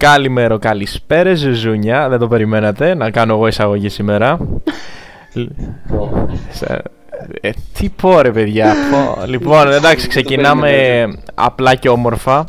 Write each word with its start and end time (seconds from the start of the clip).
Καλημέρα, 0.00 0.58
καλησπέρα, 0.58 1.34
Ζουζούνια. 1.34 2.08
Δεν 2.08 2.18
το 2.18 2.28
περιμένατε 2.28 2.94
να 2.94 3.10
κάνω 3.10 3.34
εγώ 3.34 3.46
εισαγωγή 3.46 3.88
σήμερα. 3.88 4.38
Ε, 7.40 7.50
τι 7.72 7.88
πω 7.88 8.20
ρε 8.20 8.30
παιδιά 8.30 8.74
Λοιπόν 9.26 9.72
εντάξει 9.72 10.08
ξεκινάμε 10.08 11.02
απλά 11.34 11.74
και 11.74 11.88
όμορφα. 11.88 12.44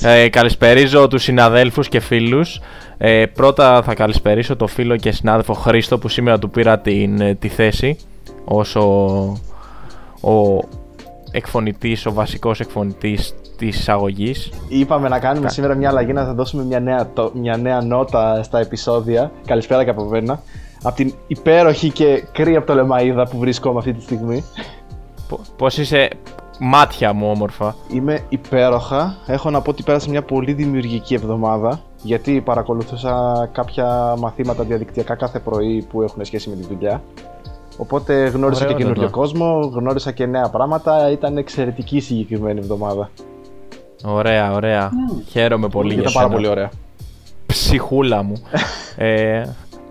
Ε, 0.00 0.28
Καλησπερίζω 0.28 1.08
τους 1.08 1.22
συναδέλφους 1.22 1.88
και 1.88 2.00
φίλους. 2.00 2.60
Ε, 2.98 3.26
Πρώτα 3.26 3.82
θα 3.82 3.94
καλησπερίσω 3.94 4.56
το 4.56 4.66
φίλο 4.66 4.96
και 4.96 5.10
συνάδελφο 5.10 5.52
Χρήστο 5.52 5.98
Που 5.98 6.08
σήμερα 6.08 6.38
του 6.38 6.50
πήρα 6.50 6.78
την, 6.78 7.20
ε, 7.20 7.34
τη 7.34 7.48
θέση 7.48 7.98
Όσο 8.44 8.82
ο 10.20 10.58
εκφωνητής, 11.30 12.06
ο 12.06 12.12
βασικός 12.12 12.60
εκφωνητής 12.60 13.34
της 13.56 13.78
εισαγωγής. 13.78 14.50
Είπαμε 14.68 15.08
να 15.08 15.18
κάνουμε 15.18 15.48
σήμερα 15.48 15.74
μια 15.74 15.88
αλλαγή, 15.88 16.12
να 16.12 16.24
θα 16.24 16.34
δώσουμε 16.34 16.64
μια 16.64 16.80
νέα, 16.80 17.08
μια 17.32 17.56
νέα 17.56 17.80
νότα 17.80 18.42
στα 18.42 18.58
επεισόδια. 18.58 19.30
Καλησπέρα 19.46 19.84
και 19.84 19.90
από 19.90 20.04
μένα. 20.04 20.42
Από 20.82 20.96
την 20.96 21.14
υπέροχη 21.26 21.90
και 21.90 22.24
κρύα 22.32 22.58
από 22.58 22.66
το 22.66 22.74
λεμαίδα 22.74 23.28
που 23.28 23.38
βρίσκομαι 23.38 23.78
αυτή 23.78 23.92
τη 23.92 24.02
στιγμή. 24.02 24.44
Πώς 25.56 25.78
είσαι 25.78 26.08
μάτια 26.60 27.12
μου 27.12 27.30
όμορφα. 27.30 27.74
Είμαι 27.92 28.24
υπέροχα. 28.28 29.16
Έχω 29.26 29.50
να 29.50 29.60
πω 29.60 29.70
ότι 29.70 29.82
πέρασε 29.82 30.10
μια 30.10 30.22
πολύ 30.22 30.52
δημιουργική 30.52 31.14
εβδομάδα. 31.14 31.80
Γιατί 32.02 32.40
παρακολουθούσα 32.40 33.48
κάποια 33.52 34.14
μαθήματα 34.18 34.64
διαδικτυακά 34.64 35.14
κάθε 35.14 35.38
πρωί 35.38 35.86
που 35.90 36.02
έχουν 36.02 36.24
σχέση 36.24 36.48
με 36.48 36.56
τη 36.56 36.62
δουλειά. 36.62 37.02
Οπότε 37.78 38.26
γνώρισα 38.26 38.64
και 38.64 38.74
καινούριο 38.74 39.10
κόσμο, 39.10 39.70
γνώρισα 39.74 40.12
και 40.12 40.26
νέα 40.26 40.48
πράγματα. 40.48 41.10
Ήταν 41.10 41.36
εξαιρετική 41.36 42.00
συγκεκριμένη 42.00 42.58
εβδομάδα. 42.58 43.10
Ωραία, 44.04 44.52
ωραία. 44.52 44.90
Mm. 44.90 45.22
Χαίρομαι 45.30 45.68
πολύ 45.68 45.92
για 45.92 46.02
Ήταν 46.02 46.12
πάρα 46.12 46.28
πολύ 46.28 46.48
ωραία. 46.48 46.70
Ψυχούλα 47.46 48.22
μου. 48.22 48.42
ε, 48.96 49.44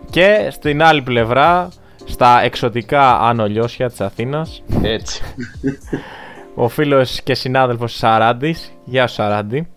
και 0.09 0.47
στην 0.51 0.83
άλλη 0.83 1.01
πλευρά, 1.01 1.69
στα 2.05 2.41
εξωτικά 2.41 3.19
άνω 3.19 3.47
λιώσια 3.47 3.89
της 3.89 4.01
Αθήνας. 4.01 4.63
Έτσι. 4.81 5.21
ο 6.55 6.67
φίλος 6.67 7.21
και 7.21 7.33
συνάδελφος 7.33 7.95
Σαράντης. 7.95 8.71
Γεια 8.85 9.07
σου 9.07 9.13
Σαράντη. 9.13 9.67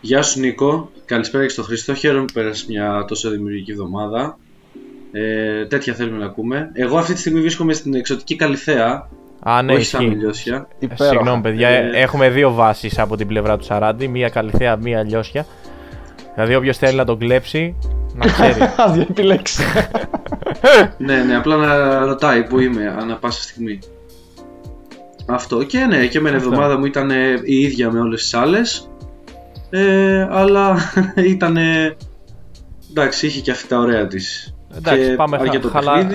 Γεια 0.00 0.22
σου 0.22 0.40
Νίκο. 0.40 0.90
Καλησπέρα 1.04 1.44
και 1.44 1.50
στο 1.50 1.62
Χριστό. 1.62 1.94
Χαίρομαι 1.94 2.24
που 2.24 2.32
πέρασες 2.32 2.66
μια 2.66 3.04
τόσο 3.08 3.30
δημιουργική 3.30 3.70
εβδομάδα. 3.70 4.38
Ε, 5.12 5.66
τέτοια 5.66 5.94
θέλουμε 5.94 6.18
να 6.18 6.24
ακούμε. 6.24 6.70
Εγώ 6.72 6.98
αυτή 6.98 7.12
τη 7.12 7.18
στιγμή 7.20 7.40
βρίσκομαι 7.40 7.72
στην 7.72 7.94
εξωτική 7.94 8.36
Καλυθέα. 8.36 9.08
Α, 9.42 9.62
ναι, 9.62 9.72
όχι 9.72 9.84
στα 9.84 10.00
Λιώσια. 10.00 10.68
Συγγνώμη, 10.94 11.42
παιδιά. 11.42 11.68
Ε... 11.68 11.90
Έχουμε 11.94 12.28
δύο 12.28 12.52
βάσεις 12.52 12.98
από 12.98 13.16
την 13.16 13.26
πλευρά 13.26 13.56
του 13.56 13.64
Σαράντη. 13.64 14.08
Μία 14.08 14.28
Καλυθέα, 14.28 14.76
μία 14.76 15.02
Λιώσια. 15.02 15.46
Δηλαδή, 16.34 16.54
όποιος 16.54 16.78
θέλει 16.78 16.96
να 16.96 17.04
τον 17.04 17.18
κλέψει, 17.18 17.76
να 18.14 18.26
ξέρει. 18.26 18.62
Α 18.82 19.06
επιλέξει. 19.08 19.62
ναι, 21.06 21.22
ναι, 21.22 21.36
απλά 21.36 21.56
να 21.56 21.98
ρωτάει 22.04 22.42
που 22.42 22.58
είμαι 22.58 22.96
ανά 22.98 23.16
πάσα 23.16 23.42
στιγμή. 23.42 23.78
Αυτό 25.26 25.62
και 25.62 25.78
ναι, 25.78 26.06
και 26.06 26.20
με 26.20 26.30
εβδομάδα 26.30 26.78
μου 26.78 26.84
ήταν 26.84 27.10
η 27.44 27.54
ίδια 27.54 27.90
με 27.90 28.00
όλες 28.00 28.22
τις 28.22 28.34
άλλες 28.34 28.90
ε, 29.70 30.28
αλλά 30.30 30.76
ήταν 31.34 31.56
εντάξει, 32.90 33.26
είχε 33.26 33.40
και 33.40 33.50
αυτή 33.50 33.68
τα 33.68 33.78
ωραία 33.78 34.06
της 34.06 34.54
Εντάξει, 34.76 35.08
και 35.08 35.14
πάμε 35.14 35.38
χα, 35.38 35.68
χαλα... 35.68 36.08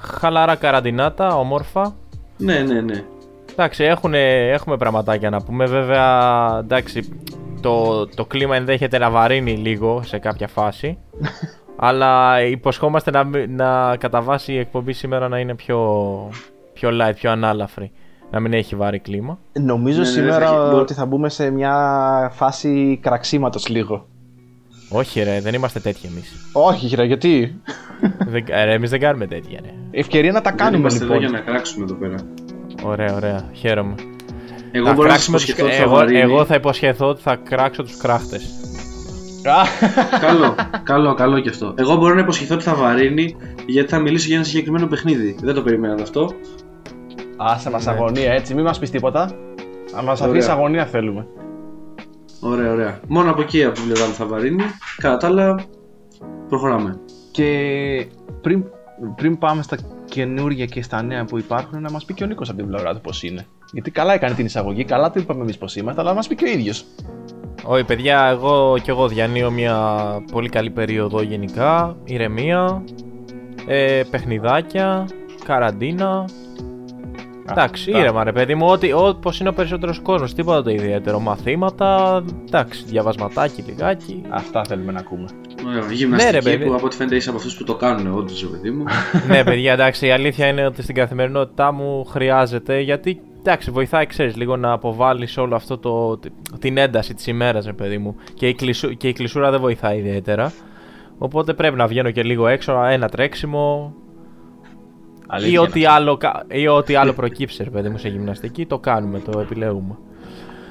χαλάρα 0.00 0.54
καραντινάτα, 0.54 1.36
όμορφα. 1.36 1.94
Ναι, 2.40 2.58
ναι, 2.58 2.80
ναι. 2.80 3.04
Εντάξει, 3.52 3.84
έχουν, 3.84 4.14
έχουμε 4.14 4.76
πραγματάκια 4.76 5.30
να 5.30 5.42
πούμε. 5.42 5.66
Βέβαια, 5.66 6.58
εντάξει, 6.58 7.08
το, 7.60 8.06
το 8.06 8.24
κλίμα 8.24 8.56
ενδέχεται 8.56 8.98
να 8.98 9.10
βαρύνει 9.10 9.56
λίγο 9.56 10.02
σε 10.02 10.18
κάποια 10.18 10.48
φάση. 10.48 10.98
αλλά 11.82 12.42
υποσχόμαστε 12.42 13.10
να, 13.10 13.24
να 13.48 13.96
κατά 13.96 14.22
βάση 14.22 14.52
η 14.52 14.58
εκπομπή 14.58 14.92
σήμερα 14.92 15.28
να 15.28 15.38
είναι 15.38 15.54
πιο, 15.54 15.78
πιο 16.72 16.90
light, 16.92 17.14
πιο 17.14 17.30
ανάλαφρη. 17.30 17.92
Να 18.30 18.40
μην 18.40 18.52
έχει 18.52 18.76
βάρη 18.76 18.98
κλίμα. 18.98 19.38
Νομίζω 19.52 20.00
ναι, 20.00 20.06
ναι, 20.06 20.12
σήμερα 20.12 20.50
ναι, 20.50 20.74
ότι 20.74 20.94
θα 20.94 21.06
μπούμε 21.06 21.28
σε 21.28 21.50
μια 21.50 22.30
φάση 22.32 22.98
κραξίματος 23.02 23.68
λίγο. 23.68 24.06
Όχι, 24.92 25.22
ρε, 25.22 25.40
δεν 25.40 25.54
είμαστε 25.54 25.80
τέτοιοι 25.80 26.06
εμείς. 26.06 26.32
Όχι, 26.52 26.94
ρε, 26.94 27.04
γιατί; 27.04 27.60
δεν, 28.32 28.44
ρε, 28.64 28.72
εμείς 28.72 28.90
δεν 28.90 29.00
κάνουμε 29.00 29.26
τέτοια, 29.26 29.60
ρε. 29.62 29.70
Ευκαιρία 29.90 30.32
να 30.32 30.40
τα 30.40 30.50
κάνουμε, 30.50 30.70
δεν 30.70 30.80
είμαστε 30.80 31.04
λοιπόν. 31.04 31.16
εδώ 31.16 31.28
για 31.28 31.38
να 31.38 31.44
κράξουμε 31.44 31.84
εδώ 31.84 31.94
πέρα. 31.94 32.16
Ωραία, 32.82 33.14
ωραία. 33.14 33.44
Χαίρομαι. 33.52 33.94
Εγώ 34.72 34.86
θα 34.86 34.92
μπορώ 34.92 35.08
να 35.08 35.14
υποσχεθώ 35.28 35.64
ότι 35.64 35.74
θα 35.74 35.82
εγώ, 35.82 36.00
εγώ 36.08 36.44
θα 36.44 36.54
υποσχεθώ 36.54 37.08
ότι 37.08 37.22
θα 37.22 37.36
κράξω 37.36 37.82
τους 37.82 37.96
κράχτες. 37.96 38.50
καλό, 40.20 40.54
καλό, 40.82 41.14
καλό 41.14 41.40
κι 41.40 41.48
αυτό. 41.48 41.74
Εγώ 41.76 41.96
μπορώ 41.96 42.14
να 42.14 42.20
υποσχεθώ 42.20 42.54
ότι 42.54 42.64
θα 42.64 42.74
βαρύνει 42.74 43.36
γιατί 43.66 43.88
θα 43.88 43.98
μιλήσω 43.98 44.26
για 44.26 44.36
ένα 44.36 44.44
συγκεκριμένο 44.44 44.86
παιχνίδι. 44.86 45.36
Δεν 45.40 45.54
το 45.54 45.62
περιμένατε 45.62 46.02
αυτό. 46.02 46.30
Άσε 47.36 47.70
μας 47.70 47.84
ναι. 47.84 47.92
αγωνία 47.92 48.32
έτσι, 48.32 48.54
μην 48.54 48.64
μας 48.64 48.78
πεις 48.78 48.90
τίποτα. 48.90 49.30
Αν 49.96 50.04
μας 50.04 50.20
αφήσεις 50.20 50.48
αγωνία 50.48 50.86
θέλουμε. 50.86 51.26
Ωραία, 52.40 52.72
ωραία. 52.72 53.00
Μόνο 53.08 53.30
από 53.30 53.40
εκεί 53.40 53.64
από 53.64 53.74
την 53.74 53.84
πλευρά 53.84 54.06
μου 54.06 54.12
θα 54.12 54.26
βαρύνει. 54.26 54.62
Κατά 54.96 55.16
τα 55.16 55.26
άλλα, 55.26 55.64
προχωράμε. 56.48 57.00
Και 57.30 58.06
πριν, 58.40 58.64
πριν 59.16 59.38
πάμε 59.38 59.62
στα 59.62 59.76
καινούργια 60.04 60.64
και 60.64 60.82
στα 60.82 61.02
νέα 61.02 61.24
που 61.24 61.38
υπάρχουν, 61.38 61.80
να 61.80 61.90
μας 61.90 62.04
πει 62.04 62.14
και 62.14 62.24
ο 62.24 62.26
Νίκος 62.26 62.48
από 62.48 62.58
την 62.58 62.66
πλευρά 62.66 62.94
του 62.94 63.00
πώς 63.00 63.22
είναι. 63.22 63.46
Γιατί 63.72 63.90
καλά 63.90 64.12
έκανε 64.12 64.34
την 64.34 64.44
εισαγωγή, 64.44 64.84
καλά 64.84 65.10
το 65.10 65.20
είπαμε 65.20 65.42
εμείς 65.42 65.58
πώς 65.58 65.76
είμαστε, 65.76 66.00
αλλά 66.00 66.10
να 66.10 66.16
μας 66.16 66.28
πει 66.28 66.34
και 66.34 66.44
ο 66.44 66.50
ίδιος. 66.50 66.84
Όχι, 67.64 67.84
παιδιά, 67.84 68.26
εγώ 68.26 68.78
και 68.82 68.90
εγώ 68.90 69.08
διανύω 69.08 69.50
μια 69.50 69.96
πολύ 70.32 70.48
καλή 70.48 70.70
περίοδο 70.70 71.22
γενικά. 71.22 71.96
Ηρεμία, 72.04 72.84
ε, 73.66 74.02
παιχνιδάκια, 74.10 75.08
καραντίνα, 75.44 76.24
Εντάξει, 77.50 77.90
ήρεμα 77.90 78.24
ρε 78.24 78.32
παιδί 78.32 78.54
μου, 78.54 78.66
ότι 78.66 78.92
όπω 78.92 79.32
είναι 79.40 79.48
ο 79.48 79.52
περισσότερος 79.52 80.00
κόσμος, 80.00 80.34
τίποτα 80.34 80.62
το 80.62 80.70
ιδιαίτερο. 80.70 81.20
Μαθήματα, 81.20 82.22
εντάξει, 82.46 82.84
διαβασματάκι 82.84 83.62
λιγάκι. 83.66 84.22
Αυτά 84.28 84.64
θέλουμε 84.64 84.92
να 84.92 84.98
ακούμε. 84.98 85.28
Ωραία, 85.66 85.92
γυμναστική 85.92 86.32
ναι, 86.32 86.38
ρε, 86.38 86.42
παιδί. 86.50 86.64
που 86.64 86.74
από 86.74 86.86
ό,τι 86.86 86.96
φαίνεται 86.96 87.16
είσαι 87.16 87.28
από 87.28 87.38
αυτούς 87.38 87.56
που 87.56 87.64
το 87.64 87.74
κάνουν, 87.74 88.14
όντως, 88.18 88.40
ρε 88.40 88.46
παιδί 88.46 88.70
μου. 88.70 88.84
ναι, 89.30 89.44
παιδιά, 89.44 89.72
εντάξει, 89.72 90.06
η 90.06 90.10
αλήθεια 90.10 90.46
είναι 90.46 90.66
ότι 90.66 90.82
στην 90.82 90.94
καθημερινότητά 90.94 91.72
μου 91.72 92.04
χρειάζεται 92.04 92.80
γιατί 92.80 93.20
εντάξει, 93.38 93.70
βοηθάει, 93.70 94.06
ξέρεις, 94.06 94.36
λίγο 94.36 94.56
να 94.56 94.72
αποβάλεις 94.72 95.36
όλο 95.36 95.54
αυτό 95.54 95.78
το, 95.78 96.20
την 96.58 96.76
ένταση 96.76 97.14
της 97.14 97.26
ημέρας, 97.26 97.64
ρε 97.64 97.72
παιδί 97.72 97.98
μου. 97.98 98.16
Και 98.34 98.48
η, 98.48 98.54
κλεισού, 98.54 98.88
και 98.88 99.08
η 99.08 99.12
κλεισούρα 99.12 99.50
δεν 99.50 99.60
βοηθάει 99.60 99.98
ιδιαίτερα. 99.98 100.52
Οπότε 101.18 101.54
πρέπει 101.54 101.76
να 101.76 101.86
βγαίνω 101.86 102.10
και 102.10 102.22
λίγο 102.22 102.46
έξω, 102.46 102.84
ένα 102.84 103.08
τρέξιμο, 103.08 103.94
ή 105.50 105.58
ό,τι, 105.58 105.84
άλλο, 105.84 106.18
ή 106.48 106.68
ό,τι 106.68 106.94
άλλο 106.94 107.12
προκύψει, 107.12 107.64
ρε 107.64 107.70
παιδί 107.70 107.88
μου, 107.88 107.98
σε 107.98 108.08
γυμναστική, 108.08 108.66
το 108.66 108.78
κάνουμε, 108.78 109.18
το 109.18 109.40
επιλέγουμε. 109.40 109.98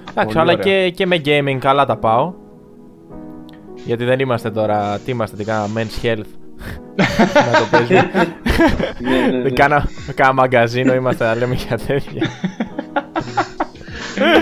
Εντάξει, 0.10 0.38
αλλά 0.38 0.56
και, 0.56 0.90
και 0.90 1.06
με 1.06 1.22
gaming 1.26 1.58
καλά 1.60 1.86
τα 1.86 1.98
πάω. 1.98 2.34
Γιατί 3.86 4.04
δεν 4.06 4.20
είμαστε 4.20 4.52
τώρα, 4.52 5.00
τι 5.00 5.12
είμαστε, 5.12 5.36
τι 5.36 5.44
κάναμε, 5.44 5.88
men's 5.88 6.06
health. 6.06 6.18
να 7.52 7.60
το 7.60 7.66
παίζουμε. 7.72 8.10
ναι, 9.00 9.32
ναι, 9.32 9.38
ναι. 9.38 9.50
Κάνα, 9.50 9.90
κάνα 10.16 10.34
μαγκαζίνο 10.34 10.94
είμαστε, 10.94 11.26
να 11.26 11.36
λέμε 11.36 11.56
για 11.56 11.78
τέτοια. 11.78 12.30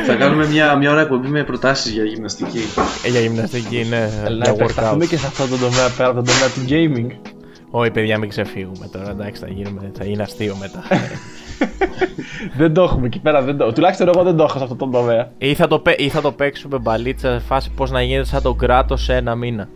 Θα 0.05 0.15
κάνουμε 0.15 0.47
μια, 0.47 0.75
μια 0.75 0.91
ώρα 0.91 1.01
εκπομπή 1.01 1.27
με 1.27 1.43
προτάσεις 1.43 1.91
για 1.91 2.03
γυμναστική. 2.03 2.61
Ε, 3.03 3.09
για 3.09 3.19
γυμναστική, 3.19 3.85
ναι. 3.89 4.09
Να 4.37 4.49
επεκταθούμε 4.49 5.05
και 5.05 5.17
σε 5.17 5.27
αυτό 5.27 5.47
το 5.47 5.57
τομέα 5.57 5.89
πέρα 5.97 6.09
από 6.09 6.23
το 6.23 6.31
τομέα 6.31 6.47
του 6.47 6.65
gaming. 6.69 7.36
Όχι, 7.71 7.91
παιδιά, 7.91 8.17
μην 8.17 8.29
ξεφύγουμε 8.29 8.87
τώρα. 8.91 9.09
Εντάξει, 9.09 9.41
θα, 9.41 9.47
γίνουμε, 9.49 9.91
θα 9.97 10.05
γίνει 10.05 10.21
αστείο 10.21 10.55
μετά. 10.59 10.83
δεν 12.57 12.73
το 12.73 12.83
έχουμε 12.83 13.05
εκεί 13.05 13.19
πέρα. 13.19 13.41
Δεν 13.41 13.57
το... 13.57 13.73
Τουλάχιστον 13.73 14.07
εγώ 14.07 14.23
δεν 14.23 14.35
το 14.35 14.43
έχω 14.43 14.57
σε 14.57 14.63
αυτό 14.63 14.75
το 14.75 14.87
τομέα. 14.87 15.31
Ή 15.37 15.53
θα 15.53 15.67
το, 15.67 15.81
ή 15.97 16.09
θα 16.09 16.21
το 16.21 16.31
παίξουμε 16.31 16.77
μπαλίτσα 16.77 17.31
σε 17.31 17.39
φάση 17.39 17.71
πώς 17.75 17.91
να 17.91 18.01
γίνεται 18.01 18.25
σαν 18.25 18.41
τον 18.41 18.57
κράτος 18.57 19.03
σε 19.03 19.15
ένα 19.15 19.35
μήνα. 19.35 19.67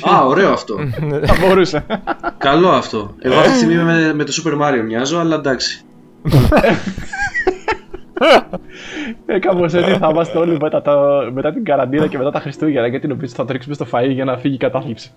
Α, 0.00 0.26
ωραίο 0.26 0.52
αυτό. 0.52 0.76
θα 1.26 1.34
μπορούσε. 1.40 1.86
Καλό 2.38 2.68
αυτό. 2.68 3.14
Εγώ 3.18 3.34
αυτή 3.34 3.50
τη 3.50 3.56
στιγμή 3.56 3.82
με, 3.82 4.14
με 4.14 4.24
το 4.24 4.32
Super 4.44 4.60
Mario 4.60 4.82
μοιάζω, 4.86 5.18
αλλά 5.18 5.34
εντάξει. 5.34 5.84
ε, 9.26 9.38
Κάπως 9.38 9.74
έτσι 9.74 9.92
θα 9.92 10.08
είμαστε 10.10 10.38
όλοι 10.38 10.58
μετά, 10.60 10.82
τα, 10.82 11.28
μετά 11.32 11.52
την 11.52 11.64
καραντίνα 11.64 12.06
και 12.06 12.18
μετά 12.18 12.30
τα 12.30 12.40
Χριστούγεννα. 12.40 12.86
Γιατί 12.86 13.06
νομίζω 13.06 13.34
θα 13.34 13.44
τρίξουμε 13.44 13.74
στο 13.74 13.86
φαΐ 13.92 14.10
για 14.10 14.24
να 14.24 14.36
φύγει 14.36 14.54
η 14.54 14.58
κατάθλιψη. 14.58 15.12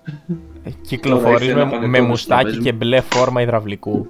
Ε, 0.64 0.70
Κυκλοφορεί 0.86 1.54
με, 1.54 1.86
με 1.86 2.00
μουστάκι 2.00 2.58
και 2.58 2.72
μπλε 2.72 3.00
φόρμα 3.00 3.42
υδραυλικού. 3.42 4.08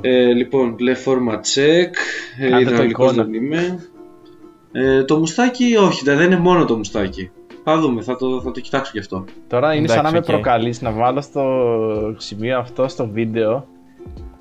Ε, 0.00 0.32
λοιπόν, 0.32 0.74
μπλε 0.74 0.94
φόρμα 0.94 1.40
τσεκ. 1.40 1.94
Ε, 2.38 2.60
υδραυλικός 2.60 3.14
δεν 3.14 3.34
είμαι. 3.34 3.78
Ε, 4.72 5.04
το 5.04 5.18
μουστάκι, 5.18 5.76
όχι, 5.76 6.04
δεν 6.04 6.20
είναι 6.20 6.38
μόνο 6.38 6.64
το 6.64 6.76
μουστάκι. 6.76 7.30
Θα 7.64 7.78
δούμε, 7.78 8.02
θα 8.02 8.16
το, 8.16 8.40
θα 8.40 8.50
το 8.50 8.60
κοιτάξω 8.60 8.90
γι' 8.94 8.98
αυτό. 8.98 9.24
Τώρα 9.48 9.74
είναι 9.74 9.88
σαν 9.88 10.04
να 10.04 10.10
με 10.10 10.20
προκαλείς 10.20 10.82
να 10.82 10.90
βάλω 10.90 11.20
στο 11.20 12.14
σημείο 12.16 12.58
αυτό 12.58 12.88
στο 12.88 13.08
βίντεο 13.08 13.66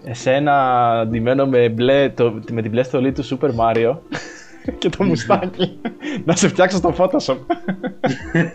εσένα 0.05 0.89
αντιμένο 0.99 1.45
με, 1.45 1.69
μπλε, 1.69 2.09
το, 2.09 2.41
με 2.51 2.61
την 2.61 2.71
μπλε 2.71 2.83
στολή 2.83 3.11
του 3.11 3.23
Super 3.27 3.49
Mario 3.49 3.97
και 4.77 4.89
το 4.89 5.03
μουστάκι. 5.03 5.79
να 6.25 6.35
σε 6.35 6.47
φτιάξω 6.47 6.77
στο 6.77 6.93
Photoshop. 6.97 7.37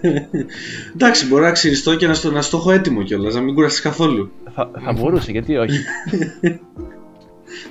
Εντάξει, 0.94 1.26
μπορώ 1.26 1.44
να 1.44 1.52
ξυριστώ 1.52 1.96
και 1.96 2.06
να 2.06 2.14
στο, 2.14 2.30
να 2.30 2.42
στο 2.42 2.56
έχω 2.56 2.70
έτοιμο 2.70 3.02
κιόλας, 3.02 3.34
να 3.34 3.40
μην 3.40 3.54
κουραστείς 3.54 3.80
καθόλου. 3.80 4.32
θα, 4.54 4.70
θα 4.84 4.92
μπορούσε, 4.92 5.30
γιατί 5.30 5.56
όχι. 5.56 5.78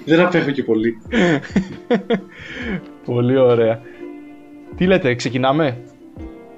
Δεν 0.05 0.19
απέχω 0.19 0.51
και 0.51 0.63
πολύ. 0.63 1.01
Πολύ 3.05 3.37
ωραία. 3.37 3.81
Τι 4.75 4.85
λέτε, 4.85 5.15
ξεκινάμε; 5.15 5.77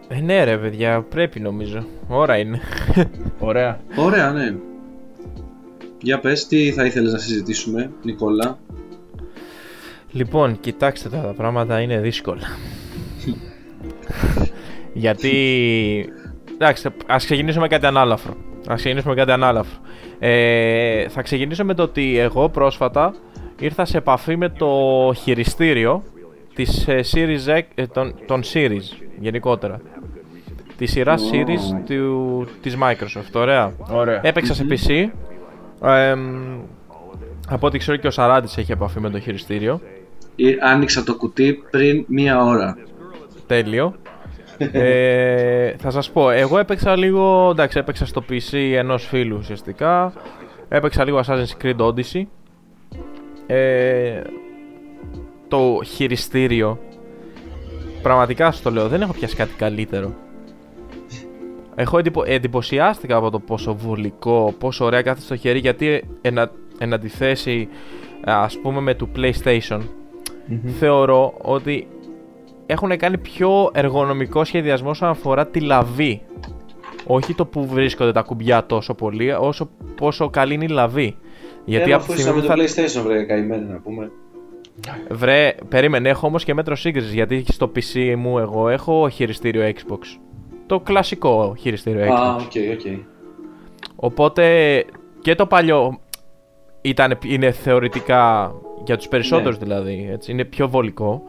Ε, 0.07 0.19
ναι 0.19 0.43
ρε 0.43 0.57
παιδιά, 0.57 1.01
πρέπει 1.01 1.39
νομίζω. 1.39 1.85
Ώρα 2.07 2.37
είναι. 2.37 2.59
Ωραία. 3.39 3.79
Ωραία, 3.95 4.31
ναι. 4.31 4.55
Για 6.01 6.19
πες, 6.19 6.47
τι 6.47 6.71
θα 6.71 6.85
ήθελες 6.85 7.11
να 7.11 7.19
συζητήσουμε, 7.19 7.91
Νικόλα; 8.03 8.59
Λοιπόν, 10.11 10.59
κοιτάξτε 10.59 11.09
τώρα, 11.09 11.23
τα 11.23 11.33
πράγματα 11.33 11.79
είναι 11.79 11.99
δύσκολα. 11.99 12.47
Γιατί. 14.93 16.13
Εντάξει, 16.53 16.89
ας 17.05 17.25
ξεκινήσουμε 17.25 17.61
με 17.61 17.67
κάτι 17.67 17.85
ανάλαφρο. 17.85 18.33
Α 18.71 18.75
ξεκινήσουμε 18.75 19.13
με 19.13 19.19
κάτι 19.19 19.31
ανάλαφρο. 19.31 19.79
Ε, 20.19 21.09
θα 21.09 21.21
ξεκινήσω 21.21 21.65
με 21.65 21.73
το 21.73 21.83
ότι 21.83 22.17
εγώ 22.17 22.49
πρόσφατα 22.49 23.13
ήρθα 23.59 23.85
σε 23.85 23.97
επαφή 23.97 24.35
με 24.35 24.49
το 24.49 24.69
χειριστήριο 25.15 26.03
της 26.55 26.87
ε, 26.87 26.99
Series 27.13 27.57
X, 27.57 27.61
ε, 27.75 27.87
των, 27.87 28.15
των 28.25 28.41
Series 28.53 29.05
γενικότερα. 29.19 29.81
Τη 30.77 30.85
σειρά 30.85 31.15
Series 31.17 31.83
του, 31.87 32.47
της 32.61 32.77
Microsoft, 32.81 33.31
ωραία. 33.33 33.73
Ωραία. 33.91 34.19
Έπαιξα 34.23 34.53
σε 34.53 34.65
PC. 34.69 35.09
Ε, 35.83 36.15
από 37.49 37.67
ό,τι 37.67 37.77
ξέρω 37.77 37.97
και 37.97 38.07
ο 38.07 38.11
Σαράντης 38.11 38.57
έχει 38.57 38.71
επαφή 38.71 38.99
με 38.99 39.09
το 39.09 39.19
χειριστήριο. 39.19 39.81
Ε, 40.35 40.55
Άνοιξα 40.61 41.03
το 41.03 41.15
κουτί 41.15 41.63
πριν 41.71 42.05
μία 42.07 42.43
ώρα. 42.43 42.77
Τέλειο. 43.47 43.95
ε, 44.71 45.75
θα 45.77 45.89
σας 45.89 46.11
πω, 46.11 46.29
εγώ 46.29 46.57
έπαιξα 46.57 46.95
λίγο, 46.95 47.49
εντάξει, 47.51 47.77
έπαιξα 47.77 48.05
στο 48.05 48.23
PC 48.29 48.57
ενός 48.75 49.05
φίλου 49.07 49.37
ουσιαστικά. 49.39 50.13
Έπαιξα 50.69 51.03
λίγο 51.03 51.21
Assassin's 51.25 51.63
Creed 51.63 51.77
Odyssey. 51.77 52.23
Ε, 53.47 54.21
το 55.47 55.79
χειριστήριο, 55.85 56.79
πραγματικά 58.01 58.51
στο 58.51 58.71
λέω, 58.71 58.87
δεν 58.87 59.01
έχω 59.01 59.13
πιάσει 59.13 59.35
κάτι 59.35 59.53
καλύτερο. 59.57 60.13
Έχω 61.75 61.97
εντυπω, 61.97 62.23
εντυπωσιάστηκα 62.25 63.15
από 63.15 63.29
το 63.29 63.39
πόσο 63.39 63.75
βολικό, 63.75 64.53
πόσο 64.57 64.85
ωραία 64.85 65.01
κάθεται 65.01 65.25
στο 65.25 65.35
χέρι, 65.35 65.59
γιατί 65.59 66.03
ενα, 66.21 66.51
εν 66.77 66.93
αντιθέσει 66.93 67.67
ας 68.23 68.57
πούμε 68.61 68.81
με 68.81 68.93
το 68.93 69.07
PlayStation, 69.15 69.79
θεωρώ 70.79 71.33
ότι 71.41 71.87
έχουν 72.65 72.97
κάνει 72.97 73.17
πιο 73.17 73.69
εργονομικό 73.73 74.43
σχεδιασμό 74.43 74.89
όσον 74.89 75.09
αφορά 75.09 75.47
τη 75.47 75.59
λαβή. 75.59 76.21
Όχι 77.05 77.35
το 77.35 77.45
που 77.45 77.67
βρίσκονται 77.67 78.11
τα 78.11 78.21
κουμπιά 78.21 78.65
τόσο 78.65 78.93
πολύ, 78.93 79.31
όσο 79.31 79.69
πόσο 79.95 80.29
καλή 80.29 80.53
είναι 80.53 80.63
η 80.63 80.67
λαβή. 80.67 81.15
Γιατί 81.65 81.93
από 81.93 82.13
τη 82.13 82.21
στιγμή 82.21 82.41
το 82.41 82.53
PlayStation 82.53 83.03
βρε 83.03 83.23
καημένο 83.23 83.71
να 83.71 83.79
πούμε. 83.79 84.11
Βρε, 85.09 85.55
περίμενε, 85.69 86.09
έχω 86.09 86.27
όμως 86.27 86.43
και 86.43 86.53
μέτρο 86.53 86.75
σύγκρισης 86.75 87.13
γιατί 87.13 87.43
στο 87.47 87.71
PC 87.75 88.15
μου 88.17 88.39
εγώ 88.39 88.69
έχω 88.69 89.09
χειριστήριο 89.09 89.71
Xbox. 89.75 89.99
Το 90.71 90.79
κλασικό 90.79 91.55
χειριστήριο 91.59 92.05
Xbox. 92.05 92.11
Α, 92.11 92.35
OK, 92.35 92.41
OK. 92.73 92.99
Οπότε 93.95 94.85
και 95.21 95.35
το 95.35 95.45
παλιό 95.45 95.99
ήταν, 96.81 97.17
είναι 97.25 97.51
θεωρητικά 97.51 98.53
για 98.85 98.97
τους 98.97 99.07
περισσότερους 99.07 99.59
Ναι. 99.59 99.65
δηλαδή, 99.65 100.09
έτσι, 100.11 100.31
είναι 100.31 100.43
πιο 100.45 100.67
βολικό. 100.67 101.21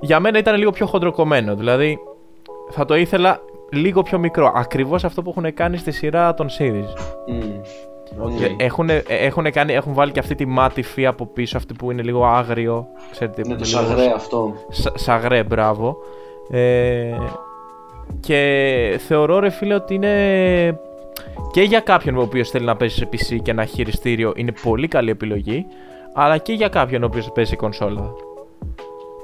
Για 0.00 0.20
μένα 0.20 0.38
ήταν 0.38 0.56
λίγο 0.56 0.70
πιο 0.70 0.86
χοντροκομμένο, 0.86 1.54
δηλαδή 1.56 1.98
θα 2.70 2.84
το 2.84 2.96
ήθελα 2.96 3.40
λίγο 3.72 4.02
πιο 4.02 4.18
μικρό. 4.18 4.52
Ακριβώς 4.54 5.04
αυτό 5.04 5.22
που 5.22 5.30
έχουν 5.36 5.54
κάνει 5.54 5.76
στη 5.76 5.90
σειρά 5.90 6.34
των 6.34 6.46
series. 6.58 6.92
Μμμ. 7.26 7.60
Οκ. 8.20 8.32
Έχουν, 8.56 8.88
έχουν, 9.08 9.52
κάνει, 9.52 9.72
έχουν 9.72 9.94
βάλει 9.94 10.12
και 10.12 10.18
αυτή 10.18 10.34
τη 10.34 10.46
ματ 10.46 10.82
υφή 10.82 11.06
από 11.06 11.26
πίσω, 11.26 11.56
αυτή 11.56 11.74
που 11.74 11.90
είναι 11.90 12.02
λίγο 12.02 12.26
άγριο. 12.26 12.86
Ξέρετε, 13.10 13.42
που 13.42 13.48
Είναι 13.48 13.58
το 13.58 13.64
λίγο 13.64 13.80
σαγρέ 13.80 14.12
αυτό. 14.14 14.54
Σα- 14.68 14.98
σαγρέ, 14.98 15.42
μπράβο. 15.42 15.96
Ε, 16.50 17.12
και 18.20 19.00
θεωρώ 19.06 19.38
ρε 19.38 19.50
φίλε 19.50 19.74
ότι 19.74 19.94
είναι 19.94 20.78
και 21.50 21.62
για 21.62 21.80
κάποιον 21.80 22.16
ο 22.16 22.20
οποίος 22.20 22.50
θέλει 22.50 22.64
να 22.64 22.76
παίζει 22.76 22.94
σε 22.94 23.08
PC 23.12 23.38
και 23.42 23.50
ένα 23.50 23.64
χειριστήριο 23.64 24.32
είναι 24.36 24.52
πολύ 24.62 24.88
καλή 24.88 25.10
επιλογή, 25.10 25.66
αλλά 26.12 26.38
και 26.38 26.52
για 26.52 26.68
κάποιον 26.68 27.02
ο 27.02 27.06
οποίος 27.06 27.32
παίζει 27.32 27.50
σε 27.50 27.56
κονσόλα. 27.56 28.12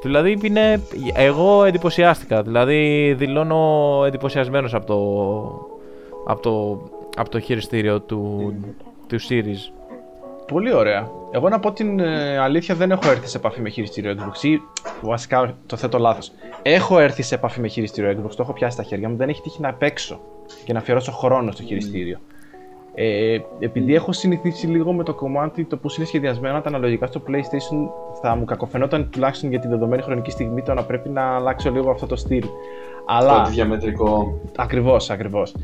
Δηλαδή 0.03 0.39
είναι, 0.43 0.83
εγώ 1.15 1.65
εντυπωσιάστηκα, 1.65 2.43
δηλαδή 2.43 3.13
δηλώνω 3.19 4.03
εντυπωσιασμένος 4.07 4.75
από 4.75 4.87
το, 4.87 6.33
από 6.33 6.43
το, 6.43 6.83
από 7.17 7.31
το 7.31 7.41
χειριστήριο 7.41 8.01
του, 8.01 8.55
του 9.07 9.21
Series. 9.21 9.73
Πολύ 10.47 10.75
ωραία. 10.75 11.11
Εγώ 11.35 11.49
να 11.49 11.61
πω 11.61 11.73
την 11.73 12.01
ε, 12.01 12.39
αλήθεια 12.39 12.75
δεν 12.75 12.91
έχω 12.91 13.11
έρθει 13.11 13.29
σε 13.29 13.37
επαφή 13.37 13.61
με 13.61 13.69
χειριστήριο 13.69 14.17
Xbox 14.19 14.45
ή 14.45 14.61
βασικά 15.01 15.57
το 15.67 15.77
θέτω 15.77 15.99
λάθος. 15.99 16.33
Έχω 16.63 16.99
έρθει 16.99 17.23
σε 17.23 17.35
επαφή 17.35 17.61
με 17.61 17.69
χειριστήριο 17.69 18.11
Xbox, 18.11 18.31
το 18.31 18.43
έχω 18.43 18.53
πιάσει 18.53 18.75
στα 18.75 18.83
χέρια 18.83 19.09
μου, 19.09 19.17
δεν 19.17 19.29
έχει 19.29 19.41
τύχει 19.41 19.61
να 19.61 19.75
παίξω 19.75 20.21
και 20.65 20.73
να 20.73 20.79
αφιερώσω 20.79 21.13
χρόνο 21.13 21.51
στο 21.51 21.63
χειριστήριο. 21.63 22.19
Ε, 22.95 23.39
επειδή 23.59 23.95
έχω 23.95 24.13
συνηθίσει 24.13 24.67
λίγο 24.67 24.93
με 24.93 25.05
το 25.05 25.15
κομμάτι 25.15 25.65
το 25.65 25.77
πώς 25.77 25.97
είναι 25.97 26.07
σχεδιασμένα 26.07 26.61
τα 26.61 26.69
αναλογικά 26.69 27.07
στο 27.07 27.23
PlayStation, 27.29 27.89
θα 28.23 28.37
μου 28.37 28.45
κακοφαινόταν 28.45 29.11
τουλάχιστον 29.11 29.51
για 29.51 29.59
τη 29.59 29.69
δεδομένη 29.69 30.03
χρονική 30.03 30.31
στιγμή 30.31 30.63
το 30.63 30.75
να 30.75 30.83
πρέπει 30.85 31.09
να 31.09 31.35
αλλάξω 31.35 31.71
λίγο 31.71 31.91
αυτό 31.91 32.07
το 32.07 32.17
στυλ. 32.17 32.45
Αλλά. 33.07 33.43
Το 33.43 33.51
διαμετρικό. 33.51 34.41
Ακριβώς, 34.57 35.11
ακριβώς. 35.11 35.55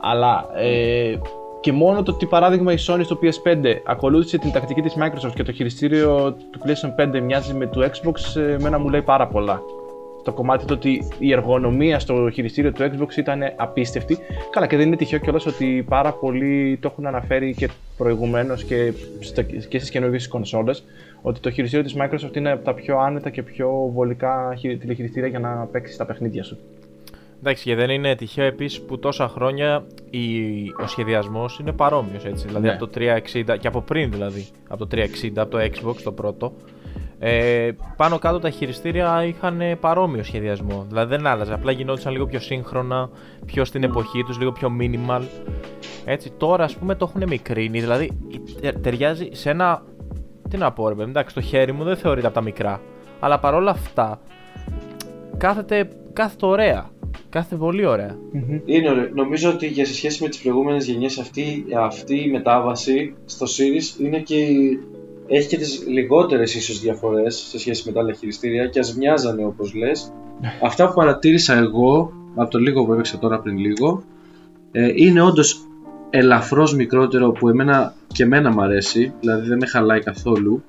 Αλλά 0.00 0.48
ε, 0.54 1.18
και 1.64 1.72
μόνο 1.72 2.02
το 2.02 2.12
ότι 2.12 2.26
παράδειγμα 2.26 2.72
η 2.72 2.76
Sony 2.86 3.00
στο 3.04 3.18
PS5 3.22 3.74
ακολούθησε 3.86 4.38
την 4.38 4.52
τακτική 4.52 4.82
της 4.82 4.94
Microsoft 4.98 5.32
και 5.34 5.42
το 5.42 5.52
χειριστήριο 5.52 6.32
του 6.50 6.58
PlayStation 6.64 7.16
5 7.16 7.20
μοιάζει 7.20 7.54
με 7.54 7.66
του 7.66 7.80
Xbox, 7.82 8.40
ε, 8.40 8.52
εμένα 8.52 8.78
μου 8.78 8.88
λέει 8.88 9.02
πάρα 9.02 9.26
πολλά. 9.26 9.60
Το 10.24 10.32
κομμάτι 10.32 10.64
το 10.64 10.74
ότι 10.74 11.08
η 11.18 11.32
εργονομία 11.32 11.98
στο 11.98 12.30
χειριστήριο 12.32 12.72
του 12.72 12.82
Xbox 12.82 13.16
ήταν 13.16 13.40
απίστευτη. 13.56 14.18
Καλά, 14.50 14.66
και 14.66 14.76
δεν 14.76 14.86
είναι 14.86 14.96
τυχαίο 14.96 15.18
κιόλας 15.18 15.46
ότι 15.46 15.84
πάρα 15.88 16.12
πολλοί 16.12 16.78
το 16.82 16.88
έχουν 16.92 17.06
αναφέρει 17.06 17.54
και 17.54 17.68
προηγουμένως 17.96 18.64
και, 18.64 18.92
στα- 19.20 19.42
και 19.42 19.78
στις 19.78 19.90
καινούργιες 19.90 20.28
κονσόλες. 20.28 20.84
Ότι 21.22 21.40
το 21.40 21.50
χειριστήριο 21.50 21.84
της 21.84 21.96
Microsoft 21.98 22.36
είναι 22.36 22.50
από 22.52 22.64
τα 22.64 22.74
πιο 22.74 22.98
άνετα 22.98 23.30
και 23.30 23.42
πιο 23.42 23.90
βολικά 23.94 24.54
χειρι- 24.58 24.80
τηλεχειριστήρια 24.80 25.28
για 25.28 25.38
να 25.38 25.68
παίξεις 25.72 25.96
τα 25.96 26.06
παιχνίδια 26.06 26.42
σου. 26.44 26.58
Εντάξει, 27.46 27.64
και 27.64 27.74
δεν 27.74 27.90
είναι 27.90 28.14
τυχαίο 28.14 28.44
επίσης 28.44 28.80
που 28.82 28.98
τόσα 28.98 29.28
χρόνια 29.28 29.86
η, 30.10 30.20
ο 30.82 30.86
σχεδιασμός 30.86 31.58
είναι 31.58 31.72
παρόμοιος 31.72 32.24
έτσι. 32.24 32.46
Δηλαδή 32.46 32.66
Ναι. 32.66 32.72
από 32.72 32.86
το 32.86 32.90
360 32.94 33.56
και 33.58 33.66
από 33.66 33.80
πριν 33.80 34.10
δηλαδή. 34.10 34.46
Από 34.68 34.86
το 34.86 34.96
360, 34.96 35.32
από 35.36 35.50
το 35.50 35.58
Xbox 35.58 35.94
το 36.04 36.12
πρώτο. 36.12 36.52
Ε, 37.18 37.70
πάνω 37.96 38.18
κάτω 38.18 38.38
τα 38.38 38.50
χειριστήρια 38.50 39.24
είχαν 39.24 39.60
παρόμοιο 39.80 40.22
σχεδιασμό. 40.22 40.84
Δηλαδή 40.88 41.16
δεν 41.16 41.26
άλλαζε. 41.26 41.54
Απλά 41.54 41.72
γινόντουσαν 41.72 42.12
λίγο 42.12 42.26
πιο 42.26 42.40
σύγχρονα, 42.40 43.10
πιο 43.46 43.64
στην 43.64 43.82
εποχή 43.82 44.22
τους, 44.24 44.38
λίγο 44.38 44.52
πιο 44.52 44.68
minimal. 44.80 45.22
Έτσι, 46.04 46.30
τώρα 46.36 46.64
ας 46.64 46.76
πούμε 46.76 46.94
το 46.94 47.10
έχουν 47.14 47.28
μικρύνει. 47.28 47.80
Δηλαδή 47.80 48.10
τε- 48.60 48.78
ταιριάζει 48.80 49.28
σε 49.32 49.50
ένα. 49.50 49.82
Τι 50.48 50.56
να 50.56 50.72
πω, 50.72 50.88
ρε 50.88 50.94
παιδί, 50.94 51.10
εντάξει, 51.10 51.34
το 51.34 51.40
χέρι 51.40 51.72
μου 51.72 51.84
δεν 51.84 51.96
θεωρείται 51.96 52.26
από 52.26 52.34
τα 52.34 52.42
μικρά. 52.42 52.80
Αλλά 53.20 53.38
παρόλα 53.38 53.70
αυτά 53.70 54.20
κάθεται, 55.36 55.88
κάθεται 56.14 56.46
ωραία. 56.46 56.90
Κάθεται 57.28 57.56
πολύ 57.56 57.86
ωραία. 57.86 58.16
Είναι 58.64 58.90
ωραίο. 58.90 59.08
Νομίζω 59.14 59.50
ότι 59.50 59.66
για 59.66 59.86
σε 59.86 59.94
σχέση 59.94 60.22
με 60.22 60.28
τις 60.28 60.38
προηγούμενες 60.42 60.86
γενιές 60.86 61.18
αυτή, 61.18 61.64
αυτή 61.78 62.20
η 62.24 62.30
μετάβαση 62.30 63.14
στο 63.24 63.46
Series 63.46 64.00
είναι 64.04 64.18
και 64.18 64.36
η- 64.36 64.80
έχει 65.26 65.48
και 65.48 65.56
τις 65.56 65.84
λιγότερες 65.88 66.54
ίσως 66.54 66.80
διαφορές 66.80 67.34
σε 67.36 67.58
σχέση 67.58 67.82
με 67.86 67.92
τα 67.92 68.00
άλλα 68.00 68.12
χειριστήρια 68.12 68.66
και 68.66 68.78
ας 68.78 68.94
μοιάζανε 68.96 69.44
όπως 69.44 69.74
λες. 69.74 70.12
Αυτά 70.68 70.88
που 70.88 70.94
παρατήρησα 70.94 71.54
εγώ 71.56 72.12
από 72.34 72.50
το 72.50 72.58
λίγο 72.58 72.84
που 72.84 72.92
έπαιξα 72.92 73.18
τώρα 73.18 73.38
πριν 73.40 73.58
λίγο 73.58 74.02
ε, 74.72 74.92
είναι 74.94 75.20
όντως 75.22 75.66
ελαφρώς 76.10 76.74
μικρότερο 76.74 77.30
που 77.32 77.48
εμένα 77.48 77.94
και 78.06 78.22
εμένα 78.22 78.52
μ' 78.52 78.60
αρέσει 78.60 79.12
δηλαδή 79.20 79.48
δεν 79.48 79.58
με 79.60 79.66
χαλάει 79.66 80.00
καθόλου 80.00 80.62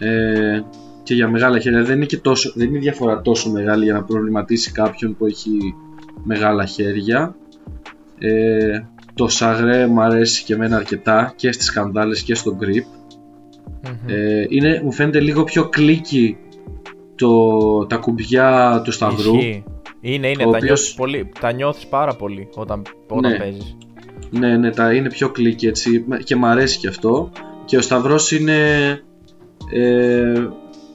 ε, 0.00 0.60
και 1.04 1.14
για 1.14 1.28
μεγάλα 1.28 1.58
χέρια 1.58 1.82
δεν 1.82 1.96
είναι, 1.96 2.04
και 2.06 2.16
τόσο, 2.18 2.52
δεν 2.54 2.68
είναι 2.68 2.76
η 2.76 2.80
διαφορά 2.80 3.20
τόσο 3.20 3.50
μεγάλη 3.50 3.84
για 3.84 3.92
να 3.92 4.02
προβληματίσει 4.04 4.72
κάποιον 4.72 5.16
που 5.16 5.26
έχει 5.26 5.50
μεγάλα 6.24 6.64
χέρια 6.64 7.36
ε, 8.18 8.80
το 9.14 9.28
σαγρέ 9.28 9.86
μου 9.86 10.00
αρέσει 10.02 10.44
και 10.44 10.54
εμένα 10.54 10.76
αρκετά 10.76 11.32
και 11.36 11.52
στις 11.52 11.66
σκανδάλες 11.66 12.22
και 12.22 12.34
στο 12.34 12.56
grip 12.60 12.84
Μμμ. 13.82 14.08
ε, 14.08 14.46
είναι, 14.48 14.80
μου 14.84 14.92
φαίνεται 14.92 15.20
λίγο 15.20 15.44
πιο 15.44 15.68
κλίκι 15.68 16.36
το, 17.14 17.48
τα 17.86 17.96
κουμπιά 17.96 18.80
του 18.84 18.92
σταυρού 18.92 19.34
Ισχύει. 19.34 19.64
Είναι, 20.00 20.28
είναι. 20.30 20.42
Ο 20.46 20.50
Τα, 20.50 20.56
οποίος- 20.56 20.62
νιώθεις 20.64 20.94
πολύ, 20.94 21.28
τα 21.40 21.52
νιώθεις 21.52 21.86
πάρα 21.86 22.14
πολύ 22.16 22.48
όταν, 22.54 22.82
όταν 23.08 23.30
Ναι. 23.32 23.38
παίζεις. 23.38 23.76
Ναι, 24.30 24.56
ναι, 24.56 24.70
τα 24.70 24.92
είναι 24.94 25.08
πιο 25.08 25.28
κλικ 25.30 25.62
έτσι 25.62 26.04
και 26.24 26.36
μ' 26.36 26.44
αρέσει 26.44 26.78
και 26.78 26.88
αυτό. 26.88 27.30
Και 27.64 27.76
ο 27.76 27.80
Σταυρός 27.80 28.32
είναι 28.32 28.58
ε, 29.72 30.32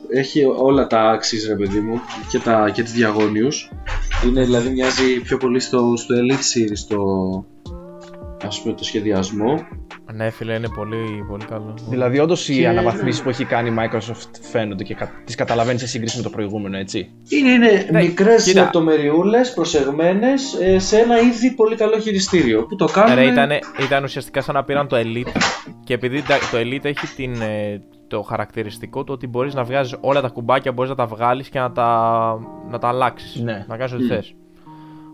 έχει 0.09 0.43
όλα 0.43 0.87
τα 0.87 1.17
axis 1.17 1.47
ρε 1.47 1.55
παιδί 1.55 1.79
μου 1.79 1.99
και, 2.29 2.39
τα, 2.39 2.69
και 2.69 2.83
τις 2.83 2.91
διαγώνιους. 2.91 3.71
Είναι 4.25 4.43
δηλαδή 4.43 4.69
μοιάζει 4.69 5.21
πιο 5.21 5.37
πολύ 5.37 5.59
στο, 5.59 5.93
στο 5.95 6.15
Elite 6.15 6.57
Series 6.57 6.85
το, 6.87 6.99
ας 8.47 8.61
πούμε, 8.61 8.73
το 8.73 8.83
σχεδιασμό. 8.83 9.67
Ναι, 10.13 10.29
φίλε, 10.29 10.53
είναι 10.53 10.69
πολύ, 10.75 11.25
πολύ 11.27 11.45
καλό. 11.45 11.77
Δηλαδή, 11.89 12.19
όντως 12.19 12.49
οι 12.49 12.65
αναβαθμίσει 12.65 13.23
που 13.23 13.29
έχει 13.29 13.45
κάνει 13.45 13.69
η 13.69 13.73
Microsoft 13.77 14.29
φαίνονται 14.51 14.83
και 14.83 14.95
τις 15.25 15.35
καταλαβαίνεις 15.35 15.81
σε 15.81 15.87
σύγκριση 15.87 16.17
με 16.17 16.23
το 16.23 16.29
προηγούμενο, 16.29 16.77
έτσι. 16.77 17.11
Είναι, 17.29 17.49
είναι 17.49 17.87
ναι, 17.91 18.01
μικρές 18.01 18.53
λεπτομεριούλες 18.53 19.53
προσεγμένες 19.53 20.57
ε, 20.61 20.79
σε 20.79 20.97
ένα 20.97 21.19
ήδη 21.19 21.51
πολύ 21.51 21.75
καλό 21.75 21.99
χειριστήριο. 21.99 22.65
Που 22.65 22.75
το 22.75 22.85
κάνουν. 22.85 23.15
Ρε, 23.15 23.25
ήταν, 23.25 23.49
ήταν 23.83 24.03
ουσιαστικά 24.03 24.41
σαν 24.41 24.55
να 24.55 24.63
πήραν 24.63 24.87
το 24.87 24.97
Elite 24.97 25.41
και 25.83 25.93
επειδή 25.93 26.21
το 26.21 26.57
Elite 26.57 26.85
έχει 26.85 27.07
την, 27.15 27.41
ε, 27.41 27.81
το 28.09 28.21
χαρακτηριστικό 28.21 29.03
του 29.03 29.13
ότι 29.13 29.27
μπορείς 29.27 29.53
να 29.53 29.63
βγάζεις 29.63 29.97
όλα 30.01 30.21
τα 30.21 30.29
κουμπάκια, 30.29 30.71
μπορείς 30.71 30.89
να 30.89 30.97
τα 30.97 31.05
βγάλεις 31.05 31.49
και 31.49 31.59
να 31.59 31.71
τα, 31.71 32.39
να 32.69 32.77
τα 32.77 32.87
αλλάξεις. 32.87 33.41
Ναι. 33.41 33.65
Να 33.67 33.77
κάνεις 33.77 33.93
ό,τι 33.93 34.03
mm. 34.05 34.07
θες. 34.07 34.35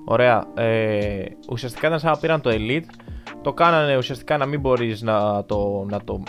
Ωραία. 0.05 0.45
Ε, 0.53 1.23
ουσιαστικά 1.49 1.87
ήταν 1.87 1.99
σαν 1.99 2.11
να 2.11 2.17
πήραν 2.17 2.41
το 2.41 2.49
Elite 2.53 3.05
το 3.45 3.53
κάνανε 3.53 3.97
ουσιαστικά 3.97 4.37
να 4.37 4.45
μην 4.45 4.59
μπορείς 4.59 5.01
να, 5.01 5.45
το, 5.45 5.85
να, 5.89 6.03
το, 6.03 6.23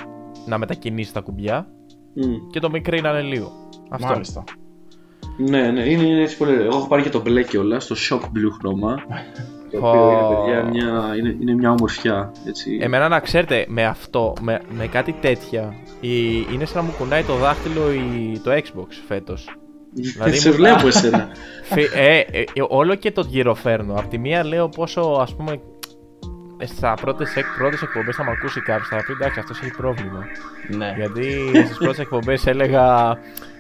να 0.47 0.59
μετακινήσεις 0.59 1.13
τα 1.13 1.21
κουμπιά 1.21 1.67
και 2.51 2.61
το 2.61 2.71
μικρίνανε 2.71 3.21
λίγο. 3.21 3.53
Αυτό. 3.89 4.07
Μάλιστα. 4.07 4.45
Ναι, 5.37 5.71
ναι, 5.71 5.83
είναι, 5.83 6.03
είναι 6.03 6.23
έτσι 6.23 6.37
πολύ 6.37 6.53
Εγώ 6.53 6.77
έχω 6.77 6.87
πάρει 6.89 7.03
και 7.03 7.09
το 7.09 7.21
μπλε 7.21 7.43
κιόλας, 7.43 7.87
το 7.87 7.97
shock 8.11 8.21
blue 8.21 8.51
χρώμα. 8.59 8.97
το 9.81 9.89
οποίο 9.89 10.11
είναι, 10.11 10.37
παιδιά, 10.37 10.65
μια, 10.71 11.17
είναι, 11.19 11.37
είναι 11.41 11.55
μια 11.55 11.71
ομορφιά. 11.71 12.33
Έτσι. 12.47 12.79
Εμένα 12.83 13.09
να 13.09 13.21
ξέρετε, 13.21 13.65
με 13.69 13.85
αυτό, 13.85 14.33
με, 14.41 14.61
με 14.71 14.87
κάτι 14.87 15.15
τέτοια, 15.21 15.75
η, 16.01 16.37
είναι 16.53 16.65
σαν 16.65 16.77
να 16.77 16.83
μου 16.83 16.95
κουνάει 16.99 17.23
το 17.23 17.35
δάχτυλο 17.35 17.93
η, 17.93 18.39
το 18.45 18.51
Xbox 18.53 18.89
φέτος. 19.07 19.57
δηλαδή, 19.93 20.37
σε 20.37 20.51
βλέπω 20.51 20.87
εσένα. 20.93 21.29
ε, 21.95 22.19
ε, 22.19 22.45
όλο 22.69 22.95
και 22.95 23.13
το 23.13 23.25
γυροφέρνω. 23.29 23.95
Απ' 23.95 24.09
τη 24.09 24.19
μία 24.19 24.45
λέω 24.45 24.69
πόσο 24.69 25.01
ας 25.01 25.35
πούμε 25.35 25.61
στα 26.65 26.95
πρώτες 27.01 27.33
πρώτες 27.59 27.83
εκπομπές 27.83 28.17
θα 28.17 28.25
με 28.25 28.31
ακούσει 28.31 28.61
κάποιος, 28.61 28.89
θα 28.89 28.97
πει 28.97 29.13
εντάξει, 29.13 29.39
αυτός 29.39 29.61
έχει 29.61 29.77
πρόβλημα. 29.77 30.25
Ναι. 30.77 30.95
Γιατί 30.97 31.51
στις 31.65 31.77
πρώτες 31.77 31.99
εκπομπές 31.99 32.47
έλεγα 32.47 33.17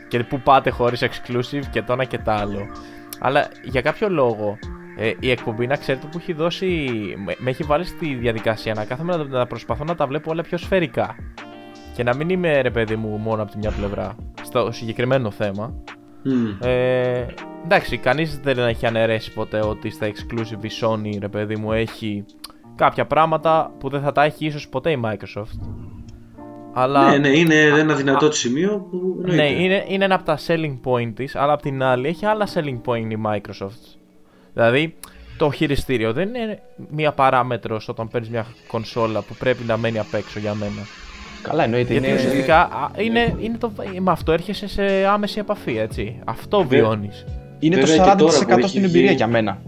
και 0.09 0.19
πού 0.19 0.41
πάτε 0.41 0.71
χωρίς 0.71 1.03
exclusive 1.05 1.63
και 1.71 1.83
το 1.83 1.93
ένα 1.93 2.05
και 2.05 2.19
το 2.19 2.31
άλλο. 2.31 2.67
Αλλά 3.19 3.49
για 3.63 3.81
κάποιο 3.81 4.09
λόγο 4.09 4.59
ε, 4.97 5.12
η 5.21 5.31
εκπομπή, 5.31 5.67
να 5.67 5.76
ξέρετε, 5.76 6.07
που 6.11 6.19
έχει 6.19 6.33
δώσει. 6.33 6.88
Με, 7.38 7.50
έχει 7.50 7.62
βάλει 7.62 7.85
στη 7.85 8.15
διαδικασία 8.15 8.75
να 8.75 8.85
κάθομαι 8.85 9.17
να, 9.17 9.25
να 9.25 9.47
προσπαθώ 9.47 9.85
να 9.85 9.95
τα 9.95 10.07
βλέπω 10.07 10.31
όλα 10.31 10.43
πιο 10.43 10.59
σφαιρικά. 10.59 11.15
Και 11.95 12.03
να 12.03 12.15
μην 12.15 12.29
είμαι 12.29 12.61
ρε 12.61 12.71
παιδί 12.71 12.97
μου 12.97 13.17
μόνο 13.17 13.43
από 13.43 13.50
τη 13.50 13.59
μια 13.59 13.71
πλευρά 13.71 14.17
στο 14.43 14.73
συγκεκριμένο 14.73 15.31
θέμα. 15.31 15.75
Mm. 16.25 16.67
Ε, 16.67 17.26
εντάξει, 17.65 17.97
κανείς 17.97 18.38
δεν 18.38 18.59
έχει 18.59 18.87
αναιρέσει 18.87 19.33
ποτέ 19.33 19.65
ότι 19.65 19.91
στα 19.91 20.07
exclusive 20.07 20.65
η 20.65 20.71
Sony, 20.81 21.19
ρε 21.21 21.29
παιδί 21.29 21.57
μου, 21.57 21.73
έχει 21.73 22.25
κάποια 22.75 23.07
πράγματα 23.07 23.75
που 23.79 23.88
δεν 23.88 24.00
θα 24.00 24.12
τα 24.12 24.25
έχει 24.25 24.47
ίσως 24.47 24.69
ποτέ 24.69 24.91
η 24.91 25.00
Microsoft. 25.05 25.69
Αλλά... 26.73 27.11
Ναι, 27.11 27.19
ναι, 27.19 27.29
είναι 27.29 27.61
ένα 27.61 27.95
δυνατό 27.95 28.33
σημείο 28.33 28.87
που 28.91 29.17
Ναι, 29.25 29.50
είναι, 29.50 29.85
είναι 29.88 30.05
ένα 30.05 30.15
από 30.15 30.25
τα 30.25 30.38
selling 30.47 30.81
point 30.85 31.12
της, 31.15 31.37
αλλά 31.37 31.53
απ' 31.53 31.62
την 31.62 31.83
άλλη 31.83 32.09
έχει 32.09 32.26
άλλα 32.26 32.49
selling 32.55 32.81
point 32.85 33.11
η 33.11 33.19
Microsoft. 33.26 33.96
Δηλαδή, 34.57 34.95
το 35.37 35.51
χειριστήριο 35.51 36.13
δεν 36.13 36.29
είναι 36.29 36.61
μία 36.91 37.13
παράμετρος 37.13 37.89
όταν 37.89 38.09
παίρνεις 38.09 38.31
μια 38.31 38.47
κονσόλα 38.67 39.21
που 39.21 39.35
πρέπει 39.35 39.65
να 39.67 39.77
μένει 39.77 39.99
απ' 39.99 40.15
έξω 40.15 40.39
για 40.39 40.55
μένα. 40.55 40.87
Καλά, 41.43 41.65
εννοείται. 41.65 41.93
Γιατί 41.93 42.09
είναι... 42.09 42.17
ουσιαστικά 42.17 42.91
είναι, 42.97 43.37
είναι 43.41 43.57
το, 43.59 43.73
με 44.01 44.11
αυτό 44.11 44.33
έρχεσαι 44.33 44.69
σε 44.69 44.83
άμεση 45.07 45.39
επαφή, 45.39 45.79
έτσι. 45.79 46.19
Αυτό 46.25 46.65
βιώνεις. 46.65 47.25
Είναι 47.59 47.77
το 47.77 47.87
40% 48.57 48.65
στην 48.67 48.85
εμπειρία 48.85 49.11
για 49.13 49.27
μένα. 49.27 49.63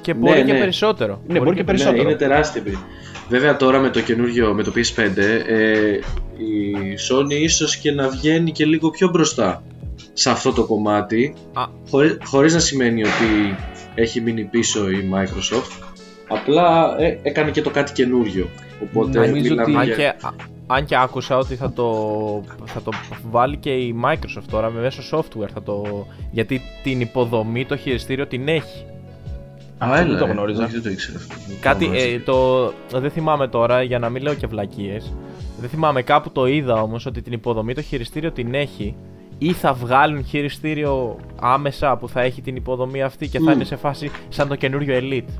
Και 0.00 0.14
μπορεί 0.14 0.38
ναι, 0.38 0.44
και 0.44 0.52
ναι. 0.52 0.58
περισσότερο. 0.58 1.22
Ναι, 1.26 1.38
μπορεί, 1.38 1.56
και 1.56 1.64
περισσότερο. 1.64 2.02
Ναι, 2.02 2.08
είναι 2.08 2.14
τεράστια 2.14 2.62
Βέβαια 3.28 3.56
τώρα 3.56 3.78
με 3.78 3.90
το 3.90 4.00
καινούργιο, 4.00 4.54
με 4.54 4.62
το 4.62 4.72
PS5, 4.74 5.16
ες, 5.16 6.04
η 6.36 6.94
Sony 7.10 7.32
ίσως 7.32 7.76
και 7.76 7.92
να 7.92 8.08
βγαίνει 8.08 8.52
και 8.52 8.64
λίγο 8.64 8.90
πιο 8.90 9.08
μπροστά 9.08 9.62
σε 10.12 10.30
αυτό 10.30 10.52
το 10.52 10.64
κομμάτι, 10.64 11.34
χωρί, 11.90 12.18
χωρίς 12.24 12.54
να 12.54 12.58
σημαίνει 12.58 13.02
ότι 13.02 13.56
έχει 13.94 14.20
μείνει 14.20 14.44
πίσω 14.44 14.90
η 14.90 15.10
Microsoft, 15.14 15.84
απλά 16.28 16.96
ε, 16.98 17.18
έκανε 17.22 17.50
και 17.50 17.62
το 17.62 17.70
κάτι 17.70 17.92
καινούριο. 17.92 18.48
Οπότε 18.82 19.26
Νομίζω 19.26 19.54
ότι... 19.60 19.76
Αν 19.76 19.94
και, 19.94 20.12
αν 20.66 20.84
και 20.84 20.96
άκουσα 20.96 21.36
ότι 21.36 21.54
θα 21.54 21.72
το, 21.72 21.86
θα 22.64 22.82
το 22.82 22.90
βάλει 23.30 23.56
και 23.56 23.70
η 23.70 23.94
Microsoft 24.04 24.44
τώρα 24.50 24.70
με 24.70 24.80
μέσω 24.80 25.18
software, 25.18 25.48
θα 25.54 25.62
το, 25.62 26.06
γιατί 26.30 26.60
την 26.82 27.00
υποδομή, 27.00 27.66
το 27.66 27.76
χειριστήριο 27.76 28.26
την 28.26 28.48
έχει. 28.48 28.84
Α, 29.78 30.00
έλα, 30.00 30.18
το 30.18 30.24
γνώριζα. 30.24 30.66
δεν 30.66 30.82
το 30.82 30.88
ήξερα 30.88 31.18
αυτό. 31.18 31.34
Κάτι, 31.60 31.90
ε, 31.92 32.18
το, 32.20 32.66
δεν 32.92 33.10
θυμάμαι 33.10 33.48
τώρα 33.48 33.82
για 33.82 33.98
να 33.98 34.08
μην 34.08 34.22
λέω 34.22 34.34
και 34.34 34.46
βλακίες. 34.46 35.12
Δεν 35.60 35.68
θυμάμαι 35.68 36.02
κάπου 36.02 36.30
το 36.30 36.46
είδα 36.46 36.82
όμως 36.82 37.06
ότι 37.06 37.22
την 37.22 37.32
υποδομή 37.32 37.74
το 37.74 37.82
χειριστήριο 37.82 38.32
την 38.32 38.54
έχει 38.54 38.96
ή 39.38 39.52
θα 39.52 39.72
βγάλουν 39.72 40.24
χειριστήριο 40.24 41.18
άμεσα 41.40 41.96
που 41.96 42.08
θα 42.08 42.20
έχει 42.20 42.42
την 42.42 42.56
υποδομή 42.56 43.02
αυτή 43.02 43.28
και 43.28 43.38
θα 43.38 43.52
είναι 43.52 43.64
σε 43.64 43.76
φάση 43.76 44.10
σαν 44.28 44.48
το 44.48 44.56
καινούριο 44.56 44.98
Elite. 44.98 45.32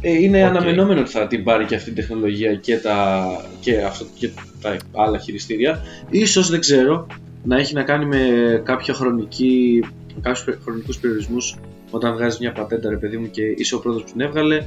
Ε, 0.00 0.12
είναι 0.12 0.42
okay. 0.42 0.48
αναμενόμενο 0.48 1.00
ότι 1.00 1.10
θα 1.10 1.26
την 1.26 1.44
πάρει 1.44 1.64
και 1.64 1.74
αυτή 1.74 1.90
την 1.90 1.94
τεχνολογία 1.94 2.54
και 2.54 2.76
τα, 2.76 3.26
και 3.60 3.80
αυτό, 3.80 4.04
και 4.18 4.30
τα 4.60 4.76
άλλα 4.96 5.18
χειριστήρια. 5.18 5.82
Ίσως 6.10 6.50
δεν 6.50 6.60
ξέρω 6.60 7.06
να 7.44 7.56
έχει 7.56 7.74
να 7.74 7.82
κάνει 7.82 8.04
με 8.04 8.18
κάποια 8.64 8.94
χρονική, 8.94 9.84
κάποιους 10.20 10.58
χρονικούς 10.64 10.98
περιορισμούς 10.98 11.56
όταν 11.90 12.14
βγάζει 12.14 12.36
μια 12.40 12.52
πατέντα, 12.52 12.90
ρε 12.90 12.96
παιδί 12.96 13.16
μου, 13.16 13.30
και 13.30 13.42
είσαι 13.56 13.74
ο 13.74 13.80
πρώτος 13.80 14.02
που 14.02 14.10
την 14.12 14.20
έβγαλε, 14.20 14.66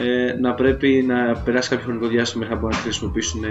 ε, 0.00 0.36
να 0.40 0.54
πρέπει 0.54 1.04
να 1.06 1.36
περάσει 1.44 1.68
κάποιο 1.68 1.84
χρονικό 1.84 2.06
διάστημα 2.06 2.40
μέχρι 2.40 2.54
να 2.54 2.60
μπορούν 2.60 2.76
να 2.76 2.82
χρησιμοποιήσουν 2.82 3.42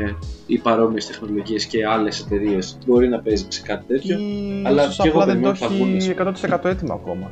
οι 0.46 0.58
παρόμοιες 0.58 1.08
τεχνολογίες 1.08 1.66
και 1.66 1.86
άλλες 1.88 2.20
εταιρείες. 2.20 2.78
Μπορεί 2.86 3.08
να 3.08 3.20
παίζει 3.20 3.46
σε 3.48 3.62
κάτι 3.62 3.86
τέτοιο. 3.86 4.20
Ή 4.20 4.64
αλλά 4.66 4.88
και 5.02 5.08
εγώ 5.08 5.26
δεν 5.26 5.42
το 5.42 5.50
έχει 5.50 6.16
100% 6.52 6.66
έτοιμο 6.66 6.94
ακόμα. 6.94 7.32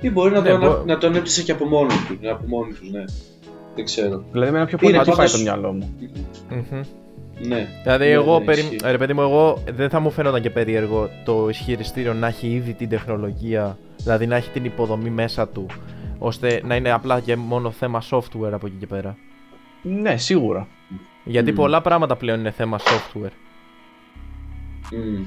Ή 0.00 0.10
μπορεί 0.10 0.32
να, 0.32 0.40
ναι, 0.40 0.50
το, 0.50 0.58
μπο... 0.58 0.82
να, 0.86 0.98
τον 0.98 1.14
έπτυσε 1.14 1.42
και 1.42 1.52
από 1.52 1.64
μόνος 1.64 2.04
του. 2.08 2.18
Από 2.30 2.44
μόνος 2.46 2.78
του, 2.78 2.90
ναι. 2.90 3.04
Δεν 3.74 3.84
ξέρω. 3.84 4.24
Δηλαδή, 4.32 4.50
με 4.50 4.56
ένα 4.56 4.66
πιο 4.66 4.78
πολύ 4.78 5.00
πάει 5.16 5.28
το 5.28 5.38
μυαλό 5.38 5.72
μου. 5.72 5.94
Ναι. 7.48 7.68
Δηλαδή, 7.82 8.06
ναι, 8.06 8.12
εγώ, 8.12 8.38
ναι, 8.38 8.44
περι... 8.44 8.78
ρε 8.84 8.98
παιδί 8.98 9.12
μου, 9.12 9.20
εγώ 9.20 9.62
δεν 9.76 9.88
θα 9.88 10.00
μου 10.00 10.10
φαίνονταν 10.10 10.42
και 10.42 10.50
περίεργο 10.50 11.10
το 11.24 11.48
ισχυριστήριο 11.48 12.14
να 12.14 12.26
έχει 12.26 12.46
ήδη 12.46 12.72
την 12.72 12.88
τεχνολογία, 12.88 13.78
δηλαδή 13.96 14.26
να 14.26 14.36
έχει 14.36 14.50
την 14.50 14.64
υποδομή 14.64 15.10
μέσα 15.10 15.48
του, 15.48 15.66
ώστε 16.18 16.60
να 16.64 16.76
είναι 16.76 16.90
απλά 16.90 17.20
και 17.20 17.36
μόνο 17.36 17.70
θέμα 17.70 18.02
software 18.10 18.52
από 18.52 18.66
εκεί 18.66 18.76
και 18.78 18.86
πέρα. 18.86 19.16
Ναι, 19.82 20.16
σίγουρα. 20.16 20.68
Γιατί 21.24 21.50
mm. 21.52 21.54
πολλά 21.54 21.80
πράγματα 21.80 22.16
πλέον 22.16 22.38
είναι 22.38 22.50
θέμα 22.50 22.78
software. 22.78 23.32
Mm. 24.90 25.26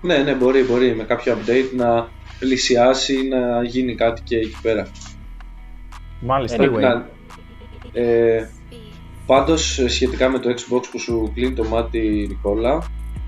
Ναι, 0.00 0.16
ναι, 0.16 0.34
μπορεί, 0.34 0.62
μπορεί 0.62 0.94
με 0.94 1.02
κάποιο 1.02 1.36
update 1.36 1.76
να 1.76 2.08
πλησιάσει 2.38 3.28
να 3.28 3.62
γίνει 3.62 3.94
κάτι 3.94 4.22
και 4.22 4.36
εκεί 4.36 4.56
πέρα. 4.62 4.86
Μάλιστα. 6.20 6.64
Anyway. 6.64 7.02
ε, 7.92 8.46
Πάντως 9.26 9.80
σχετικά 9.86 10.28
με 10.28 10.38
το 10.38 10.50
Xbox 10.50 10.82
που 10.90 10.98
σου 10.98 11.30
κλείνει 11.34 11.54
το 11.54 11.64
μάτι 11.64 12.26
Νικόλα 12.28 12.84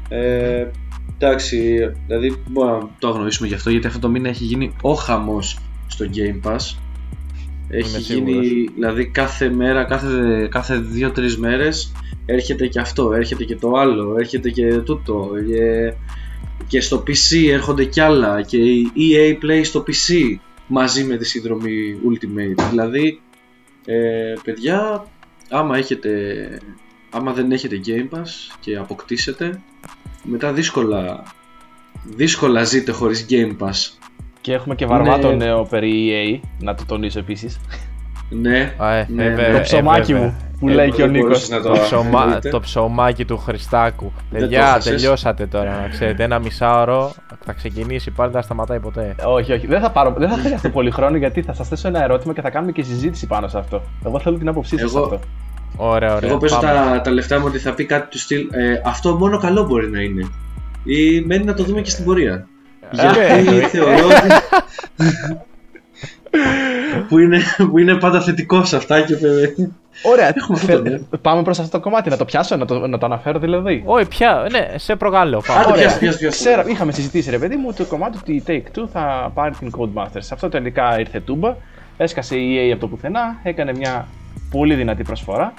ε, 0.08 0.66
εντάξει, 1.14 1.76
δηλαδή 2.06 2.42
μπορούμε 2.48 2.78
να 2.78 2.88
το 2.98 3.08
αγνοήσουμε 3.08 3.48
γι' 3.48 3.54
αυτό 3.54 3.70
γιατί 3.70 3.86
αυτό 3.86 3.98
το 3.98 4.08
μήνα 4.08 4.28
έχει 4.28 4.44
γίνει 4.44 4.72
ο 4.80 4.92
χαμός 4.92 5.58
στο 5.86 6.06
Game 6.14 6.50
Pass 6.50 6.76
έχει 7.76 8.00
γίνει, 8.00 8.68
δηλαδή 8.74 9.06
κάθε 9.06 9.48
μέρα, 9.48 9.84
κάθε, 9.84 10.46
κάθε 10.50 10.76
δύο-τρεις 10.78 11.38
μέρες 11.38 11.92
έρχεται 12.26 12.66
και 12.66 12.80
αυτό, 12.80 13.12
έρχεται 13.12 13.44
και 13.44 13.56
το 13.56 13.72
άλλο, 13.72 14.16
έρχεται 14.18 14.50
και 14.50 14.78
τούτο 14.78 15.30
και, 15.48 15.92
και 16.66 16.80
στο 16.80 17.02
PC 17.06 17.48
έρχονται 17.50 17.84
κι 17.84 18.00
άλλα 18.00 18.42
και 18.42 18.56
η 18.56 18.92
EA 18.96 19.44
Play 19.44 19.60
στο 19.64 19.84
PC 19.86 20.36
μαζί 20.66 21.04
με 21.04 21.16
τη 21.16 21.24
συνδρομή 21.24 21.96
Ultimate 22.10 22.68
δηλαδή 22.70 23.20
ε, 23.84 24.34
παιδιά 24.44 25.08
άμα, 25.48 25.76
έχετε, 25.76 26.10
άμα 27.10 27.32
δεν 27.32 27.52
έχετε 27.52 27.80
Game 27.86 28.16
Pass 28.16 28.28
και 28.60 28.76
αποκτήσετε, 28.76 29.62
μετά 30.22 30.52
δύσκολα, 30.52 31.22
δύσκολα 32.04 32.64
ζείτε 32.64 32.92
χωρίς 32.92 33.26
Game 33.28 33.56
Pass. 33.58 33.74
Και 34.44 34.52
έχουμε 34.52 34.74
και 34.74 34.86
βαρβάτο 34.86 35.28
ναι. 35.28 35.44
νέο 35.44 35.62
περί 35.62 36.10
EA, 36.10 36.48
να 36.58 36.74
το 36.74 36.84
τονίσω 36.86 37.18
επίσης. 37.18 37.60
Ναι, 38.30 38.74
Α, 38.76 38.94
ε, 38.94 39.06
ναι, 39.10 39.28
ναι. 39.28 39.52
το 39.52 39.60
ψωμάκι 39.60 40.12
ε, 40.12 40.14
μου 40.14 40.36
που 40.60 40.68
λέει 40.68 40.90
και 40.90 41.02
ο 41.02 41.06
Νίκος. 41.06 41.48
Το, 41.48 41.60
το, 41.60 41.72
ψωμά, 41.72 42.38
το 42.50 42.60
ψωμάκι 42.60 43.24
του 43.24 43.38
Χριστάκου. 43.38 44.12
Παιδιά, 44.30 44.80
τελειώσατε 44.84 45.46
τώρα 45.46 45.80
να 45.80 45.88
ξέρετε. 45.88 46.24
Ένα 46.24 46.38
μισάωρο 46.38 47.12
θα 47.44 47.52
ξεκινήσει 47.52 48.10
πάλι, 48.10 48.30
δεν 48.30 48.40
θα 48.40 48.46
σταματάει 48.46 48.80
ποτέ. 48.80 49.14
Όχι, 49.26 49.52
όχι. 49.52 49.66
Δεν 49.66 49.80
θα, 49.80 49.90
πάρω, 49.90 50.14
δεν 50.18 50.28
θα 50.28 50.36
χρειαστεί 50.36 50.68
πολύ 50.68 50.90
χρόνο 50.90 51.16
γιατί 51.16 51.42
θα 51.42 51.52
σας 51.52 51.68
θέσω 51.68 51.88
ένα 51.88 52.02
ερώτημα 52.02 52.32
και 52.32 52.40
θα 52.40 52.50
κάνουμε 52.50 52.72
και 52.72 52.82
συζήτηση 52.82 53.26
πάνω 53.26 53.48
σε 53.48 53.58
αυτό. 53.58 53.82
Εγώ 54.04 54.18
θέλω 54.20 54.38
την 54.38 54.48
άποψή 54.48 54.78
σας 54.78 54.94
αυτό. 54.94 55.20
Ωραία, 55.76 56.14
ωραία. 56.14 56.30
Εγώ 56.30 56.38
παίζω 56.38 56.58
τα, 56.58 57.00
τα 57.04 57.10
λεφτά 57.10 57.38
μου 57.38 57.44
ότι 57.48 57.58
θα 57.58 57.74
πει 57.74 57.84
κάτι 57.84 58.10
του 58.10 58.18
στυλ. 58.18 58.48
Ε, 58.50 58.80
αυτό 58.84 59.14
μόνο 59.14 59.38
καλό 59.38 59.66
μπορεί 59.66 59.90
να 59.90 60.00
είναι. 60.00 60.28
ή 60.84 61.20
μένει 61.20 61.44
να 61.44 61.54
το 61.54 61.62
δούμε 61.64 61.80
και 61.80 61.90
στην 61.90 62.04
πορεία. 62.04 62.46
Ε, 62.98 63.40
Γιατί 63.40 63.58
ε, 63.58 63.68
θεωρώ 63.68 64.06
ότι... 64.06 64.28
που, 67.08 67.18
είναι, 67.18 67.40
που 67.70 67.78
είναι 67.78 67.94
πάντα 67.94 68.20
θετικό 68.20 68.64
σε 68.64 68.76
αυτά 68.76 69.00
και 69.00 69.14
Ωραία, 70.02 70.32
Έχουμε 70.36 70.58
αυτό 70.58 70.66
θε- 70.66 70.76
το 70.76 70.82
νέο. 70.90 71.00
πάμε 71.22 71.42
προς 71.42 71.58
αυτό 71.58 71.70
το 71.70 71.80
κομμάτι, 71.82 72.10
να 72.10 72.16
το 72.16 72.24
πιάσω, 72.24 72.56
να 72.56 72.64
το, 72.66 72.86
να 72.86 72.98
το 72.98 73.06
αναφέρω 73.06 73.38
δηλαδή. 73.38 73.82
Όχι, 73.86 74.08
πια, 74.08 74.46
ναι, 74.50 74.78
σε 74.78 74.96
προκαλώ. 74.96 75.42
πάμε. 75.46 75.60
Άντε, 75.60 75.70
Ωραία. 75.70 75.82
πιάσε, 75.82 75.98
πιάσε, 75.98 76.18
πιάσε. 76.18 76.36
Ξέρω, 76.48 76.62
είχαμε 76.68 76.92
συζητήσει 76.92 77.30
ρε 77.30 77.38
παιδί 77.38 77.56
μου 77.56 77.72
το 77.72 77.84
κομμάτι 77.84 78.18
ότι 78.20 78.32
η 78.32 78.42
Take-Two 78.46 78.84
θα 78.92 79.30
πάρει 79.34 79.54
την 79.54 79.70
Codemasters. 79.78 80.28
Αυτό 80.32 80.48
τελικά 80.48 80.98
ήρθε 81.00 81.20
τούμπα, 81.20 81.56
έσκασε 81.96 82.36
η 82.36 82.56
EA 82.56 82.72
από 82.72 82.80
το 82.80 82.88
πουθενά, 82.88 83.40
έκανε 83.42 83.72
μια 83.74 84.06
πολύ 84.50 84.74
δυνατή 84.74 85.02
προσφορά 85.02 85.52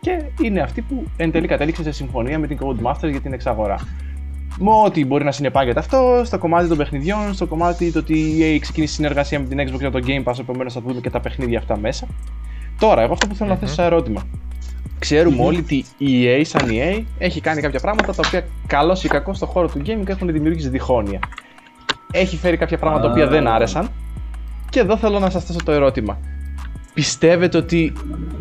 και 0.00 0.22
είναι 0.42 0.60
αυτή 0.60 0.80
που 0.80 1.06
εν 1.16 1.30
τέλει 1.30 1.46
κατέληξε 1.46 1.82
σε 1.82 1.92
συμφωνία 1.92 2.38
με 2.38 2.46
την 2.46 2.58
Codemasters 2.62 3.10
για 3.10 3.20
την 3.20 3.32
εξαγορά. 3.32 3.76
Με 4.60 4.70
ό,τι 4.84 5.04
μπορεί 5.04 5.24
να 5.24 5.32
συνεπάγεται 5.32 5.78
αυτό, 5.78 6.22
στο 6.24 6.38
κομμάτι 6.38 6.68
των 6.68 6.76
παιχνιδιών, 6.76 7.34
στο 7.34 7.46
κομμάτι 7.46 7.92
το 7.92 7.98
ότι 7.98 8.18
η 8.18 8.38
EA 8.40 8.58
ξεκίνησε 8.60 8.94
συνεργασία 8.94 9.40
με 9.40 9.46
την 9.46 9.58
Xbox 9.58 9.78
για 9.78 9.90
το 9.90 9.98
Game 10.06 10.24
Pass, 10.24 10.38
επομένως 10.38 10.72
θα 10.72 10.80
δούμε 10.80 11.00
και 11.00 11.10
τα 11.10 11.20
παιχνίδια 11.20 11.58
αυτά 11.58 11.78
μέσα. 11.78 12.06
Τώρα, 12.78 13.02
εγώ 13.02 13.12
αυτό 13.12 13.26
που 13.26 13.34
θέλω 13.34 13.50
να 13.50 13.56
θέσω 13.56 13.74
σαν 13.74 13.84
ερώτημα. 13.84 14.22
Ξέρουμε 14.98 15.42
όλοι 15.42 15.58
ότι 15.58 15.84
η 15.98 16.24
EA 16.24 16.40
σαν 16.44 16.68
EA 16.70 17.02
έχει 17.18 17.40
κάνει 17.40 17.60
κάποια 17.60 17.80
πράγματα 17.80 18.12
τα 18.14 18.22
οποία 18.26 18.46
καλό 18.66 19.00
ή 19.02 19.08
κακό 19.08 19.34
στον 19.34 19.48
χώρο 19.48 19.68
του 19.68 19.82
gaming 19.86 20.08
έχουν 20.08 20.32
δημιουργήσει 20.32 20.68
διχόνοια. 20.68 21.18
Έχει 22.12 22.36
φέρει 22.36 22.56
κάποια 22.56 22.78
πράγματα 22.78 23.02
τα 23.06 23.10
οποία 23.10 23.26
δεν 23.26 23.46
άρεσαν. 23.46 23.90
Και 24.70 24.80
εδώ 24.80 24.96
θέλω 24.96 25.18
να 25.18 25.30
σας 25.30 25.44
θέσω 25.44 25.58
το 25.64 25.72
ερώτημα. 25.72 26.18
Πιστεύετε 26.94 27.58
ότι 27.58 27.92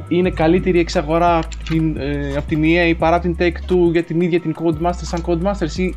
είναι 0.08 0.30
καλύτερη 0.30 0.78
η 0.78 0.80
εξαγορά 0.80 1.38
από 1.38 1.56
την, 1.70 1.98
ε, 1.98 2.34
από 2.38 2.48
την 2.48 2.62
EA 2.64 2.94
παρά 2.98 3.16
από 3.16 3.34
την 3.34 3.36
Take-Two 3.40 3.92
για 3.92 4.04
την 4.04 4.22
ίδια 4.22 4.40
την 4.40 4.56
Codemasters 4.60 5.02
σαν 5.02 5.24
Codemasters 5.26 5.78
ή 5.78 5.96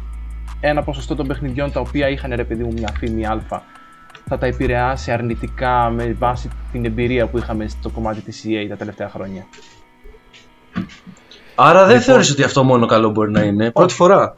ένα 0.60 0.82
ποσοστό 0.82 1.14
των 1.14 1.26
παιχνιδιών 1.26 1.72
τα 1.72 1.80
οποία 1.80 2.08
είχαν 2.08 2.32
ρε 2.34 2.44
παιδί 2.44 2.62
μου 2.62 2.72
μια 2.72 2.88
φήμη 2.98 3.26
α 3.26 3.62
θα 4.28 4.38
τα 4.38 4.46
επηρεάσει 4.46 5.10
αρνητικά 5.12 5.90
με 5.90 6.16
βάση 6.18 6.48
την 6.72 6.84
εμπειρία 6.84 7.26
που 7.26 7.38
είχαμε 7.38 7.68
στο 7.68 7.90
κομμάτι 7.90 8.20
της 8.20 8.44
EA 8.46 8.66
τα 8.68 8.76
τελευταία 8.76 9.08
χρόνια. 9.08 9.46
Άρα 11.54 11.78
δεν 11.78 11.88
Λοιπόν. 11.88 12.02
θεωρείς 12.02 12.30
ότι 12.30 12.42
αυτό 12.42 12.64
μόνο 12.64 12.86
καλό 12.86 13.10
μπορεί 13.10 13.30
να 13.30 13.42
είναι. 13.42 13.70
Πρώτη 13.70 13.94
φορά. 13.94 14.36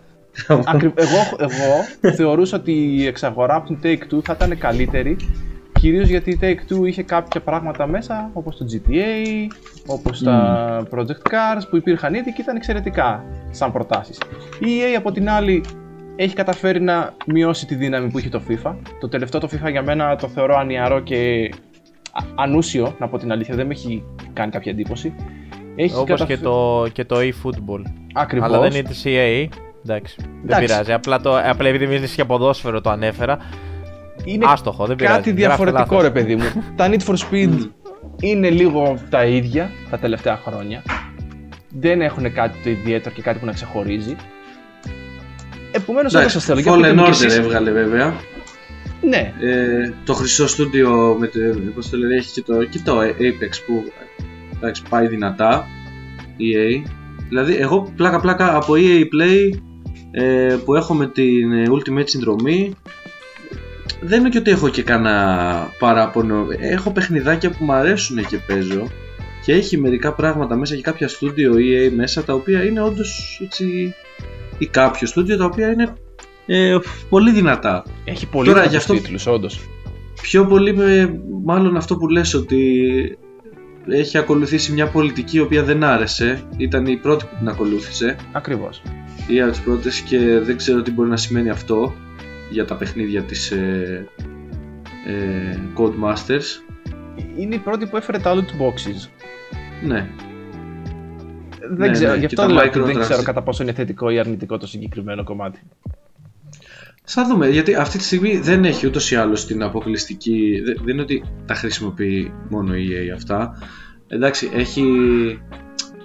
Ακρι- 0.48 1.00
εγώ, 1.00 1.16
εγώ 1.38 2.12
θεωρούσα 2.14 2.56
ότι 2.56 2.72
η 2.72 3.06
εξαγορά 3.06 3.54
από 3.54 3.66
την 3.66 3.78
Take-Two 3.82 4.22
θα 4.24 4.32
ήταν 4.32 4.58
καλύτερη 4.58 5.16
κυρίως 5.72 6.08
γιατί 6.08 6.30
η 6.30 6.38
Take-Two 6.42 6.86
είχε 6.86 7.02
κάποια 7.02 7.40
πράγματα 7.40 7.86
μέσα 7.86 8.30
όπως 8.32 8.56
το 8.56 8.64
GTA, 8.72 9.46
όπως 9.86 10.22
τα 10.22 10.82
Project 10.90 11.30
Cars 11.30 11.62
που 11.70 11.76
υπήρχαν 11.76 12.14
ήδη 12.14 12.32
και 12.32 12.40
ήταν 12.42 12.56
εξαιρετικά 12.56 13.24
σαν 13.50 13.72
προτάσεις. 13.72 14.18
Η 14.58 14.66
EA 14.66 14.96
από 14.96 15.12
την 15.12 15.30
άλλη 15.30 15.64
έχει 16.16 16.34
καταφέρει 16.34 16.80
να 16.80 17.14
μειώσει 17.26 17.66
τη 17.66 17.74
δύναμη 17.74 18.10
που 18.10 18.18
είχε 18.18 18.28
το 18.28 18.42
FIFA. 18.48 18.74
Το 19.00 19.08
τελευταίο 19.08 19.40
το 19.40 19.48
FIFA 19.52 19.70
για 19.70 19.82
μένα 19.82 20.16
το 20.16 20.28
θεωρώ 20.28 20.56
ανιαρό 20.56 21.00
και 21.00 21.50
α- 22.12 22.24
ανούσιο, 22.34 22.94
να 22.98 23.08
πω 23.08 23.18
την 23.18 23.32
αλήθεια, 23.32 23.54
δεν 23.54 23.66
με 23.66 23.72
έχει 23.72 24.04
κάνει 24.32 24.50
κάποια 24.50 24.72
εντύπωση. 24.72 25.14
Έχει 25.76 25.94
Όπως 25.94 26.04
καταφέρει- 26.08 26.38
και 26.38 26.44
το, 26.44 26.86
και 26.92 27.04
το 27.04 27.16
eFootball. 27.18 27.82
Ακριβώς. 28.14 28.48
Αλλά 28.48 28.60
δεν 28.60 28.70
είναι 28.72 28.88
της 28.88 29.02
EA. 29.06 29.46
Εντάξει, 29.84 30.16
δεν 30.18 30.30
Εντάξει. 30.44 30.66
πειράζει. 30.66 30.92
Απλά, 30.92 31.20
το, 31.20 31.38
απλά 31.44 31.68
επειδή 31.68 31.86
μιλήσει 31.86 32.14
για 32.14 32.26
ποδόσφαιρο 32.26 32.80
το 32.80 32.90
ανέφερα. 32.90 33.38
είναι 34.24 34.44
Άστοχο, 34.48 34.86
δεν 34.86 34.96
πειράζει. 34.96 35.16
κάτι 35.16 35.28
Γράφτε 35.30 35.46
διαφορετικό 35.46 35.94
λάθος. 35.94 36.02
ρε 36.02 36.10
παιδί 36.10 36.36
μου. 36.36 36.44
τα 36.76 36.88
Need 36.90 37.00
for 37.06 37.14
Speed 37.30 37.68
είναι 38.20 38.50
λίγο 38.50 38.98
τα 39.10 39.24
ίδια 39.24 39.70
τα 39.90 39.98
τελευταία 39.98 40.36
χρόνια. 40.36 40.82
Δεν 41.68 42.00
έχουν 42.00 42.32
κάτι 42.32 42.58
το 42.64 42.70
ιδιαίτερο 42.70 43.14
και 43.14 43.22
κάτι 43.22 43.38
που 43.38 43.46
να 43.46 43.52
ξεχωρίζει. 43.52 44.16
Επομένως, 45.72 46.12
εγώ 46.14 46.20
Εντάξει, 46.22 46.38
σας 46.38 46.44
θέλω. 46.44 46.60
για 46.60 46.72
Fallen 46.72 46.76
πείτε 46.76 46.92
μου 46.92 47.02
κι 47.02 47.08
Order 47.10 47.24
εσείς. 47.26 47.36
έβγαλε 47.38 47.70
βέβαια. 47.70 48.14
Ναι, 49.08 49.32
Ε, 49.40 49.92
το 50.04 50.14
χρυσό 50.14 50.46
στούντιο 50.46 51.16
με 51.18 51.26
το, 51.26 51.38
πώς 51.74 51.90
το 51.90 51.96
λένε, 51.96 52.14
έχει 52.14 52.32
και 52.32 52.42
το, 52.42 52.64
και 52.64 52.80
το 52.84 53.00
Apex 53.00 53.52
που 53.66 53.84
εντάξει, 54.56 54.82
πάει 54.88 55.06
δυνατά. 55.06 55.66
EA. 56.38 56.88
Δηλαδή, 57.28 57.56
εγώ 57.56 57.92
πλάκα 57.96 58.20
πλάκα 58.20 58.56
από 58.56 58.74
EA 58.76 59.00
Play 59.00 59.58
ε, 60.10 60.56
που 60.64 60.74
έχω 60.74 60.94
με 60.94 61.06
την 61.06 61.52
ε, 61.52 61.64
Ultimate 61.70 62.08
συνδρομή 62.08 62.74
δεν 64.00 64.20
είναι 64.20 64.28
και 64.28 64.38
ότι 64.38 64.50
έχω 64.50 64.68
και 64.68 64.82
κανένα 64.82 65.68
παράπονο. 65.78 66.46
Έχω 66.60 66.90
παιχνιδάκια 66.90 67.50
που 67.50 67.64
μου 67.64 67.72
αρέσουν 67.72 68.26
και 68.26 68.38
παίζω 68.46 68.86
και 69.44 69.52
έχει 69.52 69.78
μερικά 69.78 70.12
πράγματα 70.12 70.56
μέσα 70.56 70.74
και 70.74 70.82
κάποια 70.82 71.08
στούντιο 71.08 71.52
EA 71.56 71.90
μέσα 71.94 72.24
τα 72.24 72.34
οποία 72.34 72.64
είναι 72.64 72.82
όντως 72.82 73.40
έτσι 73.44 73.94
ή 74.62 74.66
κάποιο 74.66 75.06
στούντιο 75.06 75.36
τα 75.36 75.44
οποία 75.44 75.72
είναι 75.72 75.92
ε, 76.46 76.78
πολύ 77.08 77.30
δυνατά. 77.32 77.84
έχει 78.04 78.26
πολύ 78.28 78.48
Τώρα, 78.48 78.60
δυνατούς 78.60 78.70
γι' 78.70 78.92
αυτό- 78.92 78.94
τίτλους, 78.94 79.26
όντως. 79.26 79.60
Πιο 80.22 80.46
πολύ 80.46 80.74
με 80.74 81.20
μάλλον 81.44 81.76
αυτό 81.76 81.96
που 81.96 82.08
λες 82.08 82.34
ότι 82.34 83.18
έχει 83.88 84.18
ακολουθήσει 84.18 84.72
μια 84.72 84.86
πολιτική 84.86 85.36
η 85.36 85.40
οποία 85.40 85.62
δεν 85.62 85.84
άρεσε. 85.84 86.42
Ήταν 86.56 86.86
η 86.86 86.96
πρώτη 86.96 87.24
που 87.24 87.36
την 87.38 87.48
ακολούθησε 87.48 88.16
Ακριβώς. 88.32 88.82
ή 89.26 89.40
από 89.40 89.50
τις 89.50 89.60
πρώτες 89.60 90.00
και 90.00 90.18
δεν 90.18 90.56
ξέρω 90.56 90.82
τι 90.82 90.90
μπορεί 90.90 91.08
να 91.08 91.16
σημαίνει 91.16 91.50
αυτό 91.50 91.94
για 92.50 92.64
τα 92.64 92.74
παιχνίδια 92.74 93.22
της 93.22 93.50
ε, 93.50 94.06
ε, 95.06 95.58
Codemasters. 95.76 96.44
Είναι 97.36 97.54
η 97.54 97.58
πρώτη 97.58 97.86
που 97.86 97.96
έφερε 97.96 98.18
τα 98.18 98.34
loot 98.34 98.38
boxes. 98.62 99.08
Ναι, 99.86 100.08
Δεν 101.70 101.76
Ναι, 101.78 101.90
ξέρω, 101.90 102.10
ναι, 102.12 102.18
γι' 102.18 102.26
και 102.26 102.34
αυτό 102.34 102.42
τα 102.48 102.52
λέω 102.52 102.64
ότι 102.66 102.78
δεν 102.80 102.88
microtransactions. 102.96 103.00
ξέρω 103.00 103.22
κατά 103.22 103.42
πόσο 103.42 103.62
είναι 103.62 103.72
θετικό 103.72 104.10
ή 104.10 104.18
αρνητικό 104.18 104.58
το 104.58 104.66
συγκεκριμένο 104.66 105.24
κομμάτι. 105.24 105.60
θα 107.04 107.26
δούμε 107.26 107.48
γιατί 107.48 107.74
αυτή 107.74 107.98
τη 107.98 108.04
στιγμή 108.04 108.38
δεν 108.38 108.64
έχει 108.64 108.86
ούτως 108.86 109.10
ή 109.10 109.16
άλλως 109.16 109.46
την 109.46 109.62
αποκλειστική. 109.62 110.60
Δεν, 110.64 110.76
δεν 110.84 110.88
είναι 110.94 111.02
ότι 111.02 111.24
τα 111.46 111.54
χρησιμοποιεί 111.54 112.32
μόνο 112.48 112.74
η 112.76 112.88
EA 112.92 113.14
αυτά. 113.14 113.58
Εντάξει, 114.08 114.50
έχει. 114.54 114.84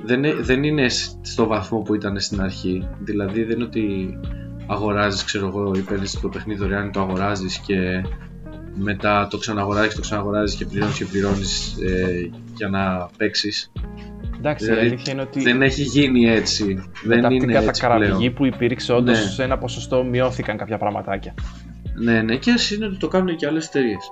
Δεν, 0.03 0.23
ε- 0.23 0.33
δεν 0.33 0.63
είναι 0.63 0.89
σ- 0.89 1.11
στο 1.21 1.47
βαθμό 1.47 1.79
που 1.79 1.95
ήταν 1.95 2.19
στην 2.19 2.41
αρχή. 2.41 2.87
Δηλαδή 2.99 3.43
δεν 3.43 3.55
είναι 3.55 3.63
ότι 3.63 4.17
αγοράζεις, 4.67 5.23
ξέρω 5.23 5.47
εγώ, 5.47 5.71
ή 5.75 5.79
παίρνεις 5.79 6.19
το 6.19 6.29
παιχνίδι 6.29 6.59
δωρεάν, 6.59 6.91
το 6.91 6.99
αγοράζεις 7.01 7.57
και 7.57 8.03
μετά 8.75 9.27
το 9.29 9.37
ξαναγοράζεις, 9.37 9.95
το 9.95 10.01
ξαναγοράζεις 10.01 10.57
και 10.57 10.65
πληρώνεις 10.65 10.97
και 10.97 11.05
πληρώνεις 11.05 11.75
ε, 11.81 12.29
για 12.55 12.69
να 12.69 13.09
παίξεις. 13.17 13.71
Εντάξει, 14.37 14.65
η 14.65 14.67
Δηλαδή, 14.67 14.85
αλήθεια 14.87 15.13
είναι 15.13 15.21
ότι 15.21 15.41
Δεν 15.41 15.61
έχει 15.61 15.81
γίνει 15.81 16.29
έτσι. 16.29 16.63
μετά 16.65 16.87
δεν 17.03 17.19
από 17.25 17.27
την 17.27 17.49
είναι 17.49 17.57
έτσι 17.57 17.65
κατακραυγή 17.81 18.13
πλέον. 18.17 18.33
που 18.33 18.45
υπήρξε, 18.45 18.93
όντως 18.93 19.17
Ναι. 19.23 19.29
σε 19.31 19.43
ένα 19.43 19.57
ποσοστό 19.57 20.03
μειώθηκαν 20.03 20.57
κάποια 20.57 20.77
πραγματάκια. 20.77 21.33
Ναι, 22.03 22.21
ναι, 22.21 22.35
και 22.35 22.51
εσύ 22.51 22.75
είναι 22.75 22.85
ότι 22.85 22.97
το 22.97 23.07
κάνουν 23.07 23.35
και 23.35 23.47
άλλες 23.47 23.67
εταιρείες. 23.67 24.11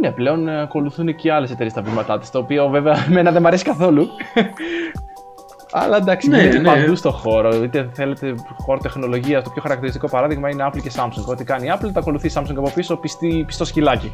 Ναι, 0.00 0.10
πλέον 0.10 0.48
ε, 0.48 0.60
ακολουθούν 0.60 1.14
και 1.14 1.32
άλλες 1.32 1.50
εταιρείες 1.50 1.72
τα 1.74 1.82
βήματά 1.82 2.18
της, 2.18 2.30
το 2.30 2.38
οποίο 2.38 2.68
βέβαια 2.68 3.04
εμένα 3.08 3.30
δεν 3.32 3.40
μου 3.42 3.48
αρέσει 3.48 3.64
καθόλου. 3.64 4.08
Αλλά 5.72 5.96
εντάξει, 5.96 6.28
Ναι, 6.28 6.38
γίνεται 6.40 6.58
ναι. 6.58 6.64
παντού 6.64 6.96
στο 6.96 7.10
χώρο. 7.10 7.62
Είτε 7.62 7.90
θέλετε 7.92 8.34
χώρο 8.56 8.78
τεχνολογίας, 8.78 9.44
το 9.44 9.50
πιο 9.50 9.62
χαρακτηριστικό 9.62 10.08
παράδειγμα 10.08 10.48
είναι 10.50 10.68
Apple 10.72 10.80
και 10.82 10.90
Samsung. 10.96 11.24
Ό,τι 11.26 11.44
κάνει 11.44 11.66
η 11.66 11.70
Apple, 11.74 11.90
το 11.92 12.00
ακολουθεί 12.00 12.26
η 12.26 12.30
Samsung 12.34 12.54
από 12.56 12.70
πίσω, 12.74 12.96
πιστή, 12.96 13.44
πιστό 13.46 13.64
σκυλάκι. 13.64 14.12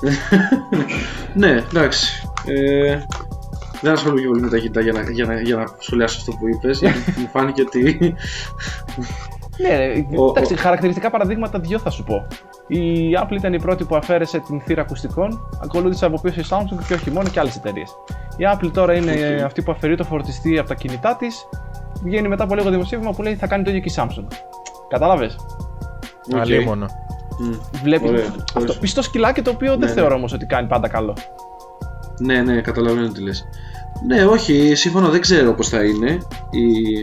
ναι, 1.34 1.48
εντάξει. 1.70 2.22
Ε, 2.46 2.98
δεν 3.80 3.92
ασχολούμαι 3.92 4.20
και 4.20 4.26
πολύ 4.26 4.40
με 4.40 4.48
τα 4.48 4.58
κινητά 4.58 4.80
για 4.80 4.92
να, 4.92 5.10
για 5.10 5.24
να, 5.24 5.40
για 5.40 5.56
να 5.56 5.64
σχολιάσω 5.78 6.16
αυτό 6.20 6.32
που 6.32 6.48
είπες. 6.48 6.78
γιατί 6.78 6.98
μου 7.20 7.28
φάνηκε 7.32 7.62
ότι. 7.62 8.14
Ναι, 9.62 9.76
ρε, 9.76 10.06
Ο- 10.16 10.28
εντάξει, 10.36 10.54
χαρακτηριστικά 10.56 11.10
παραδείγματα 11.10 11.58
δύο 11.58 11.78
θα 11.78 11.90
σου 11.90 12.04
πω. 12.04 12.26
Η 12.66 13.10
Apple 13.22 13.32
ήταν 13.36 13.52
η 13.52 13.58
πρώτη 13.60 13.84
που 13.84 13.96
αφαίρεσε 13.96 14.38
την 14.38 14.60
θύρα 14.60 14.82
ακουστικών, 14.82 15.48
ακολούθησε 15.64 16.06
από 16.06 16.20
πίσω 16.20 16.40
η 16.40 16.44
Samsung 16.48 16.84
και 16.88 16.94
όχι 16.94 17.10
μόνο 17.10 17.28
και 17.28 17.40
άλλες 17.40 17.56
εταιρείες. 17.56 17.90
Η 18.36 18.42
Apple 18.54 18.70
τώρα 18.72 18.94
είναι 18.94 19.34
Οκ. 19.38 19.44
αυτή 19.44 19.62
που 19.62 19.72
αφαιρεί 19.72 19.96
το 19.96 20.04
φορτιστή 20.04 20.58
από 20.58 20.68
τα 20.68 20.74
κινητά 20.74 21.16
της, 21.16 21.48
βγαίνει 22.04 22.28
μετά 22.28 22.44
από 22.44 22.54
λίγο 22.54 22.70
δημοσίευμα 22.70 23.10
που 23.12 23.22
λέει 23.22 23.34
θα 23.34 23.46
κάνει 23.46 23.62
το 23.64 23.70
ίδιο 23.70 23.82
και 23.82 23.88
η 23.88 23.94
Samsung. 23.96 24.24
Κατάλαβες; 24.88 25.36
Οκ. 26.34 26.40
Αλίμονο. 26.40 26.86
Μμ. 27.40 27.52
Βλέπεις 27.82 28.08
Ωραία, 28.10 28.24
αυτό. 28.26 28.60
ωραία. 28.60 28.78
Πιστό 28.80 29.02
σκυλάκι 29.02 29.42
το 29.42 29.50
οποίο 29.50 29.76
δεν 29.76 29.88
Ναι, 29.88 29.94
θεωρώ 29.94 30.14
όμως 30.14 30.32
ότι 30.32 30.46
κάνει 30.46 30.66
πάντα 30.68 30.88
καλό. 30.88 31.16
Ναι, 32.20 32.42
ναι, 32.42 32.60
καταλαβαίνω 32.60 33.08
τι 33.08 33.20
λες. 33.22 33.48
Ναι, 34.06 34.24
όχι, 34.24 34.74
σύμφωνα 34.74 35.08
δεν 35.08 35.20
ξέρω 35.20 35.54
πώς 35.54 35.68
θα 35.68 35.84
είναι 35.84 36.18
η, 36.50 36.98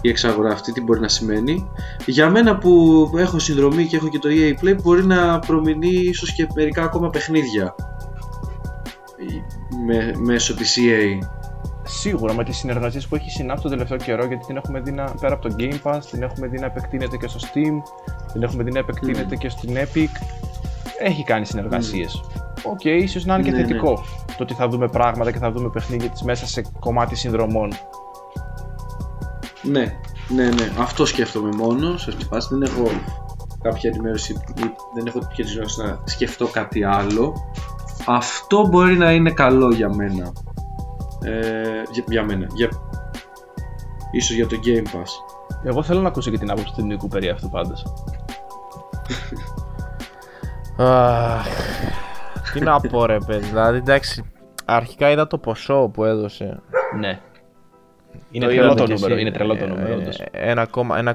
η 0.00 0.08
εξαγορά 0.08 0.52
αυτή, 0.52 0.72
τι 0.72 0.80
μπορεί 0.80 1.00
να 1.00 1.08
σημαίνει. 1.08 1.68
Για 2.06 2.30
μένα 2.30 2.58
που 2.58 3.10
έχω 3.16 3.38
συνδρομή 3.38 3.86
και 3.86 3.96
έχω 3.96 4.08
και 4.08 4.18
το 4.18 4.28
EA 4.32 4.64
Play 4.64 4.76
μπορεί 4.82 5.04
να 5.04 5.38
προμηνεί 5.38 5.88
ίσως 5.88 6.32
και 6.32 6.46
μερικά 6.54 6.82
ακόμα 6.82 7.10
παιχνίδια 7.10 7.74
με, 9.86 10.12
μέσω 10.18 10.54
της 10.54 10.78
E 10.78 10.80
EA. 10.80 11.28
Σίγουρα 11.88 12.34
με 12.34 12.44
τις 12.44 12.56
συνεργασίες 12.56 13.06
που 13.06 13.14
έχει 13.14 13.30
συνάψει 13.30 13.62
τον 13.62 13.70
τελευταίο 13.70 13.96
καιρό, 13.96 14.24
γιατί 14.24 14.46
την 14.46 14.56
έχουμε 14.56 14.80
δει 14.80 14.92
να, 14.92 15.04
πέρα 15.20 15.34
από 15.34 15.48
το 15.48 15.54
Game 15.58 15.78
Pass, 15.82 15.98
την 16.10 16.22
έχουμε 16.22 16.46
δει 16.46 16.58
να 16.58 16.66
επεκτείνεται 16.66 17.16
και 17.16 17.28
στο 17.28 17.38
Steam, 17.42 17.82
την 18.32 18.42
έχουμε 18.42 18.62
δει 18.62 18.72
να 18.72 18.78
επεκτείνεται 18.78 19.36
και 19.36 19.48
στην 19.48 19.76
Epic. 19.76 20.08
Έχει 20.98 21.24
κάνει 21.24 21.46
συνεργασίες. 21.46 22.20
Οκ, 22.62 22.84
ίσως 22.84 23.24
να 23.24 23.34
είναι 23.34 23.42
και 23.42 23.50
Ναι, 23.50 23.56
ναι. 23.56 23.66
θετικό 23.66 24.04
το 24.26 24.42
ότι 24.42 24.54
θα 24.54 24.68
δούμε 24.68 24.88
πράγματα 24.88 25.32
και 25.32 25.38
θα 25.38 25.50
δούμε 25.50 25.70
παιχνίδια 25.70 26.08
της 26.08 26.22
μέσα 26.22 26.46
σε 26.46 26.62
κομμάτι 26.80 27.14
συνδρομών. 27.16 27.72
Ναι, 29.62 29.98
Ναι, 30.28 30.44
ναι, 30.44 30.72
αυτό 30.78 31.06
σκέφτομαι 31.06 31.48
μόνο 31.56 31.96
σε 31.96 32.10
αυτή 32.10 32.22
τη 32.22 32.28
φάση. 32.28 32.48
Δεν 32.50 32.62
έχω 32.62 32.90
κάποια 33.62 33.90
ενημέρωση 33.94 34.32
ή 34.32 34.62
δεν 34.94 35.06
έχω 35.06 35.18
τέτοια 35.18 35.44
να 35.84 35.98
σκεφτώ 36.04 36.46
κάτι 36.46 36.84
άλλο. 36.84 37.34
Αυτό 38.06 38.66
μπορεί 38.66 38.96
να 38.96 39.12
είναι 39.12 39.30
καλό 39.30 39.74
για 39.74 39.94
μένα. 39.94 40.32
Ε, 41.24 41.82
για, 41.92 42.04
για 42.08 42.24
μένα. 42.24 42.46
Για, 42.54 42.68
ίσως 44.10 44.36
για 44.36 44.46
το 44.46 44.56
Game 44.64 44.96
Pass. 44.96 45.10
Εγώ 45.64 45.82
θέλω 45.82 46.00
να 46.00 46.08
ακούσω 46.08 46.30
και 46.30 46.38
την 46.38 46.50
άποψη 46.50 46.74
του 46.74 46.82
Νίκου 46.82 47.08
περί 47.08 47.28
αυτού 47.28 47.50
πάντως. 47.50 47.86
Τι 52.52 52.60
να 52.60 52.80
πω 52.80 53.06
ρε 53.06 53.18
παιδί, 53.26 53.46
δηλαδή 53.46 53.76
εντάξει, 53.76 54.32
αρχικά 54.64 55.10
είδα 55.10 55.26
το 55.26 55.38
ποσό 55.38 55.90
που 55.92 56.04
έδωσε. 56.04 56.60
Ναι. 56.98 57.20
Είναι 58.30 58.46
τρελό 58.46 58.74
το 58.74 58.86
νούμερο, 58.86 59.16
είναι 59.16 59.30
τρελό 59.30 59.56
το 59.56 59.66
νούμερο. 59.66 60.00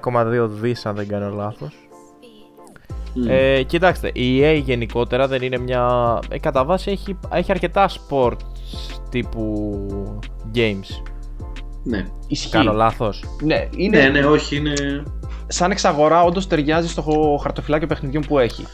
1,2 0.01 0.47
δις 0.49 0.85
αν 0.85 0.95
δεν 0.95 1.07
κάνω 1.07 1.29
λάθος. 1.29 1.73
Ε, 3.27 3.63
κοιτάξτε, 3.63 4.11
η 4.13 4.41
EA 4.43 4.61
γενικότερα 4.63 5.27
δεν 5.27 5.41
είναι 5.41 5.57
μια... 5.57 6.19
Ε, 6.29 6.39
κατά 6.39 6.65
βάση 6.65 6.91
έχει, 6.91 7.19
έχει 7.31 7.51
αρκετά 7.51 7.89
sport 7.89 8.35
τύπου 9.09 9.87
games. 10.55 11.03
Ναι. 11.83 12.05
Ισχύει. 12.27 12.49
Κάνω 12.49 12.73
λάθος; 12.73 13.23
Ναι, 13.43 13.67
είναι... 13.75 13.99
ναι, 13.99 14.09
ναι, 14.09 14.25
όχι, 14.25 14.55
είναι... 14.55 15.03
Σαν 15.51 15.71
εξαγορά 15.71 16.23
όντως 16.23 16.47
ταιριάζει 16.47 16.87
στο 16.87 17.37
χαρτοφυλάκιο 17.41 17.87
παιχνιδιών 17.87 18.23
που 18.27 18.39
έχει. 18.39 18.65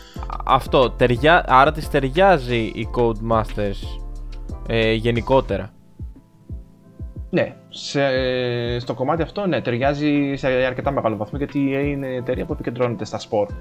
Αυτό, 0.46 0.90
τεριά... 0.92 1.46
άρα 1.48 1.72
της 1.72 1.90
ταιριάζει 1.90 2.58
η 2.58 2.90
Codemasters 2.96 4.02
ε, 4.68 4.94
γενικότερα. 4.94 5.70
Ναι, 7.30 7.56
σε, 7.70 8.00
στο 8.80 8.94
κομμάτι 8.94 9.22
αυτό 9.22 9.48
ναι, 9.48 9.62
ταιριάζει 9.62 10.34
σε 10.36 10.48
αρκετά 10.48 10.92
μεγάλο 10.92 11.16
βαθμό 11.16 11.38
γιατί 11.38 11.60
η 11.60 11.72
EA 11.74 11.88
είναι 11.88 12.08
εταιρεία 12.08 12.46
που 12.46 12.54
επικεντρώνεται 12.54 13.06
στα 13.06 13.20
sport. 13.20 13.56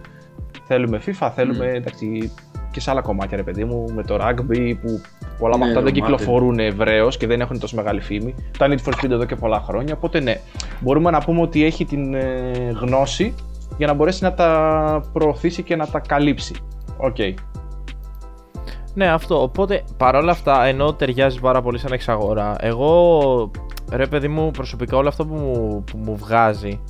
Θέλουμε 0.67 1.01
FIFA, 1.07 1.31
θέλουμε 1.35 1.71
mm. 1.71 1.75
εντάξει, 1.75 2.33
και 2.77 2.83
σε 2.83 2.91
άλλα 2.91 3.01
κομμάτια, 3.01 3.37
ρε 3.37 3.43
παιδί 3.43 3.65
μου, 3.65 3.93
με 3.95 4.03
το 4.03 4.19
rugby 4.21 4.75
που 4.83 5.01
πολλά 5.39 5.55
από 5.55 5.65
ναι, 5.65 5.71
αυτά 5.71 5.83
δεν 5.83 5.93
κυκλοφορούν 5.93 6.59
ευρέως 6.59 7.17
και 7.17 7.27
δεν 7.27 7.41
έχουν 7.41 7.59
τόσο 7.59 7.77
μεγάλη 7.77 8.01
φήμη. 8.01 8.35
Τα 8.59 8.67
Need 8.69 8.89
for 8.89 8.93
Speed 8.93 9.11
εδώ 9.11 9.25
και 9.25 9.37
πολλά 9.37 9.61
χρόνια. 9.61 9.95
Οπότε 9.95 10.21
ναι, 10.21 10.41
μπορούμε 10.81 11.11
να 11.11 11.19
πούμε 11.19 11.41
ότι 11.41 11.65
έχει 11.65 11.85
την 11.85 12.15
ε, 12.15 12.77
γνώση 12.81 13.35
για 13.77 13.87
να 13.87 13.93
μπορέσει 13.93 14.23
να 14.23 14.35
τα 14.35 15.11
προωθήσει 15.13 15.63
και 15.63 15.77
να 15.77 15.87
τα 15.87 15.99
καλύψει. 15.99 16.55
OK. 16.97 17.17
Okay. 17.19 17.35
Ναι, 18.95 19.09
αυτό. 19.09 19.43
Οπότε 19.43 19.83
παρόλα 19.97 20.31
αυτά, 20.31 20.65
ενώ 20.65 20.93
ταιριάζει 20.93 21.41
πάρα 21.41 21.63
πολύ 21.63 21.79
σαν 21.79 21.93
εξαγορά, 21.93 22.57
εγώ 22.61 23.51
ρε 23.93 24.07
παιδί 24.07 24.29
μου 24.29 24.51
προσωπικά 24.51 24.97
όλο 24.97 25.09
αυτό 25.09 25.27
που 25.27 25.35
μου, 25.35 25.85
που 25.91 25.99
μου 25.99 26.17
βγάζει. 26.17 26.81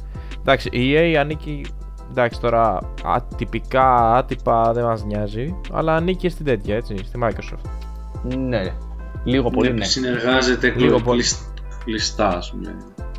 Εντάξει, 0.41 0.69
η 0.73 0.95
EA 0.95 1.15
ανήκει 1.15 1.67
εντάξει 2.11 2.41
τώρα 2.41 2.79
ατυπικά, 3.05 4.15
άτυπα 4.15 4.73
δεν 4.73 4.85
μας 4.85 5.05
νοιάζει, 5.05 5.55
αλλά 5.73 5.95
ανήκει 5.95 6.29
στην 6.29 6.45
τέτοια 6.45 6.77
έτσι, 6.77 6.97
στη 6.97 7.19
Microsoft. 7.23 7.71
Ναι, 8.37 8.73
λίγο 9.25 9.51
πολύ 9.51 9.73
ναι. 9.73 9.85
Συνεργάζεται 9.85 10.75
λίγο 10.77 11.01
πολύ 11.01 11.25
κλειστά 11.85 12.29
ας 12.29 12.51
πούμε. 12.51 12.77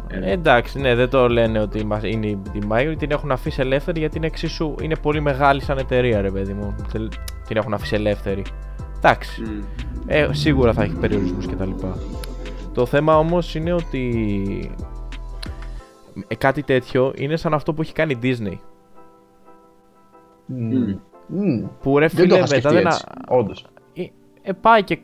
Ε, 0.08 0.32
εντάξει, 0.32 0.80
ναι, 0.80 0.96
δεν 0.96 1.10
το 1.10 1.30
λένε 1.30 1.60
ότι 1.60 1.88
είναι 2.02 2.28
η 2.28 2.40
Microsoft, 2.70 2.96
την 2.98 3.12
έχουν 3.12 3.32
αφήσει 3.32 3.62
ελεύθερη 3.62 4.00
γιατί 4.00 4.18
είναι 4.18 4.26
εξίσου, 4.26 4.76
είναι 4.82 4.96
πολύ 4.96 5.22
μεγάλη 5.22 5.62
σαν 5.62 5.78
εταιρεία 5.78 6.22
ρε 6.22 6.32
παιδί 6.32 6.54
μου, 6.54 6.76
την 7.48 7.58
έχουν 7.58 7.74
αφήσει 7.74 7.96
ελεύθερη. 7.96 8.44
Εντάξει, 8.98 9.42
mm. 9.46 9.64
ε, 10.06 10.28
σίγουρα 10.32 10.74
θα 10.74 10.84
έχει 10.84 10.94
περιορισμούς 10.94 11.48
κτλ. 11.48 11.70
Το 12.74 12.86
θέμα 12.86 13.18
όμως 13.18 13.56
είναι 13.56 13.74
ότι 13.74 14.72
ε, 16.28 16.36
κάτι 16.36 16.64
τέτοιο 16.64 17.14
είναι 17.16 17.36
σαν 17.36 17.54
αυτό 17.54 17.74
που 17.74 17.82
έχει 17.82 17.94
κάνει 17.94 18.14
η 18.14 18.20
Disney. 18.24 18.58
Mm. 20.50 21.70
Που 21.82 22.00
ρε 22.00 22.08
φίλε 22.08 22.44
μετά 22.50 22.70
δεν. 22.70 22.88
Όντως. 23.28 23.66
Ε, 23.94 24.04
ε, 24.42 24.52
πάει 24.54 24.84
και. 24.84 25.00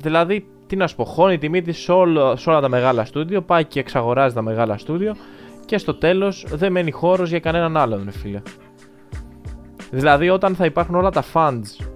Δηλαδή, 0.00 0.46
τι 0.66 0.76
να 0.76 0.86
σου 0.86 0.96
πω, 0.96 1.04
χώνει 1.04 1.38
τη 1.38 1.48
μύτη 1.48 1.72
σε, 1.72 1.92
όλα, 1.92 2.36
σε 2.36 2.50
όλα 2.50 2.60
τα 2.60 2.68
μεγάλα 2.68 3.04
στούντιο, 3.04 3.42
πάει 3.42 3.64
και 3.64 3.80
εξαγοράζει 3.80 4.34
τα 4.34 4.42
μεγάλα 4.42 4.78
στούντιο 4.78 5.16
και 5.64 5.78
στο 5.78 5.94
τέλος 5.94 6.46
δεν 6.50 6.72
μένει 6.72 6.90
χώρος 6.90 7.28
για 7.28 7.40
κανέναν 7.40 7.76
άλλον, 7.76 8.02
ρε 8.04 8.10
φίλε. 8.10 8.42
Δηλαδή, 9.90 10.28
όταν 10.28 10.54
θα 10.54 10.64
υπάρχουν 10.64 10.94
όλα 10.94 11.10
τα 11.10 11.24
funds. 11.32 11.86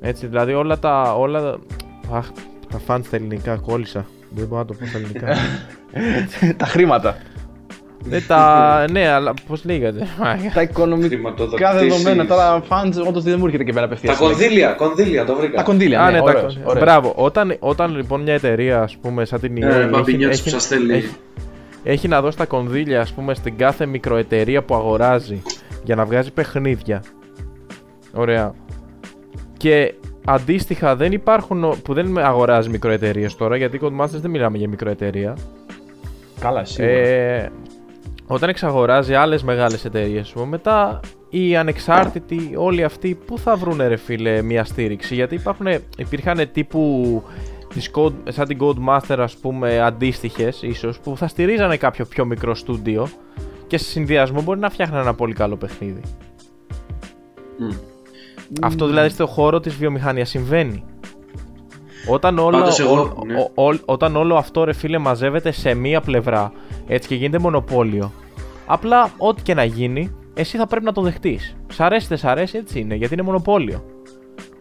Έτσι, 0.00 0.26
δηλαδή 0.26 0.52
όλα 0.52 0.78
τα. 0.78 1.14
Όλα, 1.14 1.58
αχ, 2.12 2.30
τα 2.70 2.80
funds 2.86 3.04
στα 3.04 3.16
ελληνικά 3.16 3.56
κόλλησα. 3.56 4.06
Δεν 4.30 4.46
μπορώ 4.46 4.60
να 4.60 4.66
το 4.66 4.74
πω 4.74 4.86
στα 4.86 4.98
ελληνικά. 4.98 5.36
τα 6.56 6.66
χρήματα. 6.66 7.16
Ναι, 8.04 8.20
τα... 8.20 8.84
ναι, 8.90 9.08
αλλά 9.08 9.34
πώς 9.46 9.64
λέγατε. 9.64 10.06
τα 10.54 10.62
οικονομικά 10.62 11.72
δεδομένα. 11.72 12.26
Τώρα, 12.26 12.62
fans, 12.68 13.06
όντως 13.06 13.22
δεν 13.22 13.36
μου 13.38 13.44
έρχεται 13.44 13.64
και 13.64 13.72
πέρα 13.72 13.84
απευθείας. 13.84 14.18
Τα 14.18 14.24
κονδύλια, 14.24 14.72
κονδύλια, 14.72 15.24
το 15.24 15.34
βρήκα. 15.34 15.56
Τα 15.56 15.62
κονδύλια, 15.62 16.00
Α, 16.00 16.10
ναι, 16.10 16.20
ναι, 16.20 16.32
τα... 16.32 16.46
Μπράβο. 16.78 17.12
Όταν, 17.16 17.56
όταν 17.58 17.96
λοιπόν 17.96 18.22
μια 18.22 18.34
εταιρεία, 18.34 18.82
ας 18.82 18.96
πούμε, 18.96 19.24
σαν 19.24 19.40
την 19.40 19.56
EA. 19.56 19.62
Ε, 19.62 19.88
έχει, 19.98 20.24
έχει, 20.24 20.56
έχει, 20.90 21.16
έχει 21.84 22.08
να 22.08 22.20
δώσει 22.20 22.36
τα 22.36 22.46
κονδύλια, 22.46 23.00
ας 23.00 23.12
πούμε, 23.12 23.34
στην 23.34 23.56
κάθε 23.56 23.86
μικροεταιρεία 23.86 24.62
που 24.62 24.74
αγοράζει 24.74 25.42
για 25.84 25.94
να 25.94 26.04
βγάζει 26.04 26.32
παιχνίδια. 26.32 27.02
Ωραία. 28.12 28.54
Και 29.56 29.94
αντίστοιχα 30.24 30.96
δεν 30.96 31.12
υπάρχουν. 31.12 31.74
που 31.82 31.94
δεν 31.94 32.18
αγοράζει 32.18 32.68
μικροεταιρείες 32.68 33.36
τώρα, 33.36 33.56
γιατί 33.56 33.76
οι 33.76 33.80
Codemasters 33.82 34.20
δεν 34.20 34.30
μιλάμε 34.30 34.58
για 34.58 34.68
μικροεταιρεία. 34.68 35.36
Καλά, 36.40 36.64
σίγουρα. 36.64 36.92
Ε, 36.92 37.50
όταν 38.32 38.48
εξαγοράζει 38.48 39.14
άλλες 39.14 39.42
μεγάλες 39.42 39.84
εταιρείες 39.84 40.32
μετά 40.44 41.00
οι 41.28 41.56
ανεξάρτητοι 41.56 42.52
όλοι 42.56 42.84
αυτοί 42.84 43.18
που 43.26 43.38
θα 43.38 43.56
βρούνε 43.56 43.86
ρε 43.86 43.96
φίλε 43.96 44.42
μια 44.42 44.64
στήριξη; 44.64 45.14
Γιατί 45.14 45.34
υπάρχουν, 45.34 45.66
υπήρχαν 45.96 46.50
τύπου 46.52 47.22
της 47.74 47.90
code, 47.94 48.12
σαν 48.28 48.46
την 48.46 48.58
Codemaster 48.60 49.18
ας 49.18 49.36
πούμε 49.36 49.80
αντίστοιχες 49.80 50.62
ίσως 50.62 50.98
που 50.98 51.16
θα 51.16 51.28
στηρίζανε 51.28 51.76
κάποιο 51.76 52.04
πιο 52.04 52.24
μικρό 52.24 52.54
στούντιο 52.54 53.08
και 53.66 53.78
σε 53.78 53.84
συνδυασμό 53.84 54.42
μπορεί 54.42 54.58
να 54.58 54.70
φτιάχνει 54.70 54.98
ένα 54.98 55.14
πολύ 55.14 55.34
καλό 55.34 55.56
παιχνίδι. 55.56 56.02
Αυτό 58.62 58.86
δηλαδή 58.86 59.08
στο 59.08 59.26
χώρο 59.26 59.60
της 59.60 59.74
βιομηχανίας 59.74 60.28
συμβαίνει. 60.28 60.84
Όταν 62.08 62.38
όλο, 62.38 62.58
ναι. 62.58 63.48
όταν 63.84 64.16
όλο 64.16 64.34
αυτό 64.34 64.64
ρε 64.64 64.72
φίλε 64.72 64.98
μαζεύεται 64.98 65.50
σε 65.50 65.74
μία 65.74 66.00
πλευρά 66.00 66.52
έτσι 66.92 67.08
και 67.08 67.14
γίνεται 67.14 67.38
μονοπόλιο. 67.38 68.12
Απλά 68.66 69.10
ό,τι 69.18 69.42
και 69.42 69.54
να 69.54 69.64
γίνει 69.64 70.14
εσύ 70.34 70.56
θα 70.56 70.66
πρέπει 70.66 70.84
να 70.84 70.92
το 70.92 71.02
δεχτείς. 71.02 71.56
Σ' 71.72 71.80
αρέσει 71.80 72.06
δεν 72.06 72.18
σ' 72.18 72.24
αρέσει 72.24 72.58
έτσι 72.58 72.80
είναι 72.80 72.94
γιατί 72.94 73.14
είναι 73.14 73.22
μονοπόλιο. 73.22 73.84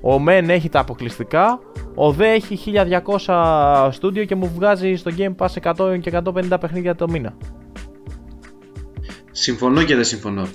Ο 0.01 0.19
Μεν 0.19 0.49
έχει 0.49 0.69
τα 0.69 0.79
αποκλειστικά 0.79 1.59
Ο 1.95 2.11
Δε 2.11 2.27
έχει 2.27 2.59
1200 3.25 3.89
στούντιο 3.91 4.25
και 4.25 4.35
μου 4.35 4.51
βγάζει 4.55 4.95
στο 4.95 5.11
Game 5.17 5.35
Pass 5.35 5.73
100 5.73 5.99
και 5.99 6.21
150 6.25 6.57
παιχνίδια 6.59 6.95
το 6.95 7.09
μήνα. 7.09 7.33
Συμφωνώ 9.31 9.83
και 9.83 9.95
δεν 9.95 10.03
συμφωνώ. 10.03 10.47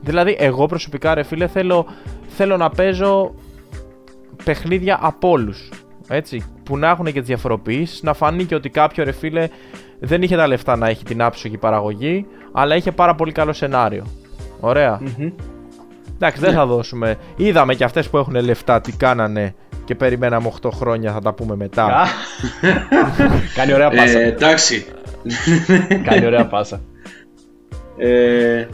Δηλαδή 0.00 0.36
εγώ 0.38 0.66
προσωπικά 0.66 1.14
ρε 1.14 1.22
φίλε 1.22 1.46
θέλω, 1.46 1.86
θέλω 2.26 2.56
να 2.56 2.70
παίζω 2.70 3.34
παιχνίδια 4.44 4.98
από 5.02 5.28
όλους. 5.30 5.70
Έτσι, 6.08 6.44
που 6.62 6.76
να 6.76 6.88
έχουν 6.88 7.04
και 7.04 7.18
τις 7.18 7.28
διαφοροποιήσεις, 7.28 8.02
να 8.02 8.14
φανεί 8.14 8.44
και 8.44 8.54
ότι 8.54 8.68
κάποιο 8.68 9.04
ρε 9.04 9.12
φίλε 9.12 9.48
δεν 10.04 10.22
είχε 10.22 10.36
τα 10.36 10.46
λεφτά 10.46 10.76
να 10.76 10.88
έχει 10.88 11.04
την 11.04 11.22
άψογη 11.22 11.56
παραγωγή, 11.56 12.26
αλλά 12.52 12.76
είχε 12.76 12.92
πάρα 12.92 13.14
πολύ 13.14 13.32
καλό 13.32 13.52
σενάριο. 13.52 14.06
Ωραία. 14.60 15.00
Mm-hmm. 15.00 15.32
Εντάξει, 16.14 16.40
δεν 16.40 16.50
ναι. 16.50 16.56
θα 16.56 16.66
δώσουμε. 16.66 17.16
Είδαμε 17.36 17.74
και 17.74 17.84
αυτές 17.84 18.08
που 18.08 18.18
έχουν 18.18 18.34
λεφτά 18.34 18.80
τι 18.80 18.92
κάνανε 18.92 19.54
και 19.84 19.94
περιμέναμε 19.94 20.52
8 20.62 20.70
χρόνια, 20.72 21.12
θα 21.12 21.20
τα 21.20 21.32
πούμε 21.32 21.56
μετά. 21.56 22.06
Κάνει 23.56 23.72
ωραία 23.72 23.90
πάσα. 23.90 24.18
Ε, 24.18 24.26
εντάξει. 24.26 24.86
Κάνει 26.08 26.26
ωραία 26.26 26.46
πάσα. 26.46 26.80
Ε, 27.96 28.66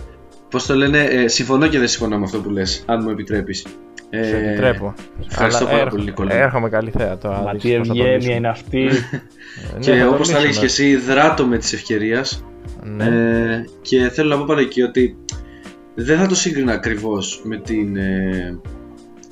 Πώς 0.50 0.66
το 0.66 0.74
λένε, 0.74 1.02
ε, 1.02 1.28
συμφωνώ 1.28 1.66
και 1.66 1.78
δεν 1.78 1.88
συμφωνώ 1.88 2.18
με 2.18 2.24
αυτό 2.24 2.38
που 2.38 2.50
λες, 2.50 2.82
αν 2.86 3.00
μου 3.02 3.10
επιτρέπεις. 3.10 3.66
Ε, 4.10 4.24
Σε 4.24 4.36
επιτρέπω. 4.36 4.94
Ευχαριστώ 5.30 5.66
πάρα 5.66 5.86
πολύ, 5.86 6.04
Νικόλα. 6.04 6.34
Έρχομαι 6.34 6.68
καλή 6.68 6.90
θέα 6.90 7.18
τώρα. 7.18 7.40
Μα 7.42 7.54
τι 7.54 7.72
ευγένεια 7.72 8.34
είναι 8.34 8.48
αυτή. 8.48 8.88
και 9.80 9.94
ναι, 9.94 10.06
όπως 10.06 10.28
θα 10.28 10.38
έλεγε 10.38 10.58
και 10.58 10.64
εσύ, 10.64 10.96
δράτω 10.96 11.46
με 11.46 11.58
τη 11.58 11.70
ευκαιρία. 11.74 12.24
Ναι. 12.82 13.04
Ε, 13.04 13.64
και 13.82 14.08
θέλω 14.08 14.28
να 14.28 14.38
πω 14.38 14.44
πάρα 14.46 14.60
εκεί 14.60 14.82
ότι 14.82 15.16
δεν 15.94 16.18
θα 16.18 16.26
το 16.26 16.34
σύγκρινα 16.34 16.72
ακριβώς 16.72 17.40
με 17.44 17.56
την. 17.56 17.96
Ε, 17.96 18.58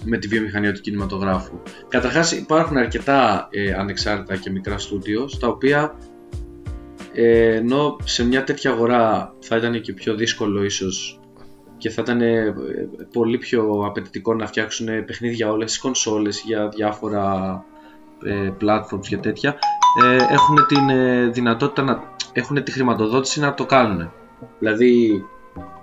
με 0.04 0.18
τη 0.18 0.28
βιομηχανία 0.28 0.72
του 0.72 0.80
κινηματογράφου. 0.80 1.60
Καταρχάς 1.88 2.32
υπάρχουν 2.32 2.76
αρκετά 2.76 3.48
ε, 3.50 3.72
ανεξάρτητα 3.72 4.36
και 4.36 4.50
μικρά 4.50 4.78
στούντιο 4.78 5.28
στα 5.28 5.48
οποία 5.48 5.94
ε, 7.12 7.54
ενώ 7.54 7.96
σε 8.04 8.26
μια 8.26 8.44
τέτοια 8.44 8.70
αγορά 8.70 9.34
θα 9.40 9.56
ήταν 9.56 9.80
και 9.80 9.92
πιο 9.92 10.14
δύσκολο 10.14 10.64
ίσως 10.64 11.20
και 11.78 11.90
θα 11.90 12.02
ήταν 12.02 12.20
ε, 12.20 12.54
πολύ 13.12 13.38
πιο 13.38 13.82
απαιτητικό 13.86 14.34
να 14.34 14.46
φτιάξουν 14.46 14.86
παιχνίδια 15.04 15.50
όλες 15.50 15.70
τις 15.70 15.80
κονσόλες 15.80 16.42
για 16.46 16.68
διάφορα 16.68 17.64
ε, 18.24 18.50
platforms 18.60 19.06
και 19.08 19.16
τέτοια 19.16 19.58
ε, 20.04 20.16
έχουν 20.16 20.66
την 20.68 20.88
ε, 20.88 21.26
δυνατότητα 21.26 21.82
να 21.82 22.02
έχουν 22.32 22.62
τη 22.62 22.72
χρηματοδότηση 22.72 23.40
να 23.40 23.54
το 23.54 23.66
κάνουν. 23.66 24.12
Δηλαδή 24.58 25.24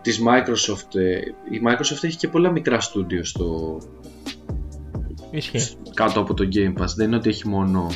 της 0.02 0.22
Microsoft, 0.28 0.96
ε, 0.96 1.18
η 1.50 1.62
Microsoft 1.68 2.04
έχει 2.04 2.18
και 2.18 2.28
πολλά 2.28 2.52
μικρά 2.52 2.80
στούντιο 2.80 3.24
στο, 3.24 3.78
Ισχύει. 5.32 5.76
κάτω 5.94 6.20
από 6.20 6.34
το 6.34 6.48
Game 6.54 6.82
Pass. 6.82 6.88
Δεν 6.96 7.08
είναι 7.08 7.16
ότι 7.16 7.30
έχει 7.30 7.48
μόνο 7.48 7.88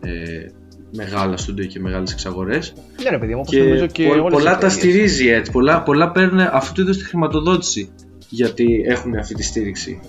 ε, 0.00 0.46
μεγάλα 0.92 1.36
στούντιο 1.36 1.64
και 1.66 1.80
μεγάλες 1.80 2.12
εξαγορές. 2.12 2.72
Ναι 3.02 3.10
ρε 3.10 3.18
παιδί 3.18 3.34
μου, 3.34 3.40
όπως 3.44 3.54
Και, 3.54 3.62
νομίζω 3.62 3.86
και 3.86 4.04
πο- 4.06 4.10
όλες 4.12 4.32
πολλά 4.32 4.42
οι 4.42 4.44
τα 4.44 4.50
εταιρείες. 4.66 4.72
στηρίζει 4.72 5.28
έτσι. 5.28 5.52
Πολλά, 5.52 5.82
πολλά 5.82 6.10
παίρνουν 6.12 6.40
αυτού 6.40 6.72
του 6.74 6.80
είδους 6.80 6.96
τη 6.98 7.04
χρηματοδότηση 7.04 7.90
γιατί 8.28 8.84
έχουν 8.86 9.16
αυτή 9.16 9.34
τη 9.34 9.42
στήριξη. 9.42 10.00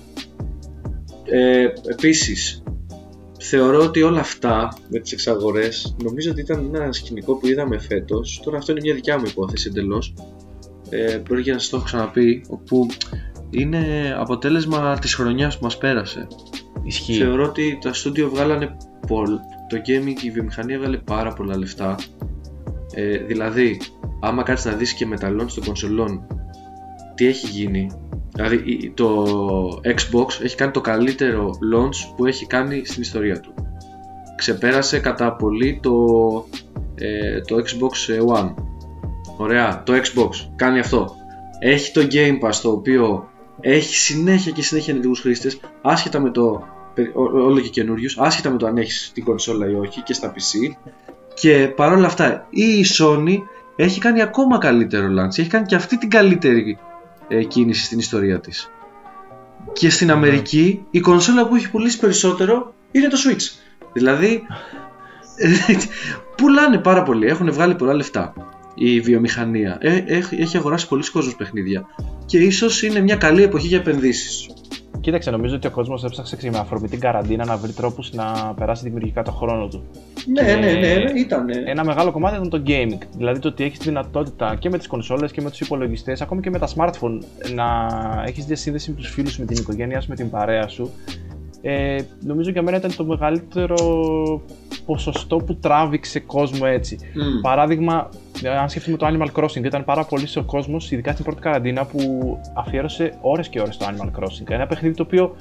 Ε, 1.25 1.65
επίσης, 1.91 2.63
θεωρώ 3.39 3.83
ότι 3.83 4.01
όλα 4.01 4.19
αυτά 4.19 4.77
με 4.89 4.99
τις 4.99 5.11
εξαγορές 5.11 5.95
νομίζω 6.03 6.31
ότι 6.31 6.41
ήταν 6.41 6.71
ένα 6.75 6.91
σκηνικό 6.91 7.35
που 7.35 7.47
είδαμε 7.47 7.79
φέτος. 7.79 8.41
Τώρα 8.43 8.57
αυτό 8.57 8.71
είναι 8.71 8.81
μια 8.83 8.93
δικιά 8.93 9.17
μου 9.19 9.23
υπόθεση 9.27 9.67
εντελώς. 9.71 10.13
Ε, 10.89 11.17
μπορεί 11.17 11.43
και 11.43 11.51
να 11.51 11.57
σας 11.59 11.69
το 11.69 11.75
έχω 11.75 11.85
ξαναπεί, 11.85 12.45
όπου 12.49 12.87
είναι 13.49 14.15
αποτέλεσμα 14.19 14.97
της 14.99 15.13
χρονιάς 15.15 15.57
που 15.57 15.63
μας 15.63 15.77
πέρασε. 15.77 16.27
Ισχύει. 16.83 17.13
Θεωρώ 17.17 17.43
ότι 17.43 17.77
τα 17.81 17.93
στούντιο 17.93 18.29
βγάλανε 18.29 18.77
πολλ... 19.07 19.29
το 19.69 19.82
gaming, 19.86 20.23
η 20.23 20.32
βιομηχανία 20.32 20.75
έβγαλε 20.75 20.97
πάρα 20.97 21.34
πολλά 21.34 21.58
λεφτά. 21.58 21.95
Ε, 22.93 23.17
δηλαδή, 23.17 23.82
άμα 24.21 24.43
κάτσεις 24.43 24.65
να 24.71 24.77
δεις 24.77 24.93
και 24.93 25.05
με 25.05 25.17
τα 25.17 25.27
launch 25.29 25.51
των 25.55 25.63
κονσολών 25.65 26.27
τι 27.15 27.27
έχει 27.27 27.47
γίνει. 27.47 27.91
Δηλαδή, 28.34 28.55
η- 28.65 28.91
το 28.95 29.25
Xbox 29.84 30.43
έχει 30.43 30.55
κάνει 30.55 30.71
το 30.71 30.82
καλύτερο 30.82 31.49
launch 31.75 32.13
που 32.15 32.25
έχει 32.25 32.45
κάνει 32.45 32.86
στην 32.86 33.01
ιστορία 33.01 33.39
του. 33.39 33.53
Ξεπέρασε 34.36 34.99
κατά 34.99 35.36
πολύ 35.36 35.79
το, 35.82 35.95
ε, 36.95 37.41
το 37.41 37.55
Xbox 37.55 38.23
One. 38.38 38.53
Ωραία, 39.38 39.84
το 39.86 39.93
Xbox 39.93 40.29
κάνει 40.55 40.79
αυτό. 40.79 41.15
Έχει 41.60 41.91
το 41.91 42.01
Game 42.12 42.47
Pass 42.47 42.53
το 42.62 42.69
οποίο 42.71 43.29
έχει 43.62 43.95
συνέχεια 43.95 44.51
και 44.51 44.62
συνέχεια 44.62 44.93
ενεργούς 44.93 45.19
χρήστες 45.19 45.60
άσχετα 45.82 46.19
με 46.19 46.32
το 46.32 46.41
περι- 46.41 46.62
ό- 46.62 46.63
ό- 46.63 46.78
όλο 47.13 47.59
και 47.59 47.69
καινούριους, 47.69 48.17
άσχετα 48.17 48.49
με 48.49 48.57
το 48.57 48.67
αν 48.67 48.77
έχεις 48.77 49.12
την 49.13 49.23
κονσόλα 49.23 49.69
ή 49.69 49.73
όχι 49.73 50.01
και 50.01 50.13
στα 50.13 50.33
PC. 50.33 50.75
Και 51.33 51.73
παρόλα 51.75 52.05
αυτά, 52.05 52.47
η 52.49 52.85
Sony 52.97 53.38
έχει 53.75 53.99
κάνει 53.99 54.21
ακόμα 54.21 54.57
καλύτερο 54.57 55.07
launch. 55.07 55.39
Έχει 55.39 55.49
κάνει 55.49 55.65
και 55.65 55.75
αυτή 55.75 55.97
την 55.97 56.09
καλύτερη 56.09 56.77
ε, 57.27 57.43
κίνηση 57.43 57.83
στην 57.83 57.99
ιστορία 57.99 58.39
της. 58.39 58.71
Και 59.73 59.89
στην 59.89 60.12
Αμερική, 60.12 60.85
η 60.89 60.99
κονσόλα 60.99 61.47
που 61.47 61.55
έχει 61.55 61.71
πουλήσει 61.71 61.99
περισσότερο 61.99 62.73
είναι 62.91 63.07
το 63.07 63.17
Switch. 63.25 63.59
Δηλαδή, 63.93 64.43
πουλάνε 66.38 66.77
πάρα 66.77 67.03
πολύ, 67.03 67.27
έχουν 67.27 67.51
βγάλει 67.51 67.75
πολλά 67.75 67.93
λεφτά 67.93 68.33
η 68.81 68.99
βιομηχανία. 68.99 69.77
Ε, 69.81 70.03
έχει, 70.05 70.35
έχει 70.35 70.57
αγοράσει 70.57 70.88
πολλοί 70.88 71.12
κόσμος 71.12 71.35
παιχνίδια. 71.35 71.85
Και 72.25 72.38
ίσως 72.38 72.83
είναι 72.83 72.99
μια 72.99 73.15
καλή 73.15 73.43
εποχή 73.43 73.67
για 73.67 73.77
επενδύσεις. 73.77 74.47
Κοίταξε, 75.01 75.31
νομίζω 75.31 75.55
ότι 75.55 75.67
ο 75.67 75.71
κόσμος 75.71 76.03
έψαξε 76.03 76.38
με 76.51 76.57
αφορμή 76.57 76.88
την 76.88 76.99
καραντίνα 76.99 77.45
να 77.45 77.57
βρει 77.57 77.71
τρόπους 77.71 78.13
να 78.13 78.53
περάσει 78.57 78.83
δημιουργικά 78.83 79.23
το 79.23 79.31
χρόνο 79.31 79.67
του. 79.67 79.83
Ναι, 80.27 80.43
Και 80.43 80.55
ναι, 80.55 80.71
ναι, 80.71 80.93
ναι, 80.95 81.19
ήταν. 81.19 81.45
Ένα 81.65 81.83
μεγάλο 81.83 82.12
κομμάτι 82.12 82.35
ήταν 82.35 82.49
το 82.49 82.62
gaming. 82.65 83.07
Δηλαδή 83.17 83.39
το 83.39 83.47
ότι 83.47 83.63
έχεις 83.63 83.79
τη 83.79 83.85
δυνατότητα 83.85 84.55
και 84.59 84.69
με 84.69 84.77
τις 84.77 84.88
κονσόλες 84.88 85.31
και 85.31 85.41
με 85.41 85.49
τους 85.49 85.59
υπολογιστές, 85.59 86.21
ακόμη 86.21 86.41
και 86.41 86.49
με 86.49 86.59
τα 86.59 86.67
smartphone, 86.75 87.19
να 87.53 87.88
έχεις 88.25 88.45
διασύνδεση 88.45 88.89
με 88.89 88.95
τους 88.95 89.09
φίλους, 89.09 89.38
με 89.38 89.45
την 89.45 89.57
οικογένειά 89.57 90.01
σου, 90.01 90.09
με 90.09 90.15
την 90.15 90.29
παρέα 90.29 90.67
σου. 90.67 90.91
Ε, 91.62 91.98
νομίζω 92.24 92.50
για 92.50 92.62
μένα 92.62 92.78
ήταν 92.78 92.95
το 92.95 93.06
μεγαλύτερο 93.06 93.78
ποσοστό 94.86 95.38
που 95.38 95.56
τράβηξε 95.56 96.19
κόσμο 96.19 96.60
έτσι. 96.63 96.98
Μμ. 97.13 97.41
Παράδειγμα, 97.41 98.10
αν 98.62 98.69
σκεφτούμε 98.69 98.98
το 98.98 99.08
Animal 99.08 99.41
Crossing, 99.41 99.63
ήταν 99.63 99.84
πάρα 99.84 100.04
πολύ 100.04 100.28
ο 100.38 100.43
κόσμος, 100.43 100.91
ειδικά 100.91 101.12
στην 101.12 101.26
πρώτη 101.26 101.41
καραντίνα, 101.41 101.86
που 101.86 102.00
αφιέρωσε 102.54 103.13
ώρες 103.22 103.48
και 103.48 103.62
ώρες 103.62 103.76
στο 103.76 103.86
Animal 103.86 104.19
Crossing. 104.19 104.50
Ένα 104.50 104.67
παιχνίδι 104.67 104.95
το 104.95 105.04
οποίο 105.04 105.36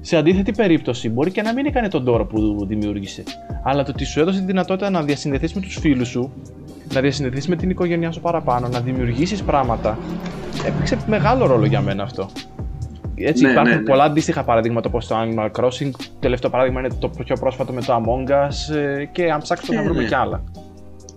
σε 0.00 0.16
αντίθετη 0.16 0.52
περίπτωση 0.52 1.08
μπορεί 1.08 1.30
και 1.30 1.42
να 1.42 1.52
μην 1.52 1.66
έκανε 1.66 1.88
τον 1.88 2.04
τόρο 2.04 2.26
που 2.26 2.66
δημιούργησε. 2.66 3.22
Αλλά 3.64 3.82
το 3.82 3.90
ότι 3.90 4.04
σου 4.04 4.20
έδωσε 4.20 4.38
τη 4.38 4.44
δυνατότητα 4.44 4.90
να 4.90 5.02
διασυνδεθείς 5.02 5.54
με 5.54 5.60
τους 5.60 5.78
φίλους 5.78 6.08
σου, 6.08 6.32
να 6.94 7.00
διασυνδεθείς 7.00 7.48
με 7.48 7.56
την 7.56 7.70
οικογένειά 7.70 8.12
σου 8.12 8.20
παραπάνω, 8.20 8.68
να 8.68 8.80
δημιουργήσεις 8.80 9.42
πράγματα, 9.42 9.98
έπαιξε 10.66 10.98
μεγάλο 11.06 11.46
ρόλο 11.46 11.66
για 11.66 11.80
μένα 11.80 12.02
αυτό. 12.02 12.28
Έτσι 13.26 13.44
Ναι, 13.44 13.50
υπάρχουν 13.50 13.70
ναι, 13.72 13.78
ναι. 13.78 13.82
πολλά 13.88 14.04
αντίστοιχα 14.04 14.44
παραδείγματα 14.44 14.88
όπως 14.88 15.06
το 15.06 15.16
Animal 15.20 15.50
Crossing. 15.60 15.90
Το 15.90 16.04
τελευταίο 16.20 16.50
παράδειγμα 16.50 16.80
είναι 16.80 16.88
το 16.98 17.08
πιο 17.24 17.36
πρόσφατο 17.40 17.72
με 17.72 17.80
το 17.82 18.02
Among 18.04 18.30
Us 18.30 18.74
ε, 18.76 19.04
και 19.04 19.30
αν 19.32 19.40
ψάξουμε 19.40 19.76
Ε, 19.76 19.78
θα 19.80 19.84
βρούμε 19.84 20.02
ναι. 20.02 20.08
κι 20.08 20.14
άλλα. 20.14 20.42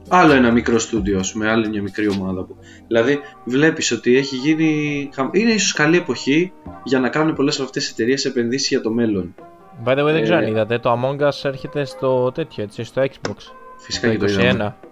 Άλλο 0.10 0.34
ένα 0.34 0.52
μικρό 0.52 0.80
στούντιο, 0.80 1.20
ας 1.20 1.32
πούμε, 1.32 1.50
άλλη 1.50 1.70
μια 1.70 1.82
μικρή 1.82 2.08
ομάδα. 2.08 2.44
Που... 2.44 2.56
Δηλαδή, 2.88 3.20
βλέπεις 3.46 3.92
ότι 3.92 4.18
έχει 4.18 4.36
γίνει. 4.36 5.10
χαμ- 5.13 5.36
Είναι 5.36 5.52
ίσως 5.52 5.74
καλή 5.74 5.98
εποχή 5.98 6.52
για 6.84 7.00
να 7.00 7.10
κάνουν 7.10 7.36
πολλές 7.36 7.56
από 7.56 7.63
αυτές 7.63 7.84
τις 7.84 7.92
εταιρείες 7.92 8.26
επενδύσεις 8.26 8.68
για 8.70 8.82
το 8.82 8.92
μέλλον. 8.92 9.36
By 9.86 9.92
the 9.98 10.02
way, 10.02 10.12
δεν 10.12 10.22
ξέρω 10.24 10.38
αν 10.38 10.44
Ε, 10.44 10.50
είδατε, 10.50 10.80
το 10.80 11.00
Among 11.02 11.22
Us 11.28 11.39
έρχεται 11.44 11.86
στο 11.86 12.32
τέτοιο, 12.32 12.63
έτσι, 12.63 12.84
στο 12.84 13.02
Xbox. 13.02 13.36
Φυσικά 13.78 14.10
και 14.10 14.18
Το 14.18 14.26
το 14.26 14.32
είδαμε. 14.32 14.76
21. 14.80 14.88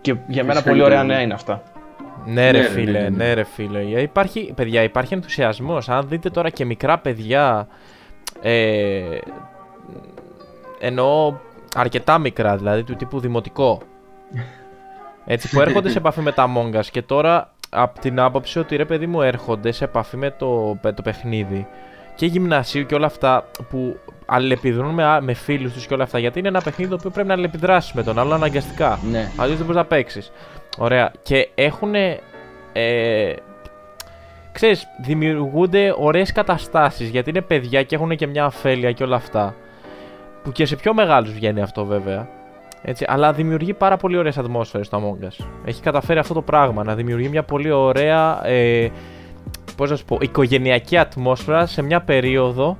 Και 0.00 0.14
για 0.28 0.42
μένα 0.44 0.52
Φυσικά 0.60 0.62
πολύ 0.70 0.74
και 0.74 0.78
το 0.80 0.84
ωραία 0.84 0.98
είδαμε. 0.98 1.12
νέα 1.12 1.22
είναι 1.22 1.34
αυτά. 1.34 1.62
Ναι, 2.26 2.50
ρε 2.50 2.58
Ναι, 2.58 2.64
ρε, 2.64 2.68
φίλε, 2.72 3.00
ναι, 3.00 3.08
ναι, 3.08 3.24
ναι. 3.24 3.32
ρε 3.34 3.44
φίλε. 3.44 3.78
Ε, 3.80 4.00
Υπάρχει, 4.02 4.52
παιδιά, 4.56 4.82
υπάρχει 4.82 5.14
ενθουσιασμός. 5.14 5.88
Αν 5.88 6.08
δείτε 6.08 6.30
τώρα 6.30 6.50
και 6.50 6.64
μικρά 6.64 6.98
παιδιά. 6.98 7.68
Ε, 8.42 9.18
εννοώ 10.80 11.34
αρκετά 11.74 12.18
μικρά, 12.18 12.56
δηλαδή 12.56 12.82
του 12.82 12.96
τύπου 12.96 13.20
δημοτικό. 13.20 13.80
Έτσι, 15.28 15.48
που 15.48 15.60
έρχονται 15.60 15.88
σε 15.88 15.98
επαφή 15.98 16.20
με 16.20 16.32
τα 16.32 16.50
Among 16.54 16.76
Us 16.76 16.84
και 16.90 17.02
τώρα 17.02 17.52
από 17.70 18.00
την 18.00 18.20
άποψη 18.20 18.58
ότι 18.58 18.76
ρε 18.76 18.84
παιδί 18.84 19.06
μου 19.06 19.22
έρχονται 19.22 19.72
σε 19.72 19.84
επαφή 19.84 20.16
με 20.16 20.30
το, 20.30 20.78
με 20.82 20.92
το 20.92 21.02
παιχνίδι 21.02 21.66
και 22.14 22.26
γυμνασίου 22.26 22.86
και 22.86 22.94
όλα 22.94 23.06
αυτά 23.06 23.50
που 23.70 23.98
αλληλεπιδρούν 24.26 24.94
με, 24.94 25.04
α- 25.04 25.20
με 25.20 25.32
φίλους 25.34 25.72
τους 25.72 25.86
και 25.86 25.94
όλα 25.94 26.02
αυτά 26.04 26.18
γιατί 26.18 26.38
είναι 26.38 26.48
ένα 26.48 26.60
παιχνίδι 26.60 26.90
το 26.90 26.96
οποίο 26.98 27.10
πρέπει 27.10 27.28
να 27.28 27.34
αλληλεπιδράσεις 27.34 27.92
με 27.92 28.02
τον 28.02 28.18
άλλο 28.18 28.34
αναγκαστικά. 28.34 28.98
Ναι. 29.10 29.28
Αλλιώς 29.36 29.56
δεν 29.56 29.66
μπορείς 29.66 29.80
να 29.80 29.86
παίξεις. 29.86 30.32
Ωραία. 30.78 31.12
Και 31.22 31.48
έχουν. 31.54 31.94
Ε, 32.72 33.32
ξέρεις, 34.52 34.86
δημιουργούνται 35.02 35.94
ωραίες 35.98 36.32
καταστάσεις 36.32 37.08
γιατί 37.08 37.30
είναι 37.30 37.40
παιδιά 37.40 37.82
και 37.82 37.94
έχουν 37.94 38.16
και 38.16 38.26
μια 38.26 38.44
αφέλεια 38.44 38.92
και 38.92 39.02
όλα 39.02 39.16
αυτά. 39.16 39.54
Που 40.42 40.52
και 40.52 40.66
σε 40.66 40.76
πιο 40.76 40.94
μεγάλους 40.94 41.32
βγαίνει 41.32 41.62
αυτό 41.62 41.84
βέβαια. 41.84 42.28
Έτσι, 42.82 43.04
αλλά 43.08 43.32
δημιουργεί 43.32 43.74
πάρα 43.74 43.96
πολύ 43.96 44.16
ωραίες 44.16 44.38
ατμόσφαιρες 44.38 44.88
το 44.88 44.98
Among 44.98 45.24
Us. 45.24 45.46
Έχει 45.64 45.82
καταφέρει 45.82 46.18
αυτό 46.18 46.34
το 46.34 46.42
πράγμα 46.42 46.84
να 46.84 46.94
δημιουργεί 46.94 47.28
μια 47.28 47.42
πολύ 47.42 47.70
ωραία. 47.70 48.46
Ε, 48.46 48.90
πώς 49.76 49.90
να 49.90 49.96
σου 49.96 50.04
πω, 50.04 50.18
οικογενειακή 50.20 50.96
ατμόσφαιρα 50.96 51.66
σε 51.66 51.82
μια 51.82 52.00
περίοδο 52.00 52.76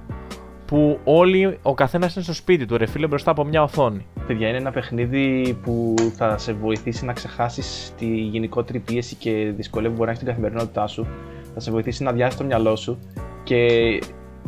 που 0.66 0.98
όλοι, 1.04 1.58
ο 1.62 1.74
καθένας 1.74 2.14
είναι 2.14 2.24
στο 2.24 2.34
σπίτι 2.34 2.66
του, 2.66 2.76
ρε 2.76 2.86
φίλε, 2.86 3.06
μπροστά 3.06 3.30
από 3.30 3.44
μια 3.44 3.62
οθόνη. 3.62 4.06
Παιδιά, 4.26 4.48
είναι 4.48 4.56
ένα 4.56 4.70
παιχνίδι 4.70 5.58
που 5.62 5.94
θα 6.16 6.38
σε 6.38 6.52
βοηθήσει 6.52 7.04
να 7.04 7.12
ξεχάσεις 7.12 7.94
τη 7.98 8.06
γενικότερη 8.06 8.78
πίεση 8.78 9.14
και 9.14 9.52
δυσκολία 9.56 9.88
που 9.88 9.94
μπορεί 9.94 10.06
να 10.06 10.12
έχεις 10.12 10.22
στην 10.22 10.32
καθημερινότητά 10.32 10.86
σου. 10.86 11.06
Θα 11.54 11.60
σε 11.60 11.70
βοηθήσει 11.70 12.02
να 12.02 12.12
διάσει 12.12 12.36
το 12.36 12.44
μυαλό 12.44 12.76
σου 12.76 12.98
και 13.42 13.66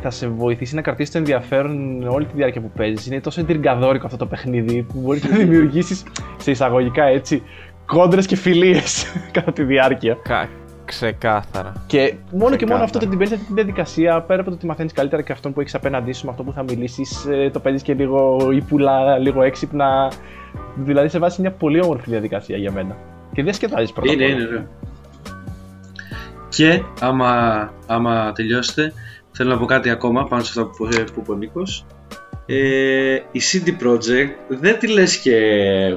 θα 0.01 0.11
σε 0.11 0.29
βοηθήσει 0.29 0.75
να 0.75 0.81
κρατήσεις 0.81 1.13
το 1.13 1.19
ενδιαφέρον 1.19 2.03
όλη 2.09 2.25
τη 2.25 2.33
διάρκεια 2.35 2.61
που 2.61 2.71
παίζεις. 2.77 3.07
Είναι 3.07 3.21
τόσο 3.21 3.41
εντριγκαδόρικο 3.41 4.07
αυτό 4.07 4.19
το 4.19 4.27
παιχνίδι 4.27 4.83
που 4.83 5.01
μπορεί 5.01 5.21
να 5.31 5.37
δημιουργήσεις 5.45 6.03
σε 6.37 6.51
εισαγωγικά 6.51 7.05
έτσι 7.05 7.43
κόντρες 7.87 8.27
και 8.27 8.37
φιλίες 8.37 9.07
κατά 9.37 9.53
τη 9.53 9.63
διάρκεια. 9.63 10.17
Κα, 10.89 10.95
ξεκάθαρα. 10.95 11.73
Και 11.87 11.99
μόνο 12.01 12.13
και 12.31 12.41
μόνο 12.41 12.57
Ξεκάθαρα. 12.57 12.85
αυτό 12.85 12.99
το 12.99 13.05
ότι 13.07 13.17
μπαίνει 13.17 13.29
σε 13.29 13.35
αυτή 13.35 13.47
τη 13.47 13.53
διαδικασία, 13.53 14.21
πέρα 14.23 14.41
από 14.41 14.51
το 14.51 14.57
ότι 14.57 14.67
μαθαίνεις 14.67 14.93
καλύτερα 14.93 15.23
και 15.23 15.33
αυτόν 15.33 15.53
που 15.53 15.61
έχεις 15.61 15.75
απέναντί 15.75 16.13
σου, 16.13 16.25
με 16.25 16.31
αυτό 16.31 16.43
που 16.43 16.53
θα 16.53 16.63
μιλήσεις, 16.63 17.27
το 17.53 17.61
παίζεις 17.61 17.83
και 17.83 17.95
λίγο 17.95 18.49
ύπουλα, 18.53 19.19
λίγο 19.19 19.43
έξυπνα. 19.43 20.13
Δηλαδή 20.77 21.09
σε 21.09 21.19
βάζει 21.19 21.41
μια 21.41 21.53
πολύ 21.53 21.81
όμορφη 21.83 22.11
διαδικασία 22.11 22.57
για 22.57 22.73
μένα. 22.73 22.97
Και 23.33 23.43
διασκεδάζει 23.43 23.93
πρώτα. 23.93 24.13
απ' 24.13 24.21
Είναι, 24.21 24.25
όλα. 24.25 24.35
είναι, 24.35 24.51
ναι. 24.51 24.67
Και 26.49 26.83
άμα, 27.01 27.73
άμα 27.87 28.33
τελειώσετε, 28.33 28.93
θέλω 29.33 29.51
να 29.51 29.59
πω 29.59 29.65
κάτι 29.65 29.91
ακόμα 29.91 30.25
πάνω 30.27 30.43
σε 30.43 30.61
αυτά 30.61 30.71
που, 30.71 30.89
που 31.15 31.21
είπε 31.21 31.33
ο 31.33 31.35
Νίκος. 31.35 31.87
Ε, 32.47 33.15
η 33.33 33.41
CD 33.53 33.69
Projekt 33.69 34.35
δεν 34.49 34.79
τη 34.79 34.89
λες 34.89 35.19
και 35.19 35.37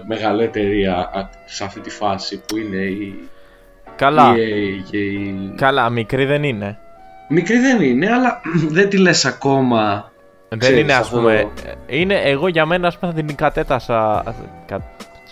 μεγάλη 0.08 0.44
εταιρεία 0.44 0.96
α, 0.98 1.30
σε 1.46 1.64
αυτή 1.64 1.80
τη 1.80 1.90
φάση 1.90 2.42
που 2.48 2.58
είναι 2.58 2.78
η 2.86 3.30
Καλά. 4.02 4.34
EA 4.34 4.84
και 4.90 4.98
η... 4.98 5.54
Καλά, 5.56 5.90
μικρή 5.90 6.26
δεν 6.26 6.44
είναι. 6.44 6.78
Μικρή 7.30 7.60
δεν 7.60 7.82
είναι, 7.82 8.12
αλλά 8.12 8.42
δεν 8.78 8.90
τη 8.90 8.98
λες 8.98 9.26
ακόμα 9.26 10.12
δεν 10.50 10.60
Ξέρεις, 10.60 10.80
είναι, 10.80 10.94
ας 10.94 11.00
αυτό 11.00 11.18
πούμε. 11.18 11.50
το- 11.56 11.72
Είναι, 11.88 12.16
εγώ 12.22 12.48
για 12.48 12.66
μένα, 12.66 12.88
ας 12.88 12.98
πούμε, 12.98 13.12
θα 13.14 13.22
την 13.24 13.36
κατέτασα. 13.36 14.24
κα- 14.68 14.82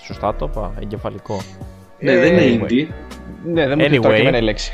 Σωστά 0.05 0.35
το 0.35 0.49
είπα, 0.51 0.71
εγκεφαλικό. 0.81 1.41
Ναι, 1.99 2.17
δεν 2.17 2.37
είναι 2.37 2.65
anyway. 2.67 2.71
indie 2.71 2.87
Ναι, 3.45 3.67
δεν 3.67 3.77
μου 3.77 3.83
έρχεται 3.83 4.01
τώρα 4.01 4.13
Anyway. 4.13 4.15
και 4.15 4.21
εμένα 4.21 4.37
η 4.37 4.41
λέξη. 4.41 4.71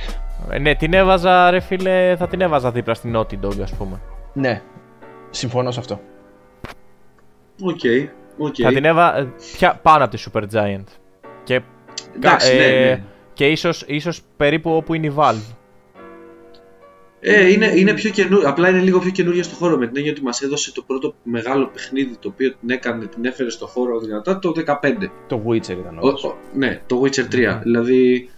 Ε, 0.51 0.59
ναι, 0.59 0.75
την 0.75 0.93
έβαζα, 0.93 1.49
ρε 1.51 1.59
φίλε, 1.59 2.15
θα 2.17 2.27
την 2.27 2.41
έβαζα 2.41 2.71
δίπλα 2.71 2.93
στην 2.93 3.15
Naughty 3.17 3.45
Dog, 3.45 3.59
ας 3.63 3.73
πούμε. 3.73 3.99
Ναι, 4.33 4.61
συμφωνώ 5.29 5.71
σε 5.71 5.79
αυτό. 5.79 5.99
OK, 7.61 7.79
Okay. 7.83 8.61
Θα 8.63 8.71
την 8.73 8.85
έβα 8.85 9.33
πια 9.57 9.79
πάνω 9.81 10.03
από 10.03 10.15
τη 10.15 10.23
Super 10.33 10.41
Giant. 10.53 10.83
Και, 11.43 11.61
Εντάξει, 12.15 12.55
ναι, 12.57 12.65
ναι. 12.67 13.01
Και 13.35 13.47
ίσως, 13.47 13.83
ίσως 13.87 14.21
περίπου 14.37 14.71
όπου 14.75 14.93
είναι 14.93 15.07
η 15.07 15.13
Valve. 15.17 15.55
Ε, 17.19 17.51
είναι, 17.51 17.65
είναι 17.75 17.93
πιο 17.93 18.09
καινού... 18.09 18.47
Απλά 18.47 18.69
είναι 18.69 18.79
λίγο 18.79 18.99
πιο 18.99 19.11
καινούργια 19.11 19.43
στο 19.43 19.55
χώρο 19.55 19.77
με 19.77 19.87
την 19.87 19.97
έννοια 19.97 20.11
ότι 20.11 20.21
μας 20.21 20.41
έδωσε 20.41 20.73
το 20.73 20.81
πρώτο 20.87 21.15
μεγάλο 21.23 21.67
παιχνίδι 21.67 22.17
το 22.19 22.27
οποίο 22.27 22.55
την 22.59 22.69
έκανε, 22.69 23.05
την 23.05 23.25
έφερε 23.25 23.49
στο 23.49 23.67
χώρο 23.67 23.99
δυνατά 23.99 24.39
το 24.39 24.53
15. 24.65 24.73
Το 25.27 25.41
Witcher 25.47 25.69
ήταν 25.69 25.97
όμως. 25.99 26.35
ναι, 26.53 26.81
το 26.85 27.01
Witcher 27.03 27.33
3. 27.33 27.59
Δηλαδή 27.63 28.29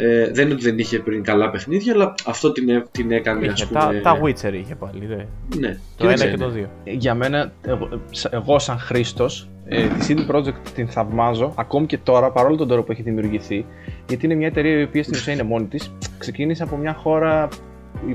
ε, 0.00 0.30
δεν 0.30 0.44
είναι 0.44 0.54
ότι 0.54 0.62
δεν 0.62 0.78
είχε 0.78 0.98
πριν 0.98 1.22
καλά 1.22 1.50
παιχνίδια, 1.50 1.92
αλλά 1.92 2.14
αυτό 2.26 2.52
την, 2.52 2.86
την 2.90 3.12
έκανε 3.12 3.44
είχε, 3.44 3.52
ας 3.52 3.66
πούμε... 3.66 3.80
Τα, 3.80 4.00
τα 4.02 4.20
Witcher 4.22 4.52
είχε 4.52 4.74
πάλι. 4.74 5.06
Δε. 5.06 5.22
Ναι, 5.58 5.78
το 5.96 6.08
ένα 6.08 6.26
και 6.26 6.36
το 6.36 6.48
δύο. 6.48 6.70
Για 6.84 7.14
μένα, 7.14 7.52
εγώ, 7.62 7.88
εγώ 8.30 8.58
σαν 8.58 8.78
Χρήστος, 8.78 9.48
ε, 9.64 9.86
τη 9.86 10.06
CD 10.08 10.34
Projekt 10.34 10.68
την 10.74 10.88
θαυμάζω 10.88 11.52
ακόμη 11.56 11.86
και 11.86 11.98
τώρα 11.98 12.30
παρόλο 12.30 12.56
τον 12.56 12.68
τρόπο 12.68 12.82
που 12.82 12.92
έχει 12.92 13.02
δημιουργηθεί. 13.02 13.66
Γιατί 14.08 14.26
είναι 14.26 14.34
μια 14.34 14.46
εταιρεία 14.46 14.78
η 14.78 14.82
οποία 14.82 15.02
στην 15.02 15.16
ουσία 15.16 15.32
είναι 15.32 15.42
μόνη 15.42 15.66
της. 15.66 15.92
Ξεκίνησε 16.18 16.62
από 16.62 16.76
μια 16.76 16.94
χώρα 16.94 17.48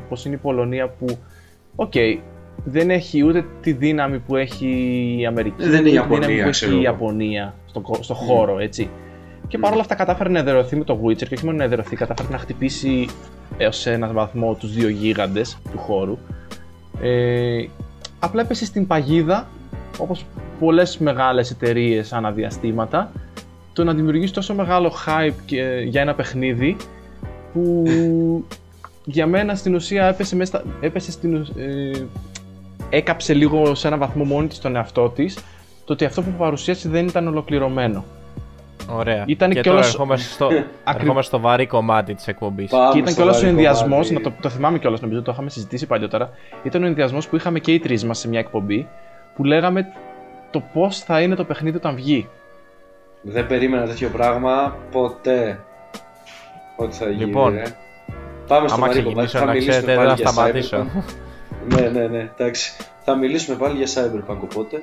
όπως 0.05 0.25
είναι 0.25 0.35
η 0.35 0.39
Πολωνία 0.41 0.89
που, 0.89 1.17
OK, 1.75 1.91
okay, 1.95 2.17
δεν 2.63 2.89
έχει 2.89 3.23
ούτε 3.23 3.45
τη 3.61 3.71
δύναμη 3.71 4.19
που 4.19 4.35
έχει 4.35 4.67
η 5.19 5.25
Αμερική, 5.25 5.63
δεν 5.63 5.79
είναι 5.79 5.89
η 5.89 5.93
Ιαπωνία, 5.93 6.27
δύναμη 6.27 6.43
που 6.43 6.47
έχει 6.47 6.77
η 6.77 6.81
Ιαπωνία 6.81 7.55
στο, 7.65 7.83
στο 7.99 8.13
χώρο, 8.13 8.59
έτσι. 8.59 8.89
Και 9.47 9.57
παρόλα 9.57 9.81
αυτά 9.81 9.95
κατάφερε 9.95 10.29
να 10.29 10.39
εδρεωθεί 10.39 10.75
με 10.75 10.83
το 10.83 10.99
Witcher 11.03 11.27
και 11.27 11.33
όχι 11.33 11.45
μόνο 11.45 11.57
να 11.57 11.63
εδρεωθεί, 11.63 11.95
κατάφερε 11.95 12.27
να 12.29 12.37
χτυπήσει 12.37 13.07
έως 13.57 13.85
έναν 13.85 14.13
βαθμό 14.13 14.53
τους 14.53 14.73
δύο 14.73 14.89
γίγαντες 14.89 15.57
του 15.71 15.77
χώρου. 15.77 16.17
Ε, 17.01 17.65
απλά 18.19 18.41
έπεσε 18.41 18.65
στην 18.65 18.87
παγίδα, 18.87 19.47
όπως 19.97 20.25
πολλές 20.59 20.97
μεγάλες 20.97 21.51
εταιρείες 21.51 22.13
ανά 22.13 22.34
διαστήματα, 22.34 23.11
το 23.73 23.83
να 23.83 23.93
δημιουργήσει 23.93 24.33
τόσο 24.33 24.53
μεγάλο 24.53 24.91
hype 25.05 25.33
και, 25.45 25.83
για 25.87 26.01
ένα 26.01 26.15
παιχνίδι 26.15 26.77
που 27.53 27.83
για 29.05 29.27
μένα 29.27 29.55
στην 29.55 29.75
ουσία 29.75 30.05
έπεσε, 30.05 30.35
μέσα, 30.35 30.63
έπεσε 30.81 31.11
στην, 31.11 31.35
ε, 31.57 32.03
έκαψε 32.89 33.33
λίγο 33.33 33.75
σε 33.75 33.87
έναν 33.87 33.99
βαθμό 33.99 34.23
μόνη 34.23 34.47
της 34.47 34.59
τον 34.59 34.75
εαυτό 34.75 35.09
της 35.09 35.37
το 35.85 35.93
ότι 35.93 36.05
αυτό 36.05 36.21
που 36.21 36.31
παρουσίασε 36.37 36.89
δεν 36.89 37.07
ήταν 37.07 37.27
ολοκληρωμένο. 37.27 38.03
Ωραία. 38.89 39.23
Ήταν 39.27 39.49
και, 39.49 39.55
και 39.55 39.61
τώρα 39.61 39.75
όλος... 39.75 39.89
ερχόμαστε 39.89 40.33
στο, 40.33 40.49
ερχόμαστε 40.95 41.21
στο 41.21 41.39
βαρύ 41.39 41.67
κομμάτι 41.67 42.13
της 42.13 42.27
εκπομπής. 42.27 42.71
Και 42.91 42.97
ήταν 42.97 43.13
και 43.13 43.21
όλος 43.21 43.43
ο 43.43 43.47
ενδιασμός, 43.47 44.09
να 44.09 44.21
το, 44.21 44.33
το 44.41 44.49
θυμάμαι 44.49 44.79
κιόλας, 44.79 45.01
νομίζω 45.01 45.21
το 45.21 45.31
είχαμε 45.31 45.49
συζητήσει 45.49 45.85
παλιότερα. 45.85 46.29
Ήταν 46.63 46.83
ο 46.83 46.85
ενδιασμός 46.85 47.27
που 47.27 47.35
είχαμε 47.35 47.59
και 47.59 47.71
οι 47.71 47.79
τρεις 47.79 48.05
μας 48.05 48.19
σε 48.19 48.27
μια 48.27 48.39
εκπομπή 48.39 48.87
που 49.35 49.43
λέγαμε 49.43 49.87
το 50.51 50.63
πώς 50.73 50.99
θα 50.99 51.21
είναι 51.21 51.35
το 51.35 51.43
παιχνίδι 51.43 51.77
όταν 51.77 51.95
βγει. 51.95 52.29
Δεν 53.21 53.47
περίμενα 53.47 53.85
τέτοιο 53.85 54.09
πράγμα 54.09 54.75
ποτέ. 54.91 55.59
Ότι 56.75 56.95
θα 56.95 57.09
γίνει. 57.09 57.25
Λοιπόν, 57.25 57.53
ρε. 57.53 57.63
Πάμε 58.47 58.67
στο 58.67 58.79
βαρύ 58.79 59.01
κομμάτι. 59.01 59.27
Θα 59.27 59.45
μιλήσουμε 59.45 59.95
πάλι 59.95 60.13
για 60.15 60.27
σταματήσω. 60.27 60.87
ναι, 61.69 61.81
ναι, 61.81 62.07
ναι. 62.07 62.31
Εντάξει. 62.37 62.71
Θα 63.03 63.15
μιλήσουμε 63.15 63.57
πάλι 63.57 63.83
για 63.83 63.87
Cyberpunk 63.87 64.37
οπότε. 64.39 64.81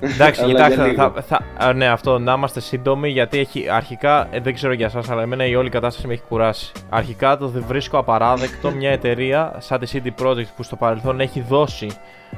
Εντάξει, 0.00 0.44
κοιτάξτε, 0.44 0.92
θα, 0.92 1.12
θα, 1.26 1.72
ναι, 1.72 1.86
αυτό 1.86 2.18
να 2.18 2.32
είμαστε 2.32 2.60
σύντομοι 2.60 3.08
γιατί 3.08 3.38
έχει, 3.38 3.68
αρχικά, 3.68 4.28
ε, 4.30 4.40
δεν 4.40 4.54
ξέρω 4.54 4.72
για 4.72 4.86
εσάς, 4.86 5.10
αλλά 5.10 5.22
εμένα 5.22 5.46
η 5.46 5.54
όλη 5.54 5.68
κατάσταση 5.70 6.06
με 6.06 6.12
έχει 6.12 6.22
κουράσει. 6.28 6.72
Αρχικά 6.88 7.36
το 7.36 7.48
βρίσκω 7.48 7.98
απαράδεκτο 7.98 8.70
μια 8.70 8.90
εταιρεία 8.90 9.56
σαν 9.58 9.80
τη 9.80 9.90
CD 9.92 10.24
Projekt 10.24 10.46
που 10.56 10.62
στο 10.62 10.76
παρελθόν 10.76 11.20
έχει 11.20 11.44
δώσει 11.48 11.90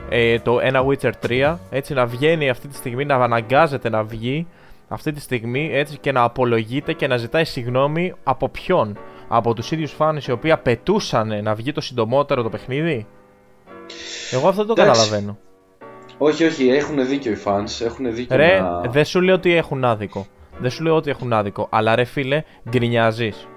ε, 0.08 0.38
το 0.38 0.60
ένα 0.60 0.84
Witcher 0.86 1.12
3 1.28 1.56
έτσι 1.70 1.94
να 1.94 2.06
βγαίνει 2.06 2.50
αυτή 2.50 2.68
τη 2.68 2.74
στιγμή, 2.74 3.04
να 3.04 3.14
αναγκάζεται 3.14 3.88
να 3.88 4.02
βγει 4.02 4.46
αυτή 4.88 5.12
τη 5.12 5.20
στιγμή 5.20 5.70
έτσι 5.72 5.98
και 5.98 6.12
να 6.12 6.22
απολογείται 6.22 6.92
και 6.92 7.06
να 7.06 7.16
ζητάει 7.16 7.44
συγγνώμη 7.44 8.14
από 8.24 8.48
ποιον; 8.48 8.98
Από 9.28 9.54
τους 9.54 9.70
ίδιους 9.70 9.92
φάνες 9.92 10.26
οι 10.26 10.32
οποίοι 10.32 10.50
απαιτούσαν 10.50 11.42
να 11.42 11.54
βγει 11.54 11.72
το 11.72 11.80
συντομότερο 11.80 12.42
το 12.42 12.48
παιχνίδι; 12.48 13.06
Εγώ 14.32 14.48
αυτό 14.48 14.64
δεν 14.64 14.74
το 14.74 14.82
καταλαβαίνω. 14.82 15.38
Όχι, 16.18 16.44
όχι, 16.44 16.68
έχουν 16.68 17.06
δίκιο 17.06 17.32
οι 17.32 17.38
fans. 17.44 17.84
Έχουν 17.84 18.14
δίκιο 18.14 18.36
ρε, 18.36 18.60
να... 18.60 18.80
δεν 18.80 19.04
σου 19.04 19.20
λέω 19.20 19.34
ότι 19.34 19.54
έχουν 19.54 19.84
άδικο. 19.84 20.26
Δεν 20.58 20.70
σου 20.70 20.82
λέω 20.82 20.96
ότι 20.96 21.10
έχουν 21.10 21.32
άδικο. 21.32 21.68
Αλλά 21.70 21.94
ρε 21.94 22.04
φίλε, 22.04 22.42
γκρινιάζεις. 22.70 23.48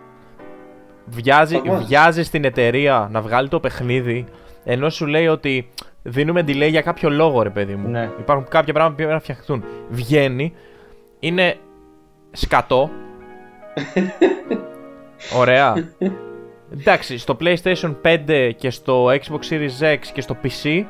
Βιάζει, 1.05 1.61
βιάζεις 1.87 2.29
την 2.29 2.43
εταιρεία 2.43 3.09
να 3.11 3.21
βγάλει 3.21 3.47
το 3.47 3.59
παιχνίδι 3.59 4.25
ενώ 4.69 4.89
σου 4.89 5.05
λέει 5.05 5.27
ότι 5.27 5.69
δίνουμε 6.03 6.41
delay 6.47 6.69
για 6.69 6.81
κάποιο 6.81 7.09
λόγο, 7.09 7.41
ρε 7.41 7.49
παιδί 7.49 7.75
μου. 7.75 7.89
Ναι. 7.89 8.09
Υπάρχουν 8.19 8.47
κάποια 8.49 8.73
πράγματα 8.73 8.89
που 8.89 8.95
πρέπει 8.95 9.11
να 9.13 9.19
φτιαχτούν. 9.19 9.63
Βγαίνει, 9.89 10.53
είναι 11.19 11.55
σκατό. 12.31 12.89
Ωραία. 15.41 15.73
Εντάξει, 16.71 17.17
στο 17.17 17.37
PlayStation 17.39 17.95
5 18.01 18.51
και 18.57 18.69
στο 18.69 19.05
Xbox 19.05 19.49
Series 19.49 19.93
X 19.93 19.99
και 20.13 20.21
στο 20.21 20.37
PC 20.43 20.83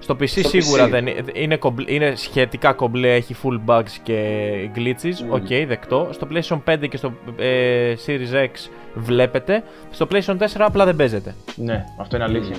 στο 0.00 0.16
PC 0.20 0.26
σίγουρα 0.26 0.88
δεν 0.88 1.06
είναι, 1.32 1.58
είναι 1.86 2.12
σχετικά 2.16 2.72
κομπλέ, 2.72 3.14
έχει 3.14 3.36
full 3.42 3.70
bugs 3.70 3.90
και 4.02 4.20
glitches. 4.74 5.30
OK, 5.30 5.46
okay, 5.48 5.64
δεκτό. 5.68 6.08
Στο 6.10 6.28
PlayStation 6.32 6.74
5 6.74 6.88
και 6.88 6.96
στο 6.96 7.12
ε, 7.36 7.94
Series 8.06 8.34
X 8.34 8.70
βλέπετε. 8.94 9.62
Στο 9.90 10.06
PlayStation 10.10 10.36
4 10.38 10.46
απλά 10.58 10.84
δεν 10.84 10.96
παίζεται. 10.96 11.34
Ναι, 11.56 11.84
αυτό 11.98 12.16
είναι 12.16 12.24
αλήθεια. 12.24 12.56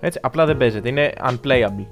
Έτσι, 0.00 0.18
απλά 0.22 0.46
δεν 0.46 0.56
παίζεται. 0.56 0.88
Είναι 0.88 1.12
unplayable. 1.30 1.86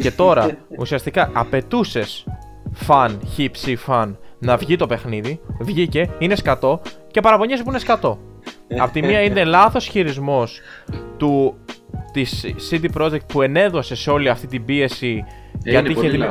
και 0.00 0.10
τώρα 0.10 0.50
ουσιαστικά 0.80 1.30
απαιτούσες 1.32 2.26
φαν, 2.72 3.20
χύψη 3.34 3.76
φαν 3.76 4.18
να 4.38 4.56
βγει 4.56 4.76
το 4.76 4.86
παιχνίδι. 4.86 5.40
Βγήκε, 5.60 6.10
είναι 6.18 6.34
σκατό 6.34 6.80
και 7.10 7.20
παραπονιέσαι 7.20 7.62
που 7.62 7.70
είναι 7.70 7.78
σκατό. 7.78 8.18
Απ' 8.78 8.90
τη 8.90 9.02
μία 9.02 9.22
είναι 9.22 9.44
λάθος 9.44 9.86
χειρισμός 9.86 10.60
του 11.16 11.56
της 12.12 12.44
CD 12.70 12.84
Projekt 12.98 13.26
που 13.26 13.42
ενέδωσε 13.42 13.94
σε 13.94 14.10
όλη 14.10 14.28
αυτή 14.28 14.46
την 14.46 14.64
πίεση 14.64 15.24
ε, 15.64 15.70
γιατί, 15.70 15.90
είχε 15.90 16.08
δημι... 16.08 16.28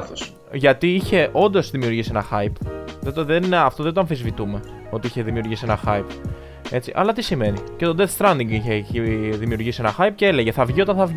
γιατί 0.51 0.87
είχε 0.93 1.29
όντως 1.31 1.71
δημιουργήσει 1.71 2.09
ένα 2.13 2.25
hype. 2.31 2.67
Δεν 3.01 3.13
το, 3.13 3.25
δεν, 3.25 3.53
αυτό 3.53 3.83
δεν 3.83 3.93
το 3.93 3.99
αμφισβητούμε 3.99 4.59
ότι 4.89 5.07
είχε 5.07 5.21
δημιουργήσει 5.21 5.63
ένα 5.65 5.79
hype. 5.85 6.29
Έτσι. 6.69 6.91
Αλλά 6.95 7.13
τι 7.13 7.21
σημαίνει. 7.21 7.57
Και 7.77 7.85
το 7.85 7.95
Death 7.97 8.17
Stranding 8.17 8.49
είχε, 8.49 8.73
είχε 8.73 9.01
δημιουργήσει 9.37 9.81
ένα 9.81 9.95
hype 9.99 10.13
και 10.15 10.25
έλεγε 10.25 10.51
θα 10.51 10.65
βγει 10.65 10.81
όταν 10.81 10.95
θα 10.95 11.07
θα 11.07 11.13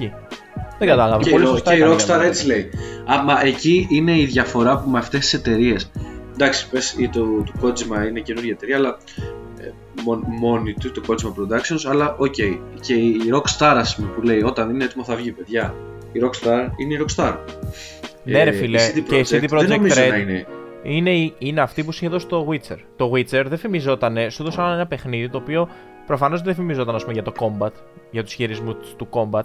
Δεν 0.78 0.88
κατάλαβα. 0.88 1.22
Και, 1.22 1.30
Πολύ 1.30 1.62
και 1.62 1.74
η 1.74 1.82
Rockstar 1.84 2.20
έτσι 2.22 2.46
λέει. 2.46 2.70
Α, 3.06 3.46
εκεί 3.46 3.86
είναι 3.90 4.18
η 4.18 4.24
διαφορά 4.24 4.78
που 4.78 4.90
με 4.90 4.98
αυτές 4.98 5.20
τις 5.20 5.32
εταιρείες. 5.32 5.76
Εντάξει, 6.32 6.68
πες 6.70 6.94
ή 6.98 7.08
το, 7.08 7.20
το 7.20 7.52
Kojima 7.62 8.08
είναι 8.08 8.20
καινούργια 8.20 8.52
εταιρεία, 8.52 8.76
αλλά 8.76 8.96
μόνη 10.40 10.72
του, 10.72 10.92
το 10.92 11.02
Kojima 11.08 11.40
Productions, 11.40 11.90
αλλά 11.90 12.16
OK. 12.18 12.34
Okay. 12.38 12.58
Και 12.80 12.94
η 12.94 13.18
Rockstar, 13.32 13.74
ας 13.76 13.96
πούμε, 13.96 14.08
που 14.08 14.22
λέει 14.22 14.42
όταν 14.42 14.70
είναι 14.70 14.84
έτοιμο 14.84 15.04
θα 15.04 15.14
βγει, 15.14 15.32
παιδιά. 15.32 15.74
Η 16.12 16.20
Rockstar 16.24 16.68
είναι 16.76 16.94
η 16.94 16.98
Rockstar. 17.00 17.36
Ναι, 18.24 18.44
ρε 18.44 18.50
ε, 18.50 18.52
φίλε, 18.52 18.82
η 18.94 19.00
και 19.00 19.18
η 19.18 19.26
CD 19.28 19.48
Projekt 19.48 19.92
Red 19.92 20.20
είναι. 20.20 20.46
Είναι, 20.82 21.32
είναι 21.38 21.60
αυτή 21.60 21.84
που 21.84 21.92
σου 21.92 22.04
είχε 22.04 22.12
δώσει 22.12 22.26
το 22.26 22.48
Witcher. 22.50 22.76
Το 22.96 23.10
Witcher 23.14 23.44
δεν 23.46 23.58
φημιζόταν, 23.58 24.30
σου 24.30 24.42
έδωσαν 24.42 24.72
ένα 24.72 24.86
παιχνίδι 24.86 25.28
το 25.28 25.38
οποίο 25.38 25.68
προφανώς 26.06 26.42
δεν 26.42 26.54
φημιζόταν 26.54 26.94
ας 26.94 27.02
πούμε, 27.02 27.12
για 27.12 27.22
το 27.22 27.32
combat, 27.38 27.72
για 28.10 28.24
τους 28.24 28.32
χειρισμούς 28.32 28.76
του 28.96 29.08
combat. 29.10 29.44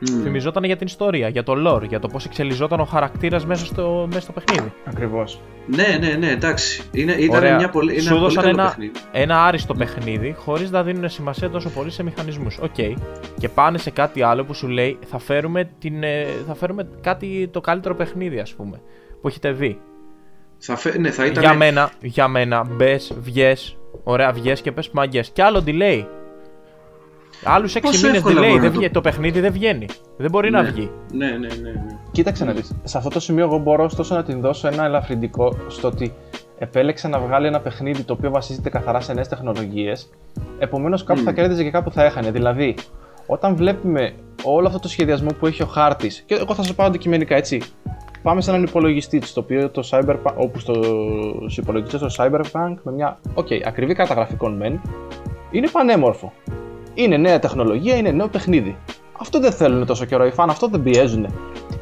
Mm. 0.00 0.20
Φημιζόταν 0.22 0.64
για 0.64 0.76
την 0.76 0.86
ιστορία, 0.86 1.28
για 1.28 1.42
το 1.42 1.54
lore, 1.66 1.88
για 1.88 1.98
το 1.98 2.08
πώς 2.08 2.24
εξελιζόταν 2.24 2.80
ο 2.80 2.84
χαρακτήρας 2.84 3.46
μέσα 3.46 3.64
στο, 3.64 4.06
μέσα 4.08 4.20
στο 4.20 4.32
παιχνίδι. 4.32 4.72
Ακριβώς. 4.84 5.40
Ναι, 5.66 5.98
ναι, 6.00 6.14
ναι, 6.14 6.30
εντάξει. 6.30 6.82
Είναι, 6.92 7.12
ήταν 7.12 7.36
Ωραία. 7.36 7.56
μια 7.56 7.70
πολύ, 7.70 7.92
ένα 7.92 8.02
Σου 8.02 8.18
πολύ 8.18 8.34
καλό 8.34 8.48
ένα, 8.48 8.64
παιχνίδι. 8.64 8.92
ένα 9.12 9.44
άριστο 9.44 9.74
παιχνίδι, 9.74 10.34
χωρίς 10.38 10.70
να 10.70 10.82
δίνουν 10.82 11.08
σημασία 11.08 11.50
τόσο 11.50 11.68
πολύ 11.68 11.90
σε 11.90 12.02
μηχανισμούς. 12.02 12.58
OK. 12.58 12.74
Okay. 12.76 12.94
Και 13.38 13.48
πάνε 13.48 13.78
σε 13.78 13.90
κάτι 13.90 14.22
άλλο 14.22 14.44
που 14.44 14.54
σου 14.54 14.68
λέει 14.68 14.98
θα 15.06 15.18
φέρουμε, 15.18 15.70
την, 15.78 16.02
ε, 16.02 16.26
θα 16.46 16.54
φέρουμε 16.54 16.88
κάτι 17.00 17.48
το 17.52 17.60
καλύτερο 17.60 17.94
παιχνίδι, 17.94 18.38
ας 18.38 18.54
πούμε. 18.54 18.80
Που 19.20 19.28
έχετε 19.28 19.52
δει. 19.52 19.80
Θα 20.58 20.76
φε... 20.76 20.98
ναι, 20.98 21.10
θα 21.10 21.26
ήταν... 21.26 21.42
Για 21.42 21.54
μένα, 21.54 21.90
για 22.00 22.28
μένα, 22.28 22.64
μπες, 22.64 23.12
βγες, 23.20 23.76
ωραία, 24.04 24.32
βγες 24.32 24.60
και 24.60 24.72
πες 24.72 24.90
μάγκες. 24.90 25.30
Και 25.30 25.42
άλλο 25.42 25.64
delay. 25.66 26.04
Άλλους 27.44 27.74
6 27.74 27.80
μήνες 28.02 28.22
delay. 28.24 28.60
Δεν 28.60 28.70
βγαίνει, 28.70 28.90
το 28.90 29.00
παιχνίδι 29.00 29.40
δεν 29.40 29.52
βγαίνει. 29.52 29.86
Δεν 30.16 30.30
μπορεί 30.30 30.50
ναι. 30.50 30.62
να 30.62 30.70
βγει. 30.70 30.90
Ναι, 31.12 31.26
ναι, 31.26 31.36
ναι. 31.36 31.70
ναι. 31.70 31.96
Κοίταξε 32.12 32.44
να 32.44 32.52
δεις. 32.52 32.74
Σε 32.84 32.98
αυτό 32.98 33.10
το 33.10 33.20
σημείο, 33.20 33.44
εγώ 33.44 33.58
μπορώ 33.58 33.84
ωστόσο 33.84 34.14
να 34.14 34.22
την 34.22 34.40
δώσω 34.40 34.68
ένα 34.68 34.84
ελαφρυντικό 34.84 35.56
στο 35.68 35.88
ότι 35.88 36.14
επέλεξε 36.58 37.08
να 37.08 37.18
βγάλει 37.18 37.46
ένα 37.46 37.60
παιχνίδι 37.60 38.02
το 38.02 38.12
οποίο 38.12 38.30
βασίζεται 38.30 38.70
καθαρά 38.70 39.00
σε 39.00 39.12
νέες 39.12 39.28
τεχνολογίες. 39.28 40.10
Επομένως, 40.58 41.04
κάπου 41.04 41.20
mm. 41.20 41.24
θα 41.24 41.32
κέρδιζε 41.32 41.62
και 41.62 41.70
κάπου 41.70 41.90
θα 41.90 42.04
έχανε. 42.04 42.30
Δηλαδή, 42.30 42.74
όταν 43.26 43.56
βλέπουμε 43.56 44.12
όλο 44.42 44.66
αυτό 44.66 44.78
το 44.78 44.88
σχεδιασμό 44.88 45.30
που 45.38 45.46
έχει 45.46 45.62
ο 45.62 45.66
χάρτης, 45.66 46.22
και 46.26 46.34
εγώ 46.34 46.54
θα 46.54 46.62
σα 46.62 46.74
πάω 46.74 46.86
αντικειμενικά 46.86 47.36
έτσι. 47.36 47.62
Πάμε 48.22 48.40
σε 48.40 48.50
έναν 48.50 48.62
υπολογιστή, 48.62 49.20
στο 49.24 49.40
οποίο 49.40 49.70
το 49.70 49.88
Cyberpunk, 49.90 50.34
όπου 50.36 50.58
στο 50.58 50.74
υπολογιστή 51.56 51.96
στο 51.96 52.06
Cyberpunk 52.16 52.74
με 52.82 52.92
μια 52.92 53.18
okay, 53.34 53.60
ακριβή 53.64 53.94
καταγραφικών 53.94 54.56
μεν, 54.56 54.80
είναι 55.50 55.68
πανέμορφο. 55.68 56.32
Είναι 57.02 57.16
νέα 57.16 57.38
τεχνολογία, 57.38 57.96
είναι 57.96 58.10
νέο 58.10 58.28
παιχνίδι. 58.28 58.76
Αυτό 59.20 59.40
δεν 59.40 59.52
θέλουν 59.52 59.86
τόσο 59.86 60.04
καιρό 60.04 60.26
οι 60.26 60.30
φαν, 60.30 60.50
αυτό 60.50 60.66
δεν 60.68 60.82
πιέζουν. 60.82 61.26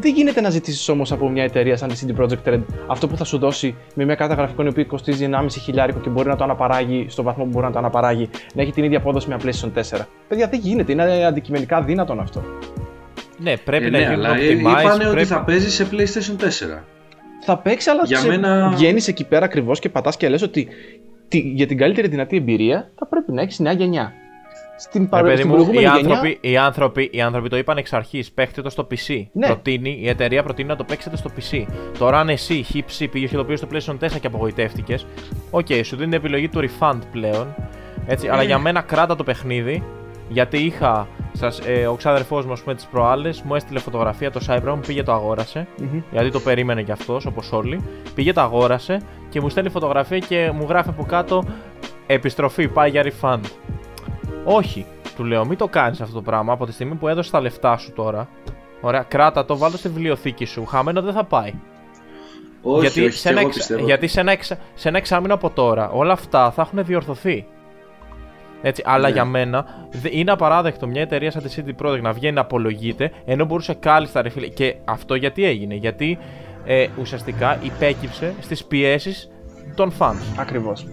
Δεν 0.01 0.13
γίνεται 0.15 0.41
να 0.41 0.51
ζητήσεις 0.51 0.89
όμως 0.89 1.13
από 1.13 1.29
μια 1.29 1.43
εταιρεία 1.45 1.77
σαν 1.77 1.89
τη 1.89 1.99
CD 2.07 2.21
Projekt 2.21 2.49
Red 2.55 2.61
αυτό 2.87 3.07
που 3.09 3.17
θα 3.17 3.25
σου 3.25 3.39
δώσει 3.39 3.75
με 3.95 4.05
μια 4.05 4.15
κάρτα 4.15 4.35
γραφικών 4.35 4.67
η 4.67 4.69
οποία 4.69 4.85
κοστίζει 4.85 5.29
1,5 5.33 5.47
χιλιάρικο 5.51 5.99
και 6.01 6.09
μπορεί 6.09 6.29
να 6.29 6.37
το 6.37 6.45
αναπαράγει 6.45 7.07
στο 7.09 7.23
βαθμό 7.23 7.45
που 7.45 7.51
μπορεί 7.51 7.65
να 7.67 7.73
το 7.73 7.79
αναπαράγει, 7.79 8.29
να 8.55 8.63
έχει 8.63 8.73
την 8.73 8.85
ίδια 8.85 8.99
απόδοση 8.99 9.29
με 9.29 9.37
μια 9.43 9.53
PlayStation 9.53 9.99
4. 9.99 10.01
Παιδιά, 10.29 10.47
δεν 10.49 10.61
γίνεται, 10.63 10.93
είναι 10.93 11.25
αντικειμενικά 11.25 11.83
δύνατον 11.83 12.21
αυτό. 12.21 12.43
Ναι, 13.39 13.57
πρέπει 13.57 13.85
Ε, 13.87 13.91
να 13.91 13.99
ναι, 13.99 14.05
γίνουν 14.05 14.25
αλλά 14.25 14.35
optimize, 14.37 14.81
είπανε 14.81 14.97
πρέπει... 15.05 15.17
ότι 15.17 15.25
θα 15.25 15.45
παίζεις 15.45 15.75
σε 15.75 15.87
PlayStation 15.93 16.45
4. 16.77 16.79
Θα 17.45 17.59
παίξει, 17.59 17.91
αλλά 17.91 18.03
Για 18.05 18.19
σε... 18.19 18.29
μένα- 18.29 18.69
βγαίνεις 18.75 19.09
εκεί 19.09 19.25
πέρα 19.25 19.45
ακριβώς 19.45 19.79
και 19.79 19.89
πατάς 19.89 20.17
και 20.17 20.29
λες 20.29 20.43
ότι 20.43 20.69
τι- 21.29 21.39
για 21.55 21.67
την 21.67 21.79
καλύτερη 21.79 22.09
δυνατή 22.09 22.37
εμπειρία 22.37 22.91
θα 22.99 23.07
πρέπει 23.07 23.33
να 23.33 23.43
έχεις 23.43 23.59
νέα 23.59 23.73
γενιά. 23.73 24.13
Στην, 24.79 25.03
Ρε 25.03 25.09
παρα... 25.09 25.23
παιδί 25.25 25.37
στην 25.37 25.49
μου, 25.49 25.55
οι 25.55 25.57
προηγούμενη 25.57 25.87
γενιά. 25.87 26.09
άνθρωποι, 26.11 26.39
οι, 26.41 26.57
άνθρωποι, 26.57 27.11
οι 27.13 27.21
άνθρωποι 27.21 27.49
το 27.49 27.57
είπαν 27.57 27.77
εξ 27.77 27.93
αρχής. 27.93 28.33
Παίχτε 28.33 28.63
το 28.63 28.71
στο 28.71 28.87
PC. 28.91 29.23
Ναι. 29.33 29.47
Προτείνει, 29.47 29.99
η 30.03 30.09
εταιρεία 30.09 30.43
προτείνει 30.43 30.69
να 30.69 30.77
το 30.77 30.85
παίξετε 30.85 31.17
στο 31.17 31.31
PC. 31.37 31.65
Τώρα, 31.99 32.19
αν 32.21 32.29
εσύ, 32.29 32.63
χύψη, 32.63 33.09
πήγε 33.09 33.27
και 33.27 33.37
το 33.37 33.45
πήγε 33.45 33.57
στο 33.57 33.69
PlayStation 33.73 34.05
4 34.05 34.21
και 34.21 34.27
απογοητεύτηκες, 34.27 35.07
οκ, 35.51 35.67
σου 35.67 35.97
δίνει 35.97 36.11
την 36.11 36.13
επιλογή 36.13 36.49
του 36.49 36.61
refund 36.61 36.99
πλέον. 37.13 37.55
Έτσι, 38.07 38.29
αλλά 38.29 38.37
Ναι. 38.39 38.45
για 38.45 38.59
μένα 38.59 38.81
κράτα 38.81 39.17
το 39.17 39.25
παιχνίδι. 39.25 39.83
Γιατί 40.31 40.57
είχα. 40.59 41.07
Σας, 41.33 41.61
ε, 41.67 41.87
ο 41.87 41.95
ξάδερφός 41.95 42.47
μου, 42.47 42.53
ας 42.53 42.61
πούμε, 42.63 42.75
τις 42.75 42.85
προάλλες 42.87 43.43
μου 43.43 43.55
έστειλε 43.55 43.79
φωτογραφία 43.79 44.31
το 44.31 44.41
Cyberpunk, 44.49 44.79
πήγε 44.87 45.03
το 45.03 45.13
αγόρασε. 45.13 45.67
Μμμ. 45.79 46.01
Γιατί 46.11 46.31
το 46.31 46.41
περίμενε 46.41 46.83
κι 46.83 46.93
αυτός, 46.93 47.27
όπως 47.27 47.53
όλοι. 47.53 47.81
Πήγε 48.15 48.33
το 48.33 48.41
αγόρασε 48.41 49.01
και 49.29 49.41
μου 49.41 49.49
στέλνει 49.49 49.71
φωτογραφία 49.71 50.19
και 50.19 50.51
μου 50.55 50.67
γράφει 50.69 50.89
από 50.89 51.05
κάτω 51.05 51.45
Επιστροφή, 52.11 52.69
πάει 52.69 52.91
για 52.91 53.05
refund. 53.05 53.41
Όχι, 54.51 54.87
του 55.17 55.25
λέω, 55.25 55.45
μην 55.47 55.59
το 55.59 55.69
κάνεις 55.69 56.01
αυτό 56.01 56.15
το 56.15 56.23
πράγμα 56.23 56.53
από 56.53 56.67
τη 56.67 56.73
στιγμή 56.73 56.95
που 56.95 57.09
έδωσες 57.09 57.31
τα 57.31 57.41
λεφτά 57.41 57.77
σου 57.77 57.93
τώρα. 57.93 58.29
Ωραία, 58.81 59.03
κράτα 59.03 59.45
το, 59.45 59.57
βάλω 59.59 59.77
στη 59.77 59.89
βιβλιοθήκη 59.89 60.45
σου. 60.45 60.65
Χαμένο 60.67 61.03
δεν 61.03 61.13
θα 61.13 61.25
πάει. 61.25 61.53
Όχι, 62.63 62.81
γιατί, 62.81 63.05
όχι, 63.05 63.17
σε 63.17 63.23
και 63.23 63.29
ένα, 63.29 63.39
εγώ 63.39 63.49
εξ- 63.49 63.59
πιστεύω. 63.59 63.85
γιατί 63.85 64.07
σε, 64.07 64.21
ένα 64.21 64.33
εξ- 64.33 64.53
σε 64.75 64.89
ένα 64.89 64.99
εξάμεινο 64.99 65.35
από 65.35 65.51
τώρα 65.51 65.91
όλα 65.91 66.13
αυτά 66.13 66.51
θα 66.51 66.63
έχουν 66.63 66.85
διορθωθεί. 66.85 67.47
Έτσι, 68.63 68.83
αλλά 68.87 69.09
Ναι. 69.09 69.15
για 69.15 69.25
μένα 69.25 69.67
δε- 69.91 70.09
είναι 70.13 70.31
απαράδεκτο 70.31 70.87
μια 70.87 71.01
εταιρεία 71.03 71.31
σαν 71.31 71.43
τη 71.43 71.55
CD 71.57 71.87
Projekt 71.87 72.01
να 72.01 72.13
βγαίνει 72.13 72.35
να 72.35 72.41
απολογείται 72.41 73.11
ενώ 73.25 73.45
μπορούσε 73.45 73.75
κάλλιστα 73.75 74.23
ρε 74.23 74.29
φίλε. 74.29 74.47
Και 74.47 74.77
αυτό 74.85 75.15
γιατί 75.15 75.45
έγινε, 75.45 75.75
Γιατί 75.75 76.19
ε, 76.65 76.87
ουσιαστικά 77.01 77.59
υπέκυψε 77.63 78.35
στις 78.41 78.65
πιέσεις 78.65 79.31
των 79.75 79.93
fans. 79.99 80.23
Ακριβώς. 80.39 80.87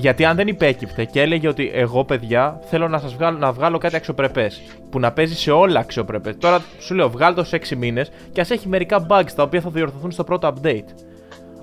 Γιατί 0.00 0.24
αν 0.24 0.36
δεν 0.36 0.48
υπέκυπτε 0.48 1.04
και 1.04 1.20
έλεγε 1.20 1.48
ότι 1.48 1.70
εγώ, 1.74 2.04
παιδιά, 2.04 2.60
θέλω 2.70 2.88
να 2.88 2.98
σας 2.98 3.14
βγάλω, 3.14 3.38
να 3.38 3.52
βγάλω 3.52 3.78
κάτι 3.78 3.96
αξιοπρεπές. 3.96 4.60
Που 4.90 5.00
να 5.00 5.12
παίζει 5.12 5.34
σε 5.34 5.50
όλα 5.50 5.80
αξιοπρεπές. 5.80 6.34
Τώρα 6.38 6.62
σου 6.78 6.94
λέω, 6.94 7.10
βγάλω 7.10 7.34
το 7.34 7.44
σε 7.44 7.56
6 7.56 7.76
μήνες 7.76 8.10
και 8.32 8.40
ας 8.40 8.50
έχει 8.50 8.68
μερικά 8.68 9.06
bugs 9.10 9.30
τα 9.36 9.42
οποία 9.42 9.60
θα 9.60 9.70
διορθωθούν 9.70 10.10
στο 10.10 10.24
πρώτο 10.24 10.52
update. 10.54 10.84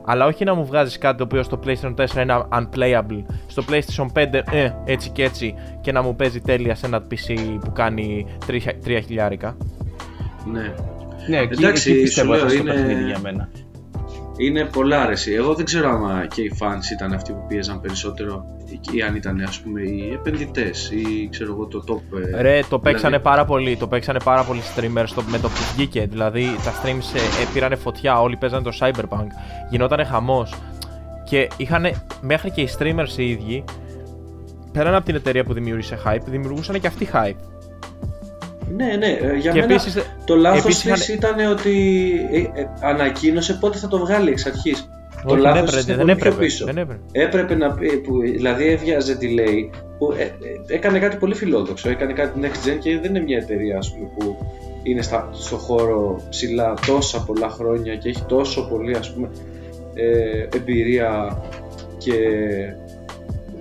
Αλλά 0.06 0.26
όχι 0.26 0.44
να 0.44 0.54
μου 0.54 0.66
βγάζεις 0.66 0.98
κάτι 0.98 1.18
το 1.18 1.24
οποίο 1.24 1.44
στο 1.44 1.60
PlayStation 1.66 1.94
4 1.96 2.22
είναι 2.22 2.46
unplayable, 2.54 3.24
στο 3.48 3.64
PlayStation 3.70 4.06
5 4.14 4.34
ε, 4.52 4.72
έτσι 4.86 5.10
και 5.10 5.24
έτσι 5.24 5.56
και 5.82 5.92
να 5.92 6.02
μου 6.02 6.16
παίζει 6.16 6.42
τέλεια 6.42 6.76
σε 6.76 6.86
ένα 6.86 7.04
PC 7.12 7.36
που 7.60 7.72
κάνει 7.72 8.26
3 8.48 8.60
χιλιάρικα. 9.06 9.58
Ναι. 10.52 10.74
Ναι, 11.28 11.38
εκεί, 11.38 11.64
Εντάξει, 11.64 11.90
εκεί 11.90 11.98
σου 11.98 12.04
πιστεύω 12.04 12.32
λέω, 12.34 12.46
έφτασε 12.46 12.58
το 12.58 12.62
είναι- 12.64 12.74
παιχνίδι 12.74 13.04
για 13.04 13.20
μένα. 13.20 13.50
Είναι 14.38 14.66
πολλά 14.66 15.02
αρέσει. 15.02 15.34
Εγώ 15.34 15.54
δεν 15.54 15.66
ξέρω 15.66 15.90
άμα 15.90 16.26
και 16.28 16.42
οι 16.42 16.52
fans 16.60 16.92
ήταν 16.94 17.14
αυτοί 17.14 17.32
που 17.32 17.46
πίεζαν 17.48 17.82
περισσότερο 17.82 18.46
ή 18.92 19.02
αν 19.02 19.16
ήταν 19.16 19.42
ας 19.42 19.60
πούμε 19.60 19.82
οι 19.82 20.12
επενδυτές 20.14 20.92
ή 20.92 21.28
ξέρω 21.32 21.52
εγώ 21.52 21.66
το 21.68 21.84
top. 21.88 22.18
ε, 22.38 22.42
Ρε, 22.42 22.60
το 22.70 22.80
παίξανε 22.80 23.06
δηλαδή- 23.08 23.24
πάρα 23.24 23.46
πολύ. 23.46 23.78
Το 23.78 23.88
παίξανε 23.88 24.20
πάρα 24.24 24.44
πολλοί 24.44 24.62
streamers 24.76 25.04
στο, 25.06 25.22
με 25.22 25.38
το 25.40 25.48
που 25.48 25.58
βγήκε. 25.76 26.06
Δηλαδή, 26.10 26.46
τα 26.64 26.72
streams 26.72 27.16
ε, 27.16 27.42
ε, 27.42 27.46
πήρανε 27.54 27.76
φωτιά. 27.76 28.22
Όλοι 28.22 28.36
παίζανε 28.38 28.64
το 28.64 28.72
Cyberpunk. 28.80 29.28
Γινότανε 29.70 30.04
χαμός. 30.04 30.54
Και 31.24 31.48
είχαν 31.58 31.86
μέχρι 32.22 32.52
και 32.52 32.62
οι 32.62 32.70
streamers 32.80 33.18
οι 33.18 33.30
ίδιοι, 33.30 33.64
πέραν 34.72 34.96
από 34.96 35.06
την 35.06 35.16
εταιρεία 35.16 35.44
που 35.44 35.54
δημιούργησε 35.54 36.00
hype, 36.06 36.22
δημιουργούσαν 36.26 36.80
και 36.80 36.88
αυτοί 36.88 37.10
hype. 37.14 37.36
Ναι, 38.76 38.96
ναι, 38.96 39.08
ε, 39.08 39.38
για 39.38 39.52
και 39.52 39.60
μένα 39.60 39.74
επίσης, 39.74 39.96
το 40.26 40.36
λάθος 40.36 40.64
επίσης 40.64 40.92
της 40.94 41.08
ήταν 41.08 41.52
ότι 41.52 42.02
ε, 42.32 42.38
ε, 42.38 42.68
ανακοίνωσε 42.82 43.54
πότε 43.54 43.78
θα 43.78 43.88
το 43.88 43.98
βγάλει 43.98 44.30
εξ 44.30 44.46
αρχής. 44.46 44.90
το 45.26 45.34
όχι, 45.34 45.42
δεν 45.42 45.54
λάθος 45.54 45.60
έπρεπε, 45.62 45.78
της 45.78 45.86
είναι 45.86 45.96
δεν 45.96 46.06
πολύ 46.06 46.16
πιο 46.18 46.28
έπρεπε, 46.28 46.46
πίσω. 46.46 46.66
δεν 46.66 46.78
έπρεπε. 46.78 47.02
Έπρεπε 47.12 47.56
να 47.56 47.74
πει, 47.74 47.98
που, 47.98 48.20
δηλαδή 48.20 48.68
έβγαζε 48.68 49.18
delay 49.22 49.70
που 49.98 50.12
ε, 50.12 50.24
ε, 50.24 50.30
έκανε 50.68 51.00
κάτι 51.00 51.18
πολύ 51.18 51.36
φιλόδοξο, 51.36 51.90
έκανε 51.90 52.14
κάτι 52.14 52.40
next 52.42 52.68
gen 52.68 52.78
και 52.80 53.00
δεν 53.00 53.16
είναι 53.16 53.24
μια 53.24 53.38
εταιρεία 53.38 53.78
ας 53.78 53.94
πούμε, 53.94 54.10
που 54.18 54.38
είναι 54.84 55.02
στα, 55.02 55.30
στο 55.32 55.58
χώρο 55.58 56.22
ψηλά 56.30 56.74
τόσα 56.86 57.24
πολλά 57.24 57.50
χρόνια 57.50 57.96
και 57.96 58.10
έχει 58.10 58.24
τόσο 58.28 58.68
πολύ 58.68 58.96
ας 58.96 59.14
πούμε 59.14 59.30
ε, 59.94 60.58
εμπειρία 60.58 61.42
και 61.98 62.14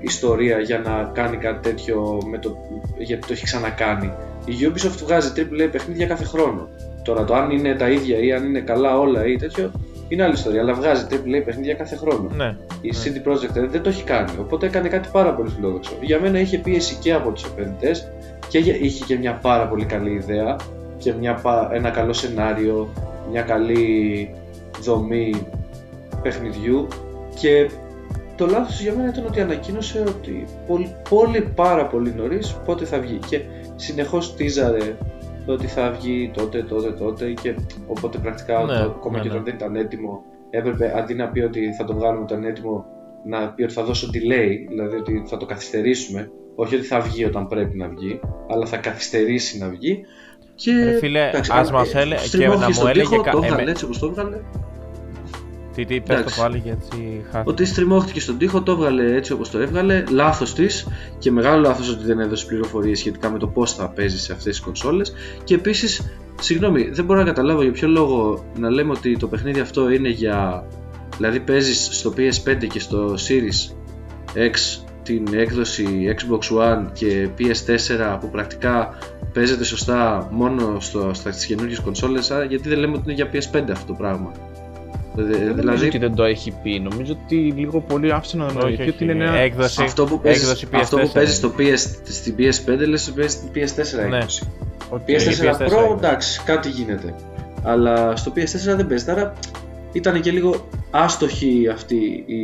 ιστορία 0.01 0.59
για 0.59 0.79
να 0.79 1.11
κάνει 1.15 1.37
κάτι 1.37 1.69
τέτοιο 1.69 2.19
με 2.31 2.39
το, 2.39 2.57
γιατί 2.99 3.27
το 3.27 3.33
έχει 3.33 3.45
ξανακάνει. 3.45 4.13
Η 4.45 4.53
Ubisoft 4.61 4.99
βγάζει 5.05 5.33
AAA 5.37 5.69
παιχνίδια 5.73 6.07
κάθε 6.07 6.25
χρόνο. 6.25 6.69
Τώρα 7.05 7.25
το 7.25 7.35
αν 7.35 7.51
είναι 7.51 7.75
τα 7.75 7.91
ίδια 7.91 8.19
ή 8.19 8.33
αν 8.33 8.45
είναι 8.45 8.61
καλά 8.61 8.99
όλα 8.99 9.27
ή 9.27 9.37
τέτοιο 9.37 9.71
είναι 10.09 10.23
άλλη 10.23 10.33
ιστορία, 10.33 10.61
αλλά 10.61 10.75
βγάζει 10.75 11.07
AAA 11.11 11.43
παιχνίδια 11.45 11.75
κάθε 11.75 11.97
χρόνο. 11.97 12.31
Ναι. 12.37 12.57
Η 12.81 12.93
CD 13.05 13.29
Projekt 13.29 13.59
Red 13.65 13.69
δεν 13.71 13.83
το 13.83 13.89
έχει 13.89 14.03
κάνει, 14.03 14.31
οπότε 14.41 14.67
έκανε 14.67 14.89
κάτι 14.89 15.09
πάρα 15.13 15.35
πολύ 15.35 15.51
φιλόδοξο. 15.51 15.93
Για 16.01 16.21
μένα 16.21 16.39
είχε 16.41 16.59
πίεση 16.59 16.97
και 17.01 17.13
από 17.13 17.31
τους 17.31 17.45
επενδυτές 17.45 18.09
και 18.49 18.59
για- 18.59 18.77
είχε 18.77 19.05
και 19.05 19.19
μια 19.19 19.33
πάρα 19.43 19.69
πολύ 19.69 19.85
καλή 19.85 20.11
ιδέα 20.13 20.57
και 20.99 21.13
μια, 21.13 21.35
πα- 21.35 21.71
ένα 21.73 21.91
καλό 21.91 22.13
σενάριο, 22.13 22.89
μια 23.31 23.43
καλή 23.43 24.31
δομή 24.83 25.47
παιχνιδιού 26.23 26.89
και 27.41 27.71
το 28.37 28.47
λάθος 28.47 28.81
για 28.81 28.93
μένα 28.97 29.09
ήταν 29.09 29.25
ότι 29.27 29.41
ανακοίνωσε 29.41 30.05
ότι 30.09 30.45
πολύ, 30.67 30.95
πολύ 31.09 31.41
πάρα 31.55 31.87
πολύ 31.87 32.15
νωρίς 32.17 32.57
πότε 32.65 32.85
θα 32.85 32.99
βγει 32.99 33.19
και 33.29 33.41
συνεχώς 33.77 34.35
τίζαρε 34.35 34.97
ότι 35.47 35.67
θα 35.67 35.91
βγει 35.91 36.31
τότε, 36.35 36.63
τότε, 36.63 36.91
τότε 36.93 37.33
και 37.43 37.55
οπότε 37.87 38.19
πρακτικά 38.19 38.65
Ναι, 38.65 38.67
το, 38.79 38.83
ακόμα 38.83 39.17
ναι, 39.17 39.23
και 39.23 39.29
ναι. 39.29 39.33
όταν 39.35 39.45
δεν 39.45 39.55
ήταν 39.55 39.77
έτοιμο. 39.77 40.23
Έπρεπε 40.51 40.93
αντί 40.97 41.15
να 41.15 41.29
πει 41.29 41.41
ότι 41.41 41.75
θα 41.79 41.85
το 41.85 41.95
βγάλουμε 41.95 42.23
όταν 42.23 42.39
είναι 42.39 42.49
έτοιμο 42.49 42.85
να 43.25 43.49
πει 43.49 43.63
ότι 43.63 43.73
θα 43.73 43.85
δώσω 43.85 44.09
delay, 44.13 44.49
δηλαδή 44.69 44.97
ότι 44.97 45.23
θα 45.27 45.37
το 45.37 45.47
καθυστερήσουμε. 45.47 46.31
Όχι 46.55 46.75
ότι 46.75 46.85
θα 46.85 47.01
βγει 47.01 47.25
όταν 47.25 47.47
πρέπει 47.47 47.77
να 47.77 47.89
βγει 47.89 48.21
αλλά 48.51 48.67
θα 48.67 48.77
καθυστερήσει 48.77 49.59
να 49.59 49.69
βγει. 49.69 50.05
Και 50.55 50.73
Ρε 50.85 50.99
φίλε, 50.99 51.29
εντάξει, 51.29 51.51
ας 51.55 51.69
α, 51.69 51.73
μας 51.73 51.95
ε, 51.95 52.01
έλεγε- 52.01 52.21
και 52.21 52.27
στριμώχθηκε 52.27 52.61
να 52.63 52.67
μου 52.69 52.75
στον 52.75 52.89
έλεγε 52.89 53.09
τοίχο, 53.09 53.23
κα- 53.23 53.31
το 53.31 53.37
εμέ- 53.37 53.51
έβγαλε 53.51 53.71
έτσι 53.71 53.85
όπως 53.85 53.99
το 53.99 54.07
έβγαλε 54.07 54.37
Τι, 55.75 55.85
τι, 55.85 56.01
πες 56.01 56.09
το 56.09 56.13
Εντάξει. 56.13 56.41
πάλι 56.41 56.63
γιατί 56.65 57.25
χάθηκα. 57.25 57.43
ότι 57.45 57.65
στριμώχτηκε 57.65 58.21
στον 58.21 58.39
τοίχο, 58.39 58.63
το 58.63 58.73
έβγαλε 58.73 59.15
έτσι 59.15 59.33
όπως 59.33 59.51
το 59.51 59.59
έβγαλε, 59.59 60.05
λάθος 60.11 60.55
της 60.55 60.87
και 61.19 61.31
μεγάλο 61.31 61.61
λάθος 61.61 61.91
ότι 61.91 62.05
δεν 62.05 62.19
έδωσε 62.19 62.47
πληροφορίες 62.47 62.99
σχετικά 62.99 63.31
με 63.31 63.39
το 63.39 63.47
πώς 63.47 63.75
θα 63.75 63.89
παίζει 63.89 64.19
σε 64.19 64.33
αυτές 64.33 64.53
τις 64.53 64.65
κονσόλες 64.65 65.15
και 65.45 65.55
επίσης, 65.55 66.17
συγγνώμη, 66.41 66.89
δεν 66.89 67.05
μπορώ 67.05 67.19
να 67.19 67.27
καταλάβω 67.27 67.63
για 67.63 67.73
ποιο 67.73 67.89
λόγο 67.89 68.45
να 68.59 68.71
λέμε 68.71 68.93
ότι 68.93 69.17
το 69.17 69.29
παιχνίδι 69.29 69.61
αυτό 69.61 69.91
είναι 69.91 70.09
για... 70.09 70.67
δηλαδή 71.17 71.41
παίζεις 71.41 71.89
στο 71.93 72.15
PS5 72.17 72.67
και 72.67 72.81
στο 72.81 73.15
Series 73.15 73.73
X 74.37 74.85
την 75.03 75.27
έκδοση 75.33 76.17
Xbox 76.19 76.59
One 76.59 76.87
και 76.93 77.29
PS4 77.39 78.19
που 78.21 78.31
πρακτικά 78.31 78.99
παίζεται 79.33 79.65
σωστά 79.65 80.29
μόνο 80.31 80.81
στο, 80.81 81.11
στις 81.15 81.47
καινούργιες 81.47 81.81
κονσόλες 81.81 82.31
άρα 82.31 82.45
γιατί 82.45 82.69
δεν 82.69 82.79
λέμε 82.79 82.97
ότι 82.97 83.13
είναι 83.13 83.13
για 83.13 83.31
PS5 83.33 83.71
αυτό 83.71 83.87
το 83.87 83.95
πράγμα 83.95 84.33
Δεν 85.17 85.27
νομίζω 85.41 85.55
δηλαδή 85.61 85.87
ότι 85.87 85.99
δεν 85.99 86.15
το 86.15 86.23
έχει 86.25 86.53
πει. 86.63 86.81
Νομίζω 86.81 87.17
ότι 87.25 87.37
λίγο 87.37 87.81
πολύ 87.81 88.13
άφησε 88.13 88.37
να 88.37 88.45
Όχι, 88.45 88.57
νοηθεί 88.57 88.81
όχι, 88.83 88.91
ότι 88.91 89.05
είναι 89.05 89.13
ένα. 89.13 89.37
έκδοση, 89.37 89.83
αυτό 89.83 90.05
που 90.05 90.21
παίζει 90.21 90.41
έκδοση 90.41 90.69
αυτό 90.75 90.97
που 90.97 91.07
PS4 91.09 91.13
παίζεις 91.13 91.37
στο 91.37 91.53
PS, 91.59 91.79
στην 92.05 92.35
PS5 92.39 92.87
λες 92.89 93.09
ότι 93.09 93.19
παίζει 93.21 93.37
στην 93.37 93.49
PS4 93.55 94.09
Ναι. 94.09 94.17
έκδοση. 94.17 94.53
OK. 94.91 95.01
PS4 95.07 95.11
PS4 95.11 95.57
Pro 95.57 95.63
έκδοση. 95.63 95.93
εντάξει 95.97 96.43
κάτι 96.45 96.69
γίνεται. 96.69 97.15
Αλλά 97.63 98.17
στο 98.17 98.33
PS4 98.37 98.77
δεν 98.77 98.87
παίζεις. 98.87 99.09
Άρα 99.09 99.33
ήταν 99.93 100.21
και 100.21 100.31
λίγο 100.31 100.55
άστοχη 100.91 101.69
αυτή 101.73 101.95
η... 102.27 102.43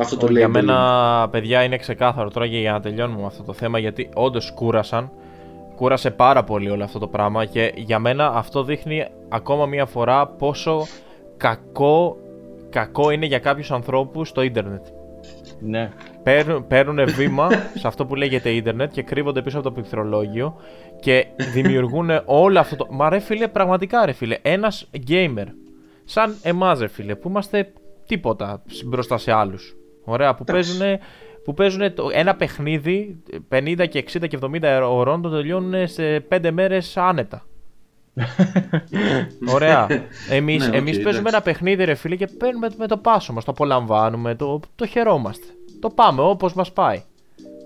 αυτό 0.00 0.16
το 0.16 0.24
Όχι, 0.26 0.34
Για 0.34 0.46
labeling. 0.46 0.50
μένα, 0.50 1.28
παιδιά, 1.30 1.62
είναι 1.62 1.76
ξεκάθαρο 1.76 2.30
τώρα 2.30 2.48
και 2.48 2.58
για 2.58 2.72
να 2.72 2.80
τελειώνουμε 2.80 3.20
με 3.20 3.26
αυτό 3.26 3.42
το 3.42 3.52
θέμα 3.52 3.78
γιατί 3.78 4.08
όντως 4.14 4.52
κούρασαν. 4.54 5.10
Κούρασε 5.76 6.10
πάρα 6.10 6.44
πολύ 6.44 6.70
όλο 6.70 6.84
αυτό 6.84 6.98
το 6.98 7.06
πράγμα 7.06 7.44
και 7.44 7.72
για 7.76 7.98
μένα 7.98 8.32
αυτό 8.34 8.64
δείχνει 8.64 9.06
ακόμα 9.28 9.66
μία 9.66 9.86
φορά 9.86 10.26
πόσο 10.26 10.86
κακό, 11.42 12.16
κακό 12.68 13.10
είναι 13.10 13.26
για 13.26 13.38
κάποιους 13.38 13.70
ανθρώπους 13.70 14.32
το 14.32 14.42
ίντερνετ. 14.42 14.86
Ναι. 15.60 15.90
Παίρνουν, 16.22 16.66
παίρνουν 16.66 17.06
βήμα 17.06 17.48
σε 17.80 17.86
αυτό 17.86 18.06
που 18.06 18.14
λέγεται 18.14 18.50
ίντερνετ 18.50 18.92
και 18.92 19.02
κρύβονται 19.02 19.42
πίσω 19.42 19.58
από 19.58 19.68
το 19.68 19.72
πληκτρολόγιο 19.72 20.56
και 21.00 21.26
δημιουργούν 21.52 22.10
όλο 22.24 22.58
αυτό 22.58 22.76
το... 22.76 22.86
Μα 22.90 23.08
ρε 23.08 23.18
φίλε, 23.18 23.48
πραγματικά 23.48 24.06
ρε 24.06 24.12
φίλε, 24.12 24.38
ένας 24.42 24.90
gamer, 25.08 25.46
σαν 26.04 26.36
εμάς 26.42 26.78
ρε 26.78 26.88
φίλε, 26.88 27.14
που 27.14 27.28
είμαστε 27.28 27.72
τίποτα 28.06 28.62
μπροστά 28.86 29.18
σε 29.18 29.32
άλλους. 29.32 29.76
Ωραία, 30.04 30.34
που 30.34 30.44
Εντάξει. 30.48 30.78
παίζουν, 30.78 30.98
που 31.44 31.54
παίζουν 31.54 31.94
το, 31.94 32.08
ένα 32.12 32.36
παιχνίδι 32.36 33.22
50 33.48 33.86
και 33.88 34.04
60 34.12 34.28
και 34.28 34.38
70 34.62 34.80
ώρων 34.88 35.22
το 35.22 35.30
τελειώνουν 35.30 35.88
σε 35.88 36.26
5 36.30 36.50
μέρες 36.52 36.96
άνετα. 36.96 37.46
Ωραία. 39.54 39.86
Εμεί 40.28 40.56
ναι, 40.56 40.76
εμείς 40.76 41.00
παίζουμε 41.00 41.28
ένα 41.28 41.40
παιχνίδι, 41.40 41.84
ρε 41.84 41.94
φίλε, 41.94 42.16
και 42.16 42.26
παίρνουμε 42.26 42.68
με 42.76 42.86
το 42.86 42.96
πάσο 42.96 43.32
μας. 43.32 43.44
Το 43.44 43.50
απολαμβάνουμε, 43.50 44.34
το, 44.34 44.60
το 44.74 44.86
χαιρόμαστε. 44.86 45.46
Το 45.80 45.90
πάμε 45.90 46.22
όπως 46.22 46.54
μας 46.54 46.72
πάει. 46.72 47.02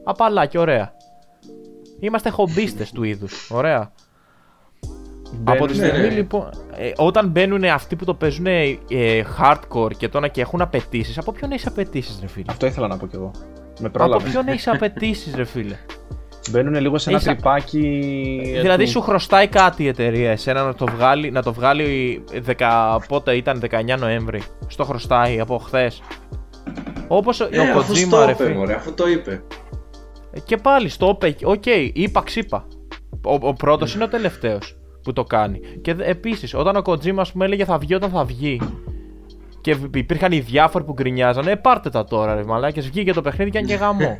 Απαλά 0.04 0.46
και 0.46 0.58
ωραία. 0.58 0.94
Είμαστε 2.00 2.30
χομπίστες 2.30 2.92
του 2.92 3.02
είδους. 3.02 3.50
Ωραία. 3.50 3.92
Από 5.44 5.66
τη 5.66 5.74
στιγμή 5.74 5.98
ναι. 5.98 6.08
λοιπόν, 6.08 6.50
ε, 6.76 6.92
όταν 6.96 7.28
μπαίνουν 7.28 7.64
αυτοί 7.64 7.96
που 7.96 8.04
το 8.04 8.14
παίζουν 8.14 8.46
ε, 8.46 8.76
hardcore 9.38 9.96
και 9.96 10.08
τώρα 10.08 10.28
και 10.28 10.40
έχουν 10.40 10.60
απαιτήσεις, 10.60 11.18
από 11.18 11.32
ποιον 11.32 11.52
έχεις 11.52 11.66
απαιτήσεις, 11.66 12.18
ρε 12.20 12.26
φίλε; 12.26 12.44
Αυτό 12.48 12.66
ήθελα 12.66 12.86
να 12.86 12.96
πω 12.96 13.06
κι 13.06 13.16
εγώ. 13.16 13.30
Με 13.80 13.90
από 13.94 14.16
ποιον 14.16 14.48
έχεις 14.48 14.68
απαιτήσεις, 14.68 15.34
ρε 15.34 15.44
φίλε; 15.44 15.76
Μπαίνουν 16.50 16.74
λίγο 16.74 16.98
σε 16.98 17.10
ένα 17.10 17.18
Έχεις... 17.18 17.32
τρυπάκι. 17.32 18.58
Δηλαδή 18.60 18.86
σου 18.86 19.00
χρωστάει 19.00 19.46
κάτι 19.46 19.82
η 19.82 19.88
εταιρεία 19.88 20.30
εσένα 20.30 20.64
να 20.64 20.74
το 20.74 20.86
βγάλει, 20.86 21.30
να 21.30 21.42
το 21.42 21.52
βγάλει 21.52 22.24
10, 22.58 22.96
πότε 23.08 23.36
ήταν 23.36 23.62
19 23.70 23.98
Νοέμβρη. 23.98 24.42
Στο 24.66 24.84
χρωστάει 24.84 25.40
από 25.40 25.58
χθες. 25.58 26.02
Όπως 27.08 27.40
ε, 27.40 27.44
ο 27.44 27.48
Kojima, 27.76 28.26
ρε 28.26 28.34
φίλε. 28.34 28.74
αφού 28.74 28.94
το 28.94 29.08
είπε. 29.08 29.42
Και 30.44 30.56
πάλι 30.56 30.88
στο 30.88 31.18
είπε, 31.22 31.46
OK, 31.46 31.62
okay, 31.64 31.90
είπα 31.92 32.22
ξείπα. 32.22 32.66
Ο, 33.24 33.48
ο 33.48 33.52
πρώτος 33.52 33.94
είναι 33.94 34.04
ο 34.04 34.08
τελευταίος 34.08 34.76
που 35.02 35.12
το 35.12 35.24
κάνει. 35.24 35.60
Και 35.80 35.96
επίσης, 35.98 36.54
όταν 36.54 36.76
ο 36.76 36.82
Kojima, 36.84 37.16
ας 37.16 37.32
πούμε, 37.32 37.44
έλεγε 37.44 37.64
θα 37.64 37.78
βγει 37.78 37.94
όταν 37.94 38.10
θα 38.10 38.24
βγει. 38.24 38.60
Και 39.66 39.76
υπήρχαν 39.94 40.32
οι 40.32 40.40
διάφοροι 40.40 40.84
που 40.84 40.92
γκρινιάζανε. 40.92 41.50
Ε, 41.50 41.54
πάρτε 41.54 41.90
τα 41.90 42.04
τώρα, 42.04 42.34
ρε 42.34 42.44
μαλάκες. 42.44 42.86
Βγήκε 42.86 43.12
το 43.12 43.22
παιχνίδι 43.22 43.50
και 43.50 43.58
είναι 43.58 43.66
και 43.66 43.74
γαμώ. 43.74 44.18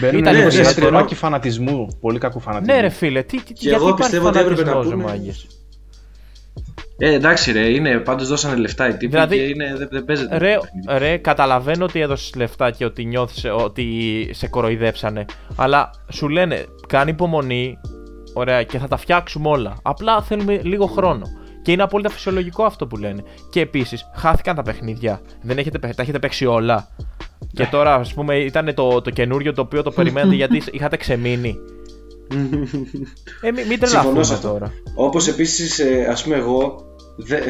Μπαίνουν 0.00 0.18
Ήταν 0.18 0.50
σε 0.50 0.60
ένα 0.60 0.74
τριπάκι 0.74 1.14
φανατισμού. 1.14 1.88
Πολύ 2.00 2.18
κακού 2.18 2.40
φανατισμού. 2.40 2.74
Ναι, 2.74 2.80
ρε 2.80 2.88
φίλε, 2.88 3.22
τι, 3.22 3.42
τι, 3.42 3.52
γιατί 3.56 3.84
εγώ 3.84 3.94
πιστεύω 3.94 4.28
ότι 4.28 4.38
έπρεπε 4.38 4.64
να 4.64 4.80
πούμε. 4.80 5.20
Ε, 6.98 7.12
εντάξει 7.12 7.52
ρε, 7.52 7.68
είναι, 7.68 7.98
πάντως 7.98 8.28
δώσανε 8.28 8.56
λεφτά 8.56 8.88
οι 8.88 8.92
τύποι 8.92 9.06
δηλαδή, 9.06 9.36
και 9.36 9.42
είναι, 9.42 9.74
δεν, 9.76 9.88
δεν 9.90 10.04
παίζεται. 10.04 10.38
Ρε, 10.38 10.56
ρε, 10.98 11.16
καταλαβαίνω 11.16 11.84
ότι 11.84 12.00
έδωσες 12.00 12.34
λεφτά 12.34 12.70
και 12.70 12.84
ότι 12.84 13.04
νιώθεις 13.04 13.44
ότι 13.64 13.86
σε 14.32 14.48
κοροϊδέψανε. 14.48 15.24
Αλλά 15.56 15.90
σου 16.12 16.28
λένε, 16.28 16.64
κάνει 16.88 17.10
υπομονή, 17.10 17.78
ωραία, 18.32 18.62
και 18.62 18.78
θα 18.78 18.88
τα 18.88 18.96
φτιάξουμε 18.96 19.48
όλα. 19.48 19.76
Απλά 19.82 20.22
θέλουμε 20.22 20.60
λίγο 20.62 20.86
χρόνο. 20.86 21.22
Και 21.62 21.72
είναι 21.72 21.82
απόλυτα 21.82 22.10
φυσιολογικό 22.10 22.64
αυτό 22.64 22.86
που 22.86 22.96
λένε. 22.96 23.22
Και 23.50 23.60
επίσης, 23.60 24.10
χάθηκαν 24.14 24.54
τα 24.54 24.62
παιχνίδια. 24.62 25.20
Δεν 25.42 25.58
έχετε, 25.58 25.78
τα 25.78 26.02
έχετε 26.02 26.18
παίξει 26.18 26.46
όλα. 26.46 26.88
και 27.52 27.66
τώρα, 27.66 27.94
ας 27.94 28.14
πούμε, 28.14 28.36
ήταν 28.36 28.74
το, 28.74 29.00
το 29.00 29.10
καινούριο 29.10 29.52
το 29.52 29.60
οποίο 29.60 29.82
το 29.82 29.90
περιμένετε 29.90 30.34
γιατί 30.34 30.62
είχατε 30.76 30.96
ξεμείνει. 30.96 31.56
ε, 33.40 33.50
μην, 33.50 33.66
μην 33.66 33.80
τρελαθούμε 33.80 34.38
τώρα. 34.42 34.72
Όπως 34.94 35.28
επίσης, 35.28 35.78
ε, 35.78 36.06
ας 36.10 36.22
πούμε, 36.22 36.36
εγώ 36.36 36.84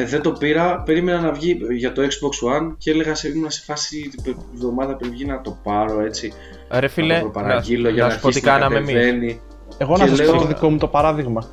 δεν 0.05 0.21
το 0.21 0.31
πήρα, 0.31 0.81
περίμενα 0.81 1.21
να 1.21 1.31
βγει 1.31 1.57
για 1.77 1.91
το 1.93 2.01
Xbox 2.01 2.57
One 2.57 2.75
και 2.77 2.91
έλεγα 2.91 3.15
σε, 3.15 3.27
ήμουν 3.27 3.51
σε 3.51 3.61
φάση 3.65 4.11
την 4.23 4.35
εβδομάδα 4.53 4.95
πριν 4.95 5.11
βγει 5.11 5.25
να 5.25 5.41
το 5.41 5.57
πάρω 5.63 6.01
έτσι. 6.01 6.33
Ρε 6.71 6.87
φίλε, 6.87 7.15
να 7.15 7.21
το 7.21 7.27
παραγγείλω 7.27 7.89
για 7.89 8.07
να, 8.07 8.09
να, 8.09 8.19
να, 8.23 8.29
να 8.33 8.39
κάναμε 8.39 8.77
εμείς. 8.77 9.39
Εγώ 9.77 9.97
να 9.97 10.07
σας 10.07 10.21
πω 10.21 10.37
το 10.37 10.45
δικό 10.45 10.69
μου 10.69 10.77
το 10.77 10.87
παράδειγμα. 10.87 11.43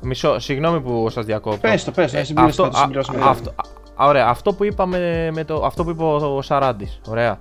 Μισό, 0.00 0.38
συγγνώμη 0.38 0.80
που 0.80 1.08
σας 1.10 1.24
διακόπτω. 1.24 1.58
Πες 1.58 1.84
το, 1.84 1.90
πες, 1.90 2.14
ε, 2.14 2.24
αυτό, 2.34 2.64
α, 2.64 2.88
αυτό, 3.20 3.54
ωραία, 3.96 4.26
αυτό 4.26 4.52
που 4.52 4.64
είπαμε 4.64 5.30
με 5.32 5.44
το, 5.44 5.64
αυτό 5.64 5.84
που 5.84 5.90
είπε 5.90 6.02
ο 6.02 6.42
Σαράντης. 6.42 7.00
Ωραία. 7.08 7.40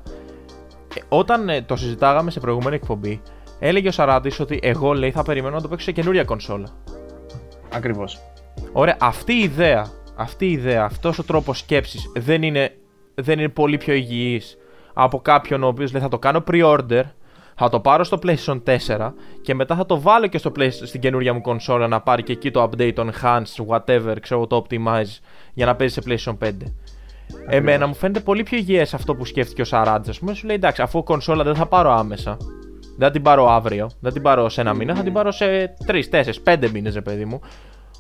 Ε, 0.96 1.00
όταν 1.10 1.50
ε, 1.50 1.62
το 1.62 1.76
συζητάγαμε 1.76 2.32
σε 2.32 2.40
προηγούμενη 2.40 2.76
εκπομπή, 2.76 3.22
έλεγε 3.60 3.88
ο 3.88 3.92
Σαράντης 3.92 4.40
ότι 4.40 4.60
εγώ 4.62 4.94
λέει 4.94 5.12
θα 5.12 5.24
περιμένω 5.24 5.56
να 5.56 5.62
το 5.62 5.68
παίξω 5.68 5.86
σε 5.86 5.92
καινούρια 5.92 6.24
κονσόλα. 6.24 6.68
Ακριβώς. 7.74 8.20
Ωραία, 8.72 8.98
αυτή 9.00 9.34
η 9.34 9.40
ιδέα, 9.40 9.92
αυτή 10.16 10.46
η 10.46 10.52
ιδέα, 10.52 10.84
αυτός 10.84 11.20
ο 11.20 11.24
τρόπος 11.24 11.58
σκέψης 11.58 12.12
δεν 12.16 12.44
είναι, 12.44 12.76
δεν 13.16 13.40
είναι 13.40 13.50
πολύ 13.50 13.78
πιο 13.78 13.94
υγιής 13.94 14.58
από 15.00 15.20
κάποιον 15.20 15.64
ο 15.64 15.68
οποίος 15.68 15.92
λέει 15.92 16.02
θα 16.02 16.08
το 16.08 16.20
κάνω 16.20 16.44
pre-order 16.52 17.04
θα 17.60 17.70
το 17.70 17.80
πάρω 17.80 18.04
στο 18.04 18.20
PlayStation 18.24 18.62
4 18.88 19.12
και 19.42 19.56
μετά 19.56 19.76
θα 19.76 19.86
το 19.86 20.02
βάλω 20.02 20.28
και 20.28 20.38
στο 20.38 20.52
στην 20.70 21.02
καινούργια 21.02 21.34
μου 21.34 21.42
κονσόλα 21.42 21.88
να 21.88 22.02
πάρει 22.02 22.24
και 22.24 22.32
εκεί 22.32 22.52
το 22.52 22.64
update, 22.64 22.94
το 22.94 23.10
enhance, 23.14 23.66
whatever, 23.68 24.16
ξέρω 24.22 24.48
το 24.48 24.66
optimize 24.70 25.20
για 25.54 25.66
να 25.66 25.76
παίζει 25.76 25.94
σε 25.94 26.02
PlayStation 26.06 26.48
5. 26.48 26.52
Εμένα 27.48 27.88
μου 27.88 27.94
φαίνεται 27.94 28.20
πολύ 28.20 28.44
πιο 28.44 28.58
υγιές 28.58 28.94
αυτό 28.94 29.16
που 29.16 29.26
σκέφτηκε 29.26 29.62
ο 29.62 29.66
Σαράντζ. 29.66 30.10
Α 30.10 30.14
πούμε, 30.20 30.34
σου 30.34 30.46
λέει 30.46 30.56
εντάξει, 30.56 30.82
αφού 30.82 31.04
κονσόλα 31.04 31.44
δεν 31.44 31.56
θα 31.56 31.66
πάρω 31.66 31.92
άμεσα. 31.92 32.38
Δεν 32.98 33.12
την 33.12 33.22
πάρω 33.22 33.50
αύριο, 33.50 33.90
δεν 34.00 34.14
την 34.14 34.22
πάρω 34.22 34.50
σε 34.50 34.62
ένα 34.62 34.74
μήνα, 34.74 34.96
θα 34.96 35.04
την 35.04 35.14
πάρω 35.14 35.32
σε 35.32 35.74
3, 35.88 36.02
4, 36.10 36.24
5 36.44 36.70
μήνες, 36.70 36.94
ρε 36.94 37.02
παιδί 37.02 37.26
μου. 37.26 37.40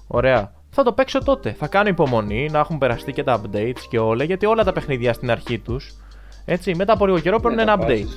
Ωραία. 0.07 0.51
Θα 0.69 0.83
το 0.83 0.93
παίξω 0.93 1.23
τότε. 1.23 1.51
Θα 1.51 1.67
κάνω 1.67 1.89
υπομονή 1.89 2.49
να 2.51 2.59
έχουν 2.59 2.77
περαστεί 2.77 3.13
και 3.13 3.23
τα 3.23 3.41
updates 3.41 3.81
και 3.89 3.99
όλα, 3.99 4.23
γιατί 4.23 4.45
όλα 4.45 4.63
τα 4.63 4.71
παιχνίδια 4.71 5.13
στην 5.13 5.31
αρχή 5.31 5.59
τους. 5.59 5.95
Έτσι, 6.45 6.75
μετά 6.75 6.93
από 6.93 7.05
λίγο 7.05 7.19
καιρό 7.19 7.39
παίρνουν 7.39 7.59
ένα 7.59 7.77
update. 7.79 8.07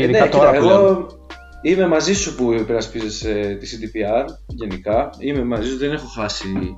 Και 0.00 0.06
ειδικά 0.06 0.24
ναι, 0.24 0.30
τώρα 0.30 0.50
κοίτα, 0.50 0.74
εγώ 0.74 1.06
είμαι 1.62 1.86
μαζί 1.86 2.14
σου 2.14 2.34
που 2.34 2.52
υπερασπίζεσαι 2.52 3.56
τη 3.60 3.68
CDPR 3.70 4.24
γενικά. 4.46 5.10
Είμαι 5.18 5.44
μαζί 5.44 5.68
σου, 5.68 5.78
δεν 5.78 5.92
έχω 5.92 6.06
χάσει 6.06 6.76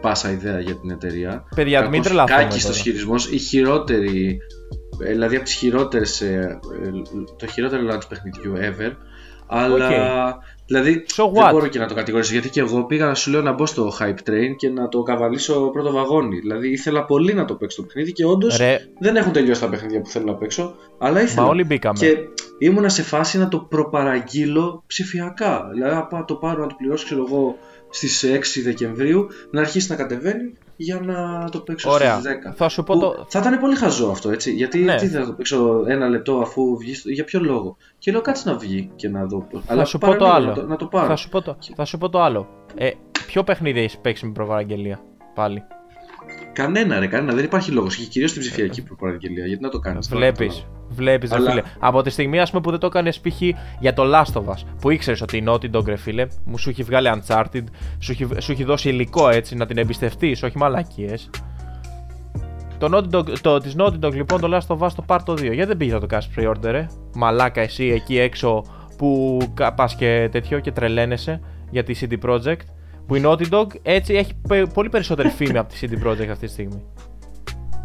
πάσα 0.00 0.30
ιδέα 0.30 0.60
για 0.60 0.74
την 0.74 0.90
εταιρεία. 0.90 1.44
Παιδιά, 1.54 1.88
μην 1.88 2.02
τρελαθούμε 2.02 2.42
Κάκιστο 2.42 2.72
χειρισμό, 2.72 3.14
η 3.30 3.38
χειρότερη, 3.38 4.38
δηλαδή 4.98 5.36
από 5.36 5.44
τις 5.44 5.54
χειρότερες, 5.54 6.20
ε, 6.20 6.58
το 7.38 7.46
χειρότερο 7.46 7.82
launch 7.90 8.08
παιχνιδιού 8.08 8.52
ever. 8.56 8.92
Αλλά 9.46 9.88
Δηλαδή 10.66 11.04
so 11.16 11.30
δεν 11.32 11.50
μπορώ 11.50 11.66
και 11.66 11.78
να 11.78 11.86
το 11.86 11.94
κατηγορήσω 11.94 12.32
γιατί 12.32 12.50
και 12.50 12.60
εγώ 12.60 12.84
πήγα 12.84 13.06
να 13.06 13.14
σου 13.14 13.30
λέω 13.30 13.42
να 13.42 13.52
μπω 13.52 13.66
στο 13.66 13.92
hype 14.00 14.30
train 14.30 14.56
και 14.56 14.68
να 14.68 14.88
το 14.88 15.02
καβαλήσω 15.02 15.70
πρώτο 15.70 15.92
βαγόνι. 15.92 16.38
Δηλαδή 16.38 16.70
ήθελα 16.70 17.04
πολύ 17.04 17.34
να 17.34 17.44
το 17.44 17.54
παίξω 17.54 17.80
το 17.80 17.86
παιχνίδι 17.86 18.12
και 18.12 18.24
όντως 18.24 18.56
δεν 18.98 19.16
έχουν 19.16 19.32
τελειώσει 19.32 19.60
τα 19.60 19.68
παιχνίδια 19.68 20.00
που 20.00 20.08
θέλω 20.08 20.24
να 20.24 20.34
παίξω. 20.34 20.74
Αλλά 20.98 21.22
ήθελα. 21.22 21.42
Μα 21.42 21.48
όλοι 21.48 21.64
μπήκαμε. 21.64 21.98
Και 21.98 22.16
ήμουνα 22.58 22.88
σε 22.88 23.02
φάση 23.02 23.38
να 23.38 23.48
το 23.48 23.58
προπαραγγείλω 23.58 24.82
ψηφιακά. 24.86 25.68
Δηλαδή 25.72 26.06
να 26.10 26.24
το 26.24 26.34
πάρω 26.34 26.60
να 26.60 26.66
το 26.66 26.74
πληρώσω, 26.78 27.04
ξέρω 27.04 27.24
εγώ, 27.28 27.56
στις 27.90 28.24
6 28.58 28.62
Δεκεμβρίου, 28.62 29.26
να 29.50 29.60
αρχίσει 29.60 29.90
να 29.90 29.96
κατεβαίνει 29.96 30.52
για 30.76 31.00
να 31.00 31.48
το 31.50 31.60
παίξω 31.60 31.90
Ωραία. 31.90 32.18
στις 32.18 32.32
10. 32.50 32.54
Θα 32.54 32.68
σου 32.68 32.84
πω 32.84 32.98
το... 32.98 33.26
Θα 33.28 33.38
ήταν 33.38 33.58
πολύ 33.58 33.74
χαζό 33.74 34.10
αυτό, 34.10 34.30
έτσι. 34.30 34.52
Γιατί 34.52 34.78
ναι. 34.78 34.96
τι 34.96 35.08
θα 35.08 35.26
το 35.26 35.32
παίξω 35.32 35.84
ένα 35.86 36.08
λεπτό 36.08 36.38
αφού 36.38 36.76
βγει, 36.76 36.94
για 37.04 37.24
ποιο 37.24 37.40
λόγο; 37.40 37.76
Και 37.98 38.10
λέω 38.10 38.20
κάτσε 38.20 38.50
να 38.50 38.56
βγει 38.56 38.90
και 38.96 39.08
να 39.08 39.24
δω. 39.24 39.46
Θα 39.50 39.60
Αλλά 39.66 39.84
σου 39.84 39.98
πω 39.98 40.16
το 40.16 40.26
άλλο. 40.26 40.46
Να 40.46 40.54
το, 40.54 40.66
να 40.66 40.76
το 40.76 40.86
πάρω. 40.86 41.06
Θα 41.06 41.16
σου 41.16 41.28
πω 41.28 41.42
το, 41.42 41.56
θα 41.74 41.84
σου 41.84 41.98
πω 41.98 42.08
το 42.08 42.22
άλλο. 42.22 42.48
Ε, 42.74 42.90
ποιο 43.26 43.44
παιχνίδι 43.44 43.80
έχεις 43.80 43.98
παίξει 43.98 44.26
με 44.26 44.32
προπαραγγελία 44.32 45.00
πάλι; 45.34 45.62
Κανένα 46.52 46.98
ρε, 46.98 47.06
κανένα. 47.06 47.34
Δεν 47.34 47.44
υπάρχει 47.44 47.70
λόγος. 47.70 47.96
Και 47.96 48.04
κυρίως 48.04 48.30
στην 48.30 48.42
ψηφιακή 48.42 48.82
προπαραγγελία. 48.82 49.46
Γιατί 49.46 49.62
να 49.62 49.68
το 49.68 49.78
κάνεις. 49.78 50.08
Βλέπεις. 50.08 50.66
Βλέπεις, 50.88 51.32
Αλλά... 51.32 51.50
φίλε. 51.50 51.62
Από 51.78 52.02
τη 52.02 52.10
στιγμή 52.10 52.40
ας 52.40 52.50
πούμε, 52.50 52.62
που 52.62 52.70
δεν 52.70 52.78
το 52.78 52.86
έκανες 52.86 53.20
π.χ. 53.20 53.40
για 53.80 53.92
το 53.94 54.02
Last 54.14 54.32
of 54.32 54.44
Us, 54.44 54.64
που 54.80 54.90
ήξερες 54.90 55.20
ότι 55.20 55.36
η 55.36 55.44
Naughty 55.48 55.70
Dog, 55.70 55.86
ρε 55.86 55.96
φίλε, 55.96 56.26
μου 56.44 56.58
σου 56.58 56.70
έχει 56.70 56.82
βγάλει 56.82 57.08
Uncharted, 57.14 57.64
σου 57.98 58.12
έχει, 58.12 58.28
σου 58.38 58.52
έχει 58.52 58.64
δώσει 58.64 58.88
υλικό 58.88 59.28
έτσι 59.28 59.54
να 59.54 59.66
την 59.66 59.78
εμπιστευτείς, 59.78 60.42
όχι 60.42 60.58
μαλακίες. 60.58 61.30
Το, 62.78 62.88
Naughty 62.92 63.16
Dog, 63.16 63.38
το 63.40 63.58
της 63.58 63.74
Naughty 63.78 64.04
Dog 64.04 64.12
λοιπόν 64.12 64.40
το 64.40 64.48
Last 64.56 64.76
of 64.76 64.86
Us 64.86 64.90
το 64.96 65.04
Part 65.06 65.32
2 65.32 65.36
γιατί 65.36 65.64
δεν 65.64 65.76
πήγες 65.76 65.94
να 65.94 66.00
το 66.00 66.06
κάνεις 66.06 66.28
pre-order 66.36 66.70
ρε; 66.70 66.86
Μαλάκα 67.14 67.60
εσύ 67.60 67.84
εκεί 67.84 68.18
έξω 68.18 68.64
που 68.98 69.38
πα 69.54 69.90
και 69.98 70.28
τέτοιο 70.32 70.60
και 70.60 70.72
τρελαίνεσαι 70.72 71.40
για 71.70 71.84
τη 71.84 71.94
CD 72.00 72.28
Projekt 72.28 72.66
που 73.06 73.14
η 73.14 73.22
Naughty 73.24 73.48
Dog 73.50 73.66
έτσι 73.82 74.14
έχει 74.14 74.34
πολύ 74.74 74.88
περισσότερη 74.88 75.28
φήμη 75.28 75.58
από 75.58 75.72
τη 75.72 75.78
CD 75.80 76.06
Projekt 76.06 76.28
αυτή 76.28 76.46
τη 76.46 76.52
στιγμή 76.52 76.82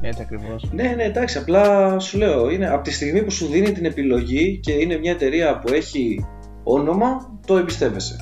έτσι 0.02 0.22
ακριβώς. 0.22 0.70
Ναι, 0.72 0.94
ναι, 0.96 1.04
εντάξει. 1.04 1.38
Απλά 1.38 2.00
σου 2.00 2.18
λέω, 2.18 2.50
είναι 2.50 2.70
από 2.70 2.84
τη 2.84 2.92
στιγμή 2.92 3.24
που 3.24 3.32
σου 3.32 3.48
δίνει 3.48 3.72
την 3.72 3.86
επιλογή 3.86 4.60
και 4.60 4.72
είναι 4.72 4.98
μια 4.98 5.12
εταιρεία 5.12 5.60
που 5.60 5.74
έχει 5.74 6.26
όνομα, 6.64 7.40
το 7.46 7.58
εμπιστεύεσαι. 7.58 8.16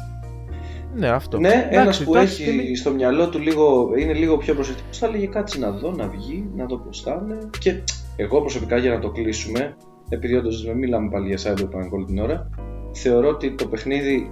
Ναι, 0.96 1.10
αυτό. 1.10 1.40
Ναι, 1.40 1.68
ένας 1.72 2.04
που 2.04 2.16
έχει 2.16 2.76
στο 2.76 2.92
μυαλό 2.92 3.30
του 3.30 3.40
λίγο, 3.40 3.90
είναι 3.98 4.14
λίγο 4.14 4.38
πιο 4.38 4.54
προσεκτικός, 4.54 4.98
θα 4.98 5.10
λέγει 5.10 5.28
κάτσε 5.28 5.60
να 5.60 5.72
δω, 5.72 5.92
να 5.92 6.08
βγει, 6.08 6.50
να 6.56 6.66
δω 6.66 6.78
πώς 6.78 7.02
θα 7.02 7.22
είναι. 7.24 7.50
Και 7.60 7.82
εγώ 8.16 8.40
προσωπικά 8.40 8.78
για 8.78 8.92
να 8.92 9.00
το 9.00 9.10
κλείσουμε, 9.10 9.76
επειδή 10.10 10.36
όντως 10.36 10.66
δεν 10.66 10.78
μιλάμε 10.78 11.10
πάλι 11.10 11.36
για 11.36 11.38
Cyberpunk 11.38 11.90
όλη 11.92 12.06
την 12.06 12.20
ώρα, 12.20 12.50
θεωρώ 12.92 13.30
ότι 13.30 13.56
το 13.56 13.68
παιχνίδι 13.68 14.32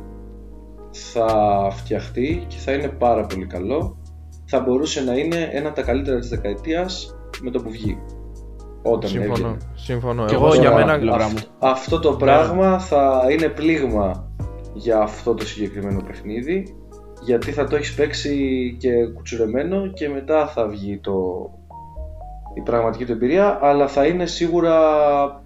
θα 0.98 1.28
φτιαχτεί 1.72 2.46
και 2.48 2.58
θα 2.58 2.72
είναι 2.72 2.88
πάρα 2.88 3.26
πολύ 3.26 3.46
καλό. 3.46 3.98
Θα 4.46 4.60
μπορούσε 4.60 5.02
να 5.02 5.14
είναι 5.14 5.50
ένα 5.52 5.68
από 5.68 5.76
τα 5.76 5.82
καλύτερα 5.82 6.20
της 6.20 6.30
δεκαετίας 6.30 7.16
με 7.42 7.52
το 7.52 7.62
που 7.62 7.70
βγει. 7.70 7.98
Όταν 8.82 9.10
Συμφωνώ. 9.10 9.34
Έβγαινε. 9.34 9.58
Συμφωνώ. 9.76 10.26
Και 10.26 10.34
εγώ 10.34 10.54
για 10.54 10.74
μένα. 10.74 11.00
αυτό 11.60 12.00
το 12.00 12.14
πράγμα 12.14 12.80
θα 12.80 13.28
είναι 13.32 13.48
πλήγμα 13.48 14.32
για 14.74 15.00
αυτό 15.00 15.34
το 15.34 15.46
συγκεκριμένο 15.46 16.02
παιχνίδι 16.08 16.76
γιατί 17.24 17.52
θα 17.52 17.68
το 17.68 17.76
έχεις 17.76 17.96
παίξει 17.96 18.76
και 18.80 18.92
κουτσουρεμένο 19.14 19.88
και 19.88 20.10
μετά 20.10 20.48
θα 20.48 20.68
βγει 20.68 21.00
το, 21.00 21.50
η 22.54 22.62
πραγματική 22.62 23.06
του 23.06 23.12
εμπειρία 23.12 23.60
αλλά 23.62 23.88
θα 23.88 24.06
είναι 24.06 24.26
σίγουρα 24.26 24.80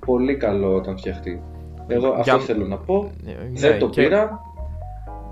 πολύ 0.06 0.38
καλό 0.38 0.76
όταν 0.76 0.97
φτιαχτεί. 0.97 1.43
Εγώ 1.88 2.16
αυτό 2.18 2.39
θέλω 2.39 2.66
να 2.66 2.78
πω. 2.78 3.12
Ναι, 3.24 3.34
Δεν 3.52 3.80
το 3.80 3.89
και... 3.89 4.02
πήρα. 4.02 4.39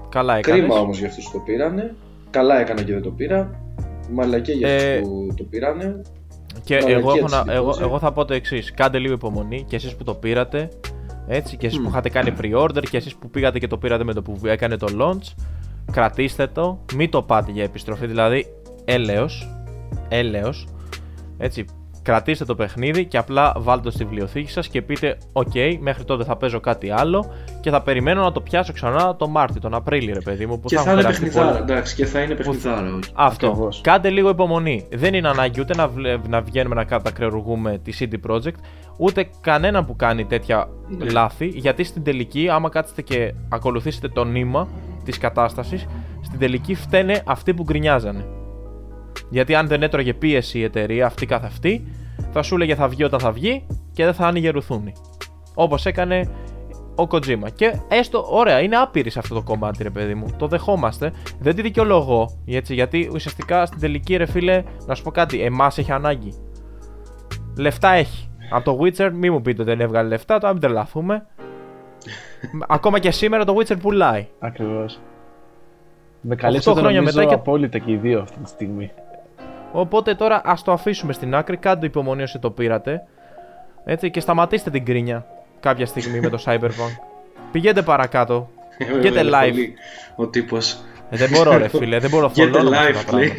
Καλά 0.10 0.38
έκανες. 0.38 0.60
Κρίμα 0.60 0.80
όμως 0.80 0.97
για 0.99 1.07
αυτούς 1.07 1.26
που 1.26 1.32
το 1.32 1.39
πήρανε. 1.39 1.95
καλά 2.30 2.60
έκανα 2.60 2.84
και 2.84 2.93
δεν 2.93 3.01
το 3.01 3.12
πήρα. 3.12 3.62
Μαλακέ 4.12 4.51
για 4.51 4.76
αυτούς 4.76 4.88
ε, 4.88 4.99
που 4.99 5.28
το 5.38 5.43
πήρανε. 5.43 6.01
Και 6.64 6.76
εγώ, 6.76 7.12
έχω 7.12 7.28
να, 7.28 7.53
εγώ, 7.53 7.76
εγώ 7.82 7.99
θα 7.99 8.12
πω 8.12 8.26
το 8.26 8.34
εξής. 8.34 8.74
Κάντε 8.74 8.97
λίγο 8.97 9.14
υπομονή 9.14 9.66
και 9.68 9.76
εσείς 9.76 9.95
που 9.95 10.03
το 10.03 10.14
πήρατε. 10.14 10.70
Έτσι, 11.28 11.57
και 11.57 11.68
εσείς 11.68 11.80
mm. 11.80 11.84
που 11.84 11.89
είχατε 11.89 12.10
κάνει 12.10 12.34
pre-order 12.41 12.84
και 12.89 12.97
εσείς 12.97 13.16
που 13.16 13.30
πήγατε 13.30 13.60
και 13.60 13.68
το 13.68 13.78
πήρατε 13.78 14.03
με 14.03 14.14
το 14.14 14.22
που 14.22 14.39
έκανε 14.43 14.78
το 14.78 14.88
launch. 14.99 15.34
Κρατήστε 15.91 16.47
το, 16.47 16.80
μην 16.95 17.10
το 17.10 17.22
πάτε 17.22 17.51
για 17.51 17.64
επιστροφή. 17.64 18.07
Δηλαδή, 18.07 18.45
έλεος, 18.86 19.49
έλεος. 20.10 20.68
Έτσι, 21.38 21.66
κρατήστε 22.10 22.45
το 22.45 22.55
παιχνίδι 22.55 23.05
και 23.05 23.18
απλά 23.18 23.53
βάλτε 23.57 23.84
το 23.84 23.91
στη 23.91 24.03
βιβλιοθήκη 24.03 24.51
σας 24.51 24.68
και 24.68 24.82
πείτε 24.82 25.18
ok, 25.34 25.78
μέχρι 25.80 26.03
τότε 26.03 26.24
θα 26.24 26.36
παίζω 26.36 26.60
κάτι 26.60 26.91
άλλο 26.91 27.32
και 27.62 27.70
θα 27.70 27.82
περιμένω 27.82 28.24
να 28.24 28.32
το 28.32 28.41
πιάσω 28.41 28.74
ξανά 28.74 29.16
τον 29.16 29.30
Μάρτιο, 29.32 29.62
τον 29.62 29.74
Απρίλιο 29.74 30.14
ρε 30.14 30.20
παιδί 30.20 30.45
μου 30.45 30.60
που 30.60 30.68
και 30.68 30.76
θα, 30.76 30.82
θα 30.82 30.91
είναι 30.91 31.01
παιχνιδάρα, 31.01 31.57
εντάξει, 31.57 31.95
και 31.95 32.05
θα 32.05 32.22
είναι 32.22 32.36
παιχνιδάρα 32.36 32.99
Αυτό, 33.14 33.47
Ακριβώς. 33.47 33.82
κάντε 33.84 34.10
λίγο 34.10 34.30
υπομονή. 34.30 34.88
Δεν 34.91 35.14
είναι 35.14 35.28
ανάγκη 35.28 35.60
ούτε 35.60 35.76
να, 35.76 35.89
να 36.28 36.41
βγαίνουμε 36.41 36.76
να 36.76 36.84
κατακρεουργούμε 36.84 37.80
τη 37.84 37.91
CD 37.99 38.32
Projekt 38.32 38.60
ούτε 38.97 39.30
κανένα 39.41 39.84
που 39.84 39.95
κάνει 39.95 40.26
τέτοια 40.26 40.70
ναι. 40.88 41.10
λάθη 41.10 41.45
γιατί 41.45 41.84
στην 41.84 42.03
τελική 42.03 42.49
άμα 42.49 42.70
κάτσετε 42.70 43.01
και 43.01 43.34
ακολουθήσετε 43.49 44.07
το 44.07 44.24
νήμα 44.24 44.68
της 45.03 45.18
κατάστασης 45.18 45.86
στην 46.22 46.39
τελική 46.39 46.76
φταίνε 46.76 47.22
αυτοί 47.26 47.53
που 47.53 47.64
γκρινιάζανε. 47.64 48.26
Γιατί 49.30 49.55
αν 49.55 49.68
δεν 49.68 49.84
έτρωγε 49.84 50.14
πίεση 50.14 50.60
η 50.60 50.64
εταιρεία 50.64 51.05
αυτή 51.05 51.26
καθ' 51.26 51.45
αυτή, 51.45 51.84
θα 52.32 52.41
σου 52.41 52.55
έλεγε 52.55 52.75
θα 52.75 52.88
βγει 52.88 53.03
όταν 53.03 53.19
θα 53.19 53.32
βγει 53.32 53.65
και 53.93 54.03
δεν 54.03 54.13
θα 54.13 54.27
άνοιγε 54.27 54.49
ρουθούνη. 54.49 54.93
Όπως 55.55 55.86
έκανε 55.86 56.30
ο 56.95 57.07
Kojima. 57.11 57.51
Και 57.55 57.80
έστω, 57.88 58.25
ωραία, 58.30 58.59
είναι 58.59 58.75
άπειρη 58.75 59.09
σε 59.09 59.19
αυτό 59.19 59.36
το 59.36 59.41
κομμάτι, 59.41 59.84
ρε 59.84 59.89
παιδί 59.89 60.15
μου. 60.15 60.25
Το 60.38 60.47
δεχόμαστε. 60.47 61.13
Δεν 61.39 61.55
τη 61.55 61.61
δικαιολογώ. 61.61 62.30
Έτσι, 62.45 62.73
γιατί 62.73 63.09
ουσιαστικά 63.13 63.65
στην 63.65 63.80
τελική, 63.80 64.15
ρε 64.15 64.25
φίλε, 64.25 64.63
να 64.86 64.95
σου 64.95 65.03
πω 65.03 65.11
κάτι, 65.11 65.41
εμάς 65.41 65.77
έχει 65.77 65.91
ανάγκη. 65.91 66.34
Λεφτά 67.57 67.89
έχει. 67.89 68.30
Από 68.51 68.63
το 68.63 68.80
Witcher, 68.82 69.11
μη 69.13 69.30
μου 69.30 69.41
πείτε 69.41 69.61
ότι 69.61 69.71
δεν 69.71 69.82
έβγαλε 69.82 70.07
λεφτά, 70.07 70.38
τώρα 70.38 70.53
μην 70.53 70.61
τρελαθούμε. 70.61 71.25
Ακόμα 72.67 72.99
και 72.99 73.11
σήμερα 73.11 73.45
το 73.45 73.55
Witcher 73.57 73.80
πουλάει. 73.82 74.27
Ακριβώς. 74.39 74.99
Με 76.21 76.36
καλύψατε 76.36 76.80
χρόνια 76.80 77.01
μετά 77.01 77.25
και 77.25 77.34
απόλυτα 77.34 77.77
και 77.77 77.91
οι 77.91 77.95
δύο 77.95 78.21
αυτή 78.21 78.39
τη 78.39 78.49
στιγμή. 78.49 78.91
Οπότε 79.72 80.15
τώρα 80.15 80.41
ας 80.45 80.63
το 80.63 80.72
αφήσουμε 80.72 81.13
στην 81.13 81.36
άκρη, 81.36 81.57
κάντε 81.57 81.86
υπομονή 81.86 82.24
όσοι 82.24 82.39
το 82.39 82.51
πήρατε. 82.51 83.03
Έτσι, 83.86 84.11
και 84.11 84.20
σταματήστε 84.20 84.70
την 84.70 84.86
κρίνια 84.86 85.26
κάποια 85.59 85.86
στιγμή 85.86 86.20
με 86.20 86.30
το 86.30 86.41
Cyberpunk. 86.45 86.95
Πηγαίνετε 87.51 87.82
παρακάτω. 87.82 88.49
Get 89.03 89.13
live. 89.13 89.55
Ο 90.15 90.28
τύπος. 90.28 90.80
Ε, 91.09 91.17
δεν 91.17 91.30
μπορώ 91.30 91.57
ρε 91.57 91.67
φίλε, 91.67 91.99
δεν 91.99 92.09
μπορώ 92.09 92.32
Get 92.36 92.51
live 92.51 93.30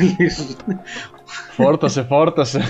Φόρτωσε, 1.51 2.03
φόρτωσε. 2.03 2.61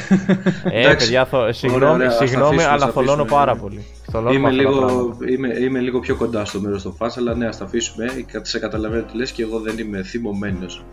Ε, 0.64 0.86
παιδιά, 0.86 1.28
συγγνώμη, 1.50 2.10
συγγνώμη 2.10 2.62
αλλά 2.62 2.88
θολώνω 2.88 3.24
πάρα 3.24 3.56
πολύ. 3.56 3.84
Είμαι 4.32 4.50
λίγο, 4.50 5.16
είμαι, 5.28 5.58
είμαι 5.58 5.78
λίγο 5.78 6.00
πιο 6.00 6.16
κοντά 6.16 6.44
στο 6.44 6.60
μέρος 6.60 6.82
των 6.82 6.96
φans, 7.00 7.10
αλλά 7.18 7.34
ναι, 7.34 7.46
ας 7.46 7.58
τα 7.58 7.64
αφήσουμε. 7.64 8.06
Σε 8.42 8.58
καταλαβαίνω 8.58 9.02
τι 9.02 9.16
λες 9.16 9.32
και 9.32 9.42
εγώ 9.42 9.58
δεν 9.58 9.78
είμαι 9.78 10.02
θυμωμένος 10.02 10.84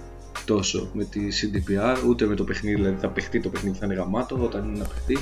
τόσο 0.45 0.89
με 0.93 1.03
τη 1.03 1.19
CDPR, 1.19 2.07
ούτε 2.07 2.25
με 2.25 2.35
το 2.35 2.43
παιχνίδι, 2.43 2.75
δηλαδή 2.75 2.97
θα 2.99 3.07
παιχτεί 3.07 3.39
το 3.39 3.49
παιχνίδι, 3.49 3.77
θα 3.77 3.85
είναι 3.85 3.95
γαμάτο 3.95 4.39
όταν 4.41 4.67
είναι 4.67 4.77
να 4.77 4.85
παιχτεί. 4.85 5.17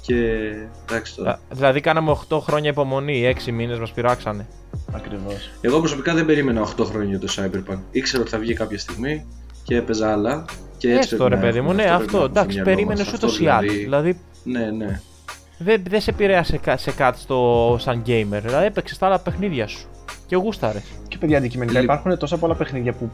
Και 0.00 0.50
εντάξει 0.88 1.16
τώρα. 1.16 1.40
Δηλαδή, 1.50 1.80
κάναμε 1.80 2.16
8 2.28 2.38
χρόνια 2.40 2.70
υπομονή, 2.70 3.34
6 3.46 3.52
μήνες 3.52 3.78
μας 3.78 3.92
πειράξανε. 3.92 4.46
Ακριβώς. 4.92 5.50
Εγώ 5.60 5.78
προσωπικά 5.78 6.14
δεν 6.14 6.26
περίμενα 6.26 6.68
8 6.76 6.84
χρόνια 6.84 7.08
για 7.08 7.18
το 7.18 7.34
Cyberpunk. 7.36 7.78
Ήξερα 7.90 8.22
ότι 8.22 8.30
θα 8.30 8.38
βγει 8.38 8.54
κάποια 8.54 8.78
στιγμή 8.78 9.26
και 9.64 9.76
έπαιζα 9.76 10.12
άλλα. 10.12 10.44
Και 10.78 10.94
έτσι 10.94 11.08
Έστω, 11.12 11.28
ρε 11.28 11.36
παιδί 11.36 11.60
μου, 11.60 11.72
ναι, 11.72 11.84
αυτό. 11.84 12.24
Εντάξει, 12.24 12.62
περίμενες 12.62 13.12
ούτω 13.12 13.28
ή 13.40 13.48
άλλω. 13.48 13.60
Δηλαδή-, 13.60 13.82
δηλαδή. 13.82 14.18
Ναι, 14.44 14.70
ναι. 14.70 15.00
Δεν, 15.58 15.82
δεν 15.88 16.00
σε 16.00 16.10
επηρέασε 16.10 16.60
σε 16.74 16.92
κάτι 16.92 17.18
στο, 17.18 17.76
σαν 17.80 18.02
gamer. 18.06 18.40
Δηλαδή 18.42 18.64
έπαιξες 18.66 18.98
τα 18.98 19.06
άλλα 19.06 19.18
παιχνίδια 19.18 19.66
σου. 19.66 19.88
Και 20.26 20.36
γούσταρες. 20.36 20.82
Και 21.08 21.18
παιδιά 21.18 21.38
αντικειμενικά 21.38 21.80
υπάρχουν 21.80 22.18
τόσα 22.18 22.36
πολλά 22.36 22.54
παιχνίδια 22.54 22.92
που 22.92 23.10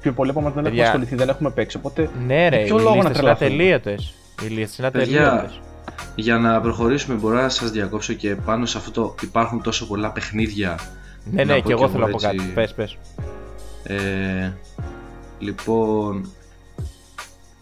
πιο 0.00 0.12
πολύ 0.12 0.30
από 0.30 0.40
εμάς 0.40 0.52
δεν 0.52 0.66
έχουμε 0.66 0.82
ασχοληθεί, 0.82 1.14
δεν 1.14 1.28
έχουμε 1.28 1.50
παίξει. 1.50 1.76
Οπότε. 1.76 2.10
Ναι, 2.26 2.48
ρε, 2.48 2.64
ποιο 2.64 2.78
λόγο 2.78 3.02
να 3.02 3.12
είναι 3.18 3.30
ατελείωτες. 3.30 4.14
Οι 4.42 4.46
λίστε 4.46 4.74
είναι 4.78 4.86
ατελείωτες. 4.86 5.60
Για 6.14 6.38
να 6.38 6.60
προχωρήσουμε, 6.60 7.16
μπορώ 7.16 7.40
να 7.40 7.48
σας 7.48 7.70
διακόψω 7.70 8.12
και 8.12 8.34
πάνω 8.34 8.66
σε 8.66 8.78
αυτό 8.78 8.90
το 8.90 9.14
υπάρχουν 9.22 9.62
τόσο 9.62 9.86
πολλά 9.86 10.10
παιχνίδια. 10.10 10.78
Ναι, 11.24 11.44
ναι, 11.44 11.60
και 11.60 11.72
εγώ 11.72 11.88
θέλω 11.88 12.06
να 12.06 12.10
πω 12.10 12.18
κάτι. 12.18 12.50
Πες, 12.54 12.74
πες. 12.74 12.96
Ε, 13.82 14.52
λοιπόν, 15.38 16.30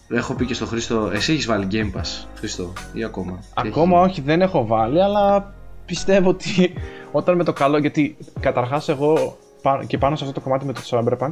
έχω 0.09 0.35
πει 0.35 0.47
και 0.47 0.55
στο 0.55 0.67
Χρήστο, 0.67 1.11
εσύ 1.15 1.33
έχεις 1.33 1.47
βάλει 1.47 1.67
Game 1.71 1.99
Pass, 1.99 2.27
Χρήστο, 2.35 2.73
ή 2.93 3.05
ακόμα; 3.05 3.39
Ακόμα 3.55 4.01
όχι, 4.01 4.21
δεν 4.21 4.43
έχω 4.43 4.67
βάλει, 4.67 5.03
αλλά 5.03 5.55
πιστεύω 5.87 6.29
ότι 6.29 6.73
όταν 7.13 7.37
με 7.37 7.45
το 7.45 7.53
καλό, 7.53 7.79
γιατί 7.79 8.17
καταρχάς 8.41 8.89
εγώ 8.89 9.39
και 9.87 9.99
πάνω 9.99 10.17
σε 10.17 10.25
αυτό 10.25 10.35
το 10.35 10.41
κομμάτι 10.41 10.65
με 10.65 10.73
το 10.73 10.81
Cyberpunk, 10.85 11.31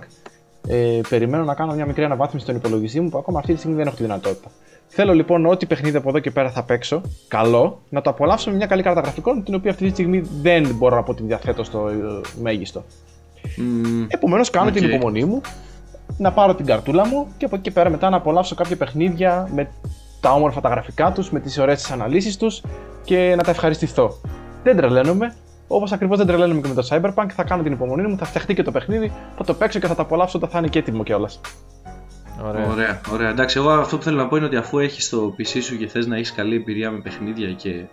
ε, 0.66 1.00
περιμένω 1.08 1.44
να 1.44 1.54
κάνω 1.54 1.74
μια 1.74 1.86
μικρή 1.86 2.04
αναβάθμιση 2.04 2.44
στον 2.44 2.56
υπολογιστή 2.56 3.00
μου 3.00 3.08
που 3.08 3.18
ακόμα 3.18 3.38
αυτή 3.38 3.52
τη 3.52 3.58
στιγμή 3.58 3.76
δεν 3.76 3.86
έχω 3.86 3.96
τη 3.96 4.02
δυνατότητα. 4.02 4.48
Θέλω 4.88 5.14
λοιπόν 5.14 5.46
ό,τι 5.46 5.66
παιχνίδι 5.66 5.96
από 5.96 6.08
εδώ 6.08 6.18
και 6.18 6.30
πέρα 6.30 6.50
θα 6.50 6.62
παίξω, 6.62 7.00
καλό, 7.28 7.80
να 7.88 8.00
το 8.00 8.10
απολαύσω 8.10 8.50
με 8.50 8.56
μια 8.56 8.66
καλή 8.66 8.82
κάρτα 8.82 9.00
γραφικών, 9.00 9.44
την 9.44 9.54
οποία 9.54 9.70
αυτή 9.70 9.84
τη 9.84 9.90
στιγμή 9.90 10.22
δεν 10.42 10.74
μπορώ 10.74 10.96
να 10.96 11.02
πω 11.02 11.10
ότι 11.10 11.22
διαθέτω 11.22 11.64
στο 11.64 11.88
ε, 11.88 12.40
μέγιστο. 12.42 12.84
Mm, 13.44 14.06
Επομένως, 14.08 14.50
κάνω 14.50 14.70
την 14.70 14.84
υπομονή 14.84 15.24
μου 15.24 15.40
να 16.18 16.32
πάρω 16.32 16.54
την 16.54 16.66
καρτούλα 16.66 17.06
μου 17.06 17.26
και 17.36 17.44
από 17.44 17.54
εκεί 17.54 17.64
και 17.64 17.70
πέρα 17.70 17.90
μετά 17.90 18.10
να 18.10 18.16
απολαύσω 18.16 18.54
κάποια 18.54 18.76
παιχνίδια 18.76 19.48
με 19.54 19.68
τα 20.20 20.32
όμορφα 20.32 20.60
τα 20.60 20.68
γραφικά 20.68 21.12
τους, 21.12 21.30
με 21.30 21.40
τις 21.40 21.58
ωραίες 21.58 21.90
αναλύσεις 21.90 22.36
τους 22.36 22.62
και 23.04 23.34
να 23.36 23.42
τα 23.42 23.50
ευχαριστηθώ. 23.50 24.20
Δεν 24.62 24.76
τρελαίνομαι, 24.76 25.34
Όπως 25.68 25.92
ακριβώς 25.92 26.18
δεν 26.18 26.26
τρελαίνομαι 26.26 26.60
και 26.60 26.68
με 26.68 26.74
το 26.74 26.88
Cyberpunk, 26.90 27.26
θα 27.32 27.44
κάνω 27.44 27.62
την 27.62 27.72
υπομονή 27.72 28.06
μου, 28.06 28.16
θα 28.16 28.24
φτιαχτεί 28.24 28.54
και 28.54 28.62
το 28.62 28.70
παιχνίδι, 28.70 29.12
θα 29.36 29.44
το 29.44 29.54
παίξω 29.54 29.78
και 29.78 29.86
θα 29.86 29.94
το 29.94 30.02
απολαύσω 30.02 30.38
όταν 30.38 30.50
θα 30.50 30.58
είναι 30.58 30.68
και 30.68 30.78
έτοιμο 30.78 31.02
κιόλας. 31.02 31.40
Ωραία. 32.44 32.70
ωραία, 32.70 33.00
ωραία. 33.12 33.28
Εντάξει, 33.28 33.58
εγώ 33.58 33.70
αυτό 33.70 33.96
που 33.96 34.02
θέλω 34.02 34.16
να 34.16 34.28
πω 34.28 34.36
είναι 34.36 34.46
ότι 34.46 34.56
αφού 34.56 34.78
έχεις 34.78 35.08
το 35.08 35.34
PC 35.38 35.62
σου 35.62 35.76
και 35.76 35.86
θες 35.86 36.06
να 36.06 36.16
έχεις 36.16 36.32
καλή 36.32 36.54
εμπειρία 36.54 36.90
με 36.90 36.98
παιχνίδια 36.98 37.52
και 37.52 37.84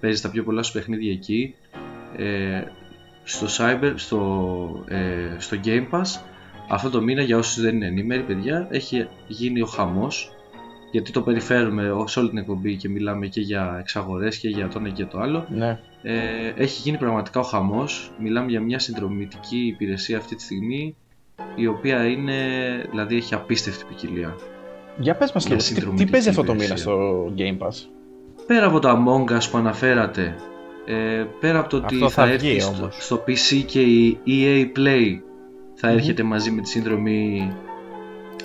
παίζεις 0.00 0.20
τα 0.20 0.30
πιο 0.30 0.42
πολλά 0.42 0.62
σου 0.62 0.72
παιχνίδια 0.72 1.12
εκεί, 1.12 1.54
ε, 2.16 2.62
στο, 3.24 3.46
cyber, 3.58 3.92
στο, 3.94 4.84
ε, 4.88 5.36
στο 5.38 5.56
Game 5.64 5.88
Pass 5.90 6.20
αυτό 6.68 6.90
το 6.90 7.02
μήνα 7.02 7.22
για 7.22 7.36
όσους 7.36 7.62
δεν 7.62 7.74
είναι 7.74 7.86
ενήμεροι 7.86 8.22
παιδιά 8.22 8.66
έχει 8.70 9.08
γίνει 9.26 9.60
ο 9.62 9.66
χαμός 9.66 10.32
γιατί 10.90 11.12
το 11.12 11.22
περιφέρουμε 11.22 11.92
σε 12.04 12.18
όλη 12.18 12.28
την 12.28 12.38
εκπομπή 12.38 12.76
και 12.76 12.88
μιλάμε 12.88 13.26
και 13.26 13.40
για 13.40 13.76
εξαγορές 13.80 14.38
και 14.38 14.48
για 14.48 14.68
το 14.68 14.78
ένα 14.78 14.88
και 14.88 15.04
το 15.04 15.18
άλλο 15.18 15.46
ναι. 15.48 15.78
Ε, 16.06 16.52
έχει 16.56 16.80
γίνει 16.80 16.98
πραγματικά 16.98 17.40
ο 17.40 17.42
χαμός. 17.42 18.12
Μιλάμε 18.18 18.50
για 18.50 18.60
μια 18.60 18.78
συνδρομητική 18.78 19.66
υπηρεσία 19.66 20.18
αυτή 20.18 20.34
τη 20.34 20.42
στιγμή 20.42 20.96
η 21.54 21.66
οποία 21.66 22.06
είναι, 22.06 22.34
δηλαδή 22.90 23.16
έχει 23.16 23.34
απίστευτη 23.34 23.84
ποικιλία. 23.88 24.36
Για 24.98 25.14
πες 25.14 25.32
μας 25.32 25.48
λίγο, 25.48 25.60
τι, 25.60 26.04
τι 26.04 26.10
παίζει 26.10 26.28
αυτό 26.28 26.44
το 26.44 26.54
μήνα 26.54 26.76
στο 26.76 27.24
Game 27.36 27.58
Pass; 27.58 27.72
Πέρα 28.46 28.66
από 28.66 28.78
τα 28.78 29.04
Among 29.04 29.32
Us 29.32 29.48
που 29.50 29.58
αναφέρατε 29.58 30.36
ε, 30.86 31.26
πέρα 31.40 31.58
από 31.58 31.68
το 31.68 31.76
ότι 31.76 31.98
θα, 31.98 32.08
θα 32.08 32.28
έρθει 32.28 32.60
στο, 32.60 32.88
στο 32.90 33.24
PC 33.26 33.64
και 33.66 33.80
η 33.80 34.20
EA 34.26 34.78
Play 34.78 35.18
θα 35.74 35.88
έρχεται 35.88 36.22
μαζί 36.22 36.50
με 36.50 36.62
τη 36.62 36.68
σύνδρομη 36.68 37.52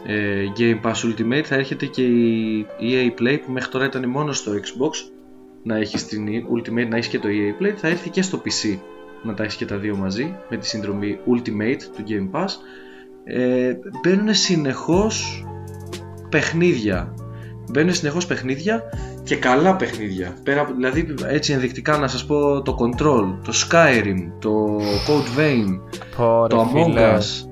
ε, 0.06 0.44
Game 0.58 0.80
Pass 0.82 0.94
Ultimate 0.94 1.44
θα 1.44 1.56
έρχεται 1.56 1.86
και 1.86 2.04
η 2.04 2.66
EA 2.82 3.22
Play 3.22 3.40
που 3.46 3.52
μέχρι 3.52 3.72
τώρα 3.72 3.86
ήταν 3.86 4.10
μόνο 4.10 4.34
στο 4.34 4.52
Xbox 4.52 5.19
να 5.64 5.78
έχεις 5.78 6.06
την 6.06 6.28
Ultimate 6.28 6.88
να 6.90 6.96
έχεις 6.98 7.08
και 7.08 7.20
το 7.20 7.28
EA 7.28 7.64
Play 7.64 7.74
θα 7.76 7.88
έρθει 7.88 8.10
και 8.10 8.22
στο 8.22 8.42
PC 8.46 8.78
να 9.24 9.34
τα 9.34 9.44
έχεις 9.44 9.56
και 9.56 9.66
τα 9.66 9.78
δύο 9.78 9.96
μαζί 9.96 10.36
με 10.50 10.58
τη 10.58 10.68
σύνδρομη 10.68 11.20
Ultimate 11.28 11.82
του 11.96 12.04
Game 12.08 12.40
Pass. 12.40 12.48
Ε, 13.24 13.74
μπαίνουν 14.02 14.34
συνεχώς 14.34 15.46
παιχνίδια. 16.30 17.14
Μπαίνουν 17.72 17.94
συνεχώς 17.94 18.26
παιχνίδια 18.26 18.84
και 19.24 19.36
καλά 19.36 19.76
παιχνίδια. 19.76 20.38
Πέρα, 20.44 20.66
δηλαδή 20.76 21.14
έτσι 21.28 21.54
ενδεικτικά 21.54 21.98
να 21.98 22.08
σας 22.08 22.26
πω 22.26 22.62
το 22.62 22.76
Control, 22.80 23.38
το 23.44 23.54
Skyrim, 23.54 24.32
το 24.40 24.80
Code 24.80 25.40
Vein, 25.40 25.80
το 26.48 26.70
Among 26.74 26.98
Us 26.98 27.50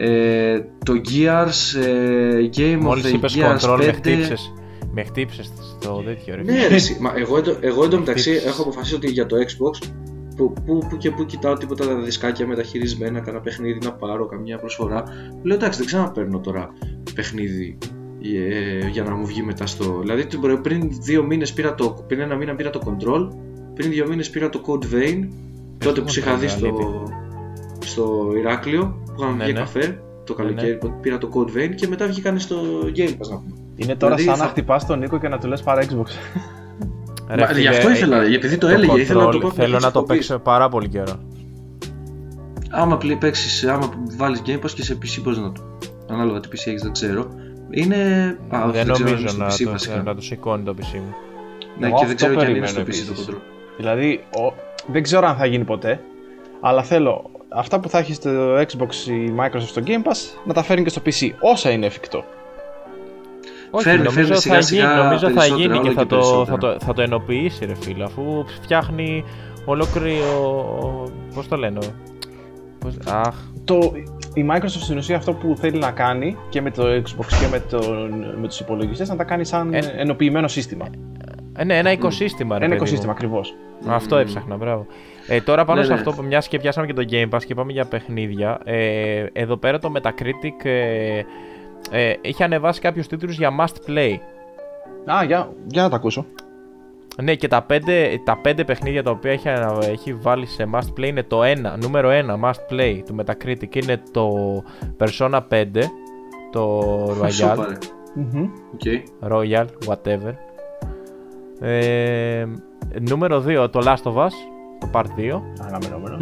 ε, 0.00 0.60
το 0.84 0.92
Gears 1.10 1.80
ε, 1.80 2.48
Game 2.56 2.78
Μόλις 2.80 3.04
of 3.04 3.08
the 3.08 3.12
είπες 3.12 3.36
Gears 3.38 3.68
control 3.68 3.78
5 3.80 3.86
με 3.86 3.92
χτύψες, 3.92 4.52
με 4.92 5.04
χτύψες 5.04 5.52
στο 5.80 6.02
τέτοιο 6.04 6.34
ρε. 6.34 6.42
Ναι 6.42 6.66
ρε, 6.66 6.76
μα 7.00 7.12
εγώ, 7.16 7.42
εγώ 7.60 7.84
εντωμεταξύ 7.84 8.30
έχω 8.30 8.62
αποφασίσει 8.62 8.94
ότι 8.94 9.10
για 9.10 9.26
το 9.26 9.36
Xbox 9.36 9.88
που, 10.36 10.52
που, 10.66 10.86
που 10.88 10.96
και 10.96 11.10
που 11.10 11.24
κοιτάω 11.24 11.54
τίποτα 11.54 11.86
τα 11.86 11.94
δισκάκια 11.94 12.46
μεταχειρισμένα, 12.46 13.20
κανένα 13.20 13.42
παιχνίδι 13.42 13.78
να 13.84 13.92
πάρω, 13.92 14.26
καμιά 14.26 14.58
προσφορά. 14.58 15.04
Λέω 15.42 15.56
εντάξει, 15.56 15.78
δεν 15.78 15.86
ξαναπαίρνω 15.86 16.40
τώρα 16.40 16.70
παιχνίδι 17.14 17.78
ε, 18.22 18.88
για 18.88 19.02
να 19.02 19.14
μου 19.14 19.26
βγει 19.26 19.42
μετά 19.42 19.66
στο. 19.66 19.98
Δηλαδή 20.00 20.26
πριν 20.62 20.90
δύο 21.02 21.24
μήνες 21.24 21.52
πήρα 21.52 21.74
το. 21.74 22.04
Πριν 22.06 22.20
ένα 22.20 22.36
μήνα 22.36 22.54
πήρα 22.54 22.70
το 22.70 22.80
Control, 22.84 23.28
πριν 23.74 23.90
δύο 23.90 24.08
μήνες 24.08 24.30
πήρα 24.30 24.48
το 24.48 24.60
Code 24.66 24.94
Vein, 24.94 25.28
τότε 25.78 26.00
που 26.00 26.08
είχα 26.16 26.36
δει 26.36 26.48
στο, 26.48 27.02
στο 27.78 28.32
Ηράκλειο 28.36 29.02
που 29.04 29.14
είχαμε 29.18 29.36
ναι, 29.36 29.44
βγει 29.44 29.52
ναι. 29.52 29.58
καφέ. 29.58 30.02
το 30.24 30.34
καλοκαίρι, 30.34 30.78
ναι. 30.82 30.90
πήρα 31.00 31.18
το 31.18 31.28
Code 31.34 31.56
Vein 31.56 31.74
και 31.74 31.88
μετά 31.88 32.06
βγήκαν 32.06 32.38
στο 32.38 32.56
Game 32.96 33.10
Pass 33.10 33.28
να 33.30 33.36
πούμε. 33.36 33.67
Είναι 33.78 33.94
τώρα 33.94 34.14
δηλαδή, 34.14 34.30
σαν 34.30 34.38
θα... 34.38 34.44
να 34.44 34.50
χτυπάς 34.50 34.86
τον 34.86 34.98
Νίκο 34.98 35.18
και 35.18 35.28
να 35.28 35.38
του 35.38 35.48
λες 35.48 35.62
πάρε 35.62 35.86
Xbox. 35.90 36.06
Ρε, 37.30 37.40
Μα, 37.44 37.58
γι' 37.58 37.68
αυτό 37.68 37.90
ήθελα, 37.90 38.22
επειδή 38.22 38.58
το, 38.58 38.66
το 38.66 38.72
έλεγε, 38.72 38.92
control, 38.92 38.98
ήθελα 38.98 39.24
να 39.24 39.30
το 39.30 39.38
πω. 39.38 39.50
Θέλω 39.50 39.78
να 39.78 39.90
το 39.90 40.02
παίξω 40.02 40.38
πάρα 40.38 40.68
πολύ 40.68 40.88
καιρό. 40.88 41.12
Άμα 42.70 42.98
παίξεις, 43.18 43.64
άμα 43.64 43.88
βάλεις 44.16 44.42
Game 44.46 44.60
Pass 44.64 44.70
και 44.70 44.82
σε 44.82 44.98
PC 45.02 45.20
πώς 45.22 45.38
να 45.38 45.52
το. 45.52 45.62
Ανάλογα 46.08 46.40
τι 46.40 46.48
PC 46.50 46.66
έχεις 46.66 46.82
δεν 46.82 46.92
ξέρω. 46.92 47.28
Είναι... 47.70 47.96
Α, 48.48 48.70
δεν, 48.70 48.86
δεν 48.86 48.86
νομίζω 48.86 49.36
να, 49.36 49.46
PC, 49.46 49.78
το, 49.86 50.02
να 50.02 50.14
το 50.14 50.20
σηκώνει 50.20 50.64
το 50.64 50.74
PC 50.80 50.94
μου. 50.94 51.14
Ναι, 51.78 51.90
και 51.90 52.06
δεν 52.06 52.16
ξέρω 52.16 52.34
και 52.34 52.44
αν 52.44 52.54
είναι 52.54 52.66
στο 52.66 52.80
PC 52.80 52.94
το 53.06 53.22
control. 53.22 53.40
Δηλαδή, 53.76 54.24
ο... 54.30 54.54
δεν 54.86 55.02
ξέρω 55.02 55.26
αν 55.26 55.36
θα 55.36 55.46
γίνει 55.46 55.64
ποτέ, 55.64 56.00
αλλά 56.60 56.82
θέλω 56.82 57.30
αυτά 57.48 57.80
που 57.80 57.88
θα 57.88 57.98
έχει 57.98 58.14
στο 58.14 58.56
Xbox 58.56 59.08
η 59.08 59.34
Microsoft 59.38 59.66
στο 59.66 59.82
Game 59.86 60.02
Pass 60.08 60.38
να 60.44 60.54
τα 60.54 60.62
φέρνει 60.62 60.82
και 60.82 60.90
στο 60.90 61.02
PC, 61.04 61.30
όσα 61.40 61.70
είναι 61.70 61.86
εφικτό. 61.86 62.24
Όχι, 63.70 63.84
φέρνει, 63.84 64.04
νομίζω, 64.04 64.34
φέρνει, 64.34 64.40
σιγά, 64.40 64.54
θα, 64.54 64.62
σιγά, 64.62 64.92
γίνει, 64.92 65.02
νομίζω 65.02 65.30
θα 65.30 65.46
γίνει 65.46 65.78
και 65.78 65.90
θα 65.90 66.06
το, 66.06 66.44
θα, 66.46 66.58
το, 66.58 66.76
θα 66.80 66.92
το 66.92 67.02
ενοποιήσει 67.02 67.64
ρε 67.64 67.74
φίλε 67.74 68.04
αφού 68.04 68.44
φτιάχνει 68.62 69.24
ολόκληρο, 69.64 71.10
πώς 71.34 71.48
το 71.48 71.56
λένε, 71.56 71.78
πώς, 72.78 72.96
αχ. 73.06 73.34
Το, 73.64 73.92
η 74.34 74.46
Microsoft 74.50 74.66
στην 74.66 74.96
ουσία 74.96 75.16
αυτό 75.16 75.32
που 75.32 75.56
θέλει 75.56 75.78
να 75.78 75.90
κάνει 75.90 76.36
και 76.48 76.60
με 76.60 76.70
το 76.70 76.82
Xbox 76.82 77.26
και 77.40 77.46
με, 77.50 77.60
το, 77.70 77.78
με 78.40 78.46
τους 78.46 78.60
υπολογιστές 78.60 79.08
να 79.08 79.16
τα 79.16 79.24
κάνει 79.24 79.44
σαν 79.44 79.74
ε, 79.74 79.78
ενοποιημένο 79.96 80.48
σύστημα. 80.48 80.86
Ε, 81.56 81.64
ναι, 81.64 81.78
ένα 81.78 81.92
οικοσύστημα 81.92 82.58
ρε 82.58 82.64
Ένα 82.64 82.74
οικοσύστημα 82.74 83.12
ακριβώς. 83.12 83.54
Αυτό 83.86 84.16
έψαχνα, 84.16 84.56
μπράβο. 84.56 84.86
Ε, 85.28 85.40
τώρα 85.40 85.64
πάνω 85.64 85.78
ναι, 85.78 85.86
σε 85.86 85.92
ναι. 85.92 85.98
αυτό 85.98 86.12
που 86.12 86.22
μιας 86.22 86.48
και 86.48 86.58
πιάσαμε 86.58 86.86
και 86.86 86.92
το 86.92 87.04
Game 87.10 87.28
Pass 87.28 87.44
και 87.46 87.54
πάμε 87.54 87.72
για 87.72 87.84
παιχνίδια. 87.84 88.60
Ε, 88.64 89.26
εδώ 89.32 89.56
πέρα 89.56 89.78
το 89.78 89.92
Metacritic 89.96 90.64
ε, 90.64 91.22
ε, 91.90 92.12
έχει 92.20 92.42
ανεβάσει 92.42 92.80
κάποιους 92.80 93.06
τίτλους 93.06 93.36
για 93.36 93.50
must 93.60 93.90
play. 93.90 94.16
Α, 95.12 95.24
για, 95.24 95.52
για 95.66 95.82
να 95.82 95.88
τα 95.88 95.96
ακούσω. 95.96 96.26
Ναι, 97.22 97.34
και 97.34 97.48
τα 97.48 97.62
πέντε, 97.62 98.20
τα 98.24 98.38
πέντε 98.42 98.64
παιχνίδια 98.64 99.02
τα 99.02 99.10
οποία 99.10 99.32
έχει, 99.32 99.48
έχει 99.90 100.14
βάλει 100.14 100.46
σε 100.46 100.68
must 100.72 100.98
play 100.98 101.06
είναι 101.06 101.22
το 101.22 101.42
ένα, 101.42 101.76
νούμερο 101.76 102.10
1 102.12 102.44
must 102.48 102.72
play 102.74 103.00
του 103.06 103.16
Metacritic 103.18 103.76
είναι 103.76 104.02
το 104.10 104.34
Persona 104.98 105.40
5, 105.50 105.64
το 106.52 106.82
Royal. 107.22 107.56
mm 107.56 108.48
Okay. 108.76 109.28
Royal, 109.32 109.66
whatever. 109.86 110.32
Ε, 111.60 112.46
νούμερο 113.08 113.44
2 113.46 113.70
το 113.70 113.80
Last 113.84 114.12
of 114.12 114.14
Us, 114.14 114.32
το 114.78 114.88
Part 114.92 115.06
2. 115.18 115.40
αναμενομενο 115.60 116.16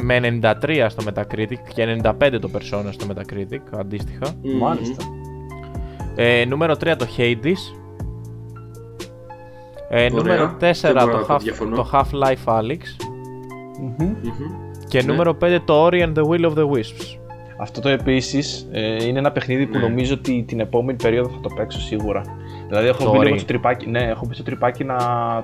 Με 0.00 0.40
93 0.42 0.86
στο 0.88 1.04
Metacritic 1.08 1.58
και 1.74 2.00
95 2.02 2.38
το 2.40 2.50
Persona 2.54 2.88
στο 2.90 3.06
Metacritic, 3.08 3.78
αντίστοιχα. 3.78 4.34
Μάλιστα. 4.60 5.04
Ε, 6.14 6.44
νούμερο 6.44 6.72
3 6.72 6.94
το 6.98 7.06
Hades. 7.16 7.76
Ε, 9.88 10.08
νούμερο 10.08 10.56
4 10.60 10.72
το, 10.82 11.26
half, 11.28 11.40
το 11.74 11.90
Half-Life 11.92 12.58
Alyx. 12.58 12.80
Και 14.88 15.02
ναι. 15.02 15.12
νούμερο 15.12 15.36
5 15.40 15.58
το 15.64 15.86
Ori 15.86 16.02
and 16.02 16.14
the 16.14 16.22
Will 16.22 16.50
of 16.50 16.54
the 16.54 16.70
Wisps. 16.70 17.18
Αυτό 17.58 17.80
το 17.80 17.88
επίσης 17.88 18.68
ε, 18.70 19.04
είναι 19.04 19.18
ένα 19.18 19.32
παιχνίδι 19.32 19.66
που 19.66 19.78
ναι. 19.78 19.82
νομίζω 19.82 20.14
ότι 20.14 20.44
την 20.46 20.60
επόμενη 20.60 20.98
περίοδο 21.02 21.28
θα 21.28 21.40
το 21.40 21.48
παίξω 21.56 21.80
σίγουρα. 21.80 22.22
Δηλαδή 22.68 22.86
έχω 22.88 23.10
μπει 23.10 23.24
λίγο 23.24 23.36
στο 23.36 23.46
τρυπάκι, 23.46 23.90
ναι, 23.90 24.02
έχω 24.02 24.26
μπει 24.26 24.34
στο 24.34 24.42
τρυπάκι 24.42 24.84
να 24.84 24.96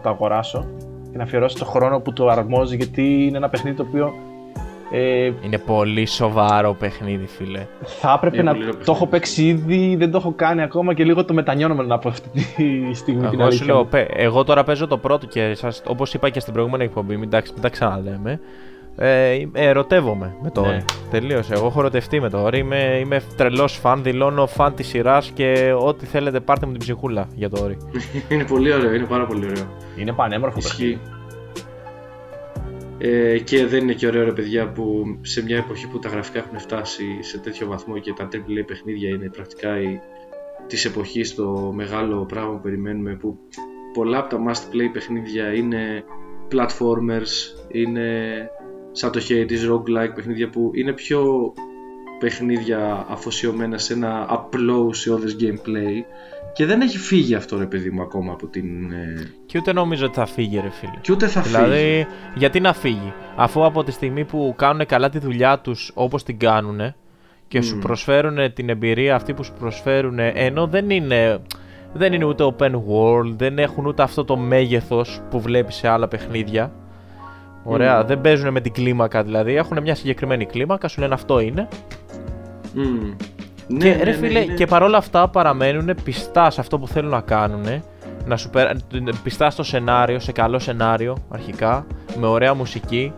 το 0.02 0.08
αγοράσω 0.08 0.66
και 1.10 1.16
να 1.16 1.22
αφιερώσω 1.22 1.58
το 1.58 1.64
χρόνο 1.64 2.00
που 2.00 2.12
το 2.12 2.28
αρμόζει 2.28 2.76
γιατί 2.76 3.26
είναι 3.26 3.36
ένα 3.36 3.48
παιχνίδι 3.48 3.76
το 3.76 3.82
οποίο 3.88 4.14
ε, 4.94 5.32
είναι 5.42 5.58
πολύ 5.58 6.06
σοβαρό 6.06 6.74
παιχνίδι, 6.74 7.26
φίλε. 7.26 7.66
Θα 7.84 8.12
έπρεπε 8.16 8.42
να 8.42 8.54
το 8.84 8.92
έχω 8.92 9.06
παίξει 9.06 9.46
ήδη, 9.46 9.96
δεν 9.96 10.10
το 10.10 10.16
έχω 10.16 10.32
κάνει 10.32 10.62
ακόμα 10.62 10.94
και 10.94 11.04
λίγο 11.04 11.24
το 11.24 11.34
μετανιώνω 11.34 11.74
να 11.74 11.94
από 11.94 12.08
αυτή 12.08 12.28
τη 12.56 12.94
στιγμή. 12.94 13.28
Εγώ, 13.32 13.48
την 13.48 13.66
λέω, 13.66 13.88
εγώ 14.06 14.44
τώρα 14.44 14.64
παίζω 14.64 14.86
το 14.86 14.98
πρώτο 14.98 15.26
και 15.26 15.54
σας, 15.54 15.82
όπως 15.86 16.14
είπα 16.14 16.28
και 16.28 16.40
στην 16.40 16.52
προηγούμενη 16.52 16.84
εκπομπή, 16.84 17.16
μην, 17.16 17.30
τα, 17.30 17.42
μην 17.52 17.62
τα 17.62 17.68
ξαναλέμε. 17.68 18.40
Ε, 18.96 19.46
ερωτεύομαι 19.52 20.34
με 20.42 20.50
το 20.50 20.60
ναι. 20.60 20.84
Τελείωσε. 21.10 21.54
Εγώ 21.54 21.66
έχω 21.66 21.80
ερωτευτεί 21.80 22.20
με 22.20 22.30
το 22.30 22.46
Ori. 22.46 22.56
Είμαι, 22.56 22.98
είμαι 23.00 23.20
τρελός 23.36 23.76
φαν. 23.76 24.02
Δηλώνω 24.02 24.46
φαν 24.46 24.74
της 24.74 24.88
σειράς 24.88 25.30
και 25.34 25.74
ό,τι 25.78 26.06
θέλετε 26.06 26.40
πάρτε 26.40 26.66
μου 26.66 26.72
την 26.72 26.80
ψυχούλα 26.80 27.28
για 27.34 27.50
το 27.50 27.66
Ori. 27.66 27.76
είναι 28.32 28.44
πολύ 28.44 28.72
ωραίο, 28.72 28.94
είναι 28.94 29.04
πάρα 29.04 29.26
πολύ 29.26 29.44
ωραίο. 29.44 29.64
Είναι 29.96 30.12
πανέμορφο 30.12 30.60
παιχνίδι. 30.60 31.00
Ε, 33.04 33.38
και 33.38 33.66
δεν 33.66 33.82
είναι 33.82 33.92
και 33.92 34.06
ωραίο 34.06 34.24
ρε 34.24 34.32
παιδιά 34.32 34.72
που 34.72 35.18
σε 35.20 35.42
μια 35.42 35.56
εποχή 35.56 35.88
που 35.88 35.98
τα 35.98 36.08
γραφικά 36.08 36.38
έχουν 36.38 36.58
φτάσει 36.58 37.04
σε 37.20 37.38
τέτοιο 37.38 37.66
βαθμό 37.66 37.98
και 37.98 38.12
τα 38.12 38.28
AAA 38.32 38.66
παιχνίδια 38.66 39.08
είναι 39.08 39.28
πρακτικά 39.28 39.80
η, 39.80 40.00
της 40.66 40.84
εποχής 40.84 41.34
το 41.34 41.72
μεγάλο 41.74 42.24
πράγμα 42.24 42.52
που 42.52 42.60
περιμένουμε 42.60 43.14
που 43.14 43.38
πολλά 43.92 44.18
από 44.18 44.28
τα 44.28 44.42
must 44.48 44.74
play 44.74 44.90
παιχνίδια 44.92 45.54
είναι 45.54 46.04
platformers, 46.52 47.30
είναι 47.68 48.10
σαν 48.92 49.12
το 49.12 49.20
Hades, 49.28 49.70
roguelike 49.70 50.14
παιχνίδια 50.14 50.48
που 50.48 50.70
είναι 50.74 50.92
πιο 50.92 51.52
παιχνίδια 52.18 53.06
αφοσιωμένα 53.08 53.78
σε 53.78 53.92
ένα 53.92 54.26
απλό 54.28 54.78
ουσιώδες 54.78 55.36
gameplay. 55.40 56.04
Και 56.52 56.66
δεν 56.66 56.80
έχει 56.80 56.98
φύγει 56.98 57.34
αυτό 57.34 57.58
ρε 57.58 57.66
παιδί 57.66 57.90
μου 57.90 58.02
ακόμα 58.02 58.32
από 58.32 58.46
την... 58.46 58.92
Ε, 59.52 59.54
και 59.54 59.58
ούτε 59.58 59.72
νομίζω 59.72 60.06
ότι 60.06 60.14
θα 60.14 60.26
φύγει 60.26 60.60
ρε 60.60 60.70
φίλε. 60.70 60.98
Και 61.00 61.12
ούτε 61.12 61.26
θα 61.26 61.40
δηλαδή, 61.40 61.74
φύγει. 61.74 62.06
γιατί 62.34 62.60
να 62.60 62.72
φύγει; 62.72 63.12
Αφού 63.36 63.64
από 63.64 63.84
τη 63.84 63.90
στιγμή 63.90 64.24
που 64.24 64.54
κάνουν 64.56 64.86
καλά 64.86 65.08
τη 65.08 65.18
δουλειά 65.18 65.58
τους 65.58 65.90
όπως 65.94 66.22
την 66.22 66.38
κάνουν 66.38 66.94
και 67.48 67.62
σου 67.62 67.78
προσφέρουν 67.78 68.52
την 68.52 68.68
εμπειρία 68.68 69.14
αυτή 69.14 69.34
που 69.34 69.44
σου 69.44 69.52
προσφέρουν 69.58 70.18
ενώ 70.18 70.66
δεν 70.66 70.90
είναι... 70.90 71.38
Δεν 71.94 72.12
είναι 72.12 72.24
ούτε 72.24 72.54
open 72.58 72.72
world, 72.72 73.32
δεν 73.36 73.58
έχουν 73.58 73.86
ούτε 73.86 74.02
αυτό 74.02 74.24
το 74.24 74.36
μέγεθος 74.36 75.20
που 75.30 75.40
βλέπεις 75.40 75.74
σε 75.74 75.88
άλλα 75.88 76.08
παιχνίδια. 76.08 76.72
Ωραία, 77.64 78.04
δεν 78.04 78.20
παίζουν 78.20 78.52
με 78.52 78.60
την 78.60 78.72
κλίμακα 78.72 79.22
δηλαδή. 79.22 79.56
Έχουν 79.56 79.82
μια 79.82 79.94
συγκεκριμένη 79.94 80.46
κλίμακα, 80.46 80.88
σου 80.88 81.00
λένε 81.00 81.14
αυτό 81.14 81.40
είναι. 81.40 81.68
Mm. 82.76 83.14
Και, 83.66 83.74
ναι, 83.74 83.96
ρε 84.02 84.10
ναι, 84.10 84.16
φίλε, 84.16 84.44
ναι, 84.44 84.54
και 84.54 84.66
παρόλα 84.66 84.96
αυτά 84.96 85.28
παραμένουν 85.28 85.94
πιστά 86.04 86.50
σε 86.50 86.60
αυτό 86.60 86.78
που 86.78 86.88
θέλουν 86.88 87.10
να 87.10 87.20
κάνουν. 87.20 87.82
Να 88.26 88.36
σου 88.36 88.50
περα... 88.50 88.72
Πιστά 89.22 89.50
στο 89.50 89.62
σενάριο, 89.62 90.18
σε 90.18 90.32
καλό 90.32 90.58
σενάριο 90.58 91.16
αρχικά, 91.28 91.86
με 92.18 92.26
ωραία 92.26 92.54
μουσική 92.54 93.12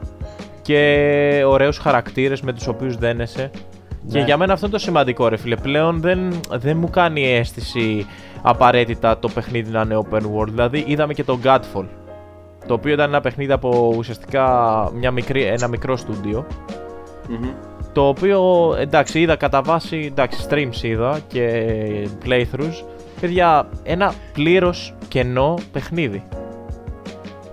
και 0.63 1.43
ωραίους 1.47 1.79
χαρακτήρες 1.79 2.41
με 2.41 2.53
τους 2.53 2.67
οποίους 2.67 2.97
δένεσαι. 2.97 3.51
Και 4.09 4.19
για 4.19 4.37
μένα 4.37 4.53
αυτό 4.53 4.67
είναι 4.67 4.75
το 4.75 4.81
σημαντικό 4.81 5.29
ρε 5.29 5.37
φίλε. 5.37 5.57
Πλέον 5.57 6.01
δεν, 6.01 6.41
δεν 6.51 6.77
μου 6.77 6.91
κάνει 6.91 7.33
αίσθηση 7.33 8.07
απαραίτητα 8.43 9.19
το 9.19 9.29
παιχνίδι 9.29 9.71
να 9.71 9.81
είναι 9.81 10.05
open 10.11 10.23
world. 10.23 10.49
Δηλαδή 10.49 10.85
είδαμε 10.87 11.15
και 11.15 11.25
το 11.25 11.39
Godfall 11.45 11.87
το 12.67 12.75
οποίο 12.75 12.93
ήταν 12.93 13.09
ένα 13.09 13.21
παιχνίδι 13.21 13.53
από 13.53 13.95
ουσιαστικά 13.97 14.47
μια 14.95 15.11
μικρή, 15.11 15.43
ένα 15.43 15.69
μικρό 15.69 15.99
το 17.93 18.09
οποίο 18.09 18.75
εντάξει 18.79 19.21
είδα 19.21 19.37
κατά 19.37 19.63
βάση 19.63 20.09
εντάξει 20.11 20.47
streams 20.51 20.83
είδα 20.83 21.21
και 21.29 22.09
playthroughs 22.25 22.85
παιδιά 23.25 23.69
ένα 23.83 24.15
πλήρως 24.33 24.95
κενό 25.09 25.59
παιχνίδι 25.73 26.23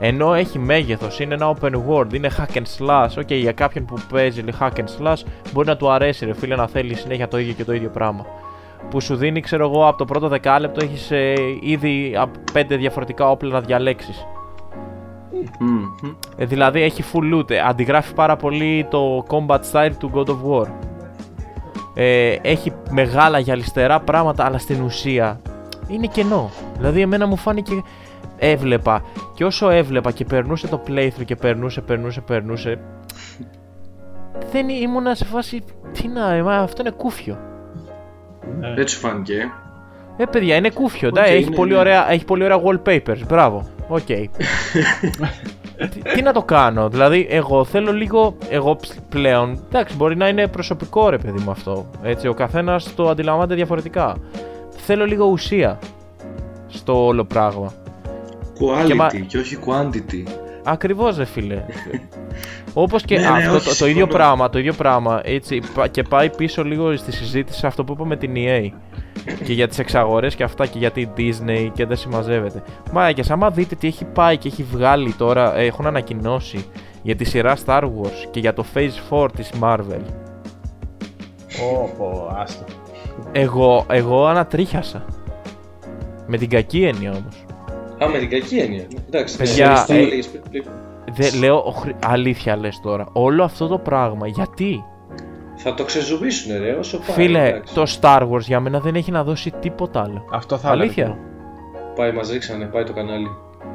ενώ 0.04 0.34
έχει 0.34 0.60
μέγεθος, 0.60 1.20
είναι 1.20 1.34
ένα 1.34 1.56
open 1.56 1.72
world, 1.72 2.14
είναι 2.14 2.30
hack 2.38 2.58
and 2.58 2.64
slash. 2.78 3.10
OK, 3.18 3.28
okay, 3.28 3.36
για 3.36 3.52
κάποιον 3.52 3.86
που 3.86 4.02
παίζει 4.12 4.44
hack 4.60 4.72
and 4.72 5.04
slash 5.08 5.16
μπορεί 5.54 5.68
να 5.68 5.78
του 5.78 5.92
αρέσει, 5.92 6.26
ρε 6.26 6.34
φίλε, 6.34 6.56
να 6.56 6.68
θέλει 6.68 6.96
συνέχεια 6.96 7.28
το 7.28 7.38
ίδιο 7.38 7.54
και 7.54 7.64
το 7.64 7.74
ίδιο 7.74 7.90
πράγμα. 7.90 8.26
Που 8.90 9.02
σου 9.02 9.16
δίνει, 9.16 9.40
ξέρω 9.40 9.66
εγώ, 9.66 9.88
από 9.88 9.98
το 9.98 10.06
πρώτο 10.06 10.28
δεκάλεπτο 10.28 10.84
έχεις 10.84 11.12
ε, 11.12 11.34
ήδη 11.62 12.14
πέντε 12.54 12.76
διαφορετικά 12.76 13.30
όπλα 13.30 13.52
να 13.52 13.62
διαλέξεις. 13.62 14.26
Ε, 16.38 16.46
δηλαδή 16.46 16.82
έχει 16.82 17.04
full 17.14 17.36
loot, 17.36 17.52
ε, 17.52 17.60
αντιγράφει 17.60 18.14
πάρα 18.14 18.36
πολύ 18.36 18.88
το 18.90 19.26
combat 19.30 19.60
style 19.72 19.94
του 20.00 20.12
God 20.14 20.28
of 20.28 20.38
War. 20.52 20.68
Ε, 21.94 22.36
έχει 22.42 22.74
μεγάλα 22.90 23.40
γυαλιστερά 23.40 24.00
πράγματα, 24.00 24.46
αλλά 24.46 24.58
στην 24.58 24.82
ουσία 24.82 25.40
είναι 25.92 26.08
κενό. 26.08 26.50
Δηλαδή 26.78 27.02
εμένα 27.02 27.28
μου 27.28 27.36
φάνηκε 27.36 27.84
έβλεπα 28.38 29.02
και 29.34 29.46
όσο 29.46 29.70
έβλεπα 29.70 30.12
και 30.12 30.26
περνούσε 30.26 30.68
το 30.68 30.84
playthrough 30.88 31.26
και 31.26 31.36
περνούσε, 31.36 31.82
περνούσε, 31.82 32.22
περνούσε 32.22 32.80
δεν 34.52 34.70
ήμουνα 34.70 35.16
σε 35.16 35.26
φάση 35.26 35.64
τι 35.92 36.08
να, 36.08 36.34
ε, 36.34 36.44
αυτό 36.48 36.82
είναι 36.82 36.92
κούφιο. 36.92 37.38
Έτσι 38.78 38.98
φάνηκε. 38.98 39.52
Ε, 40.18 40.26
παιδιά, 40.26 40.56
είναι 40.56 40.70
κούφιο. 40.70 41.10
Okay, 41.14 41.24
έχει, 41.26 41.50
πολύ 41.50 41.76
Ωραία, 41.76 42.12
έχει 42.12 42.26
πολύ 42.26 42.44
ωραία 42.44 42.62
wallpapers. 42.64 43.20
Μπράβο. 43.28 43.68
Οκ. 43.88 44.06
τι, 46.14 46.22
να 46.22 46.34
το 46.34 46.44
κάνω, 46.44 46.90
δηλαδή 46.90 47.28
εγώ 47.30 47.66
θέλω 47.66 47.94
λίγο, 47.94 48.36
εγώ 48.50 48.80
πλέον, 49.10 49.60
εντάξει 49.68 49.96
μπορεί 49.96 50.16
να 50.16 50.28
είναι 50.28 50.48
προσωπικό 50.48 51.10
ρε 51.10 51.18
παιδί 51.18 51.40
μου 51.40 51.52
αυτό, 51.52 51.86
έτσι 52.04 52.28
ο 52.28 52.34
καθένας 52.34 52.96
το 52.96 53.10
αντιλαμβάνεται 53.10 53.56
διαφορετικά. 53.56 54.16
Θέλω 54.86 55.06
λίγο 55.06 55.26
ουσία 55.26 55.80
στο 56.68 57.06
όλο 57.06 57.24
πράγμα. 57.26 57.74
Quality 58.60 59.08
και, 59.12 59.20
και 59.20 59.38
όχι 59.38 59.58
quantity. 59.66 60.32
Ακριβώς 60.64 61.18
ρε 61.18 61.26
φίλε. 61.26 61.64
Όπως 62.74 63.04
και 63.04 63.16
Ναι, 63.20 63.22
ναι, 63.22 63.28
αυτό, 63.28 63.50
όχι, 63.56 63.58
το, 63.64 63.64
το 63.64 63.70
συμφωνώ. 63.70 63.92
ίδιο 63.92 64.08
πράγμα, 64.08 64.50
το 64.50 64.60
ίδιο 64.60 64.74
πράγμα 64.74 65.22
έτσι, 65.24 65.62
πα- 65.74 65.88
και 65.88 66.04
πάει 66.04 66.30
πίσω 66.30 66.64
λίγο 66.64 66.96
στη 66.96 67.12
συζήτηση 67.12 67.60
σε 67.60 67.68
αυτό 67.68 67.84
που 67.84 67.94
είπαμε 67.94 68.16
την 68.16 68.34
EA 68.36 68.70
και 69.44 69.54
για 69.54 69.68
τις 69.68 69.80
εξαγορές 69.80 70.36
και 70.36 70.44
αυτά 70.44 70.66
και 70.66 70.78
για 70.78 70.92
τη 70.92 71.08
Disney 71.18 71.70
και 71.74 71.86
δεν 71.86 71.98
συμμαζεύεται. 71.98 72.64
Μα 72.92 73.12
και 73.12 73.24
άμα 73.30 73.50
δείτε 73.50 73.76
τι 73.76 73.88
έχει 73.88 74.06
πάει 74.06 74.38
και 74.38 74.48
έχει 74.48 74.64
βγάλει 74.72 75.14
τώρα, 75.14 75.58
ε, 75.58 75.66
έχουν 75.66 75.86
ανακοινώσει 75.88 76.66
για 77.02 77.16
τη 77.16 77.24
σειρά 77.24 77.56
Star 77.66 77.84
Wars 77.84 78.28
και 78.32 78.40
για 78.40 78.54
το 78.54 78.66
Phase 78.74 79.16
4 79.24 79.28
της 79.36 79.52
Marvel. 79.62 80.02
Ω, 81.74 81.90
πω, 81.98 82.36
άστο. 82.42 82.64
Εγώ, 83.32 83.86
εγώ 83.90 84.26
ανατρίχιασα. 84.26 85.06
Με 86.28 86.38
την 86.38 86.50
κακή 86.50 86.84
έννοια 86.84 87.12
όμως. 87.12 87.46
Α, 88.04 88.08
με 88.12 88.18
την 88.18 88.30
κακή 88.30 88.58
έννοια. 88.58 88.84
Εντάξει, 89.08 89.38
Παιδιά, 89.38 89.68
ναι, 89.70 89.84
το 89.88 89.94
ε, 89.94 89.98
έλεγες 89.98 90.28
πριν, 90.28 90.42
πριν. 90.52 90.64
Δεν 91.14 91.40
λέω, 91.40 91.58
ο 91.58 91.72
Χρυ- 91.72 91.96
αλήθεια 92.06 92.56
λες 92.58 92.80
τώρα, 92.80 93.08
όλο 93.12 93.44
αυτό 93.44 93.68
το 93.68 93.78
πράγμα, 93.78 94.28
γιατί; 94.28 94.84
Θα 95.56 95.74
το 95.74 95.84
ξεζουμίσουνε 95.84 96.58
ρε, 96.58 96.72
όσο 96.72 96.98
πάει. 96.98 97.16
Φίλε, 97.16 97.48
εντάξει. 97.48 97.74
το 97.74 97.84
Star 98.02 98.30
Wars 98.32 98.40
για 98.40 98.60
μένα 98.60 98.80
δεν 98.80 98.96
έχει 98.96 99.12
να 99.12 99.24
δώσει 99.24 99.52
τίποτα 99.60 100.02
άλλο. 100.02 100.26
Αυτό 100.32 100.58
θα 100.58 100.68
έλεγα 100.72 100.84
Αλήθεια. 100.84 101.04
κι 101.06 101.10
εγώ. 101.12 101.20
Πάει, 101.96 102.12
μας 102.12 102.30
ρίξανε, 102.32 102.66
πάει 102.66 102.84
το 102.84 102.94
κανάλι. 102.94 103.28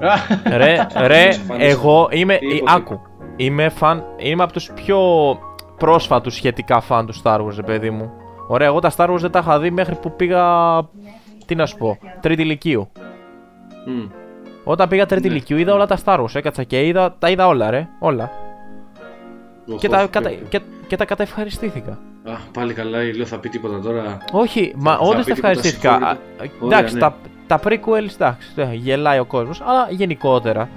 ρε, 0.57 0.87
ρε, 1.07 1.22
Εμφανίζεται. 1.24 1.66
εγώ 1.70 2.09
είμαι, 2.11 2.37
Τι 2.37 2.47
ε, 2.47 2.55
είπε, 2.55 2.64
άκου, 2.72 3.01
είμαι 3.37 3.68
φαν, 3.68 4.05
είμαι 4.16 4.43
από 4.43 4.53
τους 4.53 4.70
πιο 4.74 4.99
πρόσφατους 5.76 6.34
σχετικά 6.34 6.80
φαν 6.80 7.07
του 7.07 7.14
Star 7.22 7.41
Wars, 7.41 7.55
ρε 7.57 7.62
παιδί 7.62 7.91
μου. 7.91 8.11
Ωραία, 8.47 8.66
εγώ 8.66 8.78
τα 8.80 8.92
Star 8.97 9.09
Wars 9.11 9.18
δεν 9.18 9.30
τα 9.30 9.38
είχα 9.38 9.59
δει 9.61 9.70
μέχρι 9.70 9.94
που 9.94 10.12
πήγα, 10.16 10.44
τι 11.47 11.55
να 11.55 11.66
σου 11.66 11.76
πω, 11.76 11.99
τρίτη 12.20 12.42
ηλικίου. 12.42 12.88
Μμ. 13.86 14.07
Όταν 14.64 14.88
πήγα 14.88 15.07
τρίτη 15.07 15.28
Ναι. 15.28 15.34
ηλικίου 15.34 15.57
είδα 15.59 15.74
όλα 15.74 15.86
τα 15.86 15.99
Star 16.05 16.18
Wars, 16.20 16.34
έκατσα 16.34 16.62
και 16.62 16.86
είδα, 16.86 17.14
τα 17.18 17.30
είδα 17.30 17.47
όλα 17.47 17.70
ρε, 17.70 17.88
όλα. 17.99 18.30
Και 19.78 19.88
τα, 19.88 20.03
Οχ, 20.03 20.11
κατα, 20.11 20.30
οχ. 20.30 20.49
και, 20.49 20.61
και 20.86 20.97
τα 20.97 21.05
καταευχαριστήθηκα. 21.05 21.90
Α, 22.24 22.32
πάλι 22.53 22.72
καλά, 22.74 23.03
η 23.03 23.12
Λέω 23.12 23.26
θα 23.26 23.38
πει 23.38 23.49
τίποτα 23.49 23.80
τώρα. 23.80 24.18
Όχι, 24.32 24.72
μα 24.76 24.92
θα 24.92 24.99
όντως 24.99 25.24
πει 25.24 25.30
τα 25.30 25.34
τίποτα 25.34 25.49
ευχαριστήθηκα. 25.49 25.92
Α, 25.94 26.16
συγχώρητο. 26.40 26.66
Εντάξει, 26.66 26.94
ναι. 26.94 27.01
τα, 27.01 27.14
τα 27.47 27.61
prequels, 27.64 28.12
εντάξει, 28.14 28.53
ε, 28.57 28.68
γελάει 28.72 29.18
ο 29.18 29.24
κόσμος, 29.24 29.61
αλλά 29.61 29.86
γενικότερα. 29.90 30.68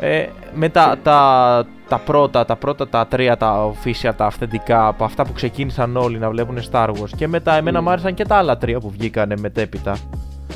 Ε, 0.00 0.26
με 0.54 0.68
τα, 0.68 0.96
τα, 1.02 1.64
τα 1.88 1.98
πρώτα, 1.98 2.44
τα 2.44 2.56
πρώτα 2.56 2.88
τα 2.88 3.06
τρία, 3.06 3.36
τα 3.36 3.72
official, 3.72 4.12
τα 4.16 4.26
αυθεντικά, 4.26 4.86
από 4.86 5.04
αυτά 5.04 5.24
που 5.24 5.32
ξεκίνησαν 5.32 5.96
όλοι 5.96 6.18
να 6.18 6.30
βλέπουν 6.30 6.58
Star 6.70 6.88
Wars 6.88 7.10
και 7.16 7.28
μετά 7.28 7.54
εμένα 7.54 7.80
Mm. 7.80 7.82
μου 7.82 7.90
άρεσαν 7.90 8.14
και 8.14 8.24
τα 8.24 8.36
άλλα 8.36 8.56
τρία 8.58 8.80
που 8.80 8.90
βγήκανε 8.90 9.34
μετέπειτα. 9.40 9.96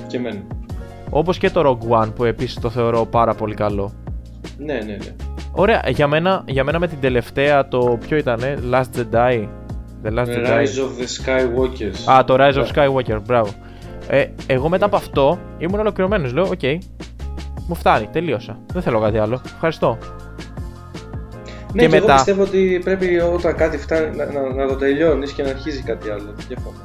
Και 0.07 0.17
εμένα. 0.17 0.41
Όπως 1.11 1.39
και 1.39 1.51
το 1.51 1.79
Rogue 1.91 2.03
One 2.03 2.15
που 2.15 2.25
επίσης 2.25 2.61
το 2.61 2.71
θεωρώ 2.71 3.07
πάρα 3.07 3.35
πολύ 3.35 3.55
καλό. 3.55 3.93
Ναι, 4.59 4.75
ναι, 4.75 4.81
ναι. 4.83 4.97
Ωραία, 5.53 5.83
για 5.89 6.07
μένα, 6.07 6.43
για 6.47 6.65
μένα 6.65 6.79
με 6.79 6.87
την 6.89 7.01
τελευταία 7.01 7.69
το 7.69 7.99
ποιο 8.07 8.17
ήτανε, 8.17 8.59
Last 8.73 8.81
Jedi. 8.97 9.49
The 10.05 10.19
Last 10.19 10.27
Jedi. 10.27 10.47
Rise 10.47 10.81
of 10.85 10.93
the 11.01 11.07
Skywalkers. 11.25 12.13
Α, 12.13 12.25
το 12.25 12.35
Rise 12.39 12.53
of 12.53 12.55
Ναι. 12.57 12.69
Skywalker, 12.75 13.19
μπράβο. 13.27 13.51
Ε, 14.09 14.25
εγώ 14.47 14.69
μετά 14.69 14.85
από 14.85 14.97
αυτό 14.97 15.39
ήμουν 15.59 15.81
ολοκληρωμένος. 15.81 16.33
Λέω, 16.33 16.45
οκ, 16.45 16.61
μου 17.71 17.77
φτάνει, 17.77 18.09
τελείωσα. 18.13 18.59
Δεν 18.73 18.83
θέλω 18.83 19.01
κάτι 19.01 19.19
άλλο. 19.19 19.41
Ευχαριστώ. 19.55 19.99
Ναι, 21.73 21.83
και 21.83 21.89
και, 21.89 21.89
μετά- 21.89 22.05
εγώ 22.07 22.15
πιστεύω 22.15 22.43
ότι 22.43 22.81
πρέπει 22.85 23.19
όταν 23.35 23.55
κάτι 23.55 23.79
φτάνει 23.79 24.17
να, 24.17 24.25
να, 24.25 24.55
να 24.55 24.67
το 24.69 24.75
τελειώνεις 24.77 25.33
και 25.33 25.43
να 25.43 25.49
αρχίζει 25.49 25.83
κάτι 25.83 26.11
άλλο. 26.11 26.35
Διαφωνώ. 26.49 26.77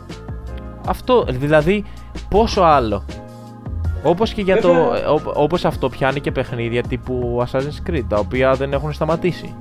Αυτό, 0.88 1.26
δηλαδή, 1.30 1.84
πόσο 2.30 2.62
άλλο. 2.62 3.06
Όπως 4.04 4.34
και 4.34 4.42
για 4.42 4.56
Βέβαια. 4.56 4.72
το. 4.90 4.94
ε, 4.94 5.00
ό- 5.06 5.32
όπως 5.34 5.66
αυτό 5.66 5.90
πιάνει 5.90 6.20
και 6.20 6.32
παιχνίδια 6.32 6.82
τύπου 6.84 7.46
Assassin's 7.46 7.90
Creed, 7.90 8.04
τα 8.10 8.18
οποία 8.18 8.54
δεν 8.54 8.74
έχουν 8.74 8.94
σταματήσει. 8.94 9.56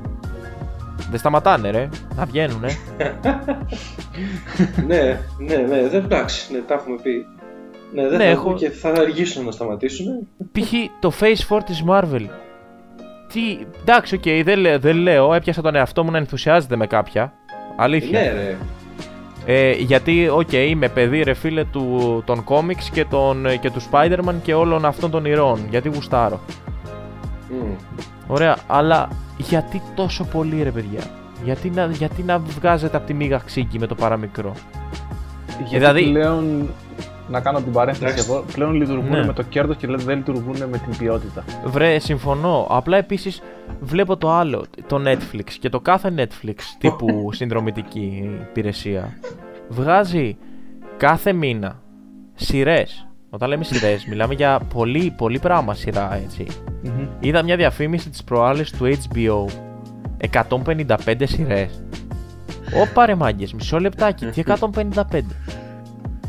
Δεν 1.10 1.18
σταματάνε, 1.18 1.70
ρε. 1.70 1.88
Να 2.16 2.24
βγαίνουνε. 2.24 2.68
ναι, 4.86 5.20
ναι, 5.38 5.56
ναι, 5.56 5.88
δεν 5.88 6.04
εντάξει, 6.04 6.52
ναι, 6.52 6.58
τα 6.58 6.74
έχουμε 6.74 6.96
πει. 7.02 7.26
Ναι, 7.94 8.02
δεν 8.08 8.18
Ναι, 8.18 8.24
θα 8.24 8.30
έχω- 8.30 8.48
έχω... 8.50 8.58
και 8.58 8.70
θα 8.70 8.88
αργήσουν 8.90 9.44
να 9.44 9.50
σταματήσουν. 9.50 10.06
Π.χ. 10.52 10.72
το 11.00 11.12
Phase 11.20 11.56
4 11.56 11.60
της 11.64 11.84
Marvel. 11.88 12.26
Τι. 13.32 13.58
Εντάξει, 13.80 14.14
οκ, 14.14 14.44
δεν, 14.44 14.58
λέ- 14.58 14.80
δεν 14.80 14.96
λέω. 14.96 15.34
Έπιασα 15.34 15.62
τον 15.62 15.74
εαυτό 15.74 16.04
μου 16.04 16.10
να 16.10 16.18
ενθουσιάζεται 16.18 16.76
με 16.76 16.86
κάποια. 16.86 17.32
Αλήθεια. 17.76 18.20
Ναι, 18.20 18.32
ρε. 18.32 18.56
Ε, 19.46 19.70
γιατί, 19.72 20.28
οκ, 20.28 20.52
είμαι 20.52 20.88
παιδί 20.88 21.22
ρε 21.22 21.34
φίλε 21.34 21.64
του, 21.64 22.22
των 22.26 22.44
κόμιξ 22.44 22.90
και, 22.90 23.04
των, 23.04 23.46
και 23.60 23.70
του 23.70 23.80
Spider-Man 23.90 24.34
και 24.42 24.54
όλων 24.54 24.84
αυτών 24.84 25.10
των 25.10 25.24
ηρώων. 25.24 25.60
Γιατί 25.70 25.88
γουστάρω. 25.88 26.40
Μμ. 27.50 27.72
Ωραία, 28.26 28.56
αλλά 28.66 29.08
γιατί 29.36 29.82
τόσο 29.94 30.24
πολύ 30.24 30.62
ρε 30.62 30.70
παιδιά; 30.70 31.00
Γιατί 31.44 31.70
να, 31.70 31.86
γιατί 31.86 32.22
να 32.22 32.38
βγάζετε 32.38 32.96
από 32.96 33.06
τη 33.06 33.14
μύγα 33.14 33.40
ξύγκι 33.44 33.78
με 33.78 33.86
το 33.86 33.94
παραμικρό; 33.94 34.52
Γιατί 35.58 35.76
Δηλαδή- 35.76 36.10
πλέον, 36.10 36.68
να 37.28 37.40
κάνω 37.40 37.60
την 37.60 37.72
παρένθεση 37.72 38.04
Εντάξει. 38.12 38.30
εδώ, 38.30 38.44
πλέον 38.52 38.74
λειτουργούν 38.74 39.08
Ναι. 39.10 39.24
με 39.26 39.32
το 39.32 39.42
κέρδος 39.42 39.76
και 39.76 39.86
δεν 39.86 40.16
λειτουργούν 40.16 40.56
με 40.70 40.78
την 40.78 40.96
ποιότητα. 40.98 41.44
Βρε, 41.64 41.98
συμφωνώ. 41.98 42.66
Απλά 42.70 42.96
επίσης 42.96 43.42
βλέπω 43.80 44.16
το 44.16 44.30
άλλο, 44.32 44.64
το 44.86 45.02
Netflix 45.06 45.50
και 45.60 45.68
το 45.68 45.80
κάθε 45.80 46.12
Netflix 46.16 46.54
τύπου 46.78 47.32
συνδρομητική 47.32 48.30
υπηρεσία 48.50 49.16
βγάζει 49.68 50.36
κάθε 50.96 51.32
μήνα 51.32 51.80
σειρές. 52.34 53.06
Όταν 53.30 53.48
λέμε 53.48 53.64
σειρές, 53.64 54.04
μιλάμε 54.10 54.34
για 54.34 54.60
πολύ, 54.74 55.14
πολύ 55.16 55.38
πράγμα 55.38 55.74
σειρά, 55.74 56.14
έτσι. 56.24 56.46
Είδα 57.20 57.42
μια 57.42 57.56
διαφήμιση 57.56 58.10
της 58.10 58.24
προάλλες 58.24 58.70
του 58.70 58.96
HBO 59.14 59.44
155 60.32 61.22
σειρές 61.22 61.82
Ωπα 62.82 63.06
ρε 63.06 63.14
μάγκες, 63.14 63.52
μισό 63.52 63.78
λεπτάκι, 63.78 64.26
τι 64.26 64.42
155 65.10 65.20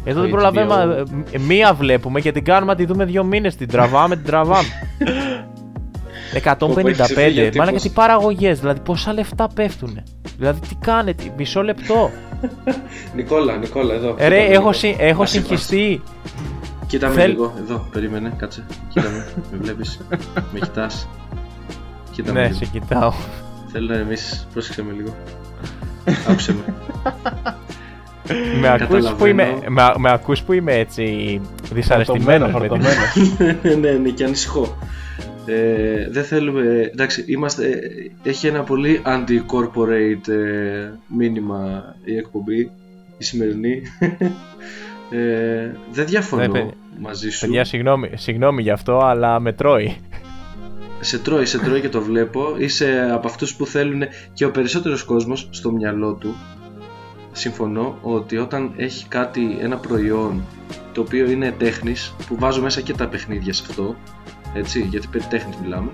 Εδώ 0.07 0.21
δεν 0.21 0.29
Το 0.29 0.35
προλαβαίνουμε, 0.35 1.03
HBO. 1.03 1.15
ε, 1.31 1.37
μία 1.37 1.73
βλέπουμε 1.73 2.21
και 2.21 2.31
την 2.31 2.43
κάνουμε 2.43 2.71
να 2.71 2.77
τη 2.77 2.85
δούμε 2.85 3.05
δύο 3.05 3.23
μήνες, 3.23 3.55
την 3.55 3.67
τραβάμε, 3.67 4.15
την 4.15 4.25
τραβάμε 4.25 4.67
155, 6.43 7.33
τύπος. 7.33 7.55
μάλλον 7.55 7.75
τι 7.81 7.89
παραγωγές, 7.89 8.59
δηλαδή 8.59 8.79
πόσα 8.79 9.13
λεφτά 9.13 9.47
πέφτουνε 9.53 10.03
Δηλαδή 10.37 10.59
τι 10.59 10.75
κάνετε, 10.75 11.23
μισό 11.37 11.63
λεπτό 11.63 12.11
Νικόλα, 13.15 13.57
Νικόλα, 13.57 13.93
εδώ. 13.93 14.15
Ε, 14.17 14.27
Ρε, 14.27 14.35
Κοίτα 14.35 14.47
με 14.47 14.53
έχω, 14.53 14.59
λίγο. 14.59 14.71
συ- 14.73 14.95
έχω 14.99 15.23
Άσε, 15.23 15.33
συγχυστεί 15.37 16.01
Κοίτα 16.87 17.07
με 17.07 17.13
Θέλ- 17.13 17.29
λίγο, 17.29 17.53
εδώ, 17.59 17.87
περίμενε, 17.91 18.33
κάτσε. 18.37 18.63
Κοίτα 18.89 19.09
με, 19.09 19.25
με 19.51 19.57
βλέπεις, 19.61 19.99
με 20.53 20.59
κοιτάς. 20.59 21.07
Κοίτα 22.11 22.33
με 22.33 22.39
Ναι, 22.39 22.45
λίγο. 22.47 22.57
σε 22.57 22.65
κοιτάω 22.65 23.13
Θέλω 23.71 23.87
να 23.87 23.95
εμείς, 23.95 24.47
πρόσεξε 24.53 24.83
με 24.83 24.91
λίγο. 24.91 25.15
Άκουσε 26.29 26.53
με. 26.53 26.73
Με 28.59 28.69
ακούς, 28.69 29.11
που 29.17 29.25
είμαι, 29.25 29.43
Καταλαβαίνω. 29.43 29.71
με, 29.73 29.93
με 29.97 30.11
ακούς 30.11 30.41
που 30.41 30.53
είμαι 30.53 30.73
έτσι 30.73 31.41
δυσαρεστημένος 31.73 32.51
με 32.53 32.59
την- 32.59 32.69
φορτωμένος. 32.69 33.15
ναι, 33.81 33.91
ναι, 33.91 34.09
και 34.09 34.23
ανησυχώ. 34.23 34.77
Ε, 35.45 36.09
δεν 36.09 36.23
θέλουμε. 36.23 36.89
Εντάξει, 36.93 37.23
είμαστε. 37.27 37.67
ε, 38.23 38.29
Έχει 38.29 38.47
ένα 38.47 38.63
πολύ 38.63 39.01
anti-corporate 39.05 40.27
ε, 40.27 40.89
μήνυμα 41.07 41.83
η 42.03 42.17
εκπομπή, 42.17 42.71
η 43.17 43.23
σημερινή. 43.23 43.81
Ε, 45.11 45.71
δεν 45.91 46.05
διαφωνώ 46.05 46.41
Ναι, 46.41 46.47
παι- 46.47 46.73
μαζί 46.99 47.29
σου. 47.29 47.39
Παιδιά, 47.45 47.63
συγγνώμη, 47.63 48.09
συγγνώμη 48.15 48.61
γι' 48.61 48.69
αυτό, 48.71 48.97
αλλά 48.97 49.39
με 49.39 49.53
τρώει. 49.53 49.95
Σε 50.99 51.19
τρώει, 51.19 51.45
σε 51.45 51.59
τρώει 51.59 51.81
και 51.81 51.89
το 51.89 52.01
βλέπω. 52.01 52.55
Είσαι 52.57 53.09
από 53.13 53.27
αυτούς 53.27 53.55
που 53.55 53.65
θέλουν 53.65 54.01
και 54.33 54.45
ο 54.45 54.51
περισσότερος 54.51 55.03
κόσμος 55.03 55.47
στο 55.51 55.71
μυαλό 55.71 56.13
του. 56.13 56.35
Συμφωνώ 57.37 57.97
ότι 58.01 58.37
όταν 58.37 58.73
έχει 58.75 59.07
κάτι, 59.07 59.57
ένα 59.61 59.77
προϊόν 59.77 60.43
το 60.91 61.01
οποίο 61.01 61.29
είναι 61.29 61.51
τέχνης, 61.51 62.15
που 62.27 62.35
βάζω 62.39 62.61
μέσα 62.61 62.81
και 62.81 62.93
τα 62.93 63.07
παιχνίδια 63.07 63.53
σε 63.53 63.63
αυτό, 63.69 63.95
έτσι, 64.53 64.81
γιατί 64.81 65.07
περί 65.07 65.23
τέχνης 65.23 65.55
μιλάμε, 65.55 65.91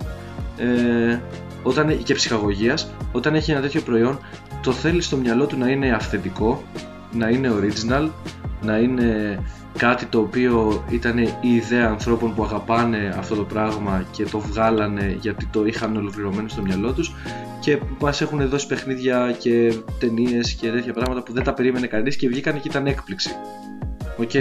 ε, 0.58 1.20
όταν, 1.64 2.04
και 2.04 2.14
ψυχαγωγίας, 2.14 2.94
όταν 3.12 3.36
έχει 3.36 3.52
ένα 3.52 3.62
τέτοιο 3.62 3.82
προϊόν, 3.82 4.20
το 4.62 4.72
θέλεις 4.72 5.06
στο 5.06 5.18
μυαλό 5.18 5.46
του 5.46 5.58
να 5.58 5.70
είναι 5.70 5.92
αυθεντικό, 5.92 6.64
να 7.12 7.30
είναι 7.30 7.52
original, 7.60 8.10
να 8.62 8.78
είναι 8.78 9.39
κάτι 9.78 10.06
το 10.06 10.20
οποίο 10.20 10.86
ήταν 10.90 11.18
η 11.18 11.56
ιδέα 11.56 11.88
ανθρώπων 11.88 12.36
που 12.36 12.44
αγαπάνε 12.44 13.16
αυτό 13.18 13.36
το 13.36 13.44
πράγμα 13.44 14.06
και 14.12 14.24
το 14.24 14.40
βγάλανε 14.40 15.18
γιατί 15.22 15.46
το 15.46 15.66
είχαν 15.66 15.98
ολοκληρωμένο 15.98 16.48
στο 16.48 16.62
μυαλό 16.62 16.94
τους 16.94 17.14
και 17.60 17.80
μας 18.00 18.22
έχουν 18.22 18.50
δώσει 18.50 18.68
παιχνίδια 18.68 19.36
και 19.40 19.74
ταινίες 20.00 20.54
και 20.54 20.72
τέτοια 20.72 20.94
πράγματα 20.94 21.24
που 21.24 21.34
δεν 21.34 21.44
τα 21.44 21.54
περίμενε 21.54 21.88
κανείς 21.88 22.16
και 22.16 22.28
βγήκαν 22.28 22.62
και 22.62 22.68
ήταν 22.68 22.88
έκπληξη. 22.88 23.30
Οκ. 24.18 24.32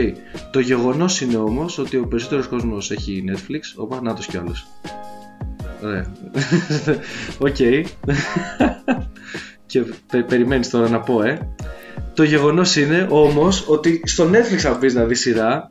Το 0.51 0.61
γεγονός 0.61 1.21
είναι 1.21 1.37
όμως 1.37 1.79
ότι 1.79 1.97
ο 1.97 2.07
περισσότερος 2.07 2.47
κόσμος 2.47 2.91
έχει 2.91 3.25
Netflix, 3.29 3.61
όπα, 3.77 4.01
να 4.03 4.13
κι 4.13 4.37
άλλος. 4.37 4.67
Ωραία. 5.83 6.07
Οκ. 7.49 7.57
και 9.67 9.81
πε, 10.07 10.23
περιμένεις 10.23 10.71
τώρα 10.71 10.89
να 10.89 11.01
πω, 11.01 11.23
ε. 11.23 11.55
Το 12.15 12.23
γεγονός 12.23 12.77
είναι 12.77 13.07
όμως 13.11 13.65
ότι 13.69 14.01
στο 14.05 14.31
Netflix 14.31 14.67
αν 14.67 14.79
πεις 14.79 14.95
να 14.95 15.05
δεις 15.05 15.21
σειρά 15.21 15.69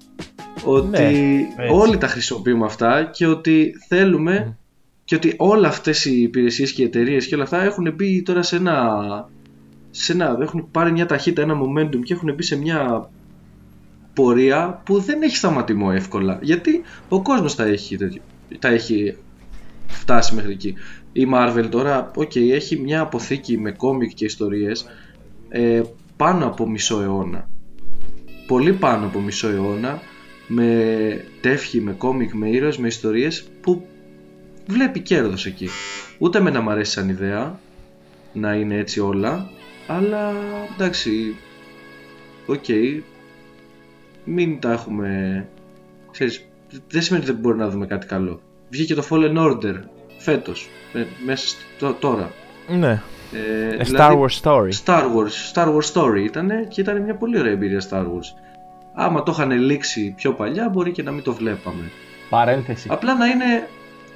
ότι 0.63 0.87
Ναι, 0.87 0.97
έτσι. 0.97 1.73
όλοι 1.73 1.97
τα 1.97 2.07
χρησιμοποιούμε 2.07 2.65
αυτά 2.65 3.09
και 3.13 3.27
ότι 3.27 3.73
θέλουμε 3.87 4.57
και 5.05 5.15
ότι 5.15 5.33
όλα 5.37 5.67
αυτές 5.67 6.05
οι 6.05 6.21
υπηρεσίες 6.21 6.71
και 6.71 6.81
οι 6.81 6.85
εταιρείες 6.85 7.27
και 7.27 7.35
όλα 7.35 7.43
αυτά 7.43 7.63
έχουν 7.63 7.93
μπει 7.95 8.21
τώρα 8.21 8.41
σε 8.41 8.55
ένα, 8.55 8.97
σε 9.91 10.11
ένα 10.11 10.37
έχουν 10.41 10.67
πάρει 10.71 10.91
μια 10.91 11.05
ταχύτητα, 11.05 11.41
ένα 11.41 11.57
momentum 11.61 11.99
και 12.03 12.13
έχουν 12.13 12.33
μπει 12.33 12.43
σε 12.43 12.57
μια 12.57 13.09
πορεία 14.13 14.81
που 14.85 14.99
δεν 14.99 15.21
έχει 15.21 15.35
σταματημό 15.35 15.91
εύκολα. 15.93 16.39
Γιατί 16.41 16.81
ο 17.09 17.21
κόσμος 17.21 17.55
τα 17.55 17.63
έχει, 17.63 17.97
τα 18.59 18.67
έχει 18.67 19.17
φτάσει 19.87 20.35
μέχρι 20.35 20.51
εκεί. 20.51 20.73
Η 21.13 21.27
Marvel 21.33 21.67
τώρα, 21.69 22.11
ok, 22.15 22.35
έχει 22.35 22.79
μια 22.79 23.01
αποθήκη 23.01 23.57
με 23.57 23.71
κόμικ 23.71 24.13
και 24.13 24.25
ιστορίες. 24.25 24.85
Ε, 25.49 25.81
πάνω 26.20 26.45
από 26.45 26.70
μισό 26.70 27.01
αιώνα 27.01 27.49
πολύ 28.49 28.74
πάνω 28.74 29.05
από 29.05 29.20
μισό 29.20 29.47
αιώνα 29.47 30.01
με 30.47 31.26
τεύχη, 31.41 31.82
με 31.82 31.91
κόμικ, 31.91 32.34
με 32.34 32.49
ήρωες, 32.49 32.78
με 32.78 32.88
ιστορίες 32.88 33.47
που 33.61 33.88
βλέπει 34.67 34.99
κέρδος 34.99 35.45
εκεί. 35.45 35.70
Ούτε 36.17 36.39
εμένα 36.39 36.61
μ' 36.61 36.70
αρέσει 36.70 36.91
σαν 36.91 37.09
ιδέα 37.09 37.59
να 38.34 38.53
είναι 38.53 38.76
έτσι 38.76 38.99
όλα, 38.99 39.49
αλλά 39.88 40.34
εντάξει, 40.76 41.36
OK, 42.45 42.63
okay, 42.67 43.01
μην 44.24 44.59
τα 44.59 44.72
έχουμε, 44.72 45.47
ξέρεις, 46.11 46.45
δεν 46.89 47.01
σημαίνει 47.01 47.24
ότι 47.24 47.34
δεν 47.34 47.41
μπορεί 47.41 47.57
να 47.57 47.70
δούμε 47.70 47.86
κάτι 47.86 48.05
καλό. 48.05 48.41
Βγήκε 48.70 48.95
το 48.95 49.07
Fallen 49.09 49.38
Order 49.38 49.76
φέτος, 50.17 50.70
μέσα 51.26 51.47
στο, 51.47 51.93
τώρα. 51.93 52.32
Ναι. 52.67 53.01
Ε, 53.34 53.82
A 53.82 53.84
δηλαδή, 53.84 53.95
Star 53.97 54.19
Wars 54.19 54.41
Story. 54.41 54.69
Star 54.86 55.03
Wars, 55.03 55.53
Star 55.53 55.67
Wars 55.67 55.93
Story 55.93 56.23
ήταν 56.23 56.67
και 56.67 56.82
ήταν 56.82 57.01
μια 57.01 57.15
πολύ 57.15 57.39
ωραία 57.39 57.51
εμπειρία 57.51 57.82
Star 57.89 58.01
Wars. 58.01 58.34
Άμα 58.93 59.23
το 59.23 59.32
είχαν 59.32 59.51
λήξει 59.51 60.13
πιο 60.17 60.34
παλιά 60.34 60.69
μπορεί 60.69 60.91
και 60.91 61.03
να 61.03 61.11
μην 61.11 61.23
το 61.23 61.34
βλέπαμε. 61.34 61.91
Παρένθεση. 62.30 62.88
Απλά 62.91 63.15
να 63.15 63.25
είναι 63.25 63.67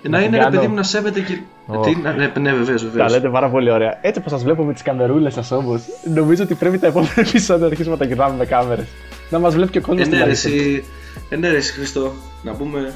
να 0.09 0.21
είναι 0.21 0.37
ένα 0.37 0.49
παιδί 0.49 0.67
μου 0.67 0.75
να 0.75 0.83
σέβεται 0.83 1.19
και. 1.19 1.39
Oh. 1.67 1.83
Τι, 1.83 1.95
ναι, 1.95 2.31
ναι, 2.39 2.53
βεβαίως, 2.53 2.83
βεβαίως. 2.83 3.11
Τα 3.11 3.17
λέτε 3.17 3.29
πάρα 3.29 3.49
πολύ 3.49 3.71
ωραία. 3.71 3.97
Έτσι 4.01 4.19
όπω 4.19 4.29
σας 4.29 4.43
βλέπω 4.43 4.63
με 4.63 4.73
τις 4.73 4.81
καμερούλες 4.81 5.33
σας 5.33 5.51
όμως, 5.51 5.83
νομίζω 6.13 6.43
ότι 6.43 6.55
πρέπει 6.55 6.79
τα 6.79 6.87
επόμενα 6.87 7.13
επεισόδια 7.15 7.61
να 7.61 7.65
αρχίσουμε 7.65 7.95
να 7.95 8.01
τα 8.01 8.07
κοιτάμε 8.07 8.35
με 8.37 8.45
κάμερες. 8.45 8.85
Να 9.29 9.39
μας 9.39 9.53
βλέπει 9.53 9.71
και 9.71 9.77
ο 9.77 9.81
κόσμος 9.81 10.05
στην 10.05 10.17
Ενέρεση, 10.17 10.83
ενέρεση 11.29 11.73
Χριστό. 11.73 12.11
Να 12.43 12.53
πούμε. 12.53 12.93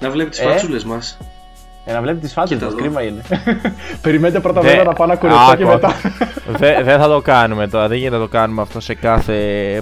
Να 0.00 0.10
βλέπει 0.10 0.30
τις 0.30 0.40
ε; 0.40 0.44
φατσούλε 0.44 0.80
μας. 0.86 1.18
Ε, 1.88 1.92
να 1.92 2.00
βλέπει 2.00 2.18
τις 2.18 2.32
φάτσε 2.32 2.58
μα, 2.62 2.72
κρίμα 2.76 3.02
είναι. 3.02 3.22
Περιμένετε 4.02 4.40
πρώτα 4.40 4.60
βέβαια 4.60 4.84
να 4.84 4.92
πάω 4.92 5.06
να 5.06 5.16
κουρευτώ 5.16 5.56
και 5.56 5.64
μετά. 5.64 5.94
Δεν 6.58 6.84
δε 6.84 6.96
θα 6.96 7.08
το 7.08 7.20
κάνουμε 7.20 7.68
τώρα. 7.68 7.88
Δεν 7.88 7.96
γίνεται 7.96 8.16
να 8.16 8.22
το 8.22 8.28
κάνουμε 8.28 8.62
αυτό 8.62 8.80
σε 8.80 8.94
κάθε. 8.94 9.34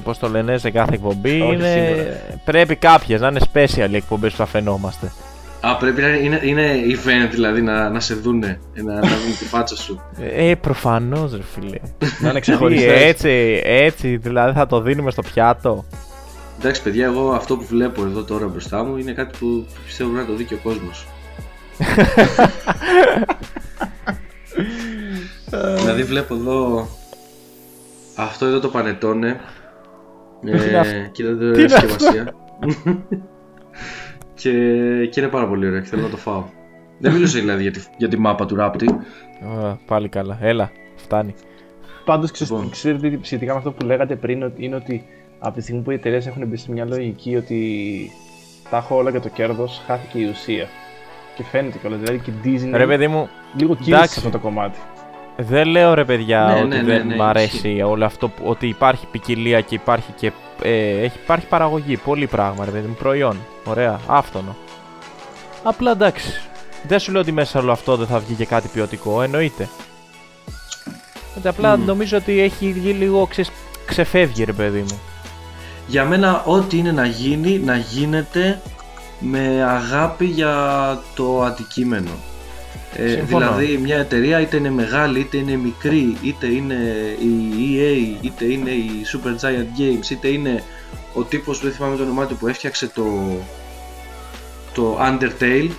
Πώς 0.05 0.19
το 0.19 0.29
λένε, 0.29 0.59
σε 0.59 0.71
κάθε 0.71 0.95
εκπομπή. 0.95 1.37
είναι... 1.37 2.21
Πρέπει 2.45 2.77
κάποιες 2.77 3.21
να 3.21 3.29
είναι 3.29 3.41
special 3.53 3.89
οι 3.91 3.97
εκπομπές 3.97 4.31
που 4.31 4.37
θα 4.37 4.47
φαινόμαστε. 4.47 5.13
Α, 5.61 5.77
πρέπει 5.77 6.01
να 6.01 6.09
είναι, 6.09 6.41
είναι 6.43 6.73
event 6.89 7.31
δηλαδή 7.31 7.63
να, 7.63 7.91
να 7.91 8.01
σε 8.01 8.15
δούνε, 8.15 8.61
να, 8.75 8.95
να 8.95 9.01
δουν 9.01 9.37
τη 9.39 9.45
φάτσα 9.45 9.77
σου. 9.77 10.01
Ε, 10.37 10.55
προφανώς 10.55 11.33
ρε 11.33 11.43
φίλε. 11.43 11.79
να 12.21 12.31
είναι 12.31 12.41
ξεχωριστές. 12.41 13.03
έτσι, 13.03 13.61
έτσι, 13.65 14.17
δηλαδή 14.17 14.53
θα 14.53 14.67
το 14.67 14.81
δίνουμε 14.81 15.11
στο 15.11 15.23
πιάτο. 15.23 15.85
Εντάξει 16.59 16.83
παιδιά, 16.83 17.05
εγώ 17.05 17.31
αυτό 17.31 17.57
που 17.57 17.65
βλέπω 17.65 18.03
εδώ 18.03 18.23
τώρα 18.23 18.47
μπροστά 18.47 18.85
μου 18.85 18.97
είναι 18.97 19.13
κάτι 19.13 19.39
που 19.39 19.67
πιστεύω 19.85 20.11
να 20.11 20.25
το 20.25 20.35
δει 20.35 20.45
και 20.45 20.55
ο 20.55 20.59
κόσμος. 20.63 21.07
Δηλαδή 25.77 26.03
βλέπω 26.03 26.35
εδώ 26.35 26.89
αυτό 28.17 28.47
εδώ 28.47 28.61
το 28.61 28.69
πανετώνε 28.69 29.41
ε, 30.45 31.09
κοίτα 31.13 31.37
το 31.37 31.55
συσκευασία. 31.55 32.35
Και, 34.35 34.51
και 35.11 35.21
είναι 35.21 35.29
πάρα 35.29 35.49
πολύ 35.49 35.67
ωραίο 35.67 35.83
θέλω 35.83 36.03
να 36.03 36.09
το 36.09 36.17
φάω. 36.17 36.45
Δεν 36.99 37.13
μιλούσα 37.13 37.39
δηλαδή 37.39 37.63
για 37.63 37.71
τη, 37.71 37.85
για 37.97 38.09
τη 38.09 38.19
μάπα 38.19 38.47
του 38.47 38.57
ράπτη. 38.57 38.87
Πάλι 39.87 40.09
καλά, 40.09 40.39
έλα, 40.41 40.71
φτάνει. 40.97 41.35
Πάντως 42.05 42.41
λοιπόν. 42.41 42.71
ξέρετε 42.71 43.19
σχετικά 43.23 43.53
με 43.53 43.59
αυτό 43.59 43.73
που 43.73 43.87
λέγατε 43.87 44.17
πριν 44.17 44.53
είναι 44.57 44.75
ότι 44.75 45.07
από 45.39 45.55
τη 45.55 45.63
στιγμή 45.63 45.83
που 45.83 45.91
οι 45.91 45.95
εταιρείες 45.95 46.27
έχουν 46.27 46.47
μπει 46.47 46.57
σε 46.57 46.73
μια 46.73 46.85
λογική 46.85 47.37
ότι 47.37 48.11
τα 48.71 48.77
έχω 48.77 48.97
όλα 48.97 49.11
για 49.11 49.21
το 49.21 49.29
κέρδος, 49.29 49.83
χάθηκε 49.87 50.19
η 50.19 50.29
ουσία 50.29 50.69
και 51.37 51.45
φαίνεται 51.51 51.79
κιόλας. 51.79 51.99
Δηλαδή 51.99 52.19
και 52.19 52.31
η 52.31 52.35
Disney. 52.45 52.77
Ρε 52.77 52.87
παιδί 52.87 53.09
μου. 53.09 53.29
Λίγο 53.57 53.75
κύλησε 53.75 54.03
αυτό 54.03 54.31
το 54.31 54.39
κομμάτι. 54.39 54.79
Δεν 55.37 55.67
λέω 55.67 55.95
ρε 55.95 56.05
παιδιά 56.05 56.45
ναι, 56.45 56.61
ότι 56.61 56.69
ναι, 56.69 56.77
ναι, 56.77 56.83
δεν 56.83 57.07
ναι, 57.07 57.17
μ' 57.17 57.23
αρέσει 57.23 57.83
όλο 57.87 58.05
αυτό 58.05 58.31
ότι 58.45 58.69
υπάρχει 58.69 59.07
ποικιλία 59.07 59.61
και 59.61 59.75
υπάρχει 59.75 60.13
και 60.13 60.33
ε, 60.63 61.03
έχει, 61.03 61.19
υπάρχει 61.23 61.47
παραγωγή. 61.47 61.97
Πολύ 61.97 62.27
πράγμα 62.27 62.65
ρε 62.65 62.71
παιδί 62.71 62.87
μου. 62.87 62.95
Προϊόν. 62.95 63.37
Ωραία. 63.65 64.01
Άφθονο. 64.07 64.57
Απλά 65.63 65.91
εντάξει. 65.91 66.41
Δεν 66.87 66.99
σου 66.99 67.13
λέω 67.13 67.21
ότι 67.21 67.33
μέσα 67.33 67.51
σε 67.51 67.59
όλο 67.59 67.73
αυτό 67.73 67.97
δεν 67.97 68.07
θα 68.07 68.19
βγει 68.19 68.35
και 68.35 68.47
κάτι 68.47 68.69
ποιοτικό. 68.69 69.23
Εννοείται. 69.23 69.69
Γιατί 71.33 71.49
απλά 71.49 71.77
νομίζω 71.77 72.17
ότι 72.17 72.41
έχει 72.41 72.73
βγει 72.73 72.91
λίγο 72.91 73.27
ξε, 73.27 73.45
ξεφεύγει 73.87 74.45
ρε 74.45 74.53
παιδί 74.53 74.81
μου. 74.81 75.01
Για 75.87 76.05
μένα 76.05 76.43
ό,τι 76.45 76.79
είναι 76.79 76.93
να 76.93 77.07
γίνει, 77.07 77.59
να 77.59 77.77
γίνεται 77.77 78.61
με 79.19 79.65
αγάπη 79.69 80.25
για 80.25 80.55
το 81.15 81.43
αντικείμενο. 81.43 82.11
Ε, 82.99 83.15
δηλαδή 83.15 83.79
μια 83.83 83.97
εταιρεία 83.97 84.41
είτε 84.41 84.57
είναι 84.57 84.71
μεγάλη 84.71 85.21
είτε 85.21 85.37
είναι 85.37 85.57
μικρή 85.57 86.17
είτε 86.23 86.47
είναι 86.47 86.75
η 87.21 87.77
EA 87.77 88.25
είτε 88.25 88.45
είναι 88.45 88.71
η 88.71 88.91
Super 89.13 89.45
Giant 89.45 89.81
Games 89.81 90.11
είτε 90.11 90.29
είναι 90.29 90.63
ο 91.15 91.23
τύπος 91.23 91.59
που 91.59 91.65
δεν 91.65 91.75
θυμάμαι 91.75 91.97
το 91.97 92.03
όνομά 92.03 92.27
του 92.27 92.37
που 92.37 92.49
έφτιαξε 92.49 92.87
το 92.87 93.05
το 94.75 94.99
Undertale 95.01 95.71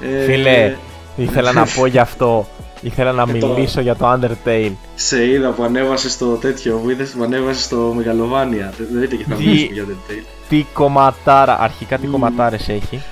ε, 0.00 0.24
Φίλε, 0.24 0.76
ήθελα 1.16 1.52
να 1.52 1.66
πω 1.74 1.86
γι' 1.86 1.98
αυτό 1.98 2.48
Ήθελα 2.84 3.12
να 3.12 3.22
ε, 3.22 3.32
μιλήσω 3.32 3.80
για 3.80 3.96
το 3.96 4.12
Undertale. 4.12 4.72
Σε 4.94 5.26
είδα 5.26 5.50
που 5.50 5.62
ανέβασες 5.62 6.12
στο 6.12 6.26
τέτοιο, 6.26 6.76
που 6.76 6.90
είδες 6.90 7.10
που 7.10 7.22
ανέβασες 7.22 7.64
στο 7.64 7.92
Μεγαλοβάνια. 7.96 8.72
Δεν 8.78 9.02
είδε 9.02 9.16
και 9.16 9.24
θα 9.28 9.36
μιλήσουμε 9.36 9.72
για 9.72 9.84
Undertale. 9.84 10.24
Τι 10.48 10.66
κομματάρα, 10.72 11.60
αρχικά 11.60 11.98
τι 11.98 12.06
mm. 12.06 12.10
κομματάρες 12.10 12.68
έχει. 12.68 13.02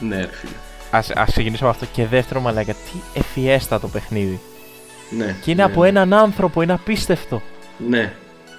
Ναι, 0.00 0.16
ρε 0.16 0.28
φίλε. 0.32 0.52
Ας, 0.90 1.10
ας 1.10 1.30
ξεκινήσω 1.30 1.64
με 1.64 1.70
αυτό 1.70 1.86
και 1.92 2.06
δεύτερο 2.06 2.40
μαλάκα, 2.40 2.72
τι 2.72 3.18
εφιέστα 3.18 3.80
παιχνίδι. 3.92 4.40
Ναι. 5.10 5.36
Και 5.42 5.50
είναι 5.50 5.64
ναι, 5.64 5.70
από 5.70 5.82
ναι. 5.82 5.88
έναν 5.88 6.12
άνθρωπο, 6.12 6.62
είναι 6.62 6.72
απίστευτο. 6.72 7.42
Ναι. 7.88 8.12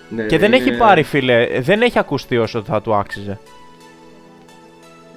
ναι 0.09 0.23
και 0.23 0.37
δεν 0.37 0.53
έχει 0.53 0.77
πάρει 0.77 1.03
φίλε, 1.03 1.47
δεν 1.59 1.81
έχει 1.81 1.99
ακουστεί 1.99 2.37
όσο 2.37 2.63
θα 2.63 2.81
του 2.81 2.95
άξιζε. 2.95 3.39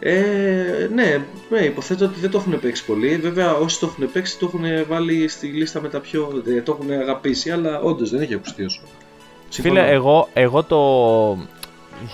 Ε, 0.08 0.88
ναι, 0.94 1.24
ναι, 1.50 1.58
υποθέτω 1.58 2.04
ότι 2.04 2.20
δεν 2.20 2.30
το 2.30 2.38
έχουν 2.38 2.60
παίξει 2.60 2.84
πολύ. 2.84 3.16
Βέβαια, 3.16 3.54
όσοι 3.54 3.80
το 3.80 3.86
έχουν 3.86 4.12
παίξει 4.12 4.38
το 4.38 4.46
έχουν 4.46 4.86
βάλει 4.88 5.28
στη 5.28 5.46
λίστα 5.46 5.80
με 5.80 5.88
τα 5.88 6.00
πιο. 6.00 6.42
Ε, 6.46 6.60
το 6.60 6.78
έχουν 6.80 6.90
αγαπήσει, 6.90 7.50
αλλά 7.50 7.80
όντως 7.80 8.10
δεν 8.10 8.20
έχει 8.20 8.34
ακουστεί 8.34 8.64
όσο. 8.64 8.80
Φίλε, 9.48 9.90
εγώ, 9.90 10.28
εγώ 10.32 10.62
το. 10.62 10.80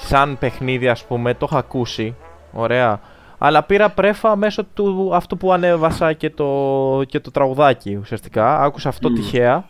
σαν 0.04 0.38
παιχνίδι, 0.38 0.88
ας 0.88 1.04
πούμε, 1.04 1.34
το 1.34 1.46
έχω 1.50 1.58
ακούσει. 1.58 2.14
Ωραία. 2.52 3.00
Αλλά 3.38 3.62
πήρα 3.62 3.90
πρέφα 3.90 4.36
μέσω 4.36 4.64
του 4.74 5.10
αυτού 5.14 5.36
που 5.36 5.52
ανέβασα 5.52 6.12
και 6.12 6.30
το, 6.30 7.02
και 7.06 7.20
το 7.20 7.30
τραγουδάκι 7.30 7.98
ουσιαστικά. 8.00 8.60
Άκουσα 8.60 8.88
αυτό 8.88 9.08
mm. 9.08 9.14
τυχαία 9.14 9.68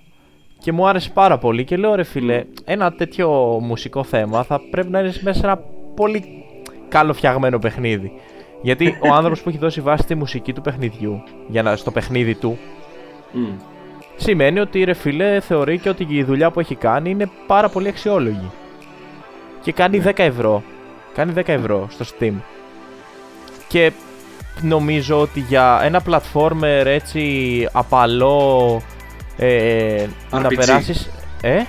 και 0.58 0.72
μου 0.72 0.88
άρεσε 0.88 1.10
πάρα 1.14 1.38
πολύ. 1.38 1.64
Και 1.64 1.76
λέω 1.76 1.94
ρε 1.94 2.02
φίλε, 2.02 2.44
ένα 2.64 2.92
τέτοιο 2.92 3.30
μουσικό 3.62 4.04
θέμα 4.04 4.42
θα 4.42 4.60
πρέπει 4.70 4.90
να 4.90 4.98
είναι 4.98 5.12
μέσα 5.22 5.38
σε 5.38 5.46
ένα 5.46 5.56
πολύ 5.94 6.41
καλοφτιαγμένο 6.92 7.58
παιχνίδι. 7.58 8.12
Γιατί 8.62 8.98
ο 9.00 9.12
άνθρωπος 9.16 9.42
που 9.42 9.48
έχει 9.48 9.58
δώσει 9.58 9.80
βάση 9.80 10.02
στη 10.02 10.14
μουσική 10.14 10.52
του 10.52 10.60
παιχνιδιού, 10.60 11.22
για 11.48 11.62
να, 11.62 11.76
στο 11.76 11.90
παιχνίδι 11.90 12.34
του, 12.34 12.58
mm. 13.34 13.54
σημαίνει 14.16 14.58
ότι 14.58 14.84
ρε 14.84 14.92
φίλε 14.94 15.40
θεωρεί 15.40 15.78
και 15.78 15.88
ότι 15.88 16.06
η 16.08 16.22
δουλειά 16.22 16.50
που 16.50 16.60
έχει 16.60 16.74
κάνει 16.74 17.10
είναι 17.10 17.30
πάρα 17.46 17.68
πολύ 17.68 17.88
αξιόλογη. 17.88 18.50
Και 19.60 19.72
κάνει 19.72 20.02
10 20.04 20.12
ναι. 20.16 20.24
ευρώ. 20.24 20.62
Κάνει 21.14 21.32
10 21.36 21.42
ευρώ 21.46 21.88
στο 21.90 22.04
Steam. 22.04 22.34
Και 23.68 23.92
νομίζω 24.60 25.20
ότι 25.20 25.40
για 25.40 25.80
ένα 25.82 26.02
platformer 26.06 26.82
έτσι 26.84 27.68
απαλό 27.72 28.82
ε, 29.36 30.06
να 30.30 30.48
περάσεις... 30.48 31.10
Ε; 31.42 31.62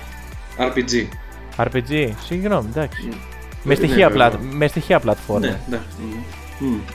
RPG. 0.58 1.08
RPG, 1.56 2.10
συγγνώμη, 2.24 2.68
εντάξει. 2.74 3.08
Mm. 3.12 3.33
Με 3.64 3.74
στοιχεία, 3.74 4.08
ναι, 4.08 4.14
πλατ, 4.14 4.34
με 4.50 4.66
στοιχεία 4.66 5.00
platformer. 5.06 5.40
Ναι, 5.40 5.58
ναι. 5.68 5.80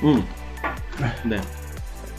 Mm, 0.03 0.22
ναι. 1.28 1.39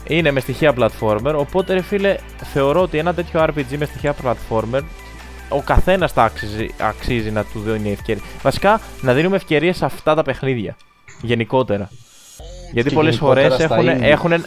Είναι 0.07 0.31
με 0.31 0.39
στοιχεία 0.39 0.73
platformer, 0.77 1.33
οπότε 1.35 1.73
ρε 1.73 1.81
φίλε 1.81 2.15
θεωρώ 2.53 2.81
ότι 2.81 2.97
ένα 2.97 3.13
τέτοιο 3.13 3.43
RPG 3.43 3.77
με 3.77 3.85
στοιχεία 3.85 4.15
platformer 4.23 4.81
ο 5.49 5.61
καθένας 5.61 6.13
τα 6.13 6.23
αξίζει, 6.23 6.67
αξίζει 6.79 7.31
να 7.31 7.43
του 7.43 7.59
δίνει 7.59 7.91
ευκαιρία. 7.91 8.23
Βασικά 8.41 8.81
να 9.01 9.13
δίνουμε 9.13 9.35
ευκαιρίες 9.35 9.77
σε 9.77 9.85
αυτά 9.85 10.15
τα 10.15 10.23
παιχνίδια. 10.23 10.75
Γενικότερα. 11.21 11.89
Γιατί 12.71 12.93
πολλές 12.93 13.17
φορές 13.17 13.59
έχουν, 13.59 13.87
έχουν. 13.87 14.45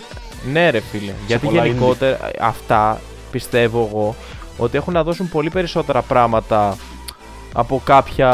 Ναι, 0.53 0.71
ρε 0.71 0.81
φίλε. 0.81 1.13
γιατί 1.27 1.47
γενικότερα 1.47 2.19
αυτά 2.41 3.01
πιστεύω 3.31 3.89
εγώ 3.91 4.15
ότι 4.57 4.77
έχουν 4.77 4.93
να 4.93 5.03
δώσουν 5.03 5.29
πολύ 5.29 5.51
περισσότερα 5.51 6.03
πράγματα 6.03 6.77
από 7.57 7.83
κάποια. 7.85 8.29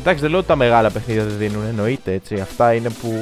Εντάξει, 0.00 0.20
δεν 0.20 0.30
λέω 0.30 0.38
ότι 0.38 0.48
τα 0.48 0.56
μεγάλα 0.56 0.90
παιχνίδια 0.90 1.24
δεν 1.24 1.36
δίνουν, 1.38 1.62
εννοείται 1.68 2.12
έτσι. 2.12 2.34
Αυτά 2.34 2.74
είναι 2.74 2.88
που 2.90 3.12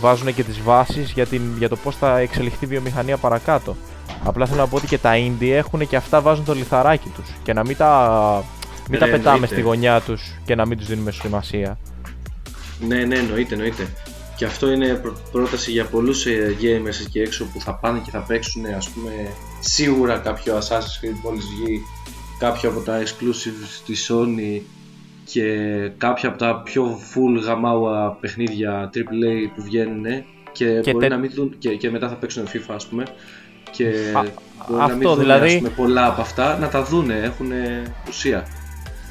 βάζουν 0.00 0.34
και 0.34 0.42
τις 0.44 0.60
βάσεις 0.62 1.10
για, 1.10 1.26
την, 1.26 1.42
για 1.58 1.68
το 1.68 1.76
πώς 1.76 1.96
θα 1.96 2.18
εξελιχθεί 2.18 2.64
η 2.64 2.68
βιομηχανία 2.68 3.16
παρακάτω. 3.16 3.76
Απλά 4.24 4.46
θέλω 4.46 4.60
να 4.60 4.66
πω 4.66 4.76
ότι 4.76 4.86
και 4.86 4.98
τα 4.98 5.12
indie 5.16 5.50
έχουν 5.50 5.86
και 5.88 5.96
αυτά 5.96 6.20
βάζουν 6.20 6.44
το 6.44 6.54
λιθαράκι 6.54 7.08
τους 7.08 7.30
και 7.42 7.52
να 7.52 7.64
μην 7.64 7.76
τα, 7.76 8.44
μην 8.90 8.98
τα 8.98 9.06
Ναι, 9.06 9.10
πετάμε 9.12 9.34
εννοείται. 9.34 9.54
στη 9.54 9.60
γωνιά 9.64 10.00
τους 10.00 10.22
και 10.44 10.54
να 10.54 10.66
μην 10.66 10.78
τους 10.78 10.86
δίνουμε 10.86 11.10
σημασία. 11.10 11.78
Ναι, 12.88 12.96
ναι, 13.04 13.16
εννοείται, 13.18 13.54
εννοείται. 13.54 13.88
Και 14.36 14.44
αυτό 14.44 14.70
είναι 14.70 14.86
πρό- 14.94 15.18
πρόταση 15.32 15.70
για 15.70 15.84
πολλούς 15.84 16.26
ε, 16.26 16.56
gamers 16.60 17.00
εκεί 17.06 17.20
έξω 17.20 17.44
που 17.44 17.60
θα 17.60 17.74
πάνε 17.74 18.00
και 18.04 18.10
θα 18.10 18.18
παίξουν 18.18 18.62
ας 18.76 18.88
πούμε 18.88 19.10
σίγουρα 19.60 20.18
κάποιο 20.18 20.58
Assassin's 20.58 21.04
Creed 21.04 21.16
μόλις 21.24 21.44
βγει 21.44 21.80
κάποιο 22.38 22.70
από 22.70 22.80
τα 22.80 22.98
exclusives 23.02 23.82
της 23.86 24.10
Sony 24.12 24.60
και 25.24 25.42
κάποια 25.98 26.28
από 26.28 26.38
τα 26.38 26.60
πιο 26.64 26.98
full 27.14 27.42
γαμάουα 27.44 28.16
παιχνίδια 28.20 28.90
AAA 28.94 29.50
που 29.54 29.62
βγαίνουν 29.62 30.04
και, 30.52 30.80
Και 30.80 30.90
μπορεί 30.92 30.98
τε- 31.04 31.10
να 31.10 31.16
μην 31.16 31.30
δουν 31.34 31.54
και, 31.58 31.68
και 31.76 31.90
μετά 31.90 32.08
θα 32.08 32.14
παίξουν 32.14 32.46
FIFA 32.46 32.74
ας 32.74 32.86
πούμε. 32.86 33.02
Και 33.70 33.84
Α, 34.14 34.20
μπορεί 34.68 34.80
να 34.80 34.86
μην 34.86 34.92
αυτό 34.96 35.08
δουν 35.08 35.18
δηλαδή- 35.18 35.48
ας 35.48 35.54
πούμε, 35.56 35.68
πολλά 35.68 36.06
από 36.06 36.20
αυτά 36.20 36.58
να 36.58 36.68
τα 36.68 36.82
δούνε, 36.82 37.14
έχουν 37.24 37.50
ουσία. 38.08 38.46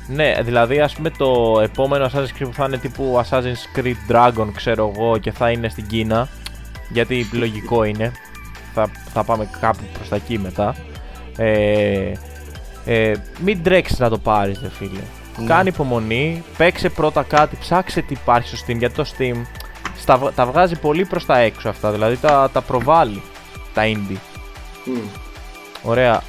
Ναι, 0.10 0.36
δηλαδή 0.42 0.80
ας 0.80 0.96
πούμε 0.96 1.10
το 1.10 1.60
επόμενο 1.64 2.06
Assassin's 2.06 2.42
Creed 2.42 2.48
που 2.48 2.54
θα 2.54 2.66
είναι 2.66 2.78
τύπου 2.78 3.22
Assassin's 3.30 3.80
Creed 3.80 3.96
Dragon 4.12 4.48
ξέρω 4.56 4.94
εγώ 4.96 5.18
και 5.18 5.32
θα 5.32 5.52
είναι 5.52 5.70
στην 5.70 5.88
Κίνα 5.88 6.28
γιατί 6.90 7.30
λογικό 7.32 7.84
είναι. 7.84 8.12
Θα, 8.74 8.90
θα 9.14 9.24
πάμε 9.24 9.50
κάπου 9.60 9.84
προς 9.94 10.10
τα 10.10 10.16
εκεί 10.16 10.40
μετά. 10.40 10.76
Ε, 11.38 12.12
ε, 12.88 13.14
μην 13.44 13.64
τρέξεις 13.64 14.00
να 14.00 14.10
το 14.10 14.18
πάρεις 14.18 14.60
δε 14.60 14.70
φίλε 14.70 15.00
Κάνει 15.48 15.68
υπομονή, 15.68 16.44
παίξε 16.58 16.90
πρώτα 16.90 17.24
κάτι, 17.24 17.58
ψάξε 17.60 18.02
τι 18.02 18.14
υπάρχει 18.14 18.56
στο 18.56 18.66
Steam 18.68 18.76
γιατί 18.78 18.94
το 18.96 19.06
Steam 19.18 19.36
στα, 19.98 20.18
β- 20.18 20.30
τα 20.36 20.46
βγάζει 20.46 20.76
πολύ 20.80 21.06
προς 21.06 21.26
τα 21.26 21.38
έξω 21.38 21.70
αυτά, 21.70 21.92
δηλαδή 21.92 22.16
τα, 22.18 22.50
τα 22.54 22.62
προβάλλει 22.62 23.22
τα 23.74 23.84
indie 23.86 24.18
Μμ. 24.86 24.98
Ωραία. 25.84 26.22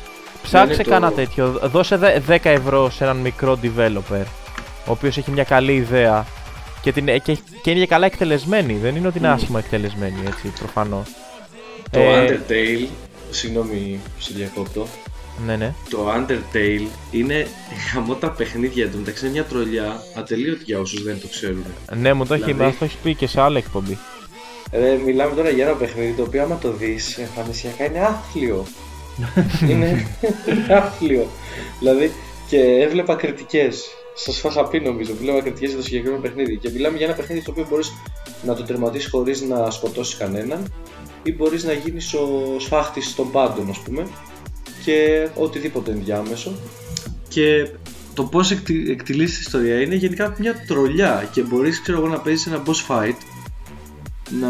Ψάξε 0.42 0.74
είναι 0.74 0.82
το- 0.82 0.90
κάνα 0.90 1.12
τέτοιο. 1.12 1.60
Δώσε 1.62 1.96
δε- 1.96 2.20
10 2.28 2.38
ευρώ 2.42 2.90
σε 2.90 3.04
έναν 3.04 3.16
μικρό 3.16 3.58
developer. 3.62 4.22
Ο 4.86 4.90
οποίος 4.90 5.16
έχει 5.16 5.30
μια 5.30 5.44
καλή 5.44 5.72
ιδέα. 5.74 6.26
Και, 6.82 6.92
την, 6.92 7.06
και, 7.06 7.38
και 7.62 7.70
είναι 7.70 7.80
και 7.80 7.86
καλά 7.86 8.06
εκτελεσμένη. 8.06 8.72
Δεν 8.74 8.96
είναι 8.96 9.06
ότι 9.06 9.18
είναι 9.18 9.28
Μμ. 9.28 9.32
άσχημα 9.32 9.58
εκτελεσμένη, 9.58 10.16
έτσι, 10.26 10.52
προφανώς. 10.58 11.08
Το 11.90 11.98
Ε, 12.00 12.26
Undertale, 12.28 12.88
συγγνώμη 13.30 14.00
που 14.04 14.22
σε 14.22 14.32
διακόπτω, 14.34 14.86
Ναι, 15.46 15.56
ναι. 15.56 15.74
Το 15.90 16.06
Undertale 16.16 16.86
είναι 17.10 17.46
γαμώτα 17.94 18.30
παιχνίδια 18.30 18.88
του. 18.88 18.98
Εντάξει, 19.00 19.24
είναι 19.24 19.32
μια 19.34 19.44
τρολιά 19.44 20.00
ατελείωτη 20.16 20.62
για 20.64 20.78
όσους 20.80 21.02
δεν 21.02 21.20
το 21.20 21.26
ξέρουν. 21.28 21.64
Ναι, 21.96 22.12
μου 22.12 22.26
το 22.26 22.34
έχει, 22.34 22.42
Δηλαδή- 22.44 22.62
μας 22.64 22.78
το 22.78 22.84
έχει 22.84 22.96
πει 23.02 23.14
και 23.14 23.26
σε 23.26 23.40
άλλη 23.40 23.56
εκπομπή. 23.56 23.98
Ρε, 24.72 24.98
μιλάμε 25.04 25.34
τώρα 25.34 25.50
για 25.50 25.64
ένα 25.66 25.74
παιχνίδι 25.74 26.12
το 26.12 26.22
οποίο 26.22 26.42
άμα 26.42 26.58
το 26.58 26.72
δεις 26.72 27.18
εμφανισιακά 27.18 27.84
είναι 27.84 28.00
άθλιο. 28.00 28.66
είναι, 29.68 30.06
είναι 30.48 30.74
άθλιο. 30.74 31.26
Δηλαδή 31.78 32.10
και 32.48 32.58
έβλεπα 32.60 33.14
κριτικές. 33.14 33.84
Σας 34.14 34.38
είχα 34.42 34.64
πει 34.68 34.80
νομίζω, 34.80 35.12
βλέπα 35.20 35.40
κριτικές 35.40 35.68
για 35.68 35.78
το 35.78 35.84
συγκεκριμένο 35.84 36.20
παιχνίδι. 36.22 36.56
Και 36.56 36.70
μιλάμε 36.70 36.96
για 36.96 37.06
ένα 37.06 37.14
παιχνίδι 37.14 37.42
το 37.42 37.50
οποίο 37.50 37.66
μπορείς 37.70 37.92
να 38.46 38.54
το 38.54 38.62
τερματίσεις 38.62 39.10
χωρίς 39.10 39.40
να 39.42 39.70
σκοτώσεις 39.70 40.16
κανέναν 40.16 40.72
ή 41.22 41.32
μπορείς 41.34 41.64
να 41.64 41.72
γίνεις 41.72 42.14
ο 42.14 42.28
σφάχτης 42.58 43.14
των 43.14 43.30
πάντων 43.30 43.70
ας 43.70 43.78
πούμε 43.78 44.06
και 44.88 45.28
οτιδήποτε 45.34 45.90
ενδιάμεσο. 45.90 46.52
Και 47.28 47.68
το 48.14 48.24
πώς 48.24 48.50
εκτελήσει 48.88 49.36
η 49.36 49.40
ιστορία 49.40 49.80
είναι 49.80 49.94
γενικά 49.94 50.36
μια 50.38 50.64
τρολιά 50.66 51.28
και 51.32 51.42
μπορείς 51.42 51.82
να 52.10 52.20
παίζεις 52.20 52.46
ένα 52.46 52.62
boss 52.66 52.86
fight 52.88 53.16
να 54.40 54.48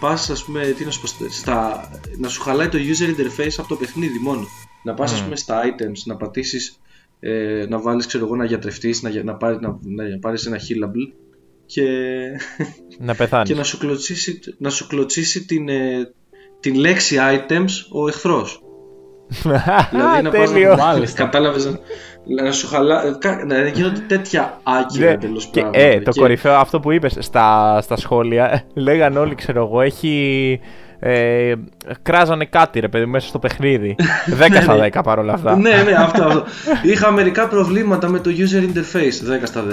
πας, 0.00 0.30
ας 0.30 0.44
πούμε, 0.44 0.74
τι 0.78 0.84
να 0.84 0.90
σου 0.90 1.00
πω, 1.00 1.06
στα, 1.30 1.88
να 2.18 2.28
σου 2.28 2.40
χαλάει 2.42 2.68
το 2.68 2.78
user 2.78 3.08
interface 3.10 3.54
από 3.58 3.68
το 3.68 3.76
παιχνίδι 3.76 4.18
μόνο. 4.18 4.46
Να 4.84 4.94
πας, 4.94 5.12
Μμμ. 5.12 5.20
α 5.20 5.22
πούμε, 5.24 5.36
στα 5.36 5.60
items, 5.64 6.00
να 6.04 6.16
πατήσεις, 6.16 6.78
ε, 7.20 7.66
να 7.68 7.80
βάλεις, 7.80 8.06
ξέρω 8.06 8.24
εγώ, 8.24 8.36
να 8.36 8.44
γιατρευτείς, 8.44 9.02
να, 9.02 9.08
για- 9.08 9.22
να, 9.24 9.34
πάρει, 9.34 9.58
να, 9.60 9.68
να 10.10 10.18
πάρεις 10.18 10.46
ένα 10.46 10.56
healable 10.58 11.14
και, 11.66 11.82
Να 13.06 13.14
πεθάνεις. 13.14 13.48
και 13.48 13.54
να 13.54 13.62
σου 13.64 13.78
κλωτσίσει, 13.78 14.40
να 14.58 14.70
σου 14.70 14.86
κλωτσίσει 14.86 15.44
την, 15.44 15.68
ε, 15.68 16.12
την 16.60 16.74
λέξη 16.74 17.16
items 17.20 17.70
ο 17.92 18.08
εχθρός. 18.08 18.60
Δηλαδή 19.90 20.22
να 20.22 20.30
πας 20.30 20.50
Τέλειο. 20.50 20.76
να 20.76 20.76
Μάλιστα. 20.76 21.22
Κατάλαβες 21.22 21.78
να, 22.26 22.42
να 22.42 22.52
σου 22.52 22.66
χαλά... 22.66 23.16
κα- 23.18 23.44
Να 23.46 23.66
γίνονται 23.68 24.00
τέτοια 24.08 24.60
άκυρα 24.62 25.04
Ναι, 25.06 25.10
εντελώς 25.12 25.46
και, 25.46 25.60
πράγματα. 25.60 25.84
ε, 25.84 26.00
το 26.00 26.10
Και- 26.10 26.20
κορυφαίο 26.20 26.54
αυτό 26.54 26.80
που 26.80 26.92
είπες 26.92 27.16
στα, 27.18 27.78
στα 27.82 27.96
σχόλια 27.96 28.62
λέγαν 28.74 29.16
όλοι 29.16 29.34
ξέρω 29.34 29.62
εγώ 29.64 29.80
έχει 29.80 30.60
ε, 30.98 31.54
κράζανε 32.02 32.44
κάτι 32.44 32.80
ρε 32.80 32.88
παιδί 32.88 33.06
μέσα 33.06 33.26
στο 33.28 33.38
παιχνίδι 33.38 33.96
10 34.40 34.58
στα 34.62 34.88
10 34.92 35.00
παρόλα 35.04 35.32
αυτά 35.32 35.56
Ναι, 35.56 35.70
ναι, 35.70 35.92
αυτό, 36.04 36.24
αυτό. 36.24 36.44
Είχα 36.82 37.10
μερικά 37.12 37.48
προβλήματα 37.48 38.08
με 38.08 38.18
το 38.18 38.30
user 38.36 38.62
interface 38.62 39.40
10 39.40 39.42
στα 39.42 39.64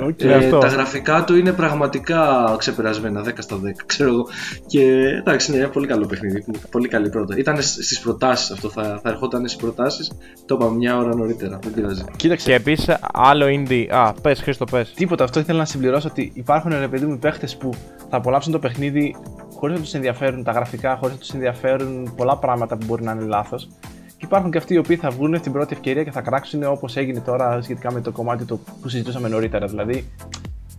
10. 0.00 0.04
Οκ. 0.08 0.20
Ε, 0.22 0.34
αυτό. 0.34 0.58
τα 0.58 0.66
γραφικά 0.66 1.24
του 1.24 1.36
είναι 1.36 1.52
πραγματικά 1.52 2.54
ξεπερασμένα 2.58 3.24
10 3.24 3.28
στα 3.38 3.56
10, 3.56 3.58
ξέρω 3.86 4.10
εγώ. 4.10 4.26
Και 4.66 4.82
εντάξει, 5.18 5.52
είναι 5.52 5.60
ένα 5.60 5.70
πολύ 5.70 5.86
καλό 5.86 6.06
παιχνίδι. 6.06 6.44
Πολύ 6.70 6.88
καλή 6.88 7.08
πρόταση. 7.08 7.36
Ήταν 7.38 7.62
στις 7.62 8.00
προτάσεις 8.00 8.50
αυτό, 8.50 8.68
θα, 8.70 8.82
θα 9.02 9.08
ερχόταν 9.10 9.48
στις 9.48 9.56
προτάσεις. 9.62 10.10
Το 10.46 10.54
είπαμε 10.54 10.76
μια 10.76 10.96
ώρα 10.98 11.14
νωρίτερα. 11.14 11.58
Δεν 11.94 12.04
πειράζει. 12.04 12.16
Κοίταξε, 12.16 12.46
και 12.48 12.54
επίσης 12.54 12.96
άλλο 13.12 13.46
indie 13.48 13.86
α 13.90 14.12
πες 14.12 14.40
Χρήστο 14.40 14.64
πες 14.64 14.92
Τίποτα, 14.94 15.24
αυτό 15.24 15.40
ήθελα 15.40 15.58
να 15.58 15.64
συμπληρώσω 15.64 16.08
ότι 16.08 16.30
υπάρχουν 16.34 16.78
ρε 16.78 16.88
παιδί 16.88 17.06
μου 17.06 17.18
παίχτες 17.18 17.56
που 17.56 17.74
θα 18.10 18.16
απολαύσουν 18.16 18.52
το 18.52 18.58
παιχνίδι 18.58 19.16
χωρίς 19.54 19.76
να 19.76 19.82
τους 19.82 19.94
ενδιαφέρουν 19.94 20.44
τα 20.44 20.52
γραφικά, 20.52 20.96
χωρίς 20.96 21.14
να 21.14 21.20
τους 21.20 21.30
ενδιαφέρουν 21.30 22.14
πολλά 22.16 22.36
πράγματα 22.36 22.76
που 22.76 22.84
μπορεί 22.86 23.02
να 23.02 23.12
είναι 23.12 23.24
λάθος. 23.24 23.68
Και 24.06 24.24
υπάρχουν 24.24 24.50
και 24.50 24.58
αυτοί 24.58 24.74
οι 24.74 24.78
οποίοι 24.78 24.96
θα 24.96 25.10
βγουν 25.10 25.38
στην 25.38 25.52
πρώτη 25.52 25.74
ευκαιρία 25.74 26.04
και 26.04 26.10
θα 26.10 26.20
κράξουν 26.20 26.64
όπως 26.64 26.96
έγινε 26.96 27.20
τώρα 27.20 27.62
σχετικά 27.62 27.92
με 27.92 28.00
το 28.00 28.12
κομμάτι 28.12 28.44
το 28.44 28.58
που 28.80 28.88
συζητούσαμε 28.88 29.28
νωρίτερα. 29.28 29.66
Δηλαδή, 29.66 30.08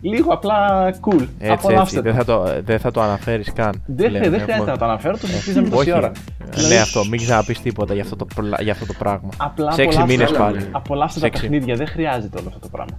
λίγο 0.00 0.32
απλά 0.32 0.88
cool. 1.00 1.26
έτσι 1.38 1.52
Απολαύστε 1.52 1.80
έτσι 1.80 1.94
το. 1.96 2.02
δεν 2.02 2.14
θα 2.14 2.24
το, 2.24 2.62
δεν 2.64 2.78
θα 2.78 2.90
το 2.90 3.00
αναφέρεις 3.00 3.52
καν 3.52 3.82
Δεν, 3.86 4.10
Λέμε, 4.10 4.18
δεν 4.24 4.32
έχουμε- 4.34 4.42
χρειάζεται 4.42 4.70
να 4.70 4.78
το 4.78 4.84
αναφέρω, 4.84 5.16
το 5.18 5.26
συζητήσαμε 5.26 5.68
τόση 5.68 5.80
όχι 5.80 5.92
ώρα. 5.92 6.12
Δηλαδή, 6.50 6.74
ναι 6.74 6.80
αυτό 6.80 7.04
μην 7.04 7.20
ξαναπείς 7.20 7.60
τίποτα 7.60 7.94
για 7.94 8.02
αυτό 8.02 8.16
το, 8.16 8.26
πλα- 8.34 8.62
για 8.62 8.72
αυτό 8.72 8.86
το 8.86 8.94
πράγμα 8.98 9.28
Απλά 9.36 9.72
σε 9.72 9.82
6 9.82 9.84
απολαύστε- 9.86 10.06
μήνες 10.16 10.30
Έλα, 10.30 10.38
πάλι 10.38 10.56
ναι. 10.58 10.64
Απολαύστε 10.72 11.14
Σε 11.14 11.20
τα 11.20 11.26
έξι. 11.26 11.40
παιχνίδια, 11.42 11.74
δεν 11.76 11.86
χρειάζεται 11.86 12.38
όλο 12.38 12.46
αυτό 12.48 12.60
το 12.60 12.68
πράγμα. 12.68 12.98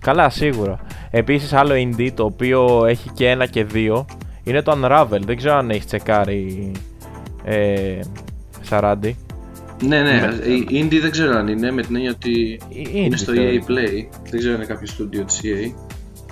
Καλά, 0.00 0.28
σίγουρα. 0.30 0.78
Επίσης, 1.10 1.52
άλλο 1.52 1.74
indie 1.74 2.10
το 2.14 2.24
οποίο 2.24 2.84
έχει 2.86 3.10
και 3.14 3.28
ένα 3.30 3.46
και 3.46 3.64
δύο 3.64 4.06
είναι 4.44 4.62
το 4.62 4.78
Unravel. 4.82 5.20
Δεν 5.20 5.36
ξέρω 5.36 5.54
αν 5.56 5.70
έχεις 5.70 5.86
τσεκάρει. 5.86 6.72
Ε, 7.44 7.98
Σαράντι. 8.60 9.16
Ναι, 9.82 10.02
ναι, 10.02 10.28
η 10.46 10.84
Indie 10.84 10.98
δεν 11.00 11.10
ξέρω 11.10 11.36
αν 11.38 11.48
είναι, 11.48 11.70
με 11.70 11.82
την 11.82 11.94
έννοια 11.96 12.10
ότι 12.10 12.60
Ε, 12.92 12.98
είναι 12.98 13.08
indie 13.16 13.18
στο 13.18 13.32
θεωρώ. 13.32 13.50
EA 13.50 13.70
Play. 13.70 14.06
Δεν 14.30 14.38
ξέρω 14.38 14.54
αν 14.54 14.60
είναι 14.60 14.66
κάποιο 14.74 14.88
studio 14.98 15.22
της 15.26 15.40
EA. 15.44 15.72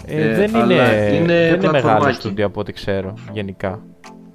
Ε, 0.06 0.20
Ε, 0.30 0.34
δεν 0.34 0.56
αλλά 0.56 0.64
είναι, 0.64 1.16
είναι 1.16 1.26
δεν 1.34 1.44
είναι 1.54 1.54
μεγάλο 1.56 1.70
πλατφορμάκι. 1.70 2.14
στούντιο 2.14 2.46
από 2.46 2.60
ό,τι 2.60 2.72
ξέρω 2.72 3.14
γενικά. 3.32 3.68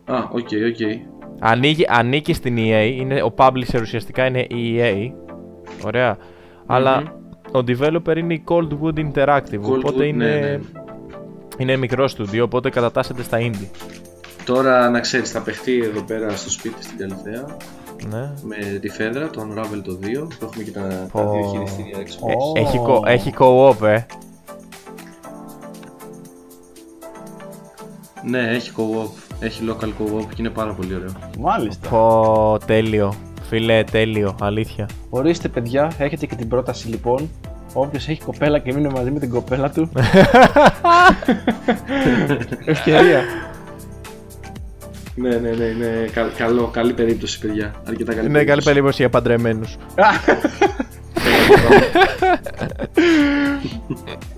Α, 0.05 0.17
OK, 0.31 0.33
OK. 0.39 1.05
Ανήκει, 1.39 1.85
ανήκει 1.89 2.33
στην 2.33 2.55
EA, 2.57 2.91
είναι, 2.97 3.21
ο 3.21 3.33
publisher 3.37 3.79
ουσιαστικά 3.81 4.25
είναι 4.25 4.47
EA. 4.51 5.11
Ωραία. 5.85 6.17
Αλλά 6.65 7.03
ο 7.51 7.59
developer 7.67 8.17
είναι 8.17 8.33
η 8.33 8.43
Coldwood 8.47 8.99
Interactive. 8.99 9.39
Coldwood, 9.61 9.77
οπότε 9.77 10.05
είναι, 10.05 10.25
ναι, 10.25 10.39
ναι. 10.39 10.59
είναι 11.57 11.75
μικρό 11.75 12.07
στούντιο, 12.07 12.43
οπότε 12.43 12.69
κατατάσσεται 12.69 13.23
στα 13.23 13.37
indie. 13.41 13.67
Τώρα 14.45 14.89
να 14.89 14.99
ξέρεις, 14.99 15.31
θα 15.31 15.41
παιχτεί 15.41 15.79
εδώ 15.83 16.01
πέρα 16.01 16.29
στο 16.29 16.49
σπίτι 16.49 16.83
στην 16.83 16.97
Καλυθέα 16.97 17.45
Ναι. 18.09 18.31
με 18.43 18.79
τη 18.79 18.89
Φέδρα, 18.89 19.29
το 19.29 19.41
Unravel 19.41 19.81
το 19.83 19.99
2 20.01 20.27
που 20.39 20.45
έχουμε 20.45 20.63
και 20.63 20.71
τα, 20.71 20.81
τα 20.81 21.07
Πω. 21.11 21.31
δύο 21.31 21.49
χειριστήρια 21.51 21.97
έξω. 21.99 22.19
Ω. 22.21 22.57
Ε, 22.57 22.59
έχει, 22.61 22.79
co- 22.87 23.07
έχει 23.07 23.33
co-op, 23.39 23.81
ε. 23.87 24.05
Ναι, 28.29 28.39
έχει 28.49 28.71
co-op, 28.77 29.09
έχει 29.39 29.61
local 29.69 29.85
co-op 29.87 30.25
και 30.29 30.35
είναι 30.37 30.49
πάρα 30.49 30.73
πολύ 30.73 30.95
ωραίο. 30.95 31.09
Μάλιστα. 31.39 31.89
Πω, 31.89 32.57
τέλειο. 32.65 33.13
Φίλε, 33.49 33.83
τέλειο, 33.83 34.35
αλήθεια. 34.41 34.89
Ορίστε, 35.09 35.47
παιδιά, 35.47 35.91
έχετε 35.97 36.25
και 36.25 36.35
την 36.35 36.47
πρόταση 36.47 36.87
λοιπόν. 36.87 37.29
Όποιος 37.73 38.07
έχει 38.07 38.21
κοπέλα 38.21 38.59
και 38.59 38.73
μείνει 38.73 38.87
μαζί 38.87 39.11
με 39.11 39.19
την 39.19 39.29
κοπέλα 39.29 39.69
του. 39.69 39.89
Ευκαιρία. 42.65 43.21
Ναι, 45.15 45.29
ναι, 45.35 45.49
ναι, 45.49 45.63
είναι 45.63 46.09
κα- 46.13 46.31
καλό, 46.37 46.67
καλή 46.67 46.93
περίπτωση, 46.93 47.39
παιδιά. 47.39 47.73
Αρκετά 47.87 48.13
καλή 48.13 48.27
Είναι 48.27 48.43
καλή 48.43 48.63
περίπτωση 48.63 48.97
για 49.01 49.09
παντρεμένους. 49.09 49.75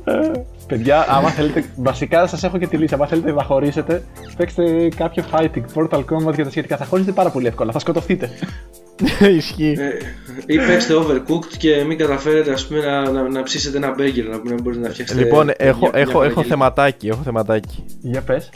Παιδιά, 0.70 1.06
άμα 1.10 1.30
θέλετε, 1.30 1.64
βασικά 1.76 2.28
σας 2.28 2.44
έχω 2.44 2.58
και 2.58 2.68
τη 2.68 2.78
λύση. 2.78 2.94
Άμα 2.94 3.08
θέλετε 3.08 3.32
να 3.32 3.44
χωρίσετε, 3.44 4.04
παίξτε 4.38 4.90
κάποιο 4.96 5.24
fighting, 5.32 5.64
Portal 5.74 6.00
Combat 6.06 6.36
και 6.36 6.44
τα 6.44 6.50
σχετικά. 6.50 6.78
Θα 6.78 6.86
χωρίσετε 6.86 7.14
πάρα 7.14 7.30
πολύ 7.30 7.48
εύκολα, 7.48 7.72
θα 7.72 7.80
σκοτωθείτε. 7.80 8.30
Ισχύει. 9.38 9.76
Ε, 9.78 10.54
ή 10.54 10.58
παίξτε 10.58 10.94
overcooked 10.94 11.54
και 11.58 11.84
μην 11.84 11.98
καταφέρετε 11.98 12.52
ας 12.52 12.68
πούμε, 12.68 12.80
να, 12.80 13.12
να, 13.12 13.30
να 13.30 13.44
ψήσετε 13.44 13.78
ένα 13.78 13.96
burger 13.98 14.24
να, 14.30 14.52
να 14.56 14.62
μπορείτε 14.62 14.82
να 14.82 14.90
φτιάξετε. 14.90 15.22
Λοιπόν, 15.24 15.46
μια- 15.46 15.56
έχω, 15.58 15.80
μια 15.80 15.90
έχω, 15.94 16.10
έχω 16.10 16.18
παραγγελία. 16.20 16.50
θεματάκι, 16.50 17.08
έχω 17.08 17.22
θεματάκι. 17.24 17.86
Για 18.02 18.22
πες. 18.22 18.50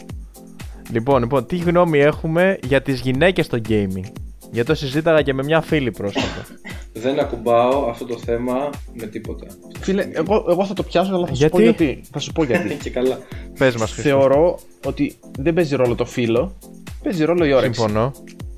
Λοιπόν, 0.91 1.19
λοιπόν, 1.21 1.45
τι 1.45 1.57
γνώμη 1.57 1.99
έχουμε 1.99 2.57
για 2.63 2.81
τις 2.81 2.99
γυναίκες 2.99 3.45
στο 3.45 3.57
gaming; 3.69 4.11
Γιατί 4.53 4.67
το 4.67 4.75
συζήταγα 4.75 5.21
και 5.21 5.33
με 5.33 5.43
μια 5.43 5.61
φίλη 5.61 5.91
πρόσφατα. 5.91 6.45
Δεν 6.93 7.19
ακουμπάω 7.19 7.89
αυτό 7.89 8.05
το 8.05 8.17
θέμα 8.17 8.69
με 8.93 9.05
τίποτα. 9.07 9.45
Φίλε, 9.79 10.07
εγώ, 10.11 10.45
εγώ 10.49 10.65
θα 10.65 10.73
το 10.73 10.83
πιάσω, 10.83 11.13
αλλά 11.13 11.25
θα 11.27 11.33
σου 11.33 11.39
Γιατί; 11.39 11.55
πω 11.55 11.61
γιατί; 11.61 12.01
Θα 12.11 12.19
σου 12.19 12.31
πω 12.31 12.43
γιατί. 12.43 12.75
και 12.83 12.89
καλά. 12.89 13.17
Πες 13.57 13.75
μας, 13.75 13.91
Χρήστο. 13.91 14.09
Θεωρώ 14.09 14.59
ότι 14.85 15.15
δεν 15.39 15.53
παίζει 15.53 15.75
ρόλο 15.75 15.95
το 15.95 16.05
φίλο, 16.05 16.55
παίζει 17.03 17.23
ρόλο 17.23 17.45
η 17.45 17.53
όρεξη. 17.53 17.79
Συμφωνώ. 17.79 18.11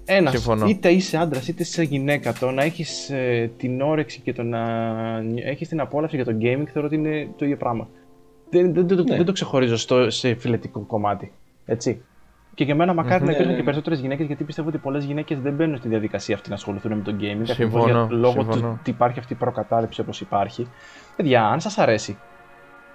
Ένας, 0.05 0.31
Συμφωνώ. 0.33 0.67
είτε 0.67 0.89
είσαι 0.89 1.17
άντρας 1.17 1.47
είτε 1.47 1.63
είσαι 1.63 1.83
γυναίκα, 1.83 2.33
το 2.33 2.51
να 2.51 2.63
έχεις 2.63 3.11
την 3.57 3.81
όρεξη 3.81 4.19
και 4.23 4.33
το 4.33 4.43
να 4.43 4.61
έχεις 5.35 5.67
την 5.67 5.79
απόλαυση 5.79 6.15
για 6.15 6.25
το 6.25 6.31
gaming 6.41 6.65
θεωρώ 6.73 6.87
ότι 6.87 6.95
είναι 6.95 7.27
το 7.37 7.45
ίδιο 7.45 7.57
πράγμα. 7.57 7.87
Δεν, 8.49 8.73
δεν, 8.73 8.87
δεν, 8.87 8.97
Ναι. 8.97 9.15
δεν 9.15 9.25
το 9.25 9.31
ξεχωρίζω 9.31 9.77
στο, 9.77 10.09
σε 10.09 10.35
φιλετικό 10.35 10.79
κομμάτι. 10.79 11.31
Έτσι. 11.65 12.01
Και 12.55 12.63
για 12.63 12.75
μένα 12.75 12.93
μακάρι 12.93 13.19
να 13.19 13.25
Ναι, 13.25 13.25
υπήρχαν 13.25 13.45
ναι, 13.45 13.51
και 13.51 13.57
ναι. 13.57 13.63
περισσότερες 13.63 13.99
γυναίκες, 13.99 14.25
γιατί 14.27 14.43
πιστεύω 14.43 14.67
ότι 14.67 14.77
πολλές 14.77 15.03
γυναίκες 15.03 15.39
δεν 15.39 15.53
μπαίνουν 15.53 15.77
στη 15.77 15.87
διαδικασία 15.87 16.35
αυτή 16.35 16.49
να 16.49 16.55
ασχοληθούν 16.55 16.93
με 16.93 17.03
το 17.03 17.11
gaming. 17.11 17.21
ακριβώς 17.21 17.55
Συμφωνώ, 17.55 17.85
για- 17.85 18.07
λόγω 18.09 18.33
συμφωνώ. 18.41 18.61
του 18.61 18.77
ότι 18.79 18.89
υπάρχει 18.89 19.19
αυτή 19.19 19.33
η 19.33 19.35
προκατάληψη 19.35 20.01
όπως 20.01 20.21
υπάρχει. 20.21 20.67
Παιδιά, 21.15 21.45
αν 21.45 21.59
σας 21.59 21.77
αρέσει 21.77 22.17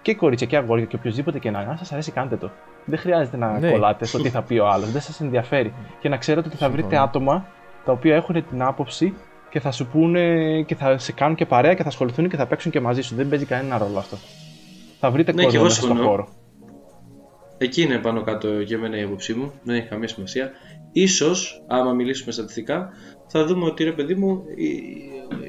και 0.03 0.15
κορίτσια 0.15 0.47
και 0.47 0.57
αγόρια 0.57 0.85
και 0.85 0.97
οποιοδήποτε 0.97 1.39
και 1.39 1.51
να 1.51 1.61
είναι, 1.61 1.71
αν 1.71 1.79
σας 1.79 1.93
αρέσει, 1.93 2.11
κάντε 2.13 2.37
το. 2.37 2.51
Δεν 2.85 2.99
χρειάζεται 2.99 3.37
να 3.37 3.59
Ναι. 3.59 3.71
κολλάτε 3.71 4.05
στο 4.05 4.19
τι 4.23 4.29
θα 4.29 4.43
πει 4.43 4.59
ο 4.59 4.69
άλλος. 4.69 4.91
Δεν 4.91 5.01
σας 5.01 5.21
ενδιαφέρει. 5.21 5.73
Και 6.01 6.09
να 6.09 6.17
ξέρετε 6.17 6.49
ότι 6.49 6.57
θα 6.57 6.67
βρείτε 6.69 6.89
Συμφωνώ. 6.89 7.03
άτομα 7.09 7.45
τα 7.85 7.93
οποία 7.93 8.15
έχουν 8.15 8.45
την 8.49 8.63
άποψη 8.63 9.15
και 9.51 9.61
θα 9.61 9.71
σου 9.73 9.87
πούνε 9.87 10.63
και 10.67 10.75
θα 10.75 10.99
σε 10.99 11.13
κάνουν 11.13 11.35
και 11.37 11.47
παρέα 11.47 11.75
και 11.75 11.83
θα 11.83 11.89
ασχοληθούν 11.89 12.29
και 12.29 12.37
θα 12.37 12.47
παίξουν 12.47 12.71
και 12.71 12.81
μαζί 12.81 13.01
σου. 13.03 13.15
Δεν 13.15 13.29
παίζει 13.29 13.45
κανένα 13.45 13.79
ρόλο 13.79 13.99
αυτό. 13.99 14.17
Θα 15.01 15.11
βρείτε 15.11 15.33
Ναι, 15.33 15.43
κόσμο 15.43 15.51
και 15.51 15.57
εγώ 15.57 15.65
μέσα 15.65 15.77
στον 15.81 15.89
συμφωνώ. 15.89 16.11
χώρο. 16.11 16.29
Εκεί 17.63 17.83
είναι 17.83 17.99
πάνω 17.99 18.23
κάτω 18.23 18.61
για 18.61 18.79
μένα 18.79 18.99
η 18.99 19.03
άποψή 19.03 19.35
μου. 19.35 19.53
Δεν 19.63 19.77
έχει 19.77 19.89
καμία 19.89 20.09
σημασία. 20.09 20.51
Ίσως, 20.93 21.63
άμα 21.67 21.93
μιλήσουμε 21.93 22.33
στατιστικά, 22.33 22.89
θα 23.27 23.45
δούμε 23.45 23.65
ότι 23.65 23.85
ρε 23.85 23.93
παιδί 23.93 24.15
μου, 24.15 24.43
η, 24.57 24.71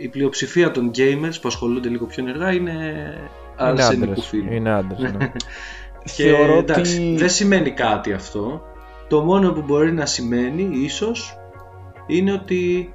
η 0.04 0.08
πλειοψηφία 0.08 0.72
των 0.72 0.92
gamers 0.96 1.34
που 1.42 1.48
ασχολούνται 1.48 1.90
λίγο 1.90 2.06
πιο 2.06 2.24
ενεργά 2.28 2.52
είναι 2.54 2.72
Είναι 2.72 3.14
αρσενικού 3.58 4.12
άντρες. 4.12 4.26
φίλου. 4.28 4.54
Είναι 4.54 4.70
άντρες, 4.72 5.12
ναι. 5.14 5.32
Και 6.16 6.24
Θεωρώ 6.24 6.58
εντάξει, 6.58 6.96
ότι- 6.98 7.16
δεν 7.18 7.30
σημαίνει 7.30 7.72
κάτι 7.72 8.14
αυτό. 8.14 8.62
Το 9.08 9.22
μόνο 9.24 9.52
που 9.52 9.62
μπορεί 9.62 9.92
να 9.92 10.06
σημαίνει, 10.06 10.70
ίσως, 10.84 11.36
είναι 12.08 12.32
ότι 12.34 12.94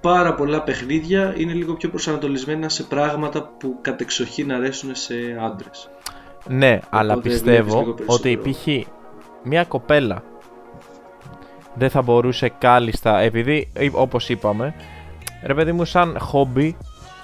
πάρα 0.00 0.34
πολλά 0.34 0.62
παιχνίδια 0.62 1.34
είναι 1.36 1.52
λίγο 1.52 1.74
πιο 1.74 1.88
προσανατολισμένα 1.88 2.68
σε 2.68 2.82
πράγματα 2.82 3.50
που 3.58 3.78
κατεξοχήν 3.80 4.52
αρέσουν 4.52 4.94
σε 4.94 5.14
άντρες. 5.40 5.90
Ναι, 6.48 6.78
αλλά 6.90 7.12
βλέπεις 7.12 7.32
πιστεύω 7.32 7.78
λίγο 7.78 7.94
ότι 8.06 8.36
περισσότερο. 8.36 8.82
π.χ. 8.84 8.88
μια 9.42 9.64
κοπέλα 9.64 10.22
δεν 11.74 11.90
θα 11.90 12.02
μπορούσε 12.02 12.52
κάλλιστα, 12.58 13.20
επειδή 13.20 13.68
ε, 13.72 13.88
όπως 13.92 14.28
είπαμε, 14.28 14.74
ρε 15.42 15.54
παιδί 15.54 15.72
μου 15.72 15.84
σαν 15.84 16.16
χόμπι, 16.20 16.76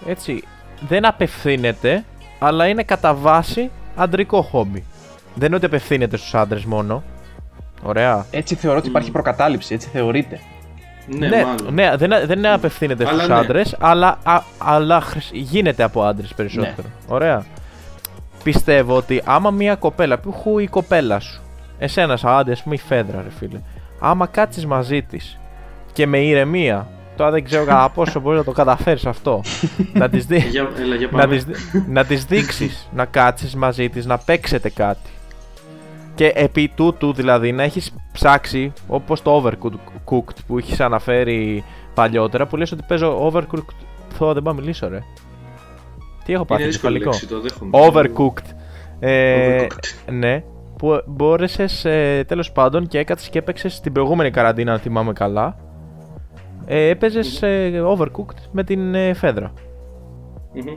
έτσι, 0.06 0.42
δεν 0.88 1.06
απευθύνεται, 1.06 2.04
αλλά 2.38 2.66
είναι 2.66 2.82
κατά 2.82 3.14
βάση 3.14 3.70
αντρικό 3.96 4.42
χόμπι. 4.42 4.84
Δεν 5.34 5.46
είναι 5.46 5.56
ότι 5.56 5.64
απευθύνεται 5.66 6.16
στους 6.16 6.34
άντρες 6.34 6.64
μόνο. 6.64 7.02
Ωραία. 7.82 8.26
Έτσι 8.30 8.54
θεωρώ 8.54 8.78
ότι 8.78 8.88
υπάρχει 8.88 9.10
προκατάληψη, 9.10 9.74
έτσι 9.74 9.88
θεωρείται. 9.88 10.40
Ναι, 11.06 11.28
ναι, 11.28 11.44
μάλλον. 11.44 11.74
ναι, 11.74 11.96
δεν, 11.96 12.12
δεν 12.26 12.46
απευθύνεται 12.46 13.04
Αλλά 13.04 13.14
στους 13.16 13.28
ναι. 13.28 13.34
άντρες, 13.34 13.76
αλλά, 13.80 14.18
α- 14.22 14.42
αλλά 14.58 15.00
χρησ- 15.00 15.34
γίνεται 15.34 15.82
από 15.82 16.02
άντρες 16.02 16.34
περισσότερο. 16.34 16.88
Ωραία. 17.08 17.44
Πιστεύω 18.44 18.96
ότι 18.96 19.22
άμα 19.24 19.50
μια 19.50 19.74
κοπέλα, 19.76 20.18
που 20.18 20.32
χου 20.32 20.58
η 20.58 20.66
κοπέλα 20.66 21.20
σου, 21.20 21.42
εσένα 21.78 22.16
σαν 22.16 22.32
άντρας, 22.32 22.58
ας 22.58 22.62
πούμε 22.62 22.74
η 22.74 22.78
Φέδρα 22.78 23.22
ρε 23.22 23.30
φίλε, 23.38 23.60
άμα 24.00 24.26
κάτσεις 24.26 24.66
μαζί 24.66 25.02
της 25.02 25.38
και 25.92 26.06
με 26.06 26.18
ηρεμία, 26.18 26.88
τώρα 27.16 27.30
δεν 27.30 27.44
ξέρω 27.44 27.64
κατά 27.64 27.90
πόσο 27.94 28.20
μπορείς 28.20 28.38
να 28.38 28.44
το 28.44 28.52
καταφέρεις 28.52 29.06
αυτό, 29.06 29.42
να 30.00 30.08
της 30.08 30.26
δει... 30.26 30.38
Για, 30.38 30.68
έλα, 30.78 30.94
για 30.94 31.08
να 31.12 31.18
πάμε. 31.18 31.34
της, 31.34 31.44
δει- 31.44 31.84
να 31.88 32.04
της 32.04 32.24
δείξεις 32.24 32.88
να 32.94 33.04
κάτσεις 33.04 33.54
μαζί 33.54 33.88
της, 33.88 34.06
να 34.06 34.18
παίξετε 34.18 34.68
κάτι. 34.70 35.10
Και 36.14 36.32
επί 36.34 36.72
τούτου 36.74 37.12
δηλαδή 37.12 37.52
να 37.52 37.62
έχεις 37.62 37.94
ψάξει 38.12 38.72
όπως 38.86 39.22
το 39.22 39.42
Overcooked 39.44 40.36
που 40.46 40.58
έχεις 40.58 40.80
αναφέρει 40.80 41.64
παλιότερα 41.94 42.46
που 42.46 42.56
λες 42.56 42.72
ότι 42.72 42.84
παίζω 42.88 43.30
Overcooked 43.32 43.74
Θω 44.16 44.32
δεν 44.32 44.42
πάω 44.42 44.54
να 44.54 44.60
μιλήσω 44.60 44.88
ρε 44.88 45.02
Τι 46.24 46.32
έχω 46.32 46.44
Είναι 46.48 46.58
πάθει 46.58 46.64
δύσκολη 46.64 46.98
κεφαλικό 46.98 47.10
λέξη, 47.10 47.26
το 47.26 47.40
δέχομαι. 47.40 47.70
Overcooked 47.72 48.54
ε, 49.00 49.66
Overcooked. 49.66 50.12
Ναι 50.12 50.42
που 50.78 51.02
μπόρεσες 51.06 51.84
ε, 51.84 52.24
τέλος 52.28 52.52
πάντων 52.52 52.86
και 52.86 52.98
έκατσες 52.98 53.28
και 53.28 53.38
έπαιξες 53.38 53.80
την 53.80 53.92
προηγούμενη 53.92 54.30
καραντίνα 54.30 54.72
αν 54.72 54.78
θυμάμαι 54.78 55.12
καλά 55.12 55.56
ε, 56.66 56.88
έπαιζες 56.88 57.42
ε, 57.42 57.82
Overcooked 57.86 58.38
με 58.52 58.64
την 58.64 58.94
ε, 58.94 59.14
Φέδρα 59.14 59.52
Μμμ. 60.54 60.76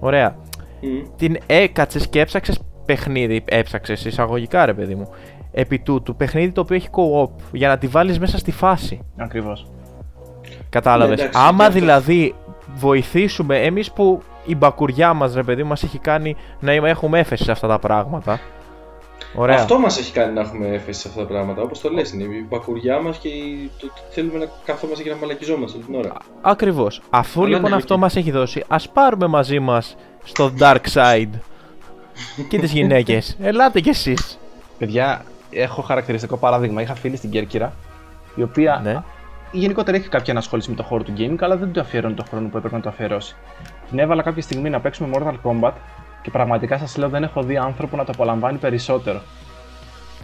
Ωραία 0.00 0.36
Μμμ. 0.80 1.02
την 1.16 1.36
έκατσες 1.46 2.08
και 2.08 2.20
έψαξες 2.20 2.60
παιχνίδι. 2.88 3.44
Έψαξες 3.44 4.04
εισαγωγικά, 4.04 4.66
ρε 4.66 4.74
παιδί 4.74 4.94
μου. 4.94 5.08
Επί 5.52 5.78
τούτου, 5.78 6.16
παιχνίδι 6.16 6.52
το 6.52 6.60
οποίο 6.60 6.76
έχει 6.76 6.88
co-op 6.92 7.30
για 7.52 7.68
να 7.68 7.78
τη 7.78 7.86
βάλεις 7.86 8.18
μέσα 8.18 8.38
στη 8.38 8.52
φάση. 8.52 9.00
Ακριβώς. 9.16 9.66
Κατάλαβες. 10.68 11.16
Ναι, 11.16 11.22
εντάξει, 11.22 11.40
Άμα 11.48 11.56
και 11.56 11.62
αυτό. 11.64 11.78
δηλαδή 11.78 12.34
βοηθήσουμε 12.78 13.56
εμείς 13.64 13.92
που 13.92 14.22
η 14.44 14.54
μπακουριά 14.54 15.12
μας, 15.12 15.34
ρε 15.34 15.42
παιδί 15.42 15.62
μου, 15.62 15.68
μας 15.68 15.82
έχει 15.82 15.98
κάνει 15.98 16.36
να 16.60 16.74
είμαι- 16.74 16.88
έχουμε 16.90 17.18
έφεση 17.18 17.44
σε 17.44 17.50
αυτά 17.50 17.68
τα 17.68 17.78
πράγματα. 17.78 18.40
Ωραία. 19.34 19.56
Αυτό 19.56 19.78
μας 19.78 19.98
έχει 19.98 20.12
κάνει 20.12 20.34
να 20.34 20.40
έχουμε 20.40 20.66
έφεση 20.68 21.00
σε 21.00 21.08
αυτά 21.08 21.20
τα 21.20 21.26
πράγματα. 21.26 21.62
Όπως 21.62 21.80
το 21.80 21.88
λες, 21.90 22.12
είναι 22.12 22.22
η 22.22 22.46
μπακουριά 22.48 23.00
μας 23.00 23.18
και 23.18 23.28
η- 23.28 23.70
το 23.80 23.86
ότι 23.86 24.00
θέλουμε 24.10 24.38
να 24.38 24.46
καθόμαστε 24.64 25.02
και 25.02 25.10
να 25.10 25.16
μαλακιζόμαστε 25.16 25.76
όλη 25.76 25.86
την 25.86 25.94
ώρα. 25.94 26.12
Ακριβώς. 26.42 27.00
Αφού 27.10 27.40
Αλλά 27.40 27.48
λοιπόν 27.54 27.70
ναι, 27.70 27.76
αυτό 27.76 27.94
οκ. 27.94 28.00
μας 28.00 28.16
έχει 28.16 28.30
δώσει, 28.30 28.64
ας 28.68 28.88
πάρουμε 28.88 29.26
μαζί 29.26 29.58
μας 29.58 29.96
στο 30.24 30.52
dark 30.58 30.80
side 30.92 31.28
και 32.48 32.58
τις 32.58 32.72
γυναίκες. 32.72 33.36
Ελάτε 33.40 33.80
κι 33.80 33.88
εσείς. 33.88 34.38
Παιδιά, 34.78 35.24
έχω 35.50 35.82
χαρακτηριστικό 35.82 36.36
παράδειγμα. 36.36 36.82
Είχα 36.82 36.94
φίλη 36.94 37.16
στην 37.16 37.30
Κέρκυρα, 37.30 37.72
η 38.34 38.42
οποία 38.42 38.80
Ναι. 38.84 39.02
Γενικότερα 39.52 39.96
έχει 39.96 40.08
κάποια 40.08 40.32
ενασχόληση 40.32 40.70
με 40.70 40.76
το 40.76 40.82
χώρο 40.82 41.02
του 41.02 41.12
gaming, 41.18 41.36
αλλά 41.40 41.56
δεν 41.56 41.72
του 41.72 41.80
αφιέρωνε 41.80 42.14
τον 42.14 42.24
χρόνο 42.28 42.48
που 42.48 42.56
έπρεπε 42.56 42.76
να 42.76 42.82
το 42.82 42.88
αφιερώσει. 42.88 43.36
Την 43.88 43.98
έβαλα 43.98 44.22
κάποια 44.22 44.42
στιγμή 44.42 44.70
να 44.70 44.80
παίξουμε 44.80 45.08
Mortal 45.12 45.34
Kombat 45.50 45.72
και 46.22 46.30
πραγματικά 46.30 46.78
σας 46.78 46.96
λέω 46.96 47.08
δεν 47.08 47.22
έχω 47.22 47.42
δει 47.42 47.56
άνθρωπο 47.56 47.96
να 47.96 48.04
το 48.04 48.12
απολαμβάνει 48.14 48.58
περισσότερο. 48.58 49.20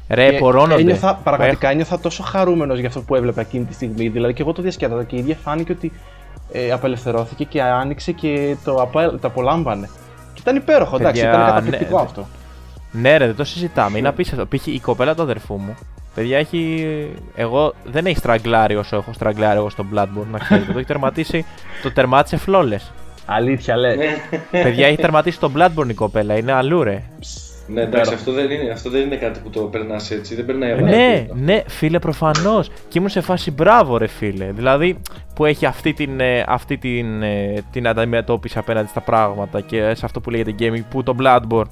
Ρε, 0.09 0.31
Και 0.31 0.39
πορώνονται. 0.39 0.81
Ένιωθα, 0.81 1.21
πραγματικά 1.25 1.69
ένιωθα 1.71 2.01
τόσο 2.01 2.23
χαρούμενος 2.23 2.79
για 2.79 2.89
αυτό 2.89 3.01
που 3.01 3.15
έβλεπα 3.15 3.41
εκείνη 3.41 3.65
τη 3.65 3.75
στιγμή. 3.75 4.09
Δηλαδή 4.09 4.33
και 4.33 4.43
εγώ 4.43 4.53
το 4.53 4.63
διασκέδασα 4.63 5.05
και 5.05 5.17
η 5.17 5.19
ίδια 5.19 5.37
φάνηκε 5.43 5.73
ότι 5.73 5.93
ε, 6.53 6.71
απελευθερώθηκε 6.71 7.45
και 7.45 7.63
άνοιξε 7.63 8.13
και 8.13 8.57
το, 8.65 8.75
απα- 8.75 9.11
το 9.21 9.27
απολάμβανε. 9.29 9.89
Και 10.35 10.41
ήταν 10.41 10.57
υπέροχο, 10.57 10.97
εντάξει, 10.97 11.21
Παιδιά, 11.23 11.37
ήταν 11.39 11.47
καταπληκτικό 11.47 11.97
ναι, 11.97 12.03
αυτό. 12.03 12.27
Ναι, 12.93 13.17
ρε, 13.17 13.27
δεν 13.27 13.37
το 13.37 13.45
συζητάμε. 13.45 13.99
Είναι 13.99 14.09
απίστευτο. 14.09 14.47
Π.χ. 14.47 14.67
η 14.67 14.81
κοπέλα 14.81 15.15
του 15.15 15.23
αδερφού 15.23 15.55
μου. 15.55 15.75
Παιδιά 16.15 16.39
έχει. 16.39 16.87
Εγώ 17.35 17.75
δεν 17.85 18.07
έχει 18.07 18.19
στραγκλάρει 18.19 18.77
όσο 18.77 18.97
έχω 18.97 19.13
στραγκλάρει 19.13 19.59
εγώ 19.59 19.71
στο 19.71 19.87
Bloodborne, 19.95 20.27
να 20.31 20.39
ξέρετε. 20.39 20.73
το 20.73 20.79
έχει 20.79 20.87
τερματίσει. 20.87 21.47
Το 21.83 21.93
τερμάτισε 21.93 22.39
flawless. 22.47 22.93
Αλήθεια 23.27 23.77
λες. 23.77 23.97
Παιδιά 24.51 24.87
έχει 24.87 24.97
τερματίσει 24.97 25.41
το 25.41 25.51
Bloodborne 25.57 25.89
η 25.89 25.95
κοπέλα. 25.95 26.37
Είναι 26.37 26.53
αλλού, 26.53 26.83
ρε. 26.83 27.03
Ναι, 27.67 27.81
εντάξει, 27.81 28.15
αυτό 28.15 28.33
δεν, 28.33 28.51
είναι, 28.51 28.71
αυτό 28.71 28.91
δεν 28.91 29.01
είναι 29.01 29.17
κάτι 29.17 29.41
που 29.41 29.51
το 29.51 29.61
περνάς 29.61 30.11
έτσι. 30.11 30.35
Δεν 30.35 30.47
περνάει 30.47 30.73
από 30.73 30.85
ναι, 30.85 31.27
ναι, 31.35 31.63
φίλε, 31.67 31.99
προφανώς. 31.99 32.69
Και 32.69 32.99
ήμουν 32.99 33.09
σε 33.09 33.21
φάση 33.21 33.51
μπράβο, 33.51 33.97
ρε 33.97 34.07
φίλε. 34.07 34.53
Δηλαδή 34.53 35.01
που 35.35 35.45
έχει 35.45 35.67
αυτή 35.67 35.93
την, 35.93 36.21
ε, 36.21 36.45
αυτή 36.47 36.79
την, 36.79 37.23
ε, 37.23 37.65
την 37.71 37.89
αντιμετώπιση 37.89 38.59
απέναντι 38.59 38.89
στα 38.89 39.01
πράγματα 39.01 39.61
και 39.61 39.95
σε 39.95 40.05
αυτό 40.05 40.21
που 40.21 40.31
λέγεται 40.31 40.55
gaming, 40.59 40.85
που 40.91 41.03
το 41.03 41.17
Bloodborne 41.21 41.69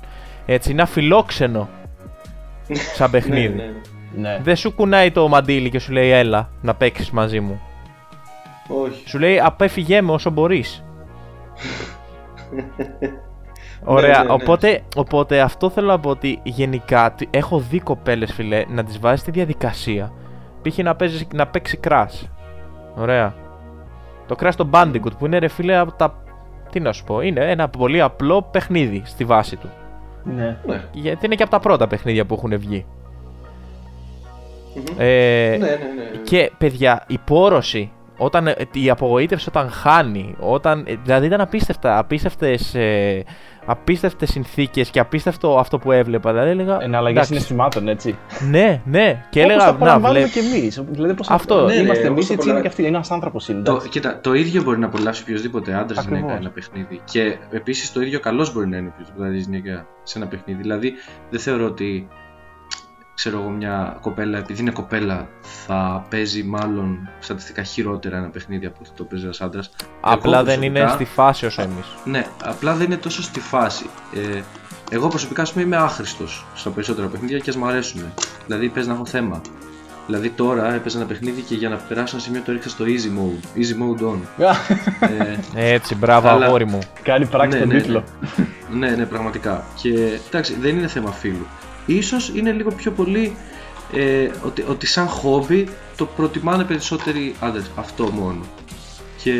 έτσι 0.47 0.71
είναι 0.71 0.83
αφιλόξενο 0.83 1.69
σαν 2.97 3.11
παιχνίδι. 3.11 3.49
ναι, 3.49 3.63
ναι. 3.63 3.73
Ναι. 4.17 4.39
Δεν 4.43 4.57
σου 4.57 4.75
κουνάει 4.75 5.11
το 5.11 5.29
μαντίλι 5.29 5.71
και 5.71 5.79
σου 5.79 5.93
λέει 5.93 6.11
έλα 6.11 6.49
να 6.61 6.75
παίξεις 6.75 7.11
μαζί 7.11 7.41
μου. 7.41 7.61
Όχι. 8.85 9.09
Σου 9.09 9.19
λέει 9.19 9.41
απέφυγέ 9.41 10.01
με 10.03 10.13
όσο 10.13 10.31
μπορείς. 10.31 10.85
Ωραία, 13.85 14.11
Ναι, 14.13 14.19
ναι, 14.19 14.25
ναι. 14.25 14.33
Οπότε, 14.33 14.81
οπότε 14.97 15.41
αυτό 15.41 15.71
θέλω 15.71 15.87
να 15.87 15.99
πω 16.01 16.11
ότι 16.11 16.41
γενικά 16.43 17.13
τι- 17.13 17.29
έχω 17.31 17.59
δει 17.59 17.81
κοπέλες 17.81 18.33
φιλέ 18.33 18.65
να 18.69 18.85
τις 18.85 18.99
βάζεις 18.99 19.21
στη 19.21 19.31
διαδικασία. 19.31 20.13
Π.χ. 20.63 20.79
να, 20.79 20.95
παίζεις, 20.95 21.27
να 21.35 21.47
παίξει 21.47 21.81
crash. 21.89 22.27
Ωραία. 22.95 23.35
Το 24.27 24.37
crash 24.41 24.55
το 24.57 24.69
Bandicoot 24.73 25.17
που 25.19 25.27
είναι 25.27 25.39
ρε 25.39 25.49
φίλε 25.49 25.77
από 25.77 25.93
τα. 25.93 26.15
Τι 26.71 26.81
να 26.81 26.93
σου 26.93 27.05
πω, 27.05 27.21
είναι 27.21 27.51
ένα 27.51 27.69
πολύ 27.69 28.01
απλό 28.01 28.43
παιχνίδι 28.43 29.03
στη 29.05 29.25
βάση 29.25 29.57
του. 29.57 29.69
ναι. 30.25 30.57
Ναι. 30.67 30.83
Γιατί 30.93 31.27
είναι 31.27 31.35
και 31.35 31.43
από 31.43 31.53
τα 31.53 31.59
πρώτα 31.61 31.87
παιχνίδια 31.87 32.25
που 32.27 32.35
έχουν 32.35 32.59
βγει. 32.59 32.87
Μμμ. 34.75 34.85
Ε, 34.99 35.49
ναι, 35.51 35.57
ναι, 35.57 35.67
ναι. 35.97 36.19
Και 36.23 36.53
παιδιά, 36.59 37.05
η 37.07 37.19
πόρωση 37.25 37.93
όταν, 38.17 38.47
ε, 38.47 38.55
η 38.73 38.91
απογοήτευση 38.91 39.49
όταν 39.49 39.71
χάνει, 39.71 40.35
όταν, 40.39 40.85
ε, 40.87 40.95
δηλαδή 41.05 41.27
ήταν 41.27 41.41
απίστευτα, 41.41 41.99
απίστευτες, 41.99 42.75
ε, 42.75 43.25
απίστευτες 43.67 44.31
συνθήκες 44.31 44.91
και 44.91 45.01
απίστευτο 45.01 45.59
αυτό 45.59 45.79
που 45.79 45.93
έβλεπα. 45.93 46.33
Δηλαδή 46.33 46.51
έλεγα, 46.51 46.79
Εναλλαγή 46.83 47.13
εντάξει, 47.15 47.29
συναισθημάτων, 47.33 47.89
έτσι. 47.89 48.17
Ναι, 48.51 48.81
ναι. 48.85 49.25
Και 49.31 49.41
Όπως 49.41 49.53
έλεγα, 49.53 49.67
τα 49.67 49.73
να 49.73 49.79
παραμβάλλουμε 49.79 50.25
βλέπω. 50.27 50.49
κι 50.49 50.55
εμείς. 50.57 50.83
Δηλαδή, 50.91 51.15
πώς 51.15 51.31
Αυτό. 51.31 51.65
Ναι, 51.67 51.75
είμαστε 51.75 52.03
ναι, 52.03 52.09
εμείς, 52.09 52.25
όπως 52.25 52.27
τα 52.27 52.33
έτσι 52.33 52.45
είναι 52.49 52.53
παρα- 52.53 52.61
και 52.61 52.69
αυτοί. 52.69 52.81
Είναι 52.83 52.91
ένας 52.97 53.11
άνθρωπος 53.11 53.49
είναι. 53.49 53.63
Το, 53.63 53.71
εντάξει. 53.71 53.89
κοίτα, 53.89 54.21
το 54.21 54.33
ίδιο 54.35 54.63
μπορεί 54.63 54.79
να 54.79 54.87
απολαύσει 54.87 55.23
οποιοδήποτε 55.23 55.75
άντρας 55.75 55.99
Ακριβώς. 55.99 56.19
γυναίκα 56.21 56.39
ένα 56.39 56.51
παιχνίδι. 56.51 57.01
Και 57.05 57.37
επίσης 57.51 57.93
το 57.93 58.01
ίδιο 58.01 58.21
καλός 58.21 58.53
μπορεί 58.53 58.69
να 58.69 58.77
είναι 58.77 58.89
οποιοδήποτε 58.95 59.27
άντρας 59.29 59.43
γυναίκα 59.45 59.87
σε 60.03 60.19
ένα 60.19 60.27
παιχνίδι. 60.27 60.63
Δηλαδή, 60.63 60.93
δεν 61.31 61.41
θεωρώ 61.41 61.65
ότι 61.65 62.09
ξέρω 63.15 63.41
εγώ 63.41 63.49
μια 63.49 63.99
κοπέλα, 64.01 64.39
επειδή 64.39 64.61
είναι 64.61 64.71
κοπέλα, 64.71 65.29
θα 65.67 66.07
παίζει 66.11 66.43
μάλλον 66.43 67.09
στατιστικά 67.21 67.63
χειρότερα 67.63 68.17
ένα 68.17 68.29
παιχνίδι 68.29 68.67
από 68.67 68.77
ότι 68.81 68.91
το 68.97 69.05
παίζει 69.05 69.25
ένας 69.25 69.41
άντρας. 69.41 69.71
Απλά 70.01 70.45
δεν 70.45 70.63
είναι 70.63 70.87
στη 70.89 71.05
φάση 71.05 71.47
όσο 71.47 71.63
εμείς. 71.63 71.87
Ναι, 72.05 72.27
απλά 72.45 72.75
δεν 72.75 72.87
είναι 72.87 72.97
τόσο 72.97 73.23
στη 73.23 73.41
φάση. 73.41 73.87
Ε, 74.35 74.41
εγώ 74.91 75.09
προσωπικά 75.09 75.43
ας 75.43 75.53
πούμε, 75.53 75.65
είμαι 75.65 75.77
άχρηστος 75.77 76.47
στα 76.55 76.71
περισσότερα 76.71 77.07
παιχνίδια 77.09 77.39
και 77.39 77.51
ας 77.51 77.57
μου 77.57 77.67
αρέσουν. 77.67 78.03
Δηλαδή 78.47 78.69
παίζει 78.69 78.89
να 78.89 78.95
έχω 78.95 79.07
θέμα. 79.07 79.41
Δηλαδή 80.07 80.31
τώρα 80.31 80.75
έπαιζα 80.75 80.99
ένα 80.99 81.07
παιχνίδι 81.07 81.41
και 81.41 81.55
για 81.55 81.69
να 81.69 81.77
περάσω 81.77 82.17
ένα 82.17 82.25
σημείο 82.25 82.43
το 82.45 82.53
ρίξα 82.53 82.69
στο 82.69 82.85
easy 82.85 83.19
mode. 83.19 83.59
Easy 83.61 83.83
mode 83.83 84.13
on. 84.13 84.19
Ε, 85.55 85.73
Έτσι, 85.73 85.95
μπράβο 85.95 86.29
Αλλά- 86.29 86.47
αγόρι 86.47 86.65
μου. 86.67 86.79
Κάνει 87.03 87.27
πράξη 87.27 87.59
ναι, 87.59 87.65
τον 87.65 87.75
ναι, 87.75 87.81
τίτλο. 87.81 88.05
ναι, 88.71 88.91
ναι, 88.91 89.05
πραγματικά. 89.07 89.65
Και 89.83 90.19
εντάξει, 90.29 90.55
δεν 90.61 90.77
είναι 90.79 90.87
θέμα 90.87 91.13
φίλου. 91.13 91.47
Ίσως 91.87 92.29
είναι 92.35 92.51
λίγο 92.53 92.71
πιο 92.71 92.91
πολύ 92.91 93.37
ε, 93.93 94.29
ότι, 94.47 94.65
ότι 94.69 94.87
σαν 94.87 95.07
χόμπι 95.09 95.69
το 95.97 96.07
προτιμάνε 96.07 96.65
περισσότεροι 96.65 97.35
άντρες. 97.41 97.71
Αυτό 97.77 98.11
μόνο. 98.11 98.41
Και 99.23 99.33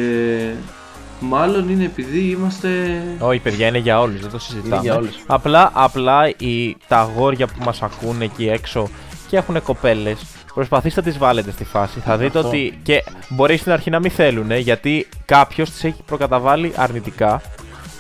μάλλον 1.21 1.69
είναι 1.69 1.85
επειδή 1.85 2.19
είμαστε... 2.19 3.03
Όχι, 3.19 3.39
παιδιά, 3.39 3.67
είναι 3.67 3.79
για 3.79 4.01
όλους, 4.01 4.21
δεν 4.21 4.31
το 4.31 4.39
Είναι 4.41 4.59
συζητάμε. 4.61 4.83
για 4.83 4.95
όλους. 4.97 5.15
Απλά, 5.27 5.71
απλά 5.75 6.29
οι, 6.29 6.77
τα 6.89 6.99
αγόρια 6.99 7.47
που 7.47 7.65
μας 7.65 7.83
ακούνε 7.83 8.25
εκεί 8.25 8.49
έξω 8.49 8.89
και 9.29 9.37
έχουν 9.37 9.63
κοπέλες, 9.63 10.19
προσπαθήστε 10.55 11.01
να 11.01 11.07
τις 11.07 11.19
βάλετε 11.19 11.51
στη 11.51 11.65
φάση. 11.65 12.01
Θα 12.01 12.17
δείτε 12.17 12.39
Αυτό. 12.39 12.49
ότι. 12.49 12.79
και 12.83 13.05
μπορεί 13.29 13.57
στην 13.57 13.73
αρχή 13.73 13.91
να 13.91 13.99
μην 13.99 14.11
θέλουν, 14.11 14.51
γιατί 14.51 15.09
κάποιος 15.25 15.71
τις 15.71 15.85
έχει 15.85 16.03
προκαταβάλει 16.07 16.73
αρνητικά 16.77 17.41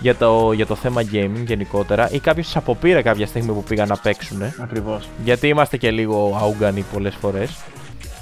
για 0.02 0.14
το, 0.16 0.52
για 0.52 0.66
το 0.66 0.74
θέμα 0.74 1.02
gaming 1.12 1.44
γενικότερα 1.46 2.10
ή 2.10 2.18
κάποιος 2.18 2.46
τις 2.46 2.56
αποπήρε 2.56 3.02
κάποια 3.02 3.26
στιγμή 3.26 3.52
που 3.52 3.62
πήγαν 3.62 3.88
να 3.88 3.96
παίξουν. 3.96 4.42
Ακριβώς. 4.62 5.08
Γιατί 5.24 5.48
είμαστε 5.48 5.76
και 5.76 5.90
λίγο 5.90 6.38
αούγκανοι 6.42 6.84
πολλές 6.92 7.14
φορές. 7.14 7.50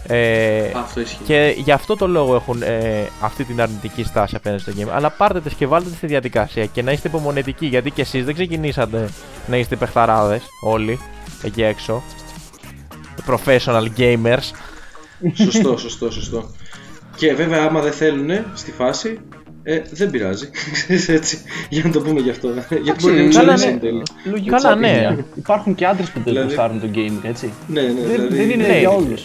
Ε, 0.06 0.70
Αυτό 0.74 1.00
ισχύει. 1.00 1.18
και 1.24 1.54
γι' 1.58 1.72
αυτό 1.72 1.96
το 1.96 2.06
λόγο 2.08 2.34
έχουν 2.34 2.62
ε, 2.62 3.06
αυτή 3.20 3.44
την 3.44 3.60
αρνητική 3.60 4.04
στάση 4.04 4.36
απέναντι 4.36 4.62
στο 4.62 4.72
game. 4.78 4.88
Αλλά 4.94 5.10
πάρτε 5.10 5.40
τις 5.40 5.54
και 5.54 5.66
βάλτε 5.66 5.88
τις 5.88 5.96
στη 5.96 6.06
διαδικασία 6.06 6.66
και 6.66 6.82
να 6.82 6.92
είστε 6.92 7.08
υπομονετικοί. 7.08 7.66
Γιατί 7.66 7.90
και 7.90 8.00
εσείς 8.00 8.24
δεν 8.24 8.34
ξεκινήσατε 8.34 9.08
να 9.46 9.56
είστε 9.56 9.76
παιχταράδες 9.76 10.42
όλοι 10.62 10.98
εκεί 11.42 11.62
έξω. 11.62 12.02
Professional 13.26 13.86
gamers. 13.96 14.50
Σωστό, 15.34 15.76
σωστό, 15.76 16.10
σωστό. 16.10 16.50
Και 17.16 17.34
βέβαια, 17.34 17.64
άμα 17.64 17.80
δεν 17.80 17.92
θέλουν 17.92 18.30
στη 18.54 18.72
φάση, 18.72 19.20
ε, 19.62 19.82
δεν 19.90 20.10
πειράζει. 20.10 20.50
Ξέρεις, 20.72 21.08
έτσι, 21.18 21.38
για 21.68 21.82
να 21.84 21.90
το 21.90 22.00
πούμε 22.00 22.20
γι' 22.20 22.30
αυτό. 22.30 22.48
Γιατί 22.82 23.00
μπορεί 23.02 23.14
να 23.16 23.22
μην 23.22 23.32
καλά, 23.32 23.54
ξέρεις 23.54 23.64
ναι. 23.64 23.70
εν 23.70 23.80
τέλει. 23.80 24.02
Λογικό. 24.30 24.56
Καλά, 24.56 24.74
ναι. 24.74 24.88
παιδιά. 24.92 25.24
Υπάρχουν 25.34 25.74
και 25.74 25.86
άντρες 25.86 26.06
που 26.06 26.12
δεν 26.14 26.22
Δηλαδή- 26.24 26.46
γουστάρουν 26.46 26.80
το 26.80 26.86
gaming, 26.94 27.20
έτσι. 27.28 27.52
Ναι, 27.66 27.80
ναι, 27.80 27.86
Δεν, 27.88 28.06
δηλαδή, 28.10 28.36
δεν 28.36 28.50
είναι 28.50 28.66
ναι. 28.66 28.78
για 28.78 28.90
όλους. 28.90 29.24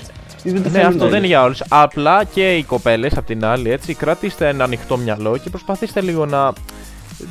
ναι, 0.72 0.80
αυτό 0.82 1.08
δεν 1.08 1.18
είναι 1.18 1.28
για 1.28 1.44
όλους. 1.44 1.62
Απλά 1.70 2.24
και 2.24 2.56
οι 2.56 2.64
κοπέλες 2.64 3.18
απ' 3.18 3.26
την 3.26 3.46
άλλη, 3.46 3.72
έτσι, 3.72 3.94
κρατήστε 3.94 4.48
ένα 4.48 4.64
ανοιχτό 4.64 4.98
μυαλό 4.98 5.38
και 5.38 5.50
προσπαθήστε 5.50 6.02
λίγο 6.02 6.26
να 6.26 6.54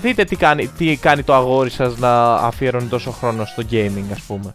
δείτε 0.02 0.24
τι 0.24 0.36
κάνει, 0.36 0.66
τι 0.78 0.96
κάνει 0.96 1.22
το 1.22 1.34
αγόρι 1.34 1.70
σας 1.70 1.98
να 1.98 2.34
αφιερώνει 2.34 2.86
τόσο 2.86 3.10
χρόνο 3.10 3.44
στο 3.44 3.62
gaming, 3.70 4.04
ας 4.12 4.20
πούμε. 4.20 4.54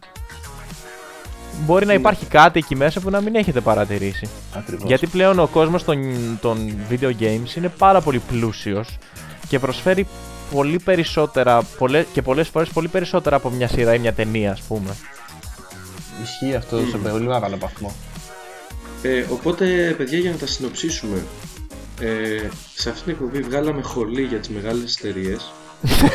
Μπορεί 1.65 1.85
να 1.85 1.93
υπάρχει 1.93 2.25
κάτι 2.25 2.59
εκεί 2.59 2.75
μέσα 2.75 2.99
που 2.99 3.09
να 3.09 3.21
μην 3.21 3.35
έχετε 3.35 3.61
παρατηρήσει. 3.61 4.29
Ακριβώς. 4.53 4.87
Γιατί 4.87 5.07
πλέον 5.07 5.39
ο 5.39 5.47
κόσμος 5.47 5.83
των, 5.83 5.97
των 6.41 6.73
video 6.89 7.11
games 7.19 7.55
είναι 7.57 7.69
πάρα 7.77 8.01
πολύ 8.01 8.19
πλούσιος 8.19 8.97
και 9.47 9.59
προσφέρει 9.59 10.07
πολύ 10.51 10.79
περισσότερα 10.79 11.63
πολλές, 11.77 12.05
και 12.13 12.21
πολλές 12.21 12.47
φορές 12.47 12.69
πολύ 12.69 12.87
περισσότερα 12.87 13.35
από 13.35 13.49
μια 13.49 13.67
σειρά 13.67 13.93
ή 13.93 13.99
μια 13.99 14.13
ταινία 14.13 14.51
ας 14.51 14.61
πούμε. 14.61 14.95
Ισχύει 16.23 16.55
αυτό 16.55 16.77
σε 16.77 16.97
πολύ 16.97 17.27
μεγάλο 17.27 17.57
βαθμό. 17.57 17.95
Ε, 19.01 19.25
οπότε, 19.29 19.95
παιδιά, 19.97 20.19
για 20.19 20.31
να 20.31 20.37
τα 20.37 20.47
συνοψίσουμε, 20.47 21.23
ε, 21.99 22.47
σε 22.75 22.89
αυτήν 22.89 23.03
την 23.03 23.13
εκπομπή 23.13 23.39
βγάλαμε 23.41 23.81
χολή 23.81 24.21
για 24.21 24.37
τις 24.37 24.49
μεγάλες 24.49 24.97
εταιρείες. 24.97 25.51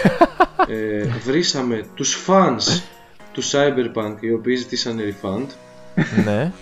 ε, 0.68 1.06
βρήσαμε 1.24 1.86
τους 1.94 2.24
fans 2.26 2.82
του 3.34 3.42
Cyberpunk 3.42 4.14
οι 4.20 4.32
οποίοι 4.32 4.54
ζητήσαν 4.56 4.98
refund. 5.00 5.46
ναι. 6.24 6.52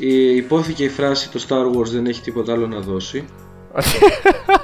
Ε, 0.00 0.34
υπόθηκε 0.36 0.84
η 0.84 0.88
φράση 0.88 1.30
το 1.30 1.44
Star 1.48 1.76
Wars 1.78 1.86
δεν 1.86 2.06
έχει 2.06 2.20
τίποτα 2.20 2.52
άλλο 2.52 2.66
να 2.66 2.80
δώσει. 2.80 3.24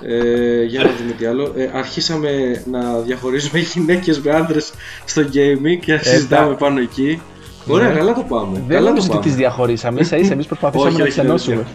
ε, 0.07 0.63
για 0.63 0.83
να 0.85 0.91
δούμε 0.99 1.13
τι 1.19 1.25
άλλο. 1.27 1.53
Ε, 1.57 1.71
αρχίσαμε 1.75 2.63
να 2.71 2.99
διαχωρίζουμε 2.99 3.59
γυναίκες 3.75 4.21
με 4.21 4.31
άντρες 4.31 4.73
στο 5.05 5.23
gaming 5.23 5.79
και 5.81 5.93
να 5.93 5.99
συζητάμε 6.03 6.49
τα- 6.51 6.55
πάνω 6.57 6.81
εκεί. 6.81 7.23
Ωραία, 7.67 7.89
Ναι. 7.89 7.95
καλά 7.99 8.13
το 8.15 8.23
πάμε. 8.29 8.53
Δεν 8.59 8.69
καλά 8.69 8.81
το 8.81 8.89
νομίζω 8.89 9.07
ότι 9.07 9.09
πάμε. 9.17 9.23
τις 9.23 9.35
διαχωρίσαμε. 9.35 10.01
ίσα 10.01 10.17
ίσα 10.17 10.33
εμείς 10.33 10.47
προσπαθήσαμε 10.47 10.89
Όχι, 10.91 10.99
να 10.99 11.05
όχι, 11.05 11.15
τι 11.15 11.21
ενώσουμε. 11.21 11.57
δεν 11.57 11.67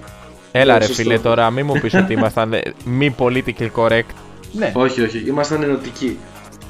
Έλα 0.51 0.73
Ναι, 0.73 0.79
ρε 0.79 0.85
σωστό. 0.85 1.01
φίλε 1.03 1.19
τώρα 1.19 1.51
μην 1.51 1.65
μου 1.65 1.79
πεις 1.81 1.93
ότι 1.93 2.13
ήμασταν 2.17 2.53
ε, 2.53 2.61
μη 2.85 3.15
political 3.19 3.69
correct. 3.75 4.09
Ναι, 4.51 4.71
Όχι, 4.75 5.01
όχι, 5.01 5.23
ήμασταν 5.27 5.63
ενωτικοί. 5.63 6.17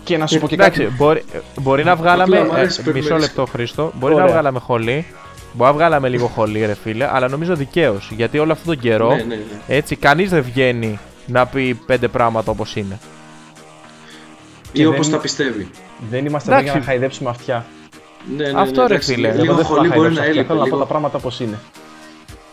Και 0.08 0.18
να 0.18 0.28
σου 0.28 0.40
πω 0.40 0.48
και 0.48 0.54
Εντάξει, 0.54 0.82
κάτι. 0.84 0.96
μπορεί, 0.96 1.24
μπορεί 1.62 1.84
να 1.84 1.96
βγάλαμε. 1.96 2.38
Απλά 2.38 2.52
μ' 2.54 2.56
αρέσει 2.56 2.78
ε, 2.80 2.84
πρέπει 2.84 3.00
μισό 3.00 3.14
να 3.14 3.20
λεπτό 3.20 3.46
Χρήστο. 3.46 3.92
Μπορεί 3.96 4.14
να 4.16 4.22
Ωραία. 4.22 4.34
βγάλαμε 4.34 4.60
χολή. 4.60 5.06
Μπορεί 5.54 5.70
να 5.72 5.76
βγάλαμε 5.78 6.10
λίγο 6.10 6.28
χολή, 6.28 6.66
ρε 6.66 6.74
φίλε, 6.84 7.10
αλλά 7.12 7.28
νομίζω 7.30 7.56
δικαίως. 7.56 8.12
Γιατί 8.16 8.40
όλο 8.40 8.52
αυτόν 8.52 8.74
τον 8.74 8.84
καιρό 8.84 9.10
Ναι, 9.10 9.16
ναι, 9.16 9.36
ναι. 9.36 9.42
έτσι 9.68 9.96
κανείς 9.96 10.30
δεν 10.30 10.42
βγαίνει 10.42 11.00
να 11.26 11.46
πει 11.46 11.74
πέντε 11.86 12.08
πράγματα 12.08 12.52
όπως 12.52 12.76
είναι. 12.76 13.00
Ή 14.72 14.86
όπω 14.86 15.02
δεν- 15.02 15.12
τα 15.12 15.18
πιστεύει. 15.18 15.70
Δεν 16.10 16.26
είμαστε 16.26 16.52
εδώ 16.52 16.62
για 16.62 16.70
Εντάξει. 16.72 16.88
να 16.88 16.92
χαϊδέψουμε 16.94 17.30
αυτιά. 17.30 17.66
Ναι, 18.38 18.44
ναι, 18.46 18.52
ναι, 18.52 18.60
Αυτό, 18.60 18.82
ρε 18.82 18.86
εντάξει, 18.94 19.14
φίλε. 19.14 19.28
Εγώ 19.28 19.42
Λίγο 19.42 19.54
δεν 19.56 19.66
θέλω 19.66 19.78
χολή 19.78 19.90
να 19.90 19.96
μπορεί 19.96 20.08
χαϊδέψω 20.16 20.22
να 20.22 20.28
αυτιά. 20.28 20.42
έλειπε. 20.42 20.48
Θέλω 20.48 20.60
να 20.60 20.64
πω 20.66 20.70
τα 20.70 20.76
Λίγο, 20.76 20.88
πράγματα 20.88 21.18
όπως 21.18 21.40
είναι. 21.40 21.60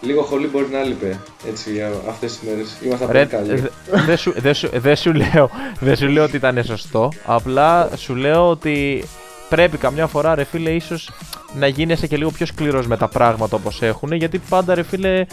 Λίγο 0.06 0.22
χολή 0.22 0.46
μπορεί 0.46 0.66
να 0.72 0.78
έλειπε. 0.78 1.20
Έτσι, 1.48 1.72
για 1.72 1.90
αυτές 2.08 2.38
τις 2.38 2.48
μέρες. 2.48 2.76
Είμαστε 2.84 3.06
Ρε, 3.12 3.26
πολύ 3.26 3.26
καλοί. 3.46 3.60
δε- 3.60 3.68
Δεν 4.06 4.16
σου, 4.16 4.32
δεν 4.36 4.54
σου, 4.54 4.68
δεν 4.72 4.96
σου 4.96 5.12
λέω, 5.12 5.50
δεν 5.80 5.96
σου 5.96 6.06
λέω 6.08 6.24
ότι 6.24 6.36
ήταν 6.36 6.64
σωστό. 6.64 7.08
Απλά 7.24 7.88
σου 7.96 8.14
λέω 8.14 8.48
ότι 8.50 9.04
πρέπει 9.48 9.76
καμιά 9.76 10.06
φορά, 10.06 10.34
ρε 10.34 10.44
φίλε, 10.44 10.70
ίσως 10.70 11.10
να 11.58 11.66
γίνεσαι 11.66 12.06
και 12.06 12.16
λίγο 12.16 12.30
πιο 12.30 12.46
σκληρός 12.46 12.86
με 12.86 12.96
τα 12.96 13.08
πράγματα 13.08 13.56
όπως 13.56 13.82
έχουν. 13.82 14.12
Γιατί 14.12 14.38
πάντα, 14.48 14.74
ρε 14.74 14.82
φίλε, 14.82 15.26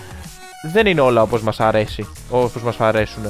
δεν 0.72 0.86
είναι 0.86 1.02
όλα 1.02 1.22
όπως 1.22 1.42
μας 1.42 1.60
αρέσει. 1.60 2.08
Όπως 2.30 2.62
μας 2.62 2.80
αρέσουν. 2.80 3.24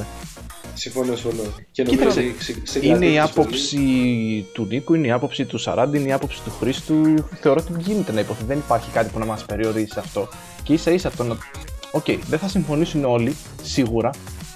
Συμφωνώ, 0.74 1.16
συμφωνώ. 1.16 1.42
Και 1.72 1.82
Κοίτα, 1.82 2.02
νομίζω 2.04 2.20
ρε, 2.20 2.26
ότι 2.26 2.34
ξε- 2.38 2.62
ξε- 2.62 2.82
Είναι 2.84 2.92
η 3.06 3.08
συγκρατήθηκες 3.08 3.30
άποψη 3.30 4.46
του 4.52 4.66
Νίκου, 4.70 4.94
είναι 4.94 5.06
η 5.06 5.10
άποψη 5.10 5.44
του 5.44 5.58
Σαράντη, 5.58 5.98
είναι 5.98 6.08
η 6.08 6.12
άποψη 6.12 6.40
του 6.44 6.52
Χρήστου. 6.60 6.94
Θεωρώ 7.40 7.64
ότι 7.70 7.82
γίνεται 7.82 8.12
να 8.12 8.20
ειπωθεί. 8.20 8.44
Δεν 8.46 8.58
υπάρχει 8.58 8.90
κάτι 8.92 9.10
που 9.12 9.18
να 9.18 9.24
μας 9.24 9.44
περιορίσει 9.44 9.92
σε 9.92 10.00
αυτό. 10.00 10.28
Και 10.62 10.72
ίσα 10.72 10.90
ίσα 10.90 11.10
το 11.10 11.24
να. 11.24 11.36
Οκ, 11.92 12.04
δεν 12.04 12.38
θα 12.38 12.48
συμφωνήσουν 12.48 13.04
όλοι, 13.04 13.36
σίγουρα, 13.62 14.10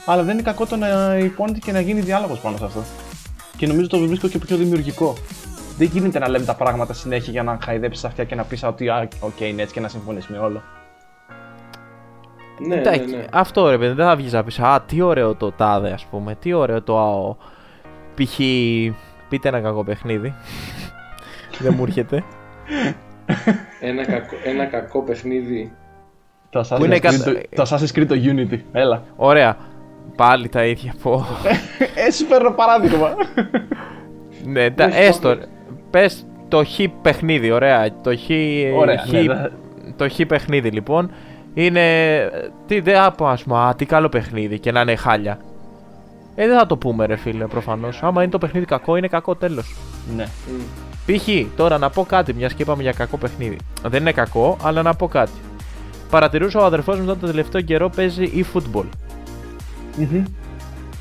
αλλά 0.06 0.22
δεν 0.22 0.32
είναι 0.32 0.42
κακό 0.42 0.66
το 0.66 0.76
να 0.76 1.18
υπόνεται 1.18 1.58
και 1.58 1.72
να 1.72 1.80
γίνει 1.80 2.00
διάλογος 2.00 2.38
πάνω 2.38 2.56
σε 2.56 2.64
αυτό. 2.64 2.82
Και 3.56 3.66
νομίζω 3.66 3.88
το 3.88 3.98
βρίσκω 3.98 4.28
και 4.28 4.38
πιο 4.38 4.56
δημιουργικό. 4.56 5.14
Δεν 5.78 5.88
γίνεται 5.92 6.18
να 6.18 6.28
λέμε 6.28 6.44
τα 6.44 6.54
πράγματα 6.54 6.92
συνέχεια 6.92 7.32
για 7.32 7.42
να 7.42 7.58
χαϊδέψεις 7.64 8.04
αυτιά 8.04 8.24
και 8.24 8.34
να 8.34 8.44
πεις 8.44 8.62
ότι 8.64 8.88
α, 8.88 9.08
οκ, 9.20 9.40
είναι 9.40 9.62
έτσι 9.62 9.74
και 9.74 9.80
να 9.80 9.88
συμφωνήσει 9.88 10.32
με 10.32 10.38
όλο. 10.38 10.62
πολύ. 12.56 12.68
Ναι, 12.68 12.74
ναι, 12.74 12.80
Εντάξει, 12.80 13.16
ναι. 13.16 13.24
Αυτό 13.32 13.70
ρε 13.70 13.78
παιδί, 13.78 13.94
δεν 13.94 14.06
θα 14.06 14.16
βγεις 14.16 14.32
να 14.32 14.44
πεις 14.44 14.58
Α, 14.58 14.82
τι 14.86 15.00
ωραίο 15.00 15.34
το 15.34 15.52
τάδε, 15.52 15.92
ας 15.92 16.04
πούμε. 16.04 16.34
Τι 16.34 16.52
ωραίο 16.52 16.82
το 16.82 16.98
ΑΟ. 16.98 17.36
Π.χ. 18.14 18.36
πείτε 19.28 19.48
ένα 19.48 19.60
κακό 19.60 19.84
παιχνίδι. 19.84 20.34
δεν 21.62 21.74
μου 21.76 21.82
έρχεται. 21.82 22.24
Ένα, 23.80 24.06
κακό, 24.06 24.36
ένα 24.44 24.64
κακό 24.64 25.02
παιχνίδι. 25.02 25.72
Το 26.50 26.60
Assassin's, 26.70 26.84
είναι 26.84 26.96
Creed, 26.96 27.00
κατα- 27.00 27.24
το, 27.24 27.40
το 27.54 27.62
Assassin's 27.70 27.98
Creed 27.98 28.06
το 28.08 28.14
Unity. 28.14 28.58
Έλα. 28.72 29.02
Ωραία. 29.16 29.56
Πάλι 30.16 30.48
τα 30.48 30.64
ίδια 30.64 30.94
πω. 31.02 31.26
Έτσι 32.06 32.24
παίρνω 32.24 32.50
παράδειγμα. 32.50 33.14
ναι, 34.44 34.70
τα, 34.70 34.84
Όχι, 34.84 34.96
έστω. 34.98 35.28
όχι. 35.30 35.40
Πες 35.90 36.26
το 36.48 36.64
χ 36.64 36.78
παιχνίδι, 37.02 37.50
ωραία. 37.50 37.88
Το 38.02 38.16
χ, 38.16 38.20
Ωραία, 38.78 38.98
χ- 38.98 39.12
ναι, 39.12 39.20
ναι. 39.22 39.48
το 39.96 40.08
χ 40.08 40.16
παιχνίδι 40.28 40.70
λοιπόν 40.70 41.10
είναι. 41.54 41.82
Τι 42.66 42.80
δεν 42.80 42.94
θα 43.02 43.10
πω, 43.10 43.26
ας 43.26 43.42
πούμε, 43.42 43.58
α, 43.58 43.74
τι 43.74 43.84
καλό 43.86 44.08
παιχνίδι 44.08 44.58
και 44.58 44.72
να 44.72 44.80
είναι 44.80 44.96
χάλια. 44.96 45.38
Ε, 46.34 46.46
δεν 46.48 46.58
θα 46.58 46.66
το 46.66 46.76
πούμε, 46.76 47.06
ρε 47.06 47.16
φίλε, 47.16 47.44
προφανώς. 47.46 48.02
Άμα 48.02 48.22
είναι 48.22 48.30
το 48.30 48.38
παιχνίδι 48.38 48.66
κακό, 48.66 48.96
είναι 48.96 49.08
κακό 49.08 49.34
τέλος. 49.34 49.74
ναι. 50.16 50.24
Μμ. 51.06 51.14
Π.χ. 51.16 51.56
τώρα 51.56 51.78
να 51.78 51.90
πω 51.90 52.02
κάτι, 52.04 52.34
μιας 52.34 52.52
και 52.54 52.62
είπαμε 52.62 52.82
για 52.82 52.92
κακό 52.92 53.16
παιχνίδι. 53.16 53.56
Δεν 53.88 54.00
είναι 54.00 54.12
κακό, 54.12 54.56
αλλά 54.62 54.82
να 54.82 54.94
πω 54.94 55.06
κάτι. 55.08 55.32
Παρατηρούσα 56.10 56.60
ο 56.60 56.64
αδερφός 56.64 56.98
μου 56.98 57.04
τώρα 57.06 57.18
το 57.18 57.26
τελευταίο 57.26 57.60
καιρό 57.60 57.88
παίζει 57.88 58.30
e-football. 58.52 58.84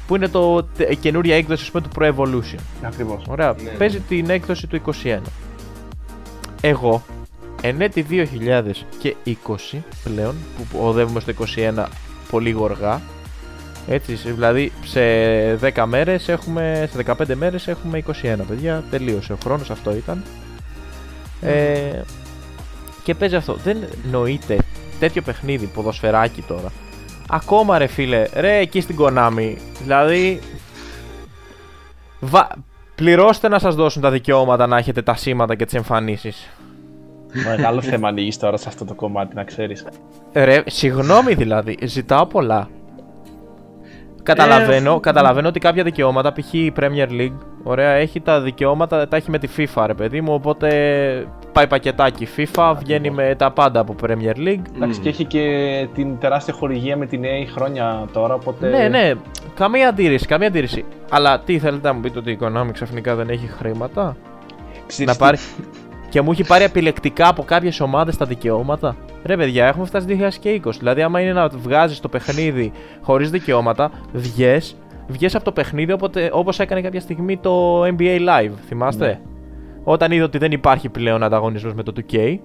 Που 0.07 0.15
είναι 0.15 0.27
το 0.27 0.64
τε- 0.77 0.91
η 0.91 0.95
καινούρια 0.95 1.36
έκδοση 1.36 1.64
ας 1.64 1.72
πούμε, 1.72 1.84
του 1.84 1.90
Pro 1.99 2.14
Evolution. 2.15 2.60
Ακριβώς. 2.82 3.23
Ωραία. 3.27 3.53
Ναι, 3.57 3.64
ναι. 3.72 3.77
Παίζει 3.77 3.99
την 3.99 4.30
έκδοση 4.30 4.68
του 4.68 4.76
21. 4.76 5.18
Εγώ, 6.61 7.03
εν 7.61 7.82
έτη 7.82 8.02
2020 8.02 9.77
πλέον, 10.03 10.36
που 10.57 10.64
που 10.72 10.80
οδεύουμε 10.88 11.19
στο 11.19 11.32
21 11.32 11.86
πολύ 12.30 12.49
γοργά, 12.52 13.02
έτσι, 13.88 14.18
σε- 14.18 14.32
δηλαδή 14.32 14.72
σε 14.84 14.99
10 15.56 15.86
μέρες 15.86 16.27
έχουμε, 16.30 16.90
σε 16.91 16.98
15 16.98 17.36
μέρες 17.36 17.68
έχουμε 17.68 17.98
21 17.98 18.44
παιδιά, 18.48 18.84
τελείωσε 18.90 19.34
ο 19.34 19.38
χρόνος, 19.44 19.69
αυτό 19.69 19.95
ήταν. 19.95 20.23
Ε, 21.41 22.02
και 23.03 23.15
παίζει 23.15 23.36
αυτό. 23.36 23.57
Δεν 23.64 23.77
νοείται 24.11 24.57
τέτοιο 25.00 25.22
παιχνίδι, 25.22 25.66
ποδοσφαιράκι 25.66 26.42
τώρα. 26.42 26.72
Ακόμα 27.30 27.78
ρε 27.78 27.88
φίλε, 27.88 28.28
ρε 28.34 28.58
εκεί 28.58 28.82
στην 28.82 28.96
Konami, 29.00 29.56
δηλαδή 29.82 30.40
Βα... 32.20 32.50
Πληρώστε 32.96 33.48
να 33.48 33.60
σας 33.60 33.76
δώσουν 33.76 34.02
τα 34.02 34.12
δικαιώματα 34.12 34.68
να 34.68 34.78
έχετε 34.78 35.02
τα 35.02 35.16
σήματα 35.16 35.56
και 35.56 35.66
τις 35.66 35.74
εμφανίσεις. 35.74 36.50
Μεγάλο 37.46 37.82
θέμα 37.82 38.08
ανοίγεις 38.08 38.38
τώρα 38.38 38.58
σε 38.58 38.68
αυτό 38.68 38.86
το 38.86 38.94
κομμάτι, 38.94 39.36
να 39.36 39.44
ξέρεις. 39.44 39.86
Ρε, 40.34 40.64
συγγνώμη 40.66 41.34
δηλαδή, 41.34 41.78
ζητάω 41.84 42.26
πολλά. 42.26 42.70
Καταλαβαίνω, 44.26 45.00
καταλαβαίνω 45.00 45.48
ότι 45.48 45.60
κάποια 45.60 45.84
δικαιώματα, 45.84 46.34
π.χ. 46.34 46.54
η 46.54 46.74
Premier 46.80 47.10
League, 47.10 47.38
ωραία, 47.64 47.90
έχει 47.92 48.22
τα 48.22 48.42
δικαιώματα, 48.42 49.08
τα 49.08 49.16
έχει 49.18 49.30
με 49.30 49.38
τη 49.38 49.48
FIFA, 49.58 49.84
ρε 49.88 49.94
παιδί 49.94 50.22
μου, 50.22 50.34
οπότε 50.34 50.68
πάει 51.52 51.68
πακετάκι 51.68 52.28
FIFA, 52.38 52.74
βγαίνει 52.80 53.10
με 53.10 53.36
τα 53.38 53.52
πάντα 53.52 53.80
από 53.80 53.96
Premier 54.04 54.38
League. 54.38 54.62
Εντάξει, 54.76 55.00
και 55.00 55.10
έχει 55.10 55.26
και 55.26 55.42
την 55.94 56.20
τεράστια 56.20 56.54
χορηγία 56.54 56.98
με 56.98 57.06
την 57.06 57.24
EA 57.24 57.48
χρόνια 57.56 58.06
τώρα, 58.14 58.34
οπότε. 58.34 58.70
Ναι, 58.70 58.88
ναι, 58.88 59.12
καμία 59.56 59.88
αντίρρηση, 59.90 60.26
καμία 60.26 60.48
αντίρρηση. 60.48 60.86
Αλλά 61.10 61.40
τι 61.40 61.60
θέλετε 61.60 61.88
να 61.88 61.94
μου 61.94 62.00
πείτε 62.02 62.20
ότι 62.20 62.32
η 62.32 62.38
Konami 62.42 62.70
ξαφνικά 62.74 63.16
δεν 63.16 63.30
έχει 63.30 63.48
χρήματα; 63.48 64.16
Ξέρεις 64.88 65.06
να 65.08 65.18
τι- 65.18 65.24
πάρει. 65.24 65.38
και 66.10 66.22
μου 66.22 66.32
έχει 66.32 66.44
πάρει 66.44 66.64
επιλεκτικά 66.64 67.28
από 67.28 67.44
κάποιες 67.44 67.80
ομάδες 67.80 68.18
τα 68.18 68.26
δικαιώματα; 68.26 68.96
Ρε 69.26 69.38
παιδιά, 69.38 69.66
έχουμε 69.68 69.86
φτάσει 69.86 70.06
2020. 70.44 70.60
Δηλαδή, 70.78 71.02
άμα 71.02 71.20
είναι 71.20 71.34
να 71.34 71.48
βγάζεις 71.48 72.00
το 72.00 72.10
παιχνίδι 72.10 72.72
χωρίς 73.02 73.30
δικαιώματα, 73.30 73.92
βγες, 74.14 74.76
βγες 75.08 75.36
από 75.36 75.44
το 75.44 75.52
παιχνίδι 75.52 75.96
όπως 76.32 76.60
έκανε 76.60 76.82
κάποια 76.82 77.00
στιγμή 77.00 77.38
το 77.38 77.84
NBA 77.84 78.20
Live. 78.20 78.52
Θυμάστε; 78.68 79.06
Ναι. 79.06 79.20
Όταν 79.84 80.12
είδε 80.12 80.24
ότι 80.24 80.38
δεν 80.38 80.52
υπάρχει 80.52 80.90
πλέον 80.90 81.24
ανταγωνισμός 81.24 81.74
με 81.74 81.84
το 81.84 81.94
2K, 81.96 82.38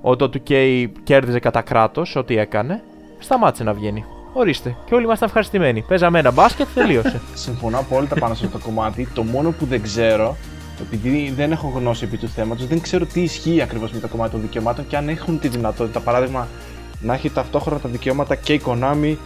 ότι 0.00 0.28
το 0.28 0.40
2K 0.48 0.86
κέρδιζε 1.02 1.38
κατά 1.38 1.62
κράτος 1.62 2.16
ό,τι 2.16 2.38
έκανε, 2.38 2.82
σταμάτησε 3.18 3.64
να 3.64 3.72
βγαίνει. 3.72 4.04
Ορίστε. 4.32 4.76
Και 4.84 4.94
όλοι 4.94 5.04
ήμασταν 5.04 5.28
ευχαριστημένοι. 5.28 5.84
Παίζαμε 5.88 6.18
ένα 6.18 6.30
μπάσκετ, 6.30 6.66
τελείωσε. 6.74 7.20
Συμφωνώ 7.34 7.78
απόλυτα 7.78 8.14
πάνω 8.18 8.34
σε 8.34 8.46
αυτό 8.46 8.58
το 8.58 8.64
κομμάτι. 8.64 9.08
Το 9.14 9.22
μόνο 9.22 9.50
που 9.50 9.64
δεν 9.64 9.82
ξέρω, 9.82 10.36
επειδή 10.82 11.32
δεν 11.36 11.52
έχω 11.52 11.72
γνώση 11.76 12.04
επί 12.04 12.16
του 12.16 12.28
θέματος, 12.28 12.66
δεν 12.66 12.80
ξέρω 12.80 13.04
τι 13.06 13.20
ισχύει 13.22 13.60
ακριβώς 13.62 13.90
με 13.92 14.00
το 14.00 14.08
κομμάτι 14.08 14.30
των 14.30 14.40
δικαιωμάτων 14.40 14.86
και 14.86 14.96
αν 14.96 15.08
έχουν 15.08 15.38
τη 15.38 15.48
δυνατότητα, 15.48 16.00
παράδειγμα, 16.00 16.48
να 17.00 17.14
έχει 17.14 17.30
ταυτόχρονα 17.30 17.80
τα 17.80 17.88
δικαιώματα 17.88 18.34
και 18.34 18.52
η 18.52 18.60
Konami 18.66 19.16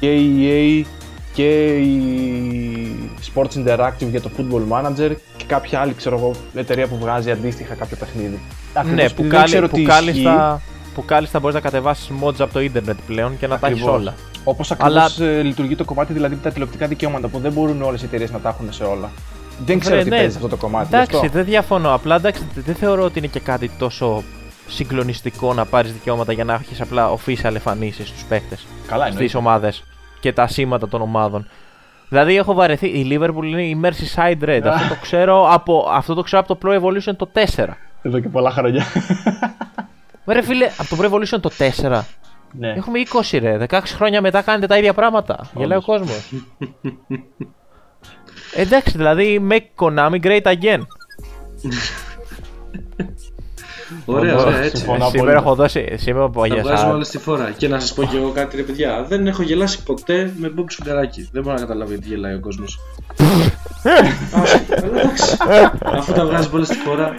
και 0.00 0.14
η 0.14 0.82
EA 0.82 0.86
και 1.32 1.76
η 1.78 3.10
Sports 3.34 3.52
Interactive 3.64 4.08
για 4.10 4.20
το 4.20 4.30
Football 4.38 4.62
Manager 4.72 5.12
και 5.36 5.44
κάποια 5.46 5.80
άλλη 5.80 5.94
ξέρω 5.94 6.16
εγώ, 6.18 6.30
εταιρεία 6.54 6.86
που 6.86 6.98
βγάζει 6.98 7.30
αντίστοιχα 7.30 7.74
κάποιο 7.74 7.96
παιχνίδι. 7.96 8.40
Ακριβώς 8.74 8.96
ναι, 8.96 9.02
επειδή 9.02 9.14
που, 9.14 9.22
δεν 9.22 9.30
κάλλι, 9.30 9.44
ξέρω 9.44 9.68
που, 9.68 9.76
τι 9.76 9.82
κάλλιστα, 9.82 10.62
που 10.94 11.04
κάλλιστα 11.04 11.38
μπορείς 11.40 11.54
να 11.54 11.60
κατεβάσεις 11.60 12.10
mods 12.22 12.34
από 12.38 12.52
το 12.52 12.60
ίντερνετ 12.60 12.96
πλέον 13.06 13.38
και 13.38 13.46
να 13.46 13.58
τα 13.58 13.66
έχεις 13.66 13.78
Ακριβώς. 13.80 14.00
όλα. 14.00 14.14
Όπως 14.44 14.70
ακριβώς 14.70 15.18
Αλλά- 15.20 15.42
λειτουργεί 15.42 15.76
το 15.76 15.84
κομμάτι 15.84 16.12
δηλαδή 16.12 16.34
με 16.34 16.40
τα 16.40 16.50
τηλεοπτικά 16.50 16.86
δικαιώματα 16.86 17.28
που 17.28 17.38
δεν 17.38 17.52
μπορούν 17.52 17.82
όλες 17.82 18.02
οι 18.02 18.04
εταιρείες 18.04 18.30
να 18.30 18.38
τα 18.38 18.48
έχουν 18.48 18.72
σε 18.72 18.84
όλα. 18.84 19.10
Δεν 19.64 19.78
ξέρω 19.78 19.94
Βρε, 19.94 20.04
τι 20.04 20.10
ναι, 20.10 20.16
παίζει 20.16 20.36
αυτό 20.36 20.48
το 20.48 20.56
κομμάτι. 20.56 20.88
γι' 20.88 20.94
Εντάξει, 20.94 21.16
αυτό. 21.16 21.28
δεν 21.28 21.44
διαφωνώ. 21.44 21.94
Απλά 21.94 22.14
εντάξει, 22.14 22.42
δεν 22.54 22.74
θεωρώ 22.74 23.02
ότι 23.04 23.18
είναι 23.18 23.26
και 23.28 23.40
κάτι 23.40 23.70
τόσο 23.78 24.22
συγκλονιστικό 24.68 25.54
να 25.54 25.64
πάρεις 25.64 25.92
δικαιώματα 25.92 26.32
για 26.32 26.44
να 26.44 26.54
έχεις 26.54 26.80
απλά 26.80 27.10
official 27.14 27.44
εμφανίσεις 27.54 28.08
στους 28.08 28.22
παίχτες, 28.24 28.66
Καλά 28.86 29.02
στις 29.04 29.14
εννοείται. 29.16 29.36
ομάδες 29.38 29.84
και 30.20 30.32
τα 30.32 30.46
σήματα 30.46 30.88
των 30.88 31.02
ομάδων. 31.02 31.46
Δηλαδή 32.08 32.36
έχω 32.36 32.54
βαρεθεί, 32.54 32.86
η 32.86 33.06
Liverpool 33.10 33.42
είναι 33.44 33.62
η 33.62 33.80
Merseyside 33.84 34.44
Red, 34.44 34.60
αυτό 34.64 34.88
το 34.88 34.96
ξέρω 35.00 35.48
από, 35.52 35.88
αυτό 35.92 36.14
το 36.14 36.22
ξέρω 36.22 36.42
από 36.48 36.56
το 36.56 36.68
Pro 36.68 36.80
Evolution 36.82 37.16
το 37.16 37.28
4. 37.56 37.64
Εδώ 38.02 38.20
και 38.20 38.28
πολλά 38.28 38.50
χρόνια. 38.50 38.84
Ρε 40.26 40.42
φίλε, 40.42 40.70
από 40.78 40.96
το 40.96 41.02
Pro 41.02 41.12
Evolution 41.14 41.40
το 41.40 41.50
4. 41.58 42.00
ναι. 42.52 42.72
Έχουμε 42.76 42.98
20 43.30 43.38
ρε, 43.40 43.56
16 43.70 43.80
χρόνια 43.84 44.20
μετά 44.20 44.42
κάνετε 44.42 44.66
τα 44.66 44.78
ίδια 44.78 44.94
πράγματα. 44.94 45.50
Γελάει 45.54 45.78
ο 45.78 45.82
κόσμος. 45.82 46.32
Εντάξει, 48.56 48.96
δηλαδή 48.96 49.40
make 49.50 49.84
Konami 49.84 50.20
great 50.20 50.42
again. 50.42 50.80
Ωραία, 54.04 54.32
Όντως, 54.32 54.44
ωραία, 54.44 54.62
έτσι. 54.62 54.76
συμφωνώ. 54.76 55.04
σήμερα 55.08 55.38
απόλυτα. 55.38 55.38
έχω 55.46 55.54
δώσει. 55.54 55.94
Σήμερα 55.96 56.24
από 56.24 56.40
Τα 56.40 56.46
για 56.46 56.56
βγάζουμε 56.56 56.78
σαν- 56.80 56.94
όλα 56.94 57.04
στη 57.04 57.18
φόρα. 57.18 57.50
Και 57.56 57.68
να 57.68 57.80
σας 57.80 57.92
πω 57.92 58.02
κι 58.04 58.16
εγώ 58.16 58.30
κάτι, 58.30 58.56
ρε 58.56 58.62
παιδιά. 58.62 59.04
Δεν 59.08 59.26
έχω 59.26 59.42
γελάσει 59.42 59.82
ποτέ 59.82 60.32
με 60.36 60.52
Bob 60.58 60.64
Σουγκαράκι. 60.68 61.28
Δεν 61.32 61.42
μπορώ 61.42 61.54
να 61.54 61.60
καταλάβω 61.60 61.90
γιατί 61.90 62.08
γελάει 62.08 62.34
ο 62.34 62.40
κόσμος. 62.40 62.78
εντάξει. 64.84 65.36
Αφού 65.84 66.12
τα 66.12 66.24
βγάζει 66.26 66.48
όλα 66.52 66.64
στη 66.64 66.74
φόρα. 66.76 67.14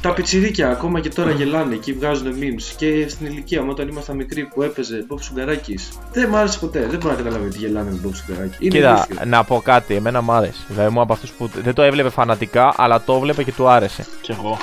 τα 0.00 0.12
πιτσιρίκια 0.12 0.70
ακόμα 0.70 1.00
και 1.00 1.08
τώρα 1.08 1.30
γελάνε 1.30 1.74
και 1.74 1.92
βγάζουν 1.92 2.26
memes. 2.40 2.72
Και 2.76 3.06
στην 3.08 3.26
ηλικία 3.26 3.62
μου 3.62 3.68
όταν 3.70 3.88
ήμασταν 3.88 4.16
μικροί 4.16 4.44
που 4.54 4.62
έπαιζε 4.62 5.06
Bob 5.10 5.16
Σουγκαράκης. 5.20 5.88
Δεν 6.12 6.28
μ' 6.28 6.36
άρεσε 6.36 6.58
ποτέ. 6.58 6.86
Δεν 6.90 6.98
μπορώ 6.98 7.10
να 7.10 7.18
καταλάβω 7.18 7.42
γιατί 7.42 7.58
γελάνε 7.58 7.90
με 7.90 7.98
Bob 8.04 8.10
Σουγκαράκι. 8.14 8.56
Είναι 8.58 8.74
Κοίτα, 8.76 9.06
ηλίθιο. 9.08 9.26
να 9.28 9.44
πω 9.44 9.60
κάτι, 9.64 9.94
εμένα 9.94 10.20
μου 10.20 10.32
άρεσε. 10.32 10.60
Δηλαδή, 10.68 10.92
μου 10.92 11.00
από 11.00 11.12
αυτούς 11.12 11.30
που 11.30 11.50
δεν 11.62 11.74
το 11.74 11.82
έβλεπε 11.82 12.08
φανατικά, 12.08 12.74
αλλά 12.76 13.02
το 13.02 13.14
έβλεπε 13.14 13.42
και 13.42 13.52
του 13.52 13.68
άρεσε. 13.68 14.06
Κι 14.20 14.30
εγώ. 14.30 14.58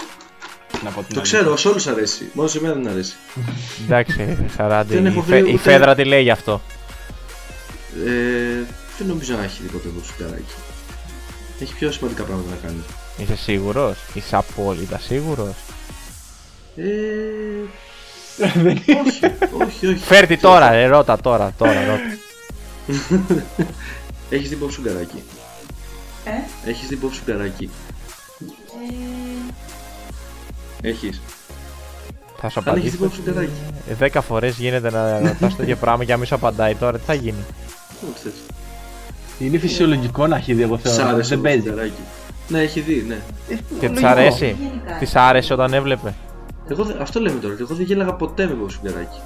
Να 0.84 0.90
πω 0.90 1.02
την 1.04 1.14
Το 1.14 1.20
αλήθεια. 1.20 1.40
ξέρω, 1.40 1.58
σε 1.58 1.68
όλους 1.68 1.88
αρέσει. 1.88 2.30
Μόνο 2.34 2.48
σε 2.48 2.62
μένα 2.62 2.74
δεν 2.74 2.88
αρέσει. 2.88 3.16
Εντάξει, 3.84 4.38
Σαράντι. 4.56 4.94
Δεν 4.94 5.06
Η, 5.06 5.08
έχω 5.08 5.22
Φε- 5.22 5.40
βρει 5.42 5.50
η 5.50 5.54
ούτε- 5.54 5.62
Φέδρα 5.72 5.96
τι 5.96 6.04
λέει 6.04 6.22
γι' 6.24 6.30
αυτό. 6.32 6.62
Ε, 8.06 8.64
δεν 8.98 9.08
νομίζω 9.08 9.36
να 9.36 9.44
έχει 9.44 9.62
δει 9.62 9.68
ποτέ 9.68 9.88
Bob 9.98 10.04
Σουγκαράκι. 10.06 10.54
Έχει 11.60 11.74
πιο 11.74 11.92
σημαντικά 11.92 12.24
πράγματα 12.24 12.50
να 12.50 12.68
κάνει. 12.68 12.84
Είσαι 13.18 13.36
σίγουρος, 13.36 13.98
είσαι 14.14 14.36
απόλυτα 14.36 14.98
σίγουρος; 15.00 15.54
Ε, 16.76 16.84
όχι, 19.06 19.26
όχι, 19.66 19.88
όχι. 19.88 19.98
Φέρτη 20.06 20.38
τώρα, 20.38 20.70
ρε, 20.72 20.86
ρώτα 20.88 21.18
τώρα, 21.20 21.54
τώρα, 21.58 21.86
ρώτα. 21.86 22.18
Έχεις 24.30 24.50
δει 24.50 24.58
Bob 24.64 24.72
Σουγκαράκι. 24.72 25.24
Ε, 26.26 26.70
Έχεις 26.70 26.88
δει 26.88 27.00
Bob 27.04 27.10
Σουγκαράκι. 27.14 27.70
ε, 28.40 29.54
Έχεις. 30.82 31.22
Θα 32.38 32.50
σου 32.50 32.62
Αν 32.66 32.76
έχεις 32.78 32.94
απαντήσω. 32.94 32.98
δει 32.98 33.06
Bob 33.06 33.12
Σουγκαράκι. 33.26 33.52
Ε, 33.90 33.94
Δέκα 33.94 34.22
φορές 34.22 34.58
γίνεται 34.58 34.92
να 34.92 35.20
ρωτά 35.20 35.48
το 35.58 35.64
ίδιο 35.64 35.76
πράγμα 35.76 36.04
και 36.04 36.12
να 36.12 36.18
μην 36.18 36.28
σου 36.28 36.36
απαντάει 36.36 36.76
τώρα, 36.76 36.98
τι 36.98 37.04
θα 37.06 37.14
γίνει; 37.14 37.46
Ό,τι 38.10 38.20
θες. 38.20 38.34
Είναι 39.40 39.58
φυσιολογικό 39.58 40.28
να 40.28 40.36
έχει 40.36 40.54
δει, 40.54 40.62
εγώ 40.62 40.78
Σ' 40.78 40.82
θεωρώ. 40.82 41.08
άρεσε 41.14 41.30
Δεν 41.30 41.40
Bob 41.40 41.44
παίζει. 41.44 41.62
Σουγκαράκι. 41.68 42.02
Ναι, 42.48 42.60
έχει 42.60 42.80
δει, 42.80 43.06
ναι. 43.08 43.18
Και 43.48 43.56
της 43.80 43.90
λογικό. 43.90 44.08
αρέσει; 44.08 44.56
Γενικά. 44.60 44.94
Της 45.00 45.16
άρεσε 45.16 45.54
όταν 45.54 45.74
έβλεπε; 45.74 46.14
Εγώ, 46.70 46.84
δε- 46.84 46.94
αυτό 47.02 47.20
λέμε 47.20 47.40
τώρα. 47.40 47.56
Εγώ 47.60 47.76
δεν 47.76 47.86
γέλαγα 47.86 48.14
ποτέ 48.14 48.46
με 48.46 48.56
Bob 48.66 48.72
Σουγκαράκι. 48.72 49.20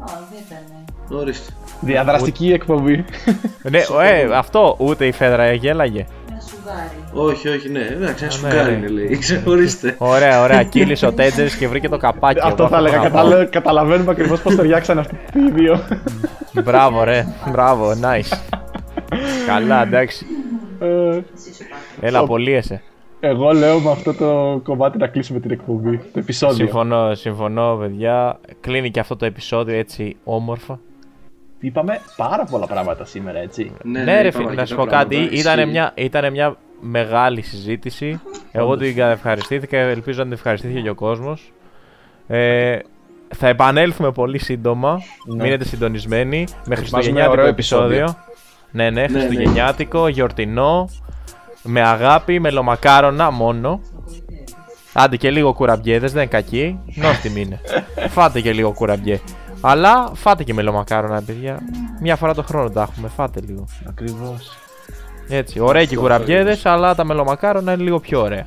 Α, 0.00 0.06
δεν 0.30 0.38
ήταν. 0.46 1.18
Ορίστε. 1.18 1.52
Διαδραστική 1.80 2.52
εκπομπή. 2.52 3.04
Ναι, 3.62 3.78
ε, 4.02 4.36
αυτό 4.36 4.76
ούτε 4.78 5.06
η 5.06 5.12
Φέδρα 5.12 5.52
γέλαγε. 5.52 6.06
Ένα 6.66 6.90
σουγάρι. 7.12 7.30
Όχι, 7.32 7.48
όχι, 7.48 7.68
ναι. 7.68 7.80
Εντάξει, 7.80 8.24
ένα 8.24 8.32
Α, 8.34 8.36
ναι, 8.36 8.50
σουγκάρι 8.50 8.70
ναι. 8.70 8.76
είναι, 8.76 8.88
λέει. 8.88 9.18
Ορίστε. 9.54 9.94
Ωραία, 9.98 10.42
ωραία. 10.42 10.62
Κύλησε 10.62 11.06
ο 11.06 11.12
Τέντζερ 11.12 11.56
και 11.56 11.68
βρήκε 11.68 11.88
το 11.88 11.96
καπάκι. 11.96 12.40
Αυτό 12.42 12.62
Εγώ 12.62 12.72
θα 12.72 12.78
έλεγα. 12.78 12.96
το 12.96 13.02
Καταλα- 13.02 13.26
αγαπάω. 13.28 13.48
Καταλαβαίνουμε 13.50 14.10
ακριβώς 14.10 14.40
πώς 14.40 14.54
ταιριάξαν 14.54 14.98
αυτοί 14.98 15.16
οι 15.34 15.50
δύο. 15.54 15.80
Μπράβο, 16.64 17.04
ρε. 17.04 17.26
Μπράβο, 17.50 17.90
nice. 17.90 18.38
Καλά, 19.46 19.82
εντάξει. 19.82 20.26
Εσύ 20.80 20.88
Ε, 20.88 21.12
σου 21.54 21.64
πάτε. 21.70 22.06
Έλα, 22.06 22.20
Ο- 22.20 22.24
απολύεσαι. 22.24 22.82
Εγώ 23.20 23.52
λέω 23.52 23.78
με 23.80 23.90
αυτό 23.90 24.14
το 24.14 24.60
κομμάτι 24.64 24.98
να 24.98 25.06
κλείσουμε 25.06 25.40
την 25.40 25.50
εκπομπή. 25.50 25.96
Το 25.96 26.18
επεισόδιο. 26.18 26.56
Συμφωνώ, 26.56 27.14
συμφωνώ, 27.14 27.76
παιδιά. 27.80 28.40
Κλείνει 28.60 28.90
και 28.90 29.00
αυτό 29.00 29.16
το 29.16 29.24
επεισόδιο 29.24 29.78
έτσι 29.78 30.16
όμορφα. 30.24 30.78
Είπαμε 31.64 32.00
πάρα 32.16 32.44
πολλά 32.44 32.66
πράγματα 32.66 33.04
σήμερα, 33.04 33.38
έτσι. 33.38 33.72
Ναι, 33.82 34.02
Ναι, 34.02 34.20
ρε 34.22 34.28
είπαμε 34.28 34.44
φίλε, 34.44 34.60
να 34.60 34.66
σου 34.66 34.74
πω 34.74 34.82
αρκετά 34.82 34.98
κάτι. 34.98 35.14
πράγματα, 35.16 35.36
Ήταν 35.40 35.58
ισχύει. 35.58 35.70
μια, 35.70 35.92
ήτανε 35.94 36.30
μια 36.30 36.56
μεγάλη 36.80 37.42
συζήτηση. 37.42 38.20
Εγώ 38.52 38.76
την 38.76 38.98
ευχαριστήθηκα. 39.00 39.78
Ελπίζω 39.78 40.18
να 40.18 40.24
την 40.24 40.32
ευχαριστήθηκε 40.32 40.80
και 40.80 40.90
ο 40.90 40.94
κόσμος. 40.94 41.52
Ε, 42.26 42.78
θα 43.34 43.48
επανέλθουμε 43.48 44.12
πολύ 44.12 44.38
σύντομα. 44.38 44.98
Ναι. 45.26 45.42
Μείνετε 45.42 45.64
συντονισμένοι. 45.64 46.36
Με 46.38 46.44
Ετοιμάζουμε 46.44 46.76
χριστουγεννιάτικο 46.76 47.32
ωραίο 47.32 47.46
επεισόδιο. 47.46 47.96
επεισόδιο. 47.98 48.24
Ναι, 48.70 48.90
ναι, 48.90 49.00
ναι. 49.00 49.08
χριστουγεννιάτικο, 49.08 50.08
γιορτινό. 50.08 50.88
Με 51.62 51.80
αγάπη, 51.82 52.40
με 52.40 52.50
λομακάρονα 52.50 53.30
μόνο. 53.30 53.80
Άντε 54.92 55.16
και 55.16 55.30
λίγο 55.30 55.52
κουραμπιέδες, 55.52 56.12
δεν 56.12 56.22
είναι 56.22 56.30
κακοί. 56.30 56.78
Νόστιμοι 56.94 57.40
είναι. 57.40 57.60
Φάτε 58.14 58.40
και 58.40 58.52
λίγο 58.52 58.72
κουραμπιέ. 58.72 59.20
Αλλά 59.66 60.10
φάτε 60.14 60.44
και 60.44 60.54
μελομακάρονα, 60.54 61.22
παιδιά. 61.22 61.58
Μια 62.00 62.16
φορά 62.16 62.34
το 62.34 62.42
χρόνο 62.42 62.70
τα 62.70 62.82
έχουμε, 62.82 63.08
φάτε 63.08 63.40
λίγο. 63.40 63.64
Ακριβώς. 63.88 64.58
Έτσι, 65.28 65.60
ωραία 65.60 65.84
και 65.84 65.94
οι 65.94 65.96
κουραμπιέδε, 65.96 66.58
αλλά 66.62 66.94
τα 66.94 67.04
μελομακάρονα 67.04 67.72
είναι 67.72 67.82
λίγο 67.82 68.00
πιο 68.00 68.20
ωραία. 68.20 68.46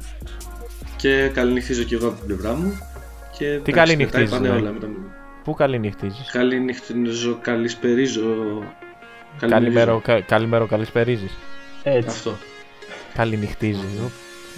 Και 0.96 1.28
καληνυχτίζω 1.34 1.84
και 1.84 1.96
εγώ 1.96 2.08
από 2.08 2.16
την 2.18 2.26
πλευρά 2.26 2.56
μου. 2.56 2.80
Και 3.38 3.46
Τι 3.46 3.52
εντάξει, 3.54 3.72
καληνυχτίζεις, 3.72 4.32
μετά 4.32 4.46
είπανε 4.46 4.56
ρε; 4.56 4.62
όλα 4.62 4.72
μετά 4.72 4.88
μου. 4.88 5.12
Πού 5.44 5.54
καληνυχτίζει. 5.54 6.22
Καληνυχτίζω, 6.32 7.38
καλησπερίζω. 7.42 8.24
Καλημέρο, 9.40 10.02
κα, 10.04 10.22
καλημέρο, 10.22 10.66
καλησπερίζεις. 10.66 11.38
Έτσι. 11.84 12.08
Αυτό. 12.08 12.32
Καληνυχτίζει. 13.14 14.12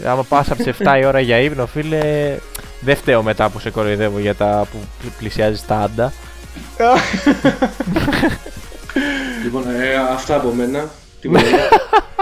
Άμα 0.05 0.23
πας 0.23 0.51
από 0.51 0.63
τις 0.63 0.75
7 0.79 0.99
η 1.01 1.05
ώρα 1.05 1.19
για 1.19 1.39
ύπνο, 1.39 1.65
φίλε, 1.65 2.35
δεν 2.81 2.95
φταίω 2.95 3.23
μετά 3.23 3.49
που 3.49 3.59
σε 3.59 3.69
κοροϊδεύω 3.69 4.19
για 4.19 4.35
τα 4.35 4.67
που 4.71 4.77
πλησιάζεις 5.17 5.65
τα 5.65 5.75
άντα. 5.75 6.13
Λοιπόν, 9.43 9.63
ε, 9.69 9.95
αυτά 9.95 10.35
από 10.35 10.51
μένα. 10.53 10.89
Τι 11.21 11.29
μου 11.29 11.35
λέτε. 11.35 11.47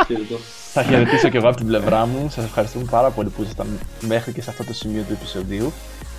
Χαιρετώ. 0.08 0.38
Θα 0.74 0.84
χαιρετήσω 0.84 1.30
και 1.30 1.38
εγώ 1.38 1.48
από 1.48 1.58
την 1.58 1.68
πλευρά 1.68 2.06
μου. 2.06 2.30
Σας 2.30 2.46
ευχαριστούμε 2.46 2.86
πάρα 2.90 3.10
πολύ 3.10 3.30
που 3.30 3.42
ήσασταν 3.42 3.80
μέχρι 4.00 4.32
και 4.32 4.42
σε 4.42 4.50
αυτό 4.50 4.64
το 4.64 4.74
σημείο 4.74 5.02
του 5.08 5.14
επεισοδίου. 5.14 5.74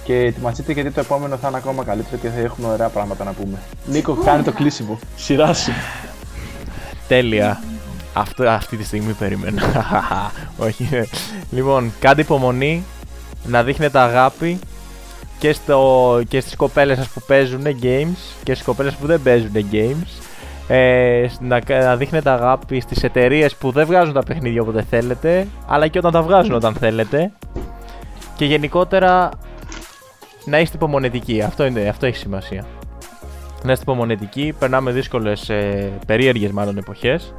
Και 0.04 0.18
ετοιμαστείτε 0.18 0.72
γιατί 0.72 0.90
το 0.90 1.00
επόμενο 1.00 1.36
θα 1.36 1.48
είναι 1.48 1.56
ακόμα 1.56 1.84
καλύτερο 1.84 2.16
και 2.20 2.28
θα 2.28 2.40
έχουμε 2.40 2.68
ωραία 2.68 2.88
πράγματα 2.88 3.24
να 3.24 3.32
πούμε. 3.32 3.58
Νίκο, 3.86 4.14
κάνει 4.14 4.42
το 4.42 4.52
κλείσιμο. 4.52 4.98
Σειρά 5.16 5.54
σου. 5.54 5.72
Τέλεια. 7.08 7.62
Αυτό, 8.12 8.48
αυτή 8.48 8.76
τη 8.76 8.84
στιγμή 8.84 9.12
περίμενα. 9.12 9.62
Όχι. 10.66 10.88
ε. 10.92 11.04
λοιπόν, 11.50 11.92
κάντε 12.00 12.20
υπομονή 12.20 12.84
να 13.46 13.62
δείχνετε 13.62 13.98
αγάπη 13.98 14.58
και, 15.38 15.52
στο, 15.52 16.20
και 16.28 16.40
στις 16.40 16.56
κοπέλες 16.56 16.96
σας 16.96 17.08
που 17.08 17.22
παίζουν 17.26 17.62
games 17.64 18.36
και 18.42 18.54
στις 18.54 18.66
κοπέλες 18.66 18.94
που 18.94 19.06
δεν 19.06 19.22
παίζουν 19.22 19.52
games. 19.72 20.22
Ε, 20.68 21.26
να, 21.40 21.60
να 21.68 21.96
δείχνετε 21.96 22.30
αγάπη 22.30 22.80
στις 22.80 23.02
εταιρείες 23.04 23.54
που 23.54 23.70
δεν 23.70 23.86
βγάζουν 23.86 24.14
τα 24.14 24.22
παιχνίδια 24.22 24.62
όποτε 24.62 24.82
θέλετε, 24.90 25.46
αλλά 25.66 25.88
και 25.88 25.98
όταν 25.98 26.12
τα 26.12 26.22
βγάζουν 26.22 26.54
όταν 26.54 26.74
θέλετε. 26.74 27.32
Και 28.36 28.44
γενικότερα 28.44 29.30
να 30.44 30.60
είστε 30.60 30.76
υπομονετικοί. 30.76 31.42
Αυτό, 31.42 31.66
είναι, 31.66 31.88
αυτό 31.88 32.06
έχει 32.06 32.16
σημασία. 32.16 32.64
Να 33.62 33.72
είστε 33.72 33.82
υπομονετικοί, 33.82 34.54
περνάμε 34.58 34.90
δύσκολες, 34.90 35.48
ε, 35.48 35.90
περίεργες 36.06 36.50
μάλλον 36.50 36.76
εποχές. 36.76 37.34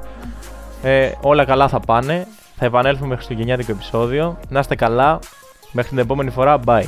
Ε, 0.84 1.12
όλα 1.22 1.46
καλά 1.46 1.68
θα 1.68 1.80
πάνε. 1.80 2.28
Θα 2.56 2.66
επανέλθουμε 2.66 3.08
μέχρι 3.08 3.24
στο 3.24 3.34
γενιάτικο 3.34 3.72
επεισόδιο. 3.72 4.38
Να 4.50 4.60
είστε 4.60 4.76
καλά. 4.76 5.20
Μέχρι 5.72 5.90
την 5.90 6.00
επόμενη 6.00 6.30
φορά. 6.30 6.60
Bye. 6.66 6.86